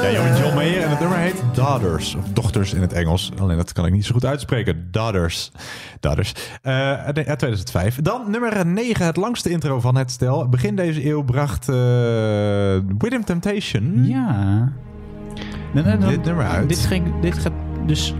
Ja, 0.01 0.11
jongen, 0.11 0.37
John 0.37 0.55
Mayer 0.55 0.83
en 0.83 0.89
het 0.89 0.99
nummer 0.99 1.17
heet 1.17 1.43
Daughters. 1.53 2.15
Of 2.15 2.23
dochters 2.33 2.73
in 2.73 2.81
het 2.81 2.93
Engels. 2.93 3.31
Alleen 3.39 3.57
dat 3.57 3.71
kan 3.71 3.85
ik 3.85 3.91
niet 3.91 4.05
zo 4.05 4.13
goed 4.13 4.25
uitspreken. 4.25 4.87
Daughters. 4.91 5.51
Daughters. 5.99 6.33
Eh, 6.61 6.73
nee, 7.13 7.27
uit 7.27 7.39
2005. 7.39 7.95
Dan 8.01 8.21
nummer 8.31 8.65
9, 8.65 9.05
het 9.05 9.15
langste 9.17 9.49
intro 9.49 9.79
van 9.79 9.95
het 9.95 10.11
stel. 10.11 10.49
Begin 10.49 10.75
deze 10.75 11.05
eeuw 11.09 11.23
bracht 11.23 11.69
eh 11.69 11.75
Rhythm 12.75 13.21
Temptation. 13.25 14.05
Ja. 14.05 14.71
Dan- 15.73 15.83
dan- 15.99 16.09
Dit 16.09 16.25
nummer 16.25 16.45
uit. 16.47 16.69
Dit, 16.69 16.79
ging, 16.79 17.19
dit 17.21 17.37
gaat 17.37 17.53
dus 17.85 18.13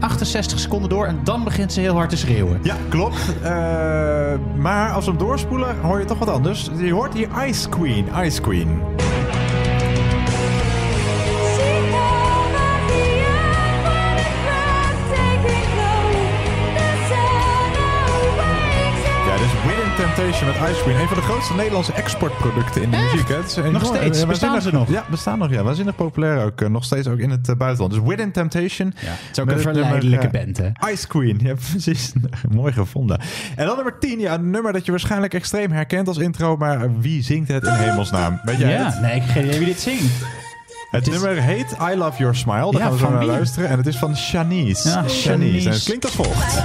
68 0.00 0.58
seconden 0.58 0.88
door 0.88 1.06
en 1.06 1.20
dan 1.24 1.44
begint 1.44 1.72
ze 1.72 1.80
heel 1.80 1.94
hard 1.94 2.10
te 2.10 2.16
schreeuwen. 2.16 2.60
Ja, 2.62 2.76
klopt. 2.88 3.16
Eh, 3.42 3.50
maar 4.56 4.92
als 4.92 5.04
we 5.04 5.10
hem 5.10 5.20
doorspoelen, 5.20 5.80
hoor 5.80 5.98
je 5.98 6.04
toch 6.04 6.18
wat 6.18 6.28
anders. 6.28 6.70
Je 6.76 6.92
hoort 6.92 7.14
hier 7.14 7.28
Ice 7.46 7.68
Queen. 7.68 8.06
Ice 8.24 8.40
Queen. 8.40 8.97
Temptation 20.18 20.48
met 20.48 20.70
Ice 20.70 20.82
Queen. 20.82 20.96
Een 21.00 21.08
van 21.08 21.16
de 21.16 21.22
grootste 21.22 21.54
Nederlandse 21.54 21.92
exportproducten 21.92 22.82
in 22.82 22.90
de 22.90 22.96
muziek. 22.96 23.28
Hè? 23.28 23.36
Het 23.36 23.46
is 23.46 23.56
enorm- 23.56 23.72
Nog 23.72 23.84
steeds? 23.86 24.20
eh, 24.22 24.28
Bestaan 24.28 24.50
waanzinnig- 24.52 24.86
ze 24.86 24.92
nog? 24.92 25.02
Ja, 25.02 25.10
bestaan 25.10 25.38
nog. 25.38 25.50
Ja, 25.50 25.62
waanzinnig 25.62 25.94
populair 25.94 26.44
ook. 26.44 26.60
eh, 26.60 26.68
nog 26.68 26.84
steeds 26.84 27.06
ook 27.08 27.18
in 27.18 27.30
het 27.30 27.48
eh, 27.48 27.56
buitenland. 27.56 27.92
Dus 27.94 28.02
Within 28.02 28.32
Temptation. 28.32 28.92
Ja, 29.00 29.08
het 29.08 29.18
is 29.32 29.38
ook 29.42 29.50
een 29.50 29.60
verleidelijke 29.60 30.28
band, 30.28 30.56
hè? 30.56 30.90
Ice 30.92 31.06
Queen. 31.06 31.40
Ja, 31.42 31.54
precies. 31.70 32.12
Mooi 32.50 32.72
gevonden. 32.72 33.20
En 33.56 33.66
dan 33.66 33.74
nummer 33.76 33.98
10. 33.98 34.20
Ja, 34.20 34.34
een 34.34 34.50
nummer 34.50 34.72
dat 34.72 34.84
je 34.84 34.90
waarschijnlijk 34.90 35.34
extreem 35.34 35.70
herkent 35.72 36.08
als 36.08 36.18
intro. 36.18 36.56
Maar 36.56 37.00
wie 37.00 37.22
zingt 37.22 37.48
het 37.48 37.64
in 37.64 37.72
hemelsnaam? 37.72 38.40
Weet 38.44 38.58
jij 38.58 38.70
ja, 38.72 38.84
het? 38.84 39.00
nee, 39.00 39.14
ik 39.16 39.22
heb 39.22 39.30
geen 39.30 39.44
idee 39.44 39.58
wie 39.58 39.66
dit 39.68 39.80
zingt. 39.80 40.02
Het, 40.90 41.10
nummer 41.10 41.42
heet 41.42 41.76
I 41.92 41.96
Love 41.96 42.18
Your 42.18 42.34
Smile. 42.36 42.70
Daar 42.70 42.72
Ja, 42.72 42.78
gaan 42.80 42.92
we 42.92 42.98
zo 42.98 43.08
naar 43.10 43.18
wie? 43.18 43.28
luisteren. 43.28 43.68
En 43.68 43.76
het 43.78 43.86
is 43.86 43.96
van 43.96 44.16
Shanice. 44.16 44.88
Ja, 44.88 44.94
Shanice. 44.94 45.20
Shanice. 45.20 45.66
En 45.68 45.74
het 45.74 45.82
klinkt 45.84 46.04
als 46.04 46.14
volgt. 46.14 46.62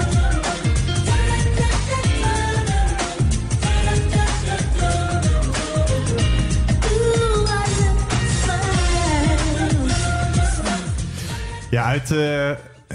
Ja, 11.74 11.86
uit 11.86 12.12
eh, 12.12 12.52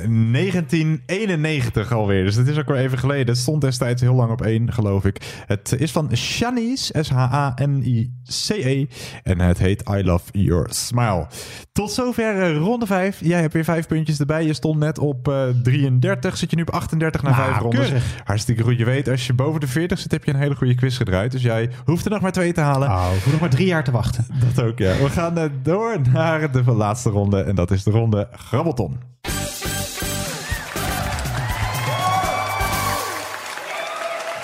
1991 0.06 1.92
alweer. 1.92 2.24
Dus 2.24 2.34
het 2.34 2.48
is 2.48 2.58
ook 2.58 2.68
weer 2.68 2.76
even 2.76 2.98
geleden. 2.98 3.26
Het 3.26 3.36
stond 3.38 3.60
destijds 3.60 4.02
heel 4.02 4.14
lang 4.14 4.30
op 4.30 4.42
één, 4.42 4.72
geloof 4.72 5.04
ik. 5.04 5.42
Het 5.46 5.74
is 5.78 5.92
van 5.92 6.16
Shanice, 6.16 7.02
S-H-A-N-I-C-E. 7.02 8.86
En 9.22 9.40
het 9.40 9.58
heet 9.58 9.82
I 9.90 10.04
Love 10.04 10.24
Your 10.32 10.66
Smile. 10.70 11.26
Tot 11.72 11.90
zover 11.92 12.42
eh, 12.42 12.56
ronde 12.56 12.86
5. 12.86 13.18
Jij 13.20 13.40
hebt 13.40 13.52
weer 13.52 13.64
vijf 13.64 13.86
puntjes 13.86 14.18
erbij. 14.20 14.44
Je 14.44 14.52
stond 14.52 14.78
net 14.78 14.98
op 14.98 15.28
eh, 15.28 15.42
33. 15.62 16.36
Zit 16.36 16.50
je 16.50 16.56
nu 16.56 16.62
op 16.62 16.70
38 16.70 17.22
na 17.22 17.30
Nou, 17.30 17.42
vijf 17.42 17.58
rondes. 17.58 17.80
keurig. 17.80 18.04
Hartstikke 18.24 18.62
goed. 18.62 18.78
Je 18.78 18.84
weet, 18.84 19.08
als 19.08 19.26
je 19.26 19.32
boven 19.32 19.60
de 19.60 19.66
40 19.66 19.98
zit, 19.98 20.10
heb 20.12 20.24
je 20.24 20.32
een 20.32 20.40
hele 20.40 20.54
goede 20.54 20.74
quiz 20.74 20.96
gedraaid. 20.96 21.32
Dus 21.32 21.42
jij 21.42 21.70
hoeft 21.84 22.04
er 22.04 22.10
nog 22.10 22.20
maar 22.20 22.32
twee 22.32 22.52
te 22.52 22.60
halen. 22.60 22.88
Oh, 22.88 23.10
ik 23.16 23.22
hoef 23.22 23.32
nog 23.32 23.40
maar 23.40 23.50
drie 23.50 23.66
jaar 23.66 23.84
te 23.84 23.90
wachten. 23.90 24.26
Dat 24.54 24.64
ook, 24.64 24.78
ja. 24.78 24.96
We 24.96 25.10
gaan 25.10 25.38
eh, 25.38 25.44
door 25.62 25.96
naar 26.12 26.52
de 26.52 26.72
laatste 26.72 27.10
ronde. 27.10 27.42
En 27.42 27.54
dat 27.54 27.70
is 27.70 27.82
de 27.82 27.90
ronde 27.90 28.28
Grabbelton. 28.32 28.96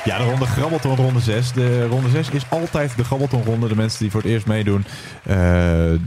Ja, 0.04 0.18
de 0.18 0.24
ronde 0.24 0.46
Grabbelton, 0.46 0.96
ronde 0.96 1.20
6. 1.20 1.52
De 1.52 1.86
ronde 1.86 2.08
6 2.08 2.30
is 2.30 2.50
altijd 2.50 2.96
de 2.96 3.04
Grabbelton-ronde. 3.04 3.68
De 3.68 3.76
mensen 3.76 3.98
die 3.98 4.10
voor 4.10 4.20
het 4.20 4.30
eerst 4.30 4.46
meedoen, 4.46 4.84
eh, 5.22 5.36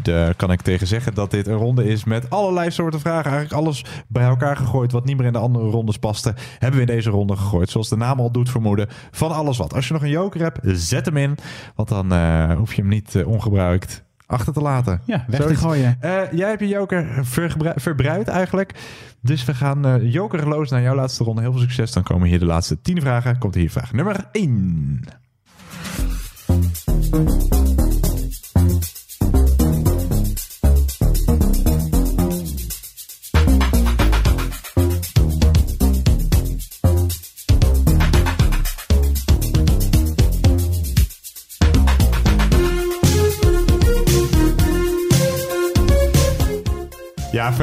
daar 0.04 0.36
kan 0.36 0.52
ik 0.52 0.62
tegen 0.62 0.88
zeggen 0.88 1.14
dat 1.14 1.32
dit 1.32 1.48
een 1.48 1.56
ronde 1.56 1.86
is 1.86 2.04
met 2.04 2.30
allerlei 2.30 2.72
soorten 2.72 3.00
vragen. 3.00 3.32
Eigenlijk 3.32 3.62
alles 3.62 3.86
bij 4.08 4.24
elkaar 4.24 4.58
gegooid 4.58 4.92
wat 4.92 5.06
niet 5.06 5.18
meer 5.18 5.26
in 5.26 5.34
de 5.34 5.40
andere 5.40 5.70
rondes 5.70 5.98
paste, 5.98 6.34
hebben 6.60 6.80
we 6.80 6.86
in 6.86 6.96
deze 6.96 7.10
ronde 7.10 7.36
gegooid. 7.36 7.70
Zoals 7.70 7.90
de 7.90 7.98
naam 7.98 8.20
al 8.20 8.32
doet 8.32 8.50
vermoeden, 8.50 8.88
van 9.12 9.32
alles 9.32 9.58
wat. 9.58 9.74
Als 9.74 9.88
je 9.88 9.94
nog 9.94 10.04
een 10.04 10.10
joker 10.10 10.42
hebt, 10.42 10.60
zet 10.64 11.06
hem 11.06 11.18
in. 11.18 11.38
Want 11.76 11.90
dan 11.90 12.12
eh, 12.12 12.52
hoef 12.52 12.74
je 12.74 12.82
hem 12.82 12.90
niet 12.90 13.16
eh, 13.16 13.28
ongebruikt 13.28 14.06
achter 14.28 14.54
te 14.54 14.62
laten. 14.62 15.02
Ja, 15.06 15.26
weg 15.28 15.46
te 15.46 15.56
gooien. 15.56 15.98
Eh, 16.00 16.32
jij 16.32 16.50
hebt 16.50 16.60
je 16.60 16.68
joker 16.68 17.26
verbruikt 17.76 18.28
eigenlijk. 18.28 18.74
Dus 19.22 19.46
we 19.46 19.54
gaan 19.54 19.86
eh 19.86 20.12
jokerloos 20.12 20.70
naar 20.70 20.82
jouw 20.82 20.96
laatste 20.96 21.24
ronde. 21.24 21.42
Heel 21.42 21.52
veel 21.52 21.62
succes. 21.62 21.92
Dan 21.92 22.04
komen 22.04 22.28
hier 22.28 22.40
de 22.40 22.46
laatste 22.46 22.82
tien 22.82 23.02
vragen. 23.02 23.38
Komt 23.38 23.56
hier 23.56 23.72
vraag 23.72 23.94
nummer 23.94 24.30
1. 24.32 25.06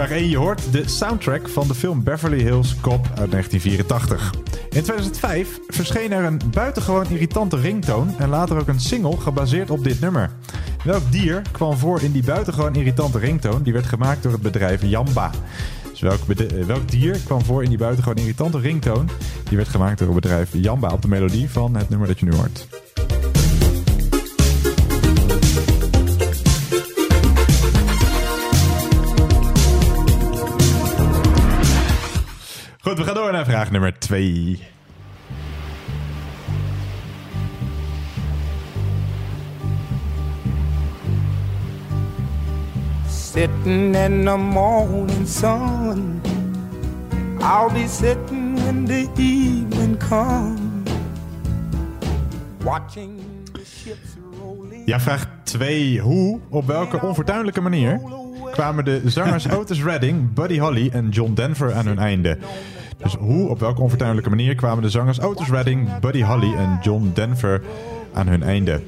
Vraag 0.06 0.18
1. 0.18 0.28
Je 0.28 0.36
hoort 0.36 0.72
de 0.72 0.89
soundtrack 0.89 1.48
van 1.48 1.68
de 1.68 1.74
film 1.74 2.02
Beverly 2.02 2.40
Hills 2.40 2.76
Cop 2.81 3.06
uit 3.14 3.31
1984. 3.31 4.35
In 4.70 4.82
2005 4.82 5.60
verscheen 5.68 6.12
er 6.12 6.24
een 6.24 6.40
buitengewoon 6.51 7.06
irritante 7.09 7.56
ringtoon 7.56 8.18
en 8.18 8.28
later 8.28 8.59
ook 8.59 8.68
een 8.68 8.81
single 8.81 9.16
gebaseerd 9.16 9.70
op 9.70 9.85
dit 9.85 10.01
nummer. 10.01 10.31
Welk 10.85 11.02
dier 11.10 11.43
kwam 11.51 11.76
voor 11.76 12.02
in 12.02 12.12
die 12.12 12.24
buitengewoon 12.24 12.74
irritante 12.74 13.18
ringtoon? 13.18 13.62
Die 13.62 13.72
werd 13.72 13.86
gemaakt 13.86 14.22
door 14.22 14.32
het 14.32 14.43
bedrijf 14.43 14.82
Jamba. 14.82 15.31
Dus 15.90 16.01
welk, 16.01 16.20
eh, 16.28 16.64
welk 16.64 16.90
dier 16.90 17.18
kwam 17.24 17.44
voor 17.44 17.62
in 17.62 17.68
die 17.68 17.78
buitengewoon 17.78 18.18
irritante 18.18 18.59
ringtoon? 18.59 19.09
Die 19.48 19.56
werd 19.56 19.68
gemaakt 19.68 19.98
door 19.98 20.09
het 20.09 20.20
bedrijf 20.20 20.51
Jamba 20.52 20.89
op 20.89 21.02
de 21.02 21.09
melodie 21.09 21.51
van 21.51 21.76
het 21.76 21.89
nummer 21.89 22.09
dat 22.09 22.18
je 22.18 22.26
nu 22.26 22.35
hoort. 22.35 22.66
Vraag 33.55 33.70
nummer 33.70 33.98
2. 33.98 34.59
Sitting 43.06 43.94
in 43.94 44.24
the 44.24 44.36
morning 44.36 45.26
sun. 45.26 46.20
I'll 47.40 47.70
be 47.70 47.86
sitting 47.86 48.56
when 48.56 48.86
the 48.86 49.09
evening 49.16 49.98
comes. 49.98 50.90
Watching 52.64 53.20
the 53.52 53.64
ships 53.64 54.16
roll 54.40 54.66
in. 54.70 54.82
Ja, 54.86 55.01
vraag 55.01 55.26
2. 55.43 56.01
Hoe, 56.01 56.40
op 56.48 56.66
welke 56.66 57.02
onfortuinlijke 57.02 57.60
manier 57.60 58.01
kwamen 58.51 58.85
de 58.85 59.02
zangers 59.05 59.51
Otis 59.59 59.82
Redding, 59.82 60.32
Buddy 60.32 60.59
Holly 60.59 60.89
en 60.93 61.09
John 61.09 61.35
Denver 61.35 61.74
aan 61.74 61.86
hun 61.86 61.98
einde? 61.98 62.39
Dus 63.05 63.14
hoe, 63.14 63.48
op 63.48 63.60
welke 63.60 63.81
onfortuinlijke 63.81 64.31
manier 64.31 64.55
kwamen 64.55 64.82
de 64.82 64.90
zangers 64.90 65.20
Otis 65.20 65.51
Redding, 65.51 65.98
Buddy 65.98 66.22
Holly 66.22 66.55
en 66.55 66.78
John 66.82 67.10
Denver 67.14 67.62
aan 68.12 68.26
hun 68.26 68.43
einde? 68.43 68.81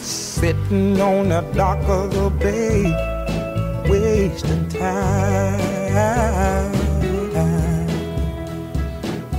Sitting 0.00 1.02
on 1.02 1.28
the 1.28 1.42
dock 1.52 1.88
of 1.88 2.10
the 2.10 2.30
bay, 2.38 2.82
wasting 3.88 4.68
time. 4.68 5.62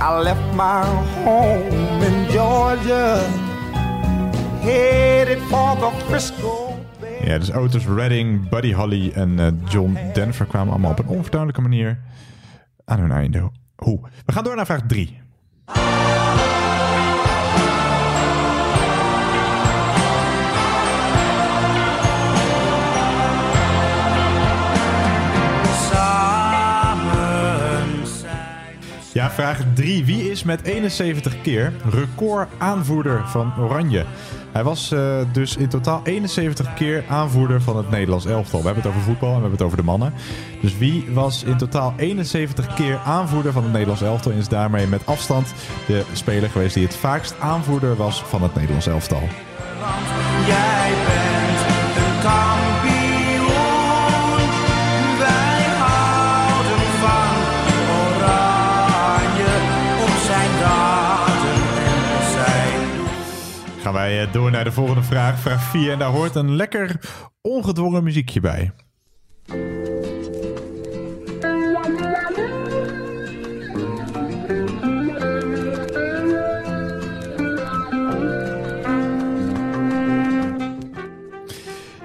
I 0.00 0.22
left 0.22 0.54
my 0.54 0.84
home 1.24 2.02
in 2.04 2.26
Georgia, 2.30 3.18
headed 4.60 5.38
for 5.38 5.76
the 5.78 5.90
Frisco. 6.06 6.74
Ja, 7.24 7.38
dus 7.38 7.52
Otis 7.52 7.86
Redding, 7.86 8.48
Buddy 8.48 8.72
Holly 8.72 9.10
en 9.14 9.38
eh, 9.38 9.46
John 9.68 9.98
Denver 10.12 10.46
kwamen 10.46 10.72
allemaal 10.72 10.90
op 10.90 10.98
een 10.98 11.06
onfortuinlijke 11.06 11.60
manier 11.60 11.98
aan 12.86 13.00
hun 13.00 13.12
einde. 13.12 13.50
Hoe? 13.76 14.00
We 14.26 14.32
gaan 14.32 14.44
door 14.44 14.56
naar 14.56 14.66
vraag 14.66 14.82
3. 14.86 15.20
Ja, 29.16 29.30
vraag 29.30 29.60
3. 29.74 30.04
Wie 30.04 30.30
is 30.30 30.42
met 30.42 30.62
71 30.62 31.40
keer 31.42 31.72
record 31.90 32.48
aanvoerder 32.58 33.28
van 33.28 33.52
Oranje? 33.58 34.04
Hij 34.52 34.62
was 34.64 34.92
eh, 34.92 35.18
dus 35.32 35.56
in 35.56 35.68
totaal 35.68 36.00
71 36.04 36.74
keer 36.74 37.04
aanvoerder 37.08 37.62
van 37.62 37.76
het 37.76 37.90
Nederlands 37.90 38.26
elftal. 38.26 38.58
We 38.58 38.66
hebben 38.66 38.82
het 38.84 38.92
over 38.92 39.04
voetbal 39.04 39.28
en 39.28 39.34
we 39.34 39.40
hebben 39.40 39.58
het 39.58 39.66
over 39.66 39.76
de 39.76 39.84
mannen. 39.84 40.12
Dus 40.60 40.78
wie 40.78 41.06
was 41.10 41.42
in 41.42 41.56
totaal 41.56 41.94
71 41.96 42.74
keer 42.74 42.98
aanvoerder 43.04 43.52
van 43.52 43.62
het 43.62 43.72
Nederlands 43.72 44.02
elftal... 44.02 44.32
en 44.32 44.38
is 44.38 44.48
daarmee 44.48 44.86
met 44.86 45.06
afstand 45.06 45.54
de 45.86 46.02
speler 46.12 46.50
geweest 46.50 46.74
die 46.74 46.84
het 46.84 46.96
vaakst 46.96 47.34
aanvoerder 47.38 47.96
was 47.96 48.22
van 48.22 48.42
het 48.42 48.54
Nederlands 48.54 48.86
elftal? 48.86 49.22
Jij 50.46 50.90
bent 51.06 51.60
een 52.06 52.20
wij 63.96 64.22
eh, 64.22 64.32
door 64.32 64.50
naar 64.50 64.64
de 64.64 64.72
volgende 64.72 65.02
vraag, 65.02 65.38
vraag 65.38 65.62
4. 65.62 65.92
En 65.92 65.98
daar 65.98 66.10
hoort 66.10 66.34
een 66.34 66.56
lekker 66.56 67.00
ongedwongen 67.42 68.04
muziekje 68.04 68.40
bij. 68.40 68.72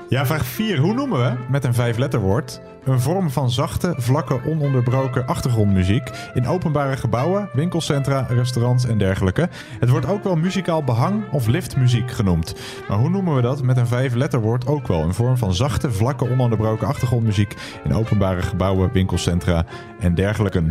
Ja, 0.09 0.26
vraag 0.26 0.45
4. 0.45 0.77
Hoe 0.77 0.93
noemen 0.93 1.19
we, 1.19 1.34
met 1.49 1.63
een 1.63 1.73
vijfletterwoord, 1.73 2.61
een 2.83 2.99
vorm 2.99 3.29
van 3.29 3.51
zachte, 3.51 3.93
vlakke, 3.97 4.39
ononderbroken 4.45 5.27
achtergrondmuziek 5.27 6.09
in 6.33 6.47
openbare 6.47 6.97
gebouwen, 6.97 7.49
winkelcentra, 7.53 8.25
restaurants 8.29 8.85
en 8.85 8.97
dergelijke? 8.97 9.49
Het 9.79 9.89
wordt 9.89 10.07
ook 10.07 10.23
wel 10.23 10.35
muzikaal 10.35 10.83
behang 10.83 11.29
of 11.31 11.47
liftmuziek 11.47 12.11
genoemd. 12.11 12.55
Maar 12.87 12.97
hoe 12.97 13.09
noemen 13.09 13.35
we 13.35 13.41
dat 13.41 13.63
met 13.63 13.77
een 13.77 13.87
vijfletterwoord 13.87 14.67
ook 14.67 14.87
wel? 14.87 15.03
Een 15.03 15.13
vorm 15.13 15.37
van 15.37 15.53
zachte, 15.53 15.91
vlakke, 15.91 16.29
ononderbroken 16.29 16.87
achtergrondmuziek 16.87 17.55
in 17.83 17.93
openbare 17.93 18.41
gebouwen, 18.41 18.91
winkelcentra 18.91 19.65
en 19.99 20.15
dergelijke. 20.15 20.63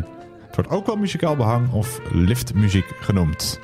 Het 0.46 0.56
wordt 0.56 0.70
ook 0.70 0.86
wel 0.86 0.96
muzikaal 0.96 1.36
behang 1.36 1.72
of 1.72 2.00
liftmuziek 2.12 2.86
genoemd. 3.00 3.60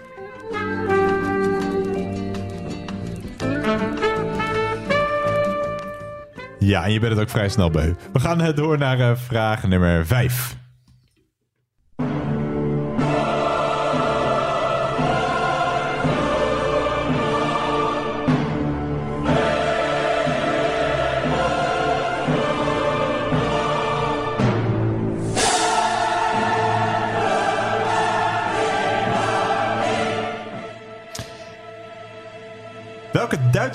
Ja, 6.66 6.84
en 6.84 6.92
je 6.92 7.00
bent 7.00 7.12
het 7.12 7.20
ook 7.20 7.30
vrij 7.30 7.48
snel 7.48 7.70
beu. 7.70 7.92
We 8.12 8.20
gaan 8.20 8.40
eh, 8.40 8.54
door 8.54 8.78
naar 8.78 9.00
eh, 9.00 9.16
vraag 9.16 9.66
nummer 9.66 10.06
5. 10.06 10.56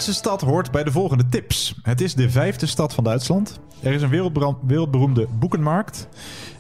Duitse 0.02 0.20
stad 0.20 0.42
hoort 0.42 0.72
bij 0.72 0.84
de 0.84 0.92
volgende 0.92 1.26
tips? 1.30 1.76
Het 1.82 2.02
is 2.02 2.14
de 2.14 2.30
vijfde 2.30 2.66
stad 2.66 2.94
van 2.94 3.04
Duitsland. 3.04 3.60
Er 3.82 3.94
is 3.94 4.02
een 4.02 4.10
wereldberoemde 4.66 5.28
boekenmarkt. 5.40 6.08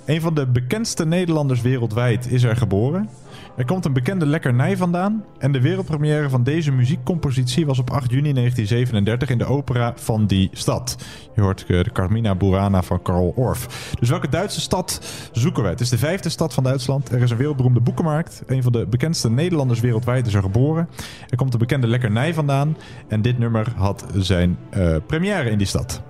Een 0.05 0.21
van 0.21 0.33
de 0.33 0.47
bekendste 0.47 1.05
Nederlanders 1.05 1.61
wereldwijd 1.61 2.31
is 2.31 2.43
er 2.43 2.55
geboren. 2.55 3.09
Er 3.57 3.65
komt 3.65 3.85
een 3.85 3.93
bekende 3.93 4.25
lekkernij 4.25 4.77
vandaan. 4.77 5.25
En 5.37 5.51
de 5.51 5.61
wereldpremière 5.61 6.29
van 6.29 6.43
deze 6.43 6.71
muziekcompositie 6.71 7.65
was 7.65 7.79
op 7.79 7.89
8 7.89 8.11
juni 8.11 8.33
1937 8.33 9.29
in 9.29 9.37
de 9.37 9.45
opera 9.45 9.93
van 9.95 10.25
die 10.27 10.49
stad. 10.53 10.95
Je 11.35 11.41
hoort 11.41 11.65
eh, 11.67 11.83
de 11.83 11.91
Carmina 11.91 12.35
Burana 12.35 12.81
van 12.81 13.01
Karl 13.01 13.33
Orff. 13.35 13.93
Dus 13.99 14.09
welke 14.09 14.29
Duitse 14.29 14.61
stad 14.61 15.01
zoeken 15.31 15.63
we? 15.63 15.69
Het 15.69 15.81
is 15.81 15.89
de 15.89 15.97
vijfde 15.97 16.29
stad 16.29 16.53
van 16.53 16.63
Duitsland. 16.63 17.11
Er 17.11 17.21
is 17.21 17.31
een 17.31 17.37
wereldberoemde 17.37 17.79
boekenmarkt. 17.79 18.43
Een 18.47 18.63
van 18.63 18.71
de 18.71 18.87
bekendste 18.87 19.29
Nederlanders 19.29 19.79
wereldwijd 19.79 20.27
is 20.27 20.33
er 20.33 20.41
geboren. 20.41 20.89
Er 21.29 21.37
komt 21.37 21.53
een 21.53 21.59
bekende 21.59 21.87
lekkernij 21.87 22.33
vandaan. 22.33 22.77
En 23.07 23.21
dit 23.21 23.37
nummer 23.37 23.73
had 23.75 24.05
zijn 24.15 24.57
eh, 24.69 24.95
première 25.07 25.49
in 25.49 25.57
die 25.57 25.67
stad. 25.67 26.01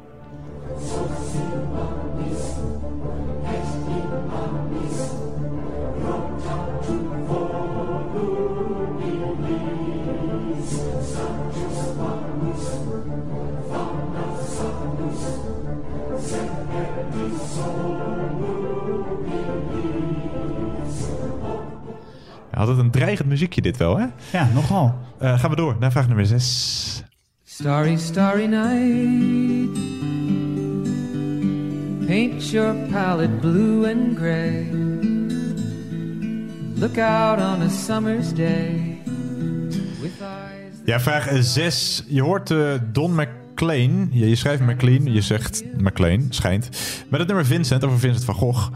Ja, 22.51 22.57
Altijd 22.57 22.77
een 22.77 22.91
dreigend 22.91 23.29
muziekje 23.29 23.61
dit 23.61 23.77
wel, 23.77 23.97
hè? 23.97 24.05
Ja, 24.31 24.47
nogal. 24.53 24.95
Eh, 25.19 25.39
gaan 25.39 25.49
we 25.49 25.55
door 25.55 25.75
naar 25.79 25.91
vraag 25.91 26.07
nummer 26.07 26.25
6. 26.25 27.03
Starry, 27.43 27.97
starry 27.97 28.45
night. 28.45 29.79
Paint 32.07 32.49
your 32.49 32.75
palette 32.91 33.33
blue 33.39 33.93
and 33.93 34.17
gray. 34.17 34.65
Look 36.75 36.97
out 36.97 37.39
on 37.39 37.61
a 37.61 37.69
summer's 37.69 38.33
day. 38.33 38.97
With 40.01 40.11
eyes. 40.21 40.75
Ja, 40.85 40.99
vraag 40.99 41.29
6. 41.39 42.03
Je 42.07 42.21
hoort 42.21 42.51
eh, 42.51 42.73
Don 42.91 43.15
McLean. 43.61 44.09
Je, 44.11 44.35
schrijft 44.35 44.61
McLean, 44.61 45.13
je 45.13 45.21
zegt 45.21 45.63
McLean, 45.77 46.25
schijnt. 46.29 46.69
Met 47.09 47.19
het 47.19 47.27
nummer 47.27 47.45
Vincent 47.45 47.83
over 47.83 47.99
Vincent 47.99 48.25
van 48.25 48.35
Gogh. 48.35 48.69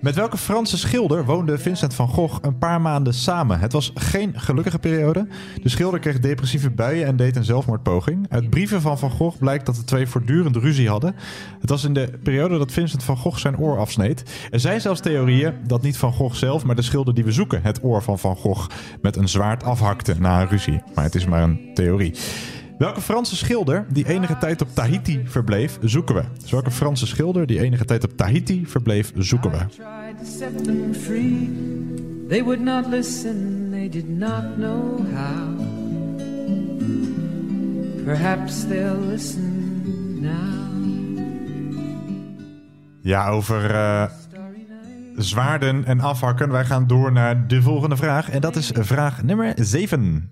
Met 0.00 0.14
welke 0.14 0.36
Franse 0.36 0.78
schilder 0.78 1.24
woonde 1.24 1.58
Vincent 1.58 1.94
van 1.94 2.08
Gogh 2.08 2.38
een 2.42 2.58
paar 2.58 2.80
maanden 2.80 3.14
samen? 3.14 3.60
Het 3.60 3.72
was 3.72 3.90
geen 3.94 4.32
gelukkige 4.36 4.78
periode. 4.78 5.26
De 5.62 5.68
schilder 5.68 6.00
kreeg 6.00 6.20
depressieve 6.20 6.70
buien 6.70 7.06
en 7.06 7.16
deed 7.16 7.36
een 7.36 7.44
zelfmoordpoging. 7.44 8.26
Uit 8.28 8.50
brieven 8.50 8.80
van 8.80 8.98
Van 8.98 9.10
Gogh 9.10 9.38
blijkt 9.38 9.66
dat 9.66 9.74
de 9.74 9.84
twee 9.84 10.06
voortdurend 10.06 10.56
ruzie 10.56 10.88
hadden. 10.88 11.14
Het 11.60 11.70
was 11.70 11.84
in 11.84 11.94
de 11.94 12.10
periode 12.22 12.58
dat 12.58 12.72
Vincent 12.72 13.02
van 13.02 13.16
Gogh 13.16 13.38
zijn 13.38 13.58
oor 13.58 13.78
afsneed. 13.78 14.22
Er 14.50 14.60
zijn 14.60 14.80
zelfs 14.80 15.00
theorieën 15.00 15.54
dat 15.66 15.82
niet 15.82 15.96
Van 15.96 16.12
Gogh 16.12 16.34
zelf, 16.34 16.64
maar 16.64 16.76
de 16.76 16.82
schilder 16.82 17.14
die 17.14 17.24
we 17.24 17.32
zoeken 17.32 17.62
het 17.62 17.84
oor 17.84 18.02
van 18.02 18.18
Van 18.18 18.36
Gogh 18.36 18.68
met 19.02 19.16
een 19.16 19.28
zwaard 19.28 19.62
afhakte 19.62 20.14
na 20.18 20.40
een 20.40 20.48
ruzie. 20.48 20.82
Maar 20.94 21.04
het 21.04 21.14
is 21.14 21.26
maar 21.26 21.42
een 21.42 21.70
theorie. 21.74 22.14
Welke 22.78 23.00
Franse 23.00 23.36
schilder 23.36 23.86
die 23.88 24.08
enige 24.08 24.38
tijd 24.38 24.62
op 24.62 24.68
Tahiti 24.74 25.22
verbleef, 25.26 25.78
zoeken 25.82 26.14
we. 26.14 26.22
Dus 26.40 26.50
welke 26.50 26.70
Franse 26.70 27.06
schilder 27.06 27.46
die 27.46 27.60
enige 27.60 27.84
tijd 27.84 28.04
op 28.04 28.16
Tahiti 28.16 28.66
verbleef, 28.66 29.12
zoeken 29.16 29.50
we. 29.50 29.56
Tried 29.56 30.18
to 30.18 30.24
set 30.38 30.64
them 30.64 30.94
free. 30.94 31.50
They 32.28 32.42
would 32.42 32.60
not 32.60 32.86
listen, 32.86 33.68
they 33.70 33.88
did 33.88 34.08
not 34.08 34.42
know 34.56 34.98
how. 35.14 35.60
Perhaps 38.04 38.66
they'll 38.66 39.06
listen 39.08 39.72
now. 40.20 40.54
Ja, 43.02 43.28
over 43.28 43.70
eh, 43.70 44.04
zwaarden 45.16 45.84
en 45.84 46.00
afhakken. 46.00 46.50
Wij 46.50 46.64
gaan 46.64 46.86
door 46.86 47.12
naar 47.12 47.46
de 47.48 47.62
volgende 47.62 47.96
vraag. 47.96 48.30
En 48.30 48.40
dat 48.40 48.56
is 48.56 48.70
vraag 48.74 49.22
nummer 49.22 49.52
7. 49.56 50.30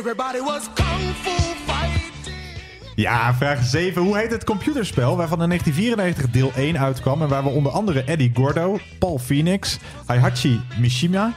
Everybody 0.00 0.40
was 0.40 0.68
kung 0.74 1.14
fu 1.14 1.30
fighting. 1.66 2.92
Ja, 2.94 3.34
vraag 3.34 3.64
7. 3.64 4.02
Hoe 4.02 4.16
heet 4.16 4.30
het 4.30 4.44
computerspel 4.44 5.16
waarvan 5.16 5.42
in 5.42 5.48
1994 5.48 6.30
deel 6.30 6.52
1 6.64 6.78
uitkwam... 6.78 7.22
en 7.22 7.28
waar 7.28 7.42
we 7.42 7.48
onder 7.48 7.72
andere 7.72 8.04
Eddie 8.04 8.30
Gordo, 8.34 8.78
Paul 8.98 9.18
Phoenix, 9.18 9.78
Heihachi 10.06 10.60
Mishima... 10.78 11.32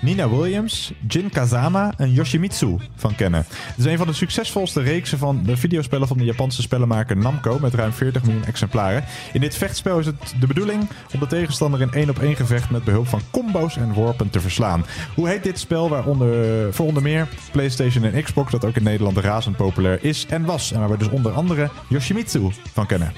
Nina 0.00 0.28
Williams, 0.28 0.92
Jin 1.08 1.30
Kazama 1.30 1.92
en 1.96 2.12
Yoshimitsu 2.12 2.76
van 2.96 3.14
kennen. 3.14 3.44
Het 3.50 3.78
is 3.78 3.84
een 3.84 3.98
van 3.98 4.06
de 4.06 4.12
succesvolste 4.12 4.80
reeksen 4.80 5.18
van 5.18 5.42
de 5.44 5.56
videospellen 5.56 6.08
van 6.08 6.18
de 6.18 6.24
Japanse 6.24 6.62
spellenmaker 6.62 7.16
Namco 7.16 7.58
met 7.58 7.74
ruim 7.74 7.92
40 7.92 8.22
miljoen 8.22 8.44
exemplaren. 8.44 9.04
In 9.32 9.40
dit 9.40 9.56
vechtspel 9.56 9.98
is 9.98 10.06
het 10.06 10.34
de 10.40 10.46
bedoeling 10.46 10.88
om 11.14 11.20
de 11.20 11.26
tegenstander 11.26 11.80
in 11.80 11.92
één 11.92 12.10
op 12.10 12.18
één 12.18 12.36
gevecht 12.36 12.70
met 12.70 12.84
behulp 12.84 13.06
van 13.06 13.20
combo's 13.30 13.76
en 13.76 13.92
worpen 13.92 14.30
te 14.30 14.40
verslaan. 14.40 14.84
Hoe 15.14 15.28
heet 15.28 15.42
dit 15.42 15.58
spel 15.58 15.88
waaronder 15.88 16.74
voor 16.74 16.86
onder 16.86 17.02
meer 17.02 17.28
PlayStation 17.52 18.04
en 18.04 18.22
Xbox 18.22 18.50
dat 18.50 18.64
ook 18.64 18.76
in 18.76 18.82
Nederland 18.82 19.16
razend 19.16 19.56
populair 19.56 20.04
is 20.04 20.26
en 20.28 20.44
was 20.44 20.72
en 20.72 20.78
waar 20.78 20.90
we 20.90 20.98
dus 20.98 21.08
onder 21.08 21.32
andere 21.32 21.70
Yoshimitsu 21.88 22.50
van 22.72 22.86
kennen? 22.86 23.12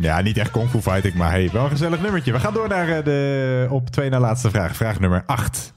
Ja, 0.00 0.20
niet 0.20 0.36
echt 0.38 0.50
Kung 0.50 0.70
Fu 0.70 0.80
Fighting, 0.80 1.14
maar 1.14 1.30
hey, 1.30 1.50
wel 1.52 1.64
een 1.64 1.70
gezellig 1.70 2.00
nummertje. 2.00 2.32
We 2.32 2.40
gaan 2.40 2.54
door 2.54 2.68
naar 2.68 2.88
eh, 2.88 3.04
de 3.04 3.66
op 3.70 3.90
twee 3.90 4.10
na 4.10 4.20
laatste 4.20 4.50
vraag. 4.50 4.76
Vraag 4.76 5.00
nummer 5.00 5.22
8. 5.26 5.72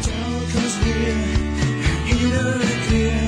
Telkens 0.00 0.78
weer, 0.84 1.14
iedere 2.04 2.58
keer, 2.88 3.20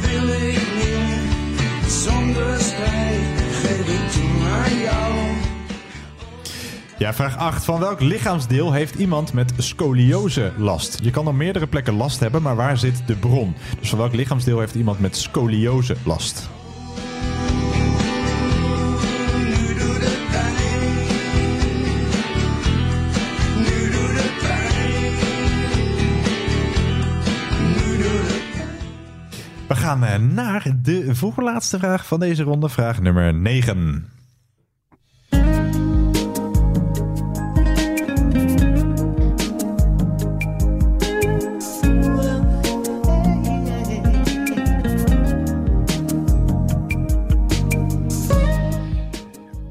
wil 0.00 0.28
ik 0.28 0.74
meer. 0.74 1.90
Zonder 1.90 2.60
spijt 2.60 3.40
geef 3.62 3.88
ik 3.88 4.10
toe 4.10 4.48
aan 4.48 4.78
jou. 4.78 5.14
Ja, 6.98 7.14
vraag 7.14 7.36
8. 7.36 7.64
Van 7.64 7.80
welk 7.80 8.00
lichaamsdeel 8.00 8.72
heeft 8.72 8.94
iemand 8.94 9.32
met 9.32 9.52
scoliose 9.56 10.52
last? 10.56 10.98
Je 11.02 11.10
kan 11.10 11.26
op 11.26 11.34
meerdere 11.34 11.66
plekken 11.66 11.94
last 11.94 12.20
hebben, 12.20 12.42
maar 12.42 12.56
waar 12.56 12.78
zit 12.78 13.02
de 13.06 13.16
bron? 13.16 13.54
Dus 13.80 13.88
van 13.88 13.98
welk 13.98 14.14
lichaamsdeel 14.14 14.58
heeft 14.58 14.74
iemand 14.74 15.00
met 15.00 15.16
scoliose 15.16 15.96
last? 16.04 16.48
Gaan 29.86 30.34
naar 30.34 30.72
de 30.82 31.14
voorlaatste 31.14 31.78
vraag 31.78 32.06
van 32.06 32.20
deze 32.20 32.42
ronde. 32.42 32.68
Vraag 32.68 33.00
nummer 33.00 33.34
9. 33.34 34.06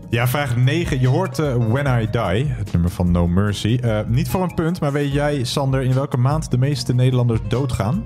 Ja, 0.09 0.27
vraag 0.27 0.55
9. 0.55 0.99
Je 0.99 1.07
hoort 1.07 1.39
eh, 1.39 1.55
When 1.55 2.01
I 2.01 2.09
Die, 2.09 2.45
het 2.47 2.71
nummer 2.71 2.91
van 2.91 3.11
No 3.11 3.27
Mercy. 3.27 3.79
Eh, 3.81 3.99
niet 4.07 4.29
voor 4.29 4.43
een 4.43 4.53
punt, 4.53 4.79
maar 4.79 4.91
weet 4.91 5.13
jij, 5.13 5.43
Sander, 5.43 5.81
in 5.81 5.93
welke 5.93 6.17
maand 6.17 6.51
de 6.51 6.57
meeste 6.57 6.93
Nederlanders 6.93 7.39
doodgaan? 7.47 8.03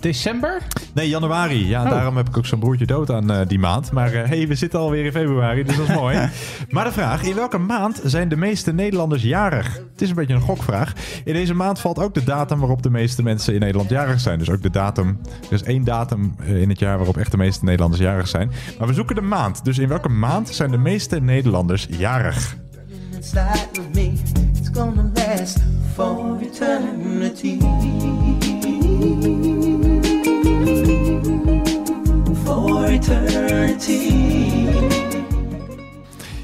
December? 0.00 0.62
Nee, 0.94 1.08
januari. 1.08 1.68
Ja, 1.68 1.84
Oh. 1.84 1.90
daarom 1.90 2.16
heb 2.16 2.28
ik 2.28 2.36
ook 2.36 2.46
zo'n 2.46 2.58
broertje 2.58 2.86
dood 2.86 3.10
aan 3.10 3.30
eh, 3.30 3.46
die 3.46 3.58
maand. 3.58 3.92
Maar 3.92 4.12
eh, 4.12 4.28
hey, 4.28 4.48
we 4.48 4.54
zitten 4.54 4.80
alweer 4.80 5.04
in 5.04 5.12
februari, 5.12 5.64
dus 5.64 5.76
dat 5.76 5.88
is 5.88 5.94
mooi. 5.94 6.18
maar 6.70 6.84
de 6.84 6.92
vraag, 6.92 7.22
in 7.22 7.34
welke 7.34 7.58
maand 7.58 8.00
zijn 8.04 8.28
de 8.28 8.36
meeste 8.36 8.72
Nederlanders 8.72 9.22
jarig? 9.22 9.74
Het 9.92 10.02
is 10.02 10.08
een 10.08 10.14
beetje 10.14 10.34
een 10.34 10.40
gokvraag. 10.40 10.92
In 11.24 11.32
deze 11.32 11.54
maand 11.54 11.80
valt 11.80 11.98
ook 11.98 12.14
de 12.14 12.24
datum 12.24 12.58
waarop 12.58 12.82
de 12.82 12.90
meeste 12.90 13.22
mensen 13.22 13.54
in 13.54 13.60
Nederland 13.60 13.90
jarig 13.90 14.20
zijn. 14.20 14.38
Dus 14.38 14.50
ook 14.50 14.62
de 14.62 14.70
datum, 14.70 15.20
er 15.48 15.52
is 15.52 15.62
één 15.62 15.84
datum 15.84 16.34
eh, 16.38 16.60
in 16.60 16.68
het 16.68 16.78
jaar 16.78 16.96
waarop 16.96 17.16
echt 17.16 17.30
de 17.30 17.36
meeste 17.36 17.64
Nederlanders 17.64 18.02
jarig 18.02 18.28
zijn. 18.28 18.50
Maar 18.78 18.88
we 18.88 18.94
zoeken 18.94 19.14
de 19.14 19.20
maand. 19.20 19.64
Dus 19.64 19.78
in 19.78 19.88
welke 19.88 20.08
maand 20.08 20.48
zijn 20.48 20.70
de 20.70 20.78
meeste 20.78 21.20
Nederlanders 21.20 21.86
jarig? 21.90 22.56
It's 23.18 24.70
gonna 24.72 25.10
last 25.14 25.58
for 25.94 26.38
eternity. 26.40 27.58
For 32.44 32.84
eternity. 32.84 34.26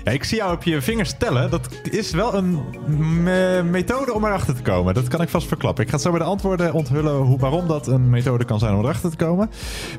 Ja, 0.05 0.11
ik 0.13 0.25
zie 0.25 0.37
jou 0.37 0.55
op 0.55 0.63
je 0.63 0.83
vingers 0.83 1.15
tellen. 1.19 1.51
Dat 1.51 1.69
is 1.83 2.11
wel 2.11 2.35
een 2.35 2.59
me- 3.23 3.63
methode 3.71 4.15
om 4.15 4.25
erachter 4.25 4.55
te 4.55 4.63
komen. 4.63 4.95
Dat 4.95 5.09
kan 5.09 5.21
ik 5.23 5.29
vast 5.29 5.49
verklappen. 5.49 5.85
Ik 5.85 5.91
ga 5.91 5.99
zo 5.99 6.11
bij 6.11 6.19
de 6.19 6.25
antwoorden 6.25 6.73
onthullen 6.73 7.17
hoe, 7.17 7.39
waarom 7.39 7.69
dat 7.69 7.87
een 7.87 8.11
methode 8.11 8.45
kan 8.45 8.59
zijn 8.59 8.75
om 8.75 8.81
erachter 8.81 9.11
te 9.11 9.17
komen. 9.17 9.51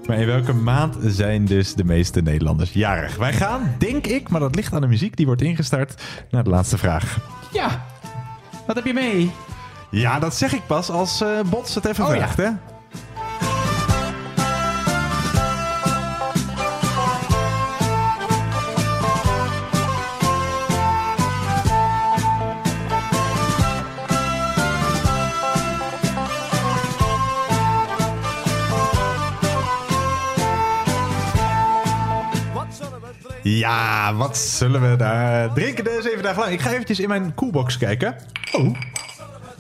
Maar 0.08 0.18
in 0.18 0.26
welke 0.26 0.54
maand 0.54 0.96
zijn 1.02 1.46
dus 1.46 1.74
de 1.74 1.84
meeste 1.84 2.22
Nederlanders 2.22 2.72
jarig? 2.74 3.16
Wij 3.16 3.34
gaan, 3.34 3.76
denk 3.78 4.08
ik, 4.08 4.30
maar 4.30 4.40
dat 4.40 4.56
ligt 4.56 4.74
aan 4.74 4.82
de 4.82 4.88
muziek 4.88 5.18
die 5.18 5.26
wordt 5.26 5.42
ingestart, 5.42 6.04
naar 6.32 6.44
de 6.44 6.50
laatste 6.50 6.78
vraag. 6.78 7.18
Ja. 7.54 7.86
Wat 8.68 8.76
heb 8.76 8.86
je 8.86 8.94
mee? 8.94 9.32
Ja, 9.90 10.20
dat 10.20 10.36
zeg 10.36 10.54
ik 10.54 10.66
pas 10.68 10.90
als 10.90 11.22
eh 11.22 11.40
Bots 11.46 11.76
het 11.76 11.86
even 11.86 12.06
Oh, 12.06 12.16
ja. 12.16 12.30
hè? 12.36 12.50
Ja, 33.44 34.14
wat 34.14 34.38
zullen 34.38 34.90
we 34.90 34.96
daar 34.96 35.54
drinken 35.54 35.84
de 35.84 36.00
zeven 36.04 36.24
dagen 36.24 36.40
lang? 36.40 36.52
Ik 36.54 36.62
ga 36.62 36.72
eventjes 36.72 37.00
in 37.00 37.08
mijn 37.08 37.34
koelbox 37.34 37.78
kijken. 37.78 38.16
Oh. 38.52 38.76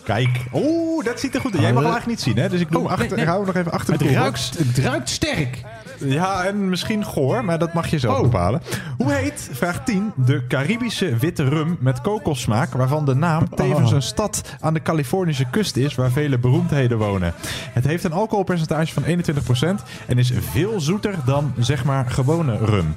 Kijk. 0.05 0.43
Oeh, 0.53 1.05
dat 1.05 1.19
ziet 1.19 1.35
er 1.35 1.41
goed 1.41 1.53
uit. 1.53 1.61
Jij 1.61 1.73
mag 1.73 1.83
hem 1.83 1.91
eigenlijk 1.91 2.19
niet 2.19 2.35
zien, 2.35 2.43
hè? 2.43 2.49
Dus 2.49 2.59
ik, 2.59 2.71
doe 2.71 2.81
hem 2.81 2.91
achter, 2.91 3.05
Oh, 3.05 3.11
nee, 3.11 3.17
nee. 3.17 3.25
ik 3.25 3.31
hou 3.31 3.45
hem 3.45 3.53
nog 3.53 3.61
even 3.61 3.71
achter 3.71 3.97
de 3.97 4.05
Het 4.05 4.15
ruikt, 4.15 4.57
het 4.57 4.77
ruikt 4.77 5.09
sterk. 5.09 5.61
Ja, 5.99 6.43
en 6.43 6.69
misschien 6.69 7.05
goor, 7.05 7.45
maar 7.45 7.59
dat 7.59 7.73
mag 7.73 7.87
je 7.87 7.99
zelf 7.99 8.15
Oh. 8.17 8.21
bepalen. 8.21 8.61
Hoe 8.97 9.11
heet, 9.13 9.49
vraag 9.51 9.83
10, 9.83 10.11
de 10.15 10.47
Caribische 10.47 11.15
witte 11.17 11.43
rum 11.43 11.77
met 11.79 12.01
kokossmaak... 12.01 12.73
waarvan 12.73 13.05
de 13.05 13.15
naam 13.15 13.49
tevens 13.55 13.89
Oh. 13.89 13.95
een 13.95 14.01
stad 14.01 14.55
aan 14.59 14.73
de 14.73 14.81
Californische 14.81 15.45
kust 15.51 15.75
is... 15.77 15.95
waar 15.95 16.11
vele 16.11 16.37
beroemdheden 16.37 16.97
wonen. 16.97 17.33
Het 17.73 17.85
heeft 17.85 18.03
een 18.03 18.11
alcoholpercentage 18.13 18.93
van 18.93 19.03
21% 19.03 19.81
en 20.07 20.17
is 20.17 20.31
veel 20.51 20.79
zoeter 20.79 21.13
dan, 21.25 21.53
zeg 21.59 21.83
maar, 21.85 22.05
gewone 22.09 22.57
rum. 22.57 22.95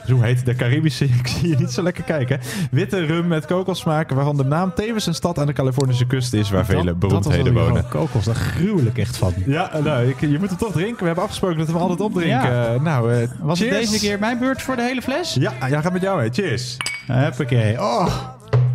Dus 0.00 0.10
hoe 0.10 0.24
heet 0.24 0.44
de 0.44 0.54
Caribische... 0.54 1.04
Ik 1.24 1.26
zie 1.26 1.48
je 1.48 1.56
niet 1.56 1.70
zo 1.70 1.82
lekker 1.82 2.04
kijken. 2.04 2.40
Witte 2.70 3.06
rum 3.06 3.26
met 3.26 3.46
kokossmaak... 3.46 4.10
waarvan 4.10 4.36
de 4.36 4.44
naam 4.44 4.72
tevens 4.74 5.06
een 5.06 5.14
stad 5.14 5.38
aan 5.38 5.46
de 5.46 5.52
Californische 5.52 6.06
kust 6.06 6.32
is... 6.32 6.50
waar 6.50 6.64
vele 6.64 6.94
beroemdheden 6.94 7.44
dat 7.44 7.54
was 7.54 7.66
wonen. 7.68 7.88
kokos, 7.88 8.24
daar 8.24 8.34
gruwel 8.34 8.84
ik 8.86 8.98
echt 8.98 9.16
van. 9.16 9.32
Ja, 9.46 9.70
nou, 9.84 10.08
ik- 10.08 10.20
je 10.20 10.38
moet 10.38 10.48
hem 10.48 10.58
toch 10.58 10.72
drinken. 10.72 10.98
We 10.98 11.04
hebben 11.06 11.22
afgesproken 11.24 11.58
dat 11.58 11.66
we 11.70 11.78
altijd 11.78 12.00
opdrinken. 12.14 12.72
Ja. 12.72 12.80
Nou, 12.80 13.12
eh, 13.14 13.28
Was 13.40 13.58
het 13.58 13.70
deze 13.70 13.98
keer 13.98 14.18
mijn 14.18 14.38
beurt 14.38 14.62
voor 14.62 14.76
de 14.76 14.82
hele 14.82 15.02
fles? 15.02 15.34
Ja, 15.34 15.52
ja, 15.68 15.80
gaat 15.80 15.92
met 15.92 16.02
jou 16.02 16.20
mee. 16.20 16.30
Cheers. 16.32 16.76
Huppakee. 17.06 17.80
Oh, 17.80 18.06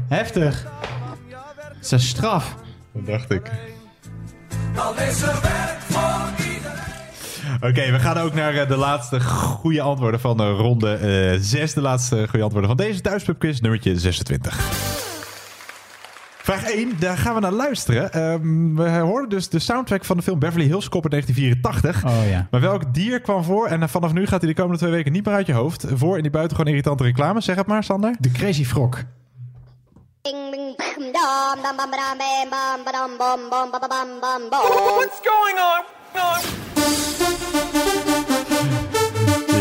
heftig. 0.07 0.67
Het 1.75 1.85
is 1.85 1.91
een 1.91 1.99
straf. 1.99 2.55
Dat 2.93 3.05
dacht 3.05 3.31
ik. 3.31 3.41
Dan 4.75 4.99
is 4.99 5.21
er 5.21 5.39
werk 5.41 5.77
voor 5.87 6.45
iedereen. 6.45 7.69
Oké, 7.69 7.91
we 7.91 7.99
gaan 7.99 8.17
ook 8.17 8.33
naar 8.33 8.53
eh, 8.53 8.67
de 8.67 8.75
laatste 8.77 9.19
goede 9.21 9.81
antwoorden 9.81 10.19
van 10.19 10.37
de 10.37 10.49
ronde 10.49 11.37
6. 11.41 11.73
de 11.73 11.81
laatste 11.81 12.15
goede 12.29 12.43
antwoorden 12.43 12.69
van 12.69 12.77
deze 12.77 13.01
thuispubquiz, 13.01 13.59
nummertje 13.59 13.99
26. 13.99 14.57
Vraag 16.49 16.71
1, 16.71 16.99
daar 16.99 17.17
gaan 17.17 17.33
we 17.33 17.39
naar 17.39 17.51
luisteren. 17.51 18.13
Ehm, 18.13 18.75
we 18.75 18.89
hoorden 18.89 19.29
dus 19.29 19.49
de 19.49 19.59
soundtrack 19.59 20.05
van 20.05 20.17
de 20.17 20.23
film 20.23 20.39
Beverly 20.39 20.65
Hills 20.65 20.89
Cop 20.89 21.03
in 21.03 21.09
1984. 21.09 22.05
Oh 22.05 22.29
ja. 22.29 22.47
Maar 22.51 22.61
welk 22.61 22.93
dier 22.93 23.21
kwam 23.21 23.43
voor? 23.43 23.67
En 23.67 23.81
eh, 23.81 23.87
vanaf 23.87 24.13
nu 24.13 24.27
gaat 24.27 24.41
hij 24.41 24.49
de 24.49 24.55
komende 24.55 24.77
twee 24.77 24.91
weken 24.91 25.11
niet 25.11 25.25
meer 25.25 25.33
uit 25.33 25.45
je 25.45 25.53
hoofd. 25.53 25.85
Voor 25.93 26.15
in 26.15 26.21
die 26.21 26.31
buitengewoon 26.31 26.71
irritante 26.71 27.03
reclame. 27.03 27.41
Zeg 27.41 27.55
het 27.55 27.67
maar, 27.67 27.83
Sander. 27.83 28.15
De 28.19 28.31
Crazy 28.31 28.65
Frog. 28.65 29.03
What's 34.95 35.19
going 35.23 35.59
on? 35.59 36.68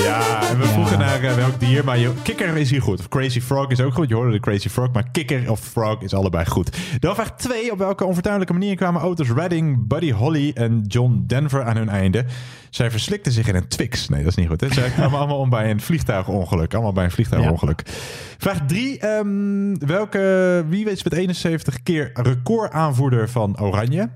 Ja, 0.09 0.49
en 0.49 0.59
we 0.59 0.67
vroegen 0.67 0.99
naar 0.99 1.23
eh, 1.23 1.35
welk 1.35 1.61
dier, 1.61 1.85
maar 1.85 1.99
je, 1.99 2.13
kikker 2.23 2.57
is 2.57 2.71
hier 2.71 2.83
goed. 2.83 2.99
Of 2.99 3.09
Crazy 3.09 3.41
Frog 3.41 3.71
is 3.71 3.81
ook 3.81 3.95
goed. 3.95 4.09
Je 4.09 4.15
hoorde 4.15 4.33
de 4.33 4.41
Crazy 4.41 4.69
Frog, 4.69 4.93
maar 4.93 5.11
kikker 5.11 5.51
of 5.51 5.61
frog 5.61 6.03
is 6.03 6.15
allebei 6.15 6.47
goed. 6.47 6.77
Dan 6.99 7.15
vraag 7.15 7.37
2. 7.37 7.73
Op 7.73 7.79
welke 7.79 8.05
onvertuinlijke 8.05 8.53
manier 8.53 8.77
kwamen 8.77 9.01
auto's 9.01 9.31
Redding, 9.31 9.87
Buddy 9.87 10.13
Holly 10.13 10.51
en 10.55 10.85
John 10.87 11.25
Denver 11.27 11.65
aan 11.65 11.77
hun 11.77 11.89
einde? 11.89 12.25
Zij 12.71 12.91
verslikten 12.91 13.33
zich 13.33 13.49
in 13.49 13.55
een 13.55 13.69
Twix. 13.69 14.09
Nee, 14.09 14.21
dat 14.21 14.29
is 14.31 14.37
niet 14.37 14.49
goed. 14.49 14.61
Hè? 14.61 14.73
Zij 14.73 14.91
kwamen 14.91 15.19
allemaal 15.19 15.39
om 15.39 15.51
bij 15.51 15.71
een 15.71 15.81
vliegtuigongeluk. 15.81 16.75
Allemaal 16.75 16.93
bij 16.93 17.05
een 17.05 17.11
vliegtuigongeluk. 17.11 17.83
Vraag 18.39 18.61
3. 18.67 18.99
welke, 19.87 20.65
wie 20.69 20.91
is 20.91 21.05
met 21.05 21.13
71 21.13 21.83
keer 21.83 22.11
recordaanvoerder 22.15 23.29
van 23.29 23.61
Oranje? 23.61 24.09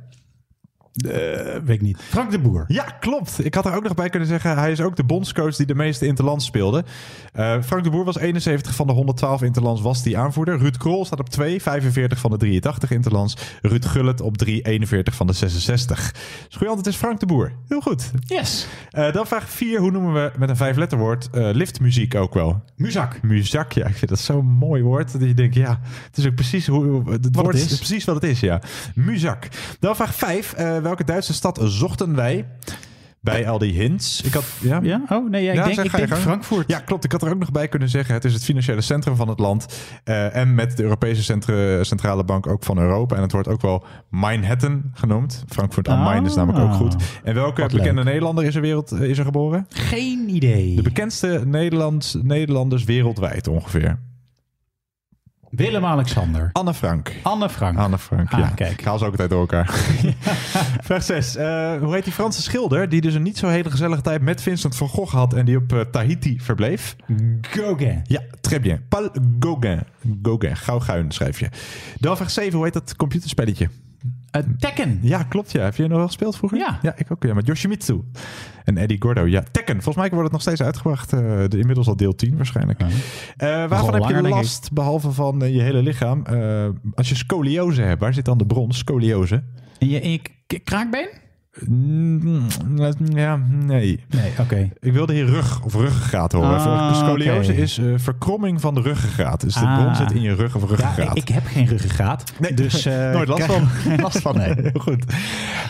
Weet 0.92 1.68
ik 1.68 1.80
niet. 1.80 1.98
Frank 2.08 2.30
de 2.30 2.38
Boer. 2.38 2.64
Ja, 2.68 2.82
klopt. 3.00 3.44
Ik 3.44 3.54
had 3.54 3.66
er 3.66 3.74
ook 3.74 3.82
nog 3.82 3.94
bij 3.94 4.08
kunnen 4.08 4.28
zeggen, 4.28 4.58
hij 4.58 4.70
is 4.72 4.80
ook 4.80 4.96
de 4.96 5.04
bondscoach 5.04 5.56
die 5.56 5.66
de 5.66 5.74
meeste 5.74 6.06
interlands 6.06 6.44
speelde. 6.44 6.84
Eh, 7.32 7.62
Frank 7.62 7.84
de 7.84 7.90
Boer 7.90 8.04
was 8.04 8.18
71 8.18 8.74
van 8.74 8.86
de 8.86 8.92
112 8.92 9.42
interlands, 9.42 9.80
was 9.80 10.02
die 10.02 10.18
aanvoerder. 10.18 10.58
Ruud 10.58 10.76
Krol 10.76 11.04
staat 11.04 11.20
op 11.20 11.28
2, 11.28 11.62
45 11.62 12.18
van 12.18 12.30
de 12.30 12.36
83 12.36 12.90
interlands. 12.90 13.36
Ruud 13.62 13.84
Gullit 13.84 14.20
op 14.20 14.36
3, 14.36 14.62
41 14.62 15.14
van 15.14 15.26
de 15.26 15.32
66. 15.32 16.12
Dus 16.12 16.56
goeie 16.56 16.72
antwoord 16.72 16.86
is 16.86 16.96
Frank 16.96 17.20
de 17.20 17.26
Boer. 17.26 17.52
Heel 17.68 17.80
goed. 17.80 18.10
Yes. 18.26 18.66
Eh, 18.90 19.12
dan 19.12 19.26
vraag 19.26 19.48
4, 19.50 19.80
hoe 19.80 19.90
noemen 19.90 20.12
we 20.12 20.32
met 20.38 20.48
een 20.48 20.56
vijfletterwoord 20.56 21.28
uh, 21.34 21.48
liftmuziek 21.52 22.14
ook 22.14 22.34
wel? 22.34 22.62
Muzak. 22.76 23.22
Muzak, 23.22 23.72
ja. 23.72 23.86
Ik 23.86 23.96
vind 23.96 24.10
dat 24.10 24.18
zo'n 24.20 24.46
mooi 24.46 24.82
woord. 24.82 25.12
Dat 25.12 25.20
je 25.22 25.34
denkt, 25.34 25.54
ja, 25.54 25.80
het 26.06 26.16
is 26.18 26.26
ook 26.26 26.34
precies 26.34 26.66
hoe 26.66 27.10
het 27.10 27.24
Wat 27.32 27.44
woord 27.44 27.58
het 27.58 27.70
is. 27.70 27.76
precies 27.76 28.04
wat 28.04 28.14
het 28.14 28.24
is, 28.24 28.40
ja. 28.40 28.60
Muzak. 28.94 29.48
Dan 29.80 29.96
vraag 29.96 30.14
5, 30.14 30.54
welke 30.82 31.04
Duitse 31.04 31.32
stad 31.34 31.60
zochten 31.64 32.14
wij? 32.14 32.46
Bij 33.20 33.48
al 33.48 33.58
die 33.58 33.72
hints. 33.72 34.20
Ik 34.22 34.32
had, 34.32 34.44
ja? 34.60 34.80
Ja? 34.82 35.02
Oh, 35.08 35.30
nee, 35.30 35.42
ja, 35.44 35.50
ik 35.52 35.62
denk, 35.64 35.74
zeg, 35.74 35.84
ik 35.84 36.08
denk. 36.08 36.20
Frankfurt. 36.20 36.70
Ja, 36.70 36.78
klopt. 36.78 37.04
Ik 37.04 37.12
had 37.12 37.22
er 37.22 37.30
ook 37.30 37.38
nog 37.38 37.50
bij 37.50 37.68
kunnen 37.68 37.88
zeggen. 37.88 38.14
Het 38.14 38.24
is 38.24 38.32
het 38.32 38.44
financiële 38.44 38.80
centrum 38.80 39.16
van 39.16 39.28
het 39.28 39.38
land. 39.38 39.66
eh, 40.04 40.36
en 40.36 40.54
met 40.54 40.76
de 40.76 40.82
Europese 40.82 41.22
centra- 41.22 41.84
centrale 41.84 42.24
bank 42.24 42.46
ook 42.46 42.64
van 42.64 42.78
Europa. 42.78 43.16
En 43.16 43.22
het 43.22 43.32
wordt 43.32 43.48
ook 43.48 43.60
wel 43.60 43.84
Manhattan 44.10 44.82
genoemd. 44.94 45.44
Frankfurt 45.48 45.88
am 45.88 45.98
Main 46.00 46.24
is 46.24 46.34
namelijk 46.34 46.64
ook 46.64 46.72
goed. 46.74 46.96
En 47.24 47.34
welke 47.34 47.60
Wat 47.60 47.72
bekende 47.72 48.04
Nederlander 48.04 48.44
is 48.44 48.54
er, 48.54 48.60
wereld, 48.60 48.92
is 48.92 49.18
er 49.18 49.24
geboren? 49.24 49.66
Geen 49.68 50.28
idee. 50.28 50.76
De 50.76 50.82
bekendste 50.82 51.42
Nederlands, 51.46 52.16
Nederlanders 52.22 52.84
wereldwijd 52.84 53.48
ongeveer. 53.48 53.98
Willem-Alexander. 55.56 56.50
Anne 56.52 56.74
Frank. 56.74 57.12
Anne 57.22 57.48
Frank. 57.48 57.78
Anne 57.78 57.98
Frank, 57.98 58.32
Ah, 58.32 58.38
ja. 58.38 58.46
kijk. 58.48 58.72
Ik 58.72 58.84
haal 58.84 58.98
ze 58.98 59.04
ook 59.04 59.10
altijd 59.10 59.30
door 59.30 59.40
elkaar. 59.40 59.70
Vraag 60.86 61.02
6. 61.02 61.34
hoe 61.34 61.88
heet 61.94 62.04
die 62.04 62.12
Franse 62.12 62.42
schilder 62.42 62.88
die 62.88 63.00
dus 63.00 63.14
een 63.14 63.22
niet 63.22 63.38
zo 63.38 63.48
hele 63.48 63.70
gezellige 63.70 64.02
tijd 64.02 64.22
met 64.22 64.42
Vincent 64.42 64.76
van 64.76 64.88
Gogh 64.88 65.12
had 65.12 65.34
en 65.34 65.44
die 65.44 65.56
op 65.56 65.72
eh, 65.72 65.80
Tahiti 65.80 66.40
verbleef? 66.40 66.96
Gauguin. 67.40 68.00
Ja, 68.04 68.20
très 68.40 68.60
bien. 68.60 68.84
Paul 68.88 69.08
Gauguin. 69.40 69.82
Gauguin. 70.22 70.56
Gauguin 70.56 71.10
schrijf 71.10 71.40
je. 71.40 71.48
Dan 71.98 72.16
vraag 72.16 72.30
7. 72.30 72.52
Hoe 72.54 72.64
heet 72.64 72.72
dat 72.74 72.96
computerspelletje? 72.96 73.68
Uh, 74.36 74.42
Tekken. 74.58 74.98
Ja, 75.02 75.22
klopt. 75.22 75.52
Ja. 75.52 75.62
Heb 75.62 75.76
je 75.76 75.82
nog 75.86 75.96
wel 75.96 76.06
gespeeld 76.06 76.36
vroeger? 76.36 76.58
Ja. 76.58 76.78
Ja, 76.82 76.92
ik 76.96 77.06
ook. 77.12 77.22
Ja, 77.22 77.34
met 77.34 77.46
Yoshimitsu. 77.46 78.00
En 78.64 78.76
Eddie 78.76 78.96
Gordo. 79.02 79.26
Ja, 79.26 79.42
Tekken. 79.52 79.74
Volgens 79.74 79.96
mij 79.96 80.08
wordt 80.08 80.22
het 80.22 80.32
nog 80.32 80.40
steeds 80.40 80.62
uitgebracht. 80.62 81.12
eh, 81.12 81.20
de, 81.48 81.58
inmiddels 81.58 81.86
al 81.88 81.96
deel 81.96 82.14
10 82.14 82.36
waarschijnlijk. 82.36 82.80
Eh, 82.80 82.88
waarvan 83.48 83.94
heb 83.94 84.22
je 84.22 84.28
last, 84.28 84.72
behalve 84.72 85.10
van 85.12 85.42
eh, 85.42 85.54
je 85.54 85.60
hele 85.60 85.82
lichaam? 85.82 86.24
Eh, 86.26 86.68
als 86.94 87.08
je 87.08 87.14
scoliose 87.14 87.82
hebt, 87.82 88.00
waar 88.00 88.14
zit 88.14 88.24
dan 88.24 88.38
de 88.38 88.46
bron? 88.46 88.72
Scoliose. 88.72 89.42
In 89.78 89.88
je, 89.88 90.00
in 90.00 90.10
je 90.10 90.58
kraakbeen? 90.58 91.08
Ja, 93.14 93.36
nee. 93.50 94.04
Nee, 94.08 94.32
oké. 94.40 94.70
Ik 94.80 94.92
wilde 94.92 95.12
hier 95.12 95.24
rug 95.26 95.62
of 95.64 95.74
ruggengraat 95.74 96.32
horen. 96.32 96.58
Ah, 96.58 96.96
Scoliose 96.96 97.56
is 97.56 97.78
eh, 97.78 97.84
verkromming 97.96 98.60
van 98.60 98.74
de 98.74 98.80
ruggengraat. 98.80 99.40
Dus 99.40 99.54
de 99.54 99.60
Ah. 99.66 99.78
bron 99.80 99.94
zit 99.94 100.12
in 100.12 100.20
je 100.22 100.34
rug 100.34 100.54
of 100.56 100.62
Ja, 100.62 100.68
ruggengraat. 100.68 101.16
ik, 101.16 101.22
ik 101.22 101.28
heb 101.34 101.46
geen 101.46 101.66
ruggengraat. 101.66 102.32
Nee, 102.40 102.54
dus, 102.54 102.86
eh, 102.86 103.10
nooit 103.14 103.28
last 103.28 103.44
van. 103.44 103.66
geen 103.86 104.00
last 104.00 104.20
van, 104.20 104.36
nee. 104.36 104.52
Heel 104.54 104.80
goed. 104.80 105.04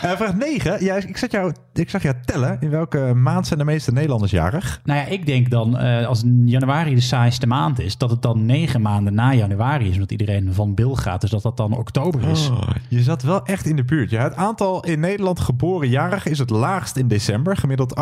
Eh, 0.01 0.11
vraag 0.11 0.35
9. 0.35 0.83
Ja, 0.83 0.95
ik, 0.95 1.17
zag 1.17 1.31
jou, 1.31 1.53
ik 1.73 1.89
zag 1.89 2.01
jou 2.03 2.15
tellen. 2.25 2.57
In 2.59 2.69
welke 2.69 3.13
maand 3.15 3.47
zijn 3.47 3.59
de 3.59 3.65
meeste 3.65 3.91
Nederlanders 3.91 4.31
jarig? 4.31 4.81
Nou 4.83 4.99
ja, 4.99 5.05
ik 5.05 5.25
denk 5.25 5.49
dan, 5.49 5.77
eh, 5.77 6.07
als 6.07 6.23
januari 6.45 6.95
de 6.95 7.01
saaiste 7.01 7.47
maand 7.47 7.79
is, 7.79 7.97
dat 7.97 8.09
het 8.09 8.21
dan 8.21 8.45
negen 8.45 8.81
maanden 8.81 9.13
na 9.13 9.33
januari 9.33 9.87
is, 9.87 9.93
omdat 9.93 10.11
iedereen 10.11 10.53
van 10.53 10.75
bil 10.75 10.95
gaat. 10.95 11.21
Dus 11.21 11.29
dat 11.29 11.41
dat 11.41 11.57
dan 11.57 11.77
oktober 11.77 12.29
is. 12.29 12.49
Oh, 12.49 12.61
je 12.87 13.01
zat 13.03 13.21
wel 13.23 13.45
echt 13.45 13.65
in 13.65 13.75
de 13.75 13.83
buurt. 13.83 14.09
Ja, 14.09 14.23
het 14.23 14.35
aantal 14.35 14.83
in 14.85 14.99
Nederland 14.99 15.39
geboren 15.39 15.71
jarigen 15.81 16.31
is 16.31 16.39
het 16.39 16.49
laagst 16.49 16.97
in 16.97 17.07
december. 17.07 17.57
Gemiddeld 17.57 17.93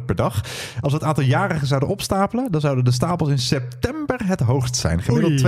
38.700 0.00 0.04
per 0.06 0.14
dag. 0.14 0.34
Als 0.80 0.92
we 0.92 0.98
het 0.98 1.02
aantal 1.02 1.24
jarigen 1.24 1.66
zouden 1.66 1.88
opstapelen, 1.88 2.50
dan 2.50 2.60
zouden 2.60 2.84
de 2.84 2.90
stapels 2.90 3.28
in 3.28 3.38
september 3.38 4.26
het 4.26 4.40
hoogst 4.40 4.76
zijn. 4.76 5.02
Gemiddeld 5.02 5.40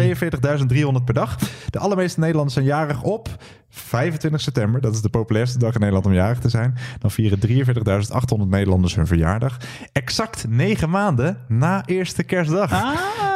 42.300 1.00 1.04
per 1.04 1.14
dag. 1.14 1.38
De 1.70 1.78
allermeeste 1.78 2.18
Nederlanders 2.20 2.54
zijn 2.54 2.66
jarig 2.66 3.02
op 3.02 3.28
25 3.74 4.40
september. 4.40 4.80
Dat 4.80 4.94
is 4.94 5.00
de 5.00 5.08
populairste 5.08 5.58
dag 5.58 5.74
in 5.74 5.78
Nederland 5.80 6.06
om 6.06 6.12
jarig 6.12 6.38
te 6.38 6.48
zijn. 6.48 6.74
Dan 6.98 7.10
vieren 7.10 7.38
43.800 7.38 8.48
Nederlanders 8.48 8.94
hun 8.94 9.06
verjaardag. 9.06 9.56
Exact 9.92 10.44
negen 10.48 10.90
maanden 10.90 11.38
na 11.48 11.82
eerste 11.86 12.22
kerstdag. 12.22 12.70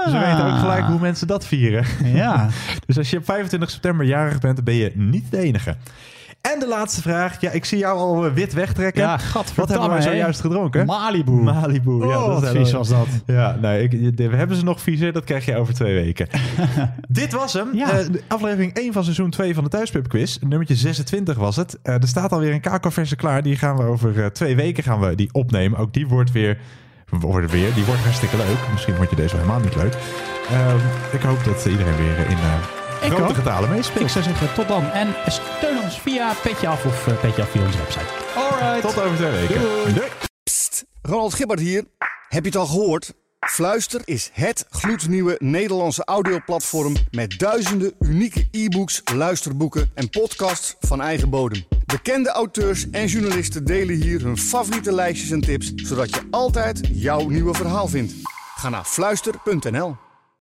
Dus 0.04 0.12
we 0.12 0.18
weten 0.18 0.44
ook 0.44 0.58
gelijk 0.58 0.84
hoe 0.84 1.00
mensen 1.00 1.26
dat 1.26 1.46
vieren. 1.46 1.84
Ja. 2.04 2.48
Dus 2.86 2.98
als 2.98 3.10
je 3.10 3.16
op 3.16 3.24
25 3.24 3.70
september 3.70 4.06
jarig 4.06 4.38
bent, 4.38 4.64
ben 4.64 4.74
je 4.74 4.92
niet 4.94 5.30
de 5.30 5.38
enige. 5.38 5.76
En 6.52 6.58
de 6.60 6.68
laatste 6.68 7.02
vraag. 7.02 7.40
Ja, 7.40 7.50
ik 7.50 7.64
zie 7.64 7.78
jou 7.78 7.98
al 7.98 8.26
eh, 8.26 8.32
wit 8.32 8.52
wegtrekken. 8.52 9.02
Ja, 9.02 9.18
Wat 9.54 9.68
hebben 9.68 9.88
we 9.88 9.94
hè? 9.94 10.02
zojuist 10.02 10.40
gedronken? 10.40 10.86
Malibu. 10.86 11.30
Malibu. 11.32 11.90
Ja, 12.06 12.22
Oh, 12.22 12.26
dat 12.26 12.40
wat 12.40 12.42
is 12.42 12.50
vies 12.50 12.72
was 12.72 12.88
dat. 12.88 13.06
Ja, 13.26 13.56
nee, 13.60 13.82
ik, 13.82 14.16
we 14.16 14.36
hebben 14.36 14.56
ze 14.56 14.64
nog 14.64 14.80
viezer. 14.80 15.12
Dat 15.12 15.24
krijg 15.24 15.44
je 15.44 15.56
over 15.56 15.74
twee 15.74 15.94
weken. 15.94 16.28
Dit 17.08 17.32
was 17.32 17.52
hem. 17.52 17.68
Ja. 17.74 17.90
Eh, 17.90 18.06
aflevering 18.28 18.72
1 18.72 18.92
van 18.92 19.04
seizoen 19.04 19.30
2 19.30 19.54
van 19.54 19.64
de 19.64 19.70
Thuispub 19.70 20.08
Quiz. 20.08 20.36
Nummertje 20.40 20.74
26 20.74 21.36
was 21.36 21.56
het. 21.56 21.78
Eh, 21.82 21.94
er 21.94 22.08
staat 22.08 22.32
alweer 22.32 22.52
een 22.52 22.60
kakelverse 22.60 23.16
klaar. 23.16 23.42
Die 23.42 23.56
gaan 23.56 23.76
we 23.76 23.82
over 23.82 24.32
twee 24.32 24.56
weken 24.56 24.82
gaan 24.82 25.00
we 25.00 25.14
die 25.14 25.28
opnemen. 25.32 25.78
Ook 25.78 25.92
die 25.92 26.06
wordt 26.06 26.32
weer... 26.32 26.58
Wordt 27.08 27.50
weer. 27.50 27.74
Die 27.74 27.84
wordt 27.84 28.00
hartstikke 28.00 28.36
leuk. 28.36 28.58
Misschien 28.72 28.94
vond 28.94 29.10
je 29.10 29.16
deze 29.16 29.36
helemaal 29.36 29.60
niet 29.60 29.76
leuk. 29.76 29.94
Ehm, 30.50 30.76
ik 31.12 31.22
hoop 31.22 31.44
dat 31.44 31.64
iedereen 31.64 31.96
weer 31.96 32.18
in 32.28 32.36
Ik 33.00 33.12
grote 33.12 33.22
ook. 33.22 33.34
getalen 33.34 33.70
meespeelt. 33.70 34.04
Ik 34.04 34.10
zou 34.10 34.24
zeggen, 34.24 34.54
tot 34.54 34.68
dan. 34.68 34.90
En 34.90 35.14
steun 35.26 35.82
ons 35.82 36.00
via 36.00 36.32
Petje 36.42 36.68
Af 36.68 36.84
of 36.84 37.06
eh, 37.06 37.20
Petje 37.20 37.42
Af 37.42 37.50
via 37.50 37.64
onze 37.64 37.78
website. 37.78 38.04
Alright. 38.36 38.80
Tot 38.80 39.04
over 39.04 39.16
twee 39.16 39.30
weken. 39.30 39.60
Doei. 39.60 40.08
Ronald 41.02 41.34
Gibbert 41.34 41.60
hier. 41.60 41.84
Heb 42.28 42.42
je 42.42 42.48
het 42.48 42.58
al 42.58 42.66
gehoord? 42.66 43.12
Fluister 43.40 44.00
is 44.04 44.30
het 44.32 44.66
gloednieuwe 44.70 45.36
Nederlandse 45.38 46.04
audioplatform 46.04 46.96
met 47.10 47.38
duizenden 47.38 47.92
unieke 48.00 48.48
e-books, 48.50 49.02
luisterboeken 49.14 49.90
en 49.94 50.10
podcasts 50.10 50.76
van 50.80 51.00
eigen 51.00 51.30
bodem. 51.30 51.64
Bekende 51.86 52.30
auteurs 52.30 52.90
en 52.90 53.06
journalisten 53.06 53.64
delen 53.64 53.94
hier 53.94 54.22
hun 54.22 54.38
favoriete 54.38 54.92
lijstjes 54.92 55.30
en 55.30 55.40
tips, 55.40 55.74
zodat 55.74 56.14
je 56.14 56.20
altijd 56.30 56.80
jouw 56.92 57.28
nieuwe 57.28 57.54
verhaal 57.54 57.88
vindt. 57.88 58.12
Ga 58.56 58.68
naar 58.68 58.84
fluister.nl. 58.84 60.07